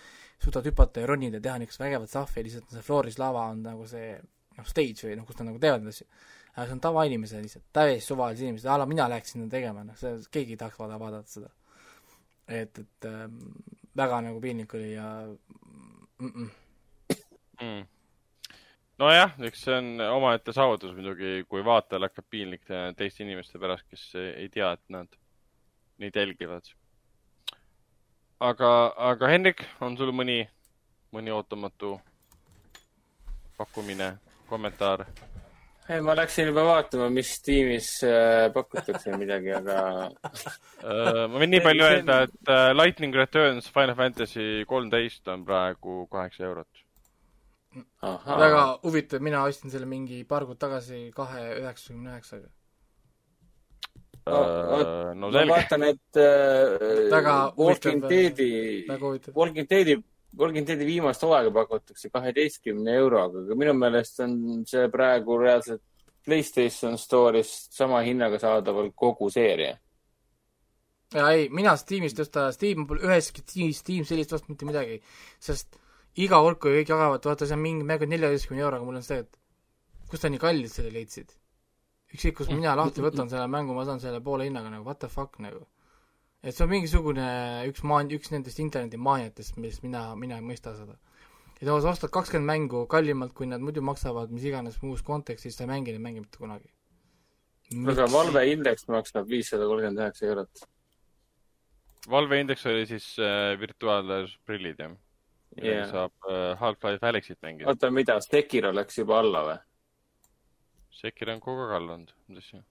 suudavad 0.43 0.69
hüpata 0.71 1.03
ja 1.03 1.09
ronida 1.11 1.39
ja 1.39 1.45
teha 1.47 1.59
niisugust 1.61 1.83
vägevat 1.83 2.13
sahvi, 2.13 2.45
lihtsalt 2.47 2.73
see 2.73 2.85
Flores 2.85 3.19
Lava 3.21 3.45
on 3.53 3.61
nagu 3.65 3.87
see 3.89 4.15
noh, 4.15 4.67
stage 4.69 5.07
või 5.07 5.19
noh, 5.19 5.27
kus 5.27 5.39
nad 5.39 5.51
nagu 5.51 5.61
teevad 5.61 5.85
neid 5.85 5.95
asju. 5.95 6.07
aga 6.55 6.67
see 6.67 6.77
on 6.77 6.83
tavainimesed 6.85 7.45
lihtsalt, 7.45 7.65
täiesti 7.75 8.07
suvalised 8.07 8.47
inimesed, 8.47 8.69
a 8.71 8.77
la 8.79 8.89
mina 8.89 9.07
läheks 9.11 9.35
sinna 9.35 9.49
tegema, 9.51 9.83
noh, 9.87 9.97
see, 9.99 10.15
keegi 10.31 10.55
ei 10.55 10.61
tahaks 10.61 10.79
vaadata, 10.79 11.01
vaadata 11.03 11.35
seda. 11.37 11.51
et, 12.47 12.79
et 12.79 13.09
ähm, 13.09 13.41
väga 13.97 14.21
nagu 14.29 14.41
piinlik 14.41 14.73
oli 14.77 14.93
ja 14.93 15.09
mm 16.19 16.31
-mm. 16.31 16.49
mm.. 17.61 17.83
nojah, 19.01 19.33
eks 19.47 19.65
see 19.67 19.75
on 19.75 20.01
omaette 20.07 20.53
saavutus 20.55 20.93
muidugi, 20.95 21.43
kui 21.49 21.63
vaatajal 21.65 22.07
hakkab 22.07 22.27
piinlik 22.31 22.63
te- 22.67 22.93
teiste 22.97 23.23
inimeste 23.25 23.59
pärast, 23.61 23.87
kes 23.91 24.07
ei 24.21 24.49
tea, 24.53 24.71
et 24.77 24.83
nad 24.89 25.07
neid 25.99 26.15
jälgivad. 26.15 26.67
aga, 28.39 28.71
aga 29.11 29.27
Hendrik, 29.31 29.63
on 29.81 29.97
sul 29.97 30.11
mõni, 30.15 30.41
mõni 31.15 31.31
ootamatu 31.31 31.95
pakkumine, 33.57 34.15
kommentaar? 34.49 35.05
ei, 35.89 36.01
ma 36.01 36.15
läksin 36.17 36.47
juba 36.49 36.63
vaatama, 36.65 37.09
mis 37.13 37.35
tiimis 37.45 37.89
äh, 38.07 38.47
pakutakse 38.53 39.17
midagi, 39.17 39.51
aga 39.53 39.81
Äh, 40.85 41.25
ma 41.31 41.39
võin 41.41 41.49
nii 41.53 41.61
palju 41.65 41.85
öelda, 41.85 42.15
et 42.27 42.49
äh, 42.51 42.71
Lightning 42.75 43.15
Returns 43.15 43.69
Final 43.73 43.95
Fantasy 43.97 44.65
kolmteist 44.69 45.27
on 45.33 45.45
praegu 45.47 46.03
kaheksa 46.11 46.43
eurot. 46.45 46.84
ahhaa. 48.01 48.39
väga 48.39 48.61
huvitav, 48.83 49.21
mina 49.21 49.43
ostsin 49.43 49.73
selle 49.73 49.89
mingi 49.89 50.23
paar 50.29 50.45
kuud 50.45 50.59
tagasi 50.61 51.09
kahe 51.15 51.47
üheksakümne 51.61 52.13
üheksaga. 52.13 52.51
Äh, 54.25 55.13
no 55.13 55.29
ma 55.29 55.31
selge, 55.37 55.51
vaatan, 55.51 55.83
et 55.85 56.17
äh, 56.17 57.11
Väga 57.11 57.53
Walking 57.57 58.01
Deadi. 58.09 58.85
Walking 59.35 59.67
Deadi, 59.69 59.99
Walking 60.33 60.65
Deadi 60.65 60.87
viimast 60.87 61.21
hooaega 61.21 61.51
pakutakse 61.53 62.09
kaheteistkümne 62.09 62.95
euroga, 63.03 63.43
aga 63.45 63.57
minu 63.59 63.75
meelest 63.77 64.23
on 64.25 64.63
see 64.65 64.87
praegu 64.89 65.37
reaalselt 65.43 65.83
Playstation 66.25 66.97
Store'ist 66.97 67.77
sama 67.77 68.01
hinnaga 68.01 68.39
saadaval 68.41 68.89
kogu 68.97 69.29
seeria. 69.29 69.77
ja 71.13 71.29
ei, 71.31 71.45
mina 71.53 71.75
Steamist 71.77 72.17
ei 72.17 72.25
osta, 72.25 72.49
Steam 72.51 72.87
üheski 72.97 73.45
Steam, 73.45 73.73
Steam 73.77 74.09
sellist 74.09 74.33
ostnud 74.33 74.55
mitte 74.55 74.65
midagi, 74.65 74.97
sest 75.39 75.77
iga 76.15 76.39
kord, 76.43 76.59
kui 76.63 76.77
kõik 76.79 76.91
jagavad, 76.93 77.25
vaata, 77.27 77.47
see 77.47 77.57
on 77.57 77.63
mingi 77.63 77.87
mäng 77.87 78.05
neljateistkümne 78.07 78.63
euroga, 78.63 78.85
mul 78.87 79.01
on 79.01 79.05
see, 79.05 79.23
et 79.25 79.39
kust 80.09 80.23
sa 80.23 80.31
nii 80.31 80.41
kallilt 80.41 80.73
selle 80.73 80.93
leidsid? 80.93 81.33
ükskõik, 82.15 82.35
kus 82.39 82.51
mina 82.53 82.75
lahti 82.79 83.03
võtan 83.03 83.27
selle 83.31 83.47
mängu, 83.51 83.73
ma 83.75 83.83
saan 83.87 83.99
selle 83.99 84.21
poole 84.23 84.45
hinnaga 84.47 84.71
nagu 84.71 84.87
what 84.87 85.01
the 85.01 85.09
fuck 85.11 85.39
nagu. 85.43 85.65
et 86.45 86.55
see 86.55 86.63
on 86.63 86.71
mingisugune 86.71 87.25
üks 87.71 87.83
maan-, 87.83 88.11
üks 88.13 88.31
nendest 88.31 88.61
internetimaaniatest, 88.63 89.57
mis 89.59 89.81
mina, 89.83 90.07
mina 90.15 90.39
ei 90.39 90.45
mõista 90.45 90.75
seda. 90.77 90.95
et 91.57 91.67
sa 91.67 91.75
ostad 91.91 92.13
kakskümmend 92.13 92.47
mängu 92.51 92.85
kallimalt, 92.91 93.33
kui 93.33 93.49
nad 93.49 93.63
muidu 93.63 93.83
maksavad 93.83 94.31
mis 94.31 94.45
iganes 94.47 94.79
muus 94.83 95.03
kontekstis, 95.03 95.57
sa 95.57 95.65
ei 95.65 95.73
mängi 95.73 95.95
neid 95.95 96.05
mänge 96.07 96.23
mitte 96.23 96.39
kunagi. 96.39 96.71
aga 97.95 98.07
Valve 98.13 98.45
indeks 98.53 98.87
maksab 98.87 99.27
viissada 99.27 99.67
kolmkümmend 99.67 100.05
üheksa 100.05 100.29
eurot. 100.29 100.67
Valve 102.07 102.39
indeks 102.39 102.65
oli 102.69 102.85
siis 102.85 103.15
äh, 103.17 103.57
virtuaalprillid 103.59 104.79
jah? 104.79 104.93
Jah. 105.63 105.87
saab 105.87 106.27
äh, 106.27 106.57
Half-Life 106.59 107.07
Alyxit 107.07 107.39
mängida. 107.41 107.69
oota, 107.69 107.91
mida, 107.91 108.19
Sekiro 108.21 108.73
läks 108.75 108.97
juba 108.99 109.19
alla 109.19 109.43
või? 109.47 109.57
Sekir 110.95 111.31
on 111.31 111.39
kogu 111.43 111.63
aeg 111.65 111.77
all 111.77 111.93
olnud, 111.97 112.11
mis 112.27 112.43
asja. 112.43 112.63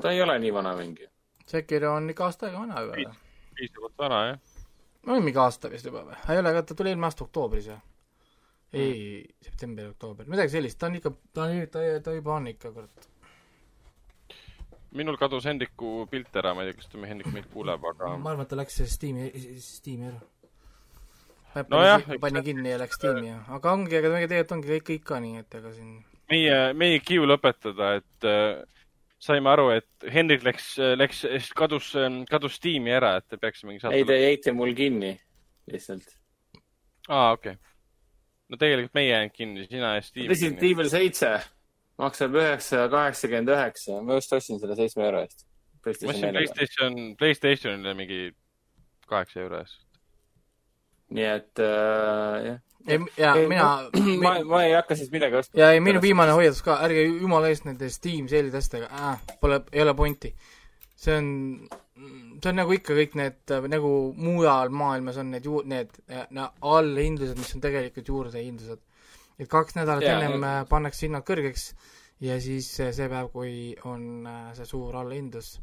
ta 0.00 0.12
ei 0.12 0.22
ole 0.22 0.38
nii 0.38 0.52
vana 0.54 0.72
mäng 0.78 1.00
ju. 1.00 1.08
Sekiro 1.46 1.94
on 1.96 2.10
ikka 2.10 2.28
aasta 2.28 2.48
aega 2.48 2.62
vana 2.62 2.84
juba 2.86 2.96
või? 2.96 3.26
piisavalt 3.56 3.98
vana 3.98 4.22
jah. 4.30 4.38
no 5.08 5.18
mingi 5.20 5.40
aasta 5.40 5.70
vist 5.72 5.88
juba 5.88 6.06
või? 6.06 6.16
ei 6.32 6.40
ole, 6.40 6.54
aga 6.54 6.62
ta 6.62 6.78
tuli 6.78 6.92
eelmine 6.92 7.10
aasta 7.10 7.24
oktoobris 7.26 7.68
või? 7.72 7.82
ei, 8.76 9.36
september, 9.42 9.92
oktoober, 9.94 10.28
midagi 10.28 10.56
sellist, 10.56 10.78
ta 10.80 10.90
on 10.90 10.98
ikka, 10.98 11.12
ta 11.36 11.46
on, 11.46 11.60
ta, 11.72 11.84
ta 12.04 12.16
juba 12.16 12.34
on 12.36 12.48
ikka, 12.50 12.72
kurat. 12.74 13.08
minul 14.96 15.16
kadus 15.20 15.46
Hendriku 15.48 16.06
pilt 16.10 16.36
ära, 16.36 16.54
ma 16.54 16.64
ei 16.64 16.72
tea, 16.72 16.80
kas 16.80 16.90
ta, 16.92 17.04
Hendrik 17.08 17.32
meid 17.34 17.48
kuuleb, 17.52 17.84
aga 17.92 18.16
ma 18.16 18.32
arvan, 18.32 18.44
et 18.44 18.52
ta 18.52 18.58
läks 18.58 18.82
Steam'i, 18.92 19.30
Steam'i 19.62 20.10
ära. 20.10 20.20
Nojah, 21.56 22.02
pani, 22.02 22.16
eks 22.16 22.20
pani 22.20 22.42
kinni 22.44 22.72
ja 22.74 22.78
läks 22.82 22.98
Steam'i 22.98 23.30
ja, 23.30 23.38
aga 23.56 23.72
ongi, 23.72 23.96
aga 23.96 24.12
tegelikult 24.12 24.52
ongi 24.58 24.74
kõik, 24.74 24.86
kõik 24.90 25.08
ka 25.08 25.20
nii, 25.24 25.40
et 25.40 25.58
ega 25.60 25.72
siin 25.72 25.96
meie, 26.32 26.56
meie 26.78 27.00
kiu 27.04 27.26
lõpetada, 27.28 27.92
et 28.00 28.26
äh, 28.28 28.64
saime 29.22 29.50
aru, 29.52 29.68
et 29.76 30.08
Hendrik 30.12 30.44
läks, 30.46 30.74
läks, 30.98 31.24
kadus, 31.56 31.92
kadus 32.30 32.60
tiimi 32.62 32.94
ära, 32.96 33.16
et 33.20 33.28
te 33.30 33.40
peaksime 33.40 33.72
mingi 33.74 33.88
ei, 33.92 34.06
te 34.08 34.18
jäite 34.20 34.54
mul 34.56 34.74
kinni 34.76 35.14
lihtsalt. 35.72 36.08
aa, 37.08 37.32
okei 37.36 37.54
okay.. 37.54 37.74
no 38.50 38.60
tegelikult 38.60 38.96
meie 38.98 39.12
jäänud 39.12 39.36
kinni, 39.36 39.66
sina 39.70 39.96
ja 39.96 40.04
Steve. 40.04 40.30
Resident 40.32 40.62
Evil 40.66 40.90
seitse, 40.92 41.32
maksab 42.02 42.36
üheksa 42.38 42.86
kaheksakümmend 42.92 43.54
üheksa, 43.54 44.00
ma 44.02 44.20
just 44.20 44.36
ostsin 44.36 44.62
selle 44.62 44.78
seitsme 44.78 45.06
euro 45.08 45.24
eest. 45.24 45.46
ma 45.86 46.12
ostsin 46.12 46.32
Playstation, 46.34 47.02
Playstationile 47.18 47.96
mingi 47.98 48.22
kaheksa 49.06 49.44
euro 49.46 49.62
eest. 49.64 49.85
Nii 51.14 51.26
et 51.30 51.62
äh, 51.62 52.46
jah. 52.46 52.62
ja 53.18 53.32
Ei, 53.34 53.46
mina, 53.50 53.66
ma, 54.22 54.32
ma 54.50 54.62
ei 54.64 54.74
hakka 54.76 54.96
siis 54.98 55.10
midagi 55.10 55.38
ostma. 55.40 55.58
ja 55.60 55.72
ei, 55.74 55.80
minu 55.82 56.02
viimane 56.02 56.34
hoiatus 56.38 56.62
ka, 56.66 56.78
ärge 56.86 57.02
jumala 57.06 57.50
eest 57.50 57.66
nende 57.66 57.90
Steam 57.90 58.28
sale'ide 58.30 58.60
asjadega 58.60 58.90
äh,, 58.90 59.34
pole, 59.40 59.60
ei 59.72 59.82
ole 59.82 59.94
pointi. 59.98 60.32
see 60.96 61.16
on, 61.18 61.28
see 62.42 62.50
on 62.52 62.58
nagu 62.60 62.74
ikka 62.76 62.96
kõik 62.96 63.18
need, 63.18 63.54
nagu 63.72 63.92
mujal 64.16 64.70
maailmas 64.74 65.18
on 65.22 65.34
need 65.34 65.46
ju-, 65.48 65.64
need 65.66 65.92
no, 66.36 66.48
allhindlused, 66.74 67.38
mis 67.40 67.54
on 67.58 67.64
tegelikult 67.64 68.12
juurdehindlused. 68.12 68.82
et 69.38 69.50
kaks 69.52 69.78
nädalat 69.78 70.06
Jaa, 70.06 70.18
ennem 70.20 70.40
no- 70.40 70.48
äh, 70.48 70.64
pannakse 70.70 71.06
hinnad 71.06 71.26
kõrgeks 71.28 71.70
ja 72.24 72.38
siis 72.40 72.70
äh, 72.80 72.92
see 72.96 73.10
päev, 73.12 73.30
kui 73.34 73.74
on 73.84 74.26
äh, 74.30 74.50
see 74.58 74.68
suur 74.68 74.94
allahindlus, 74.96 75.56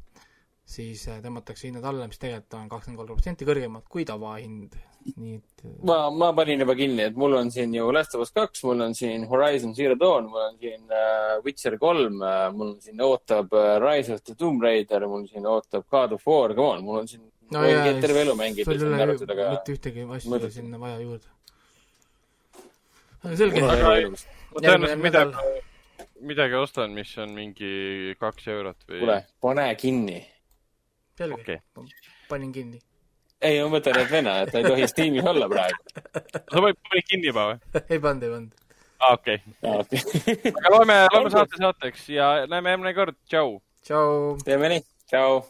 siis 0.76 1.07
tõmmatakse 1.24 1.70
hinnad 1.70 1.88
alla, 1.88 2.07
mis 2.07 2.20
tegelikult 2.22 2.60
on 2.60 2.70
kakskümmend 2.72 3.02
kolm 3.03 3.15
protsenti 3.15 3.48
kõrgemad 3.48 3.88
kui 3.90 4.06
tavahind, 4.07 4.76
nii 5.18 5.36
et 5.36 5.66
äh, 5.66 5.74
ma, 5.84 5.98
ma 6.12 6.32
panin 6.38 6.64
juba 6.64 6.76
kinni, 6.80 7.04
et 7.10 7.18
mul 7.20 7.36
on 7.38 7.52
siin 7.52 7.74
ju 7.76 7.90
Last 7.92 8.16
of 8.16 8.24
Us 8.26 8.32
kaks, 8.32 8.64
mul 8.68 8.82
on 8.86 8.96
siin 8.98 9.28
Horizon 9.30 9.76
Zero 9.76 9.96
Dawn, 10.00 10.30
mul 10.32 10.48
on 10.48 10.58
siin 10.62 10.88
äh, 10.88 11.36
Witcher 11.46 11.78
kolm 11.82 12.22
äh,, 12.22 12.48
mul 12.56 12.74
on 12.74 12.80
siin 12.82 13.02
ootab 13.02 13.54
äh, 13.54 13.78
Rise 13.84 14.14
of 14.16 14.24
the 14.24 14.36
Tomb 14.36 14.64
Raider, 14.64 15.08
mul 15.08 15.28
siin 15.28 15.48
ootab 15.50 15.86
God 15.92 16.16
of 16.18 16.28
War, 16.28 16.56
come 16.56 16.68
on, 16.78 16.84
mul 16.88 17.04
on 17.04 17.08
siin 17.12 17.24
no 17.52 17.60
mul 17.60 17.70
on 17.70 17.88
jaa, 17.88 18.02
terve 18.02 18.22
elu 18.26 18.36
mängida 18.40 18.78
sul 18.80 18.94
ei 18.94 19.04
ole 19.08 19.18
ka. 19.18 19.50
mitte 19.56 19.76
ühtegi 19.76 20.06
asja 20.18 20.32
mõõdet. 20.32 20.56
sinna 20.56 20.80
vaja 20.82 21.00
juurde. 21.02 21.28
selge 23.42 23.64
Aga- 23.64 23.92
ma 24.54 24.62
tõenäoliselt 24.62 25.04
midagi, 25.04 25.52
midagi 26.32 26.60
ostan, 26.60 26.96
mis 26.96 27.12
on 27.18 27.36
mingi 27.36 28.16
kaks 28.20 28.48
eurot 28.56 28.88
või. 28.90 29.04
kuule, 29.04 29.20
pane 29.42 29.68
kinni. 29.76 30.20
selge 31.18 31.42
okei, 31.42 31.62
panin 32.30 32.56
kinni. 32.56 32.82
ei, 33.44 33.61
ma 33.64 33.72
mõtlen, 33.76 33.99
et 34.02 34.11
vene, 34.11 34.34
et 34.44 34.52
ta 34.52 34.61
ei 34.61 34.68
tohi 34.68 34.90
Steamis 34.90 35.30
olla 35.30 35.49
praegu. 35.52 35.80
sa 36.34 36.60
panid 36.60 36.80
panid 36.90 37.10
kinni 37.10 37.32
juba 37.32 37.48
või? 37.52 37.57
ei 37.84 37.99
pannud, 37.99 38.24
ei 38.24 38.36
pannud. 38.36 38.52
aa, 38.99 39.14
okei. 39.18 39.41
aga 40.53 40.76
loeme, 40.78 40.99
loeme 41.14 41.34
saate 41.34 41.60
saateks 41.60 42.07
ja 42.15 42.34
näeme 42.49 42.76
järgmine 42.76 42.95
kord, 42.98 43.20
tšau. 43.28 43.57
tšau. 43.84 44.38
teeme 44.48 44.76
nii, 44.76 44.86
tšau. 45.11 45.44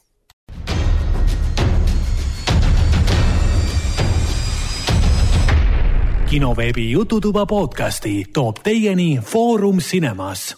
kinoveebi 6.33 6.87
Jututuba 6.89 7.45
podcasti 7.45 8.25
toob 8.33 8.63
teieni 8.65 9.19
Foorum 9.21 9.77
Cinemas. 9.77 10.57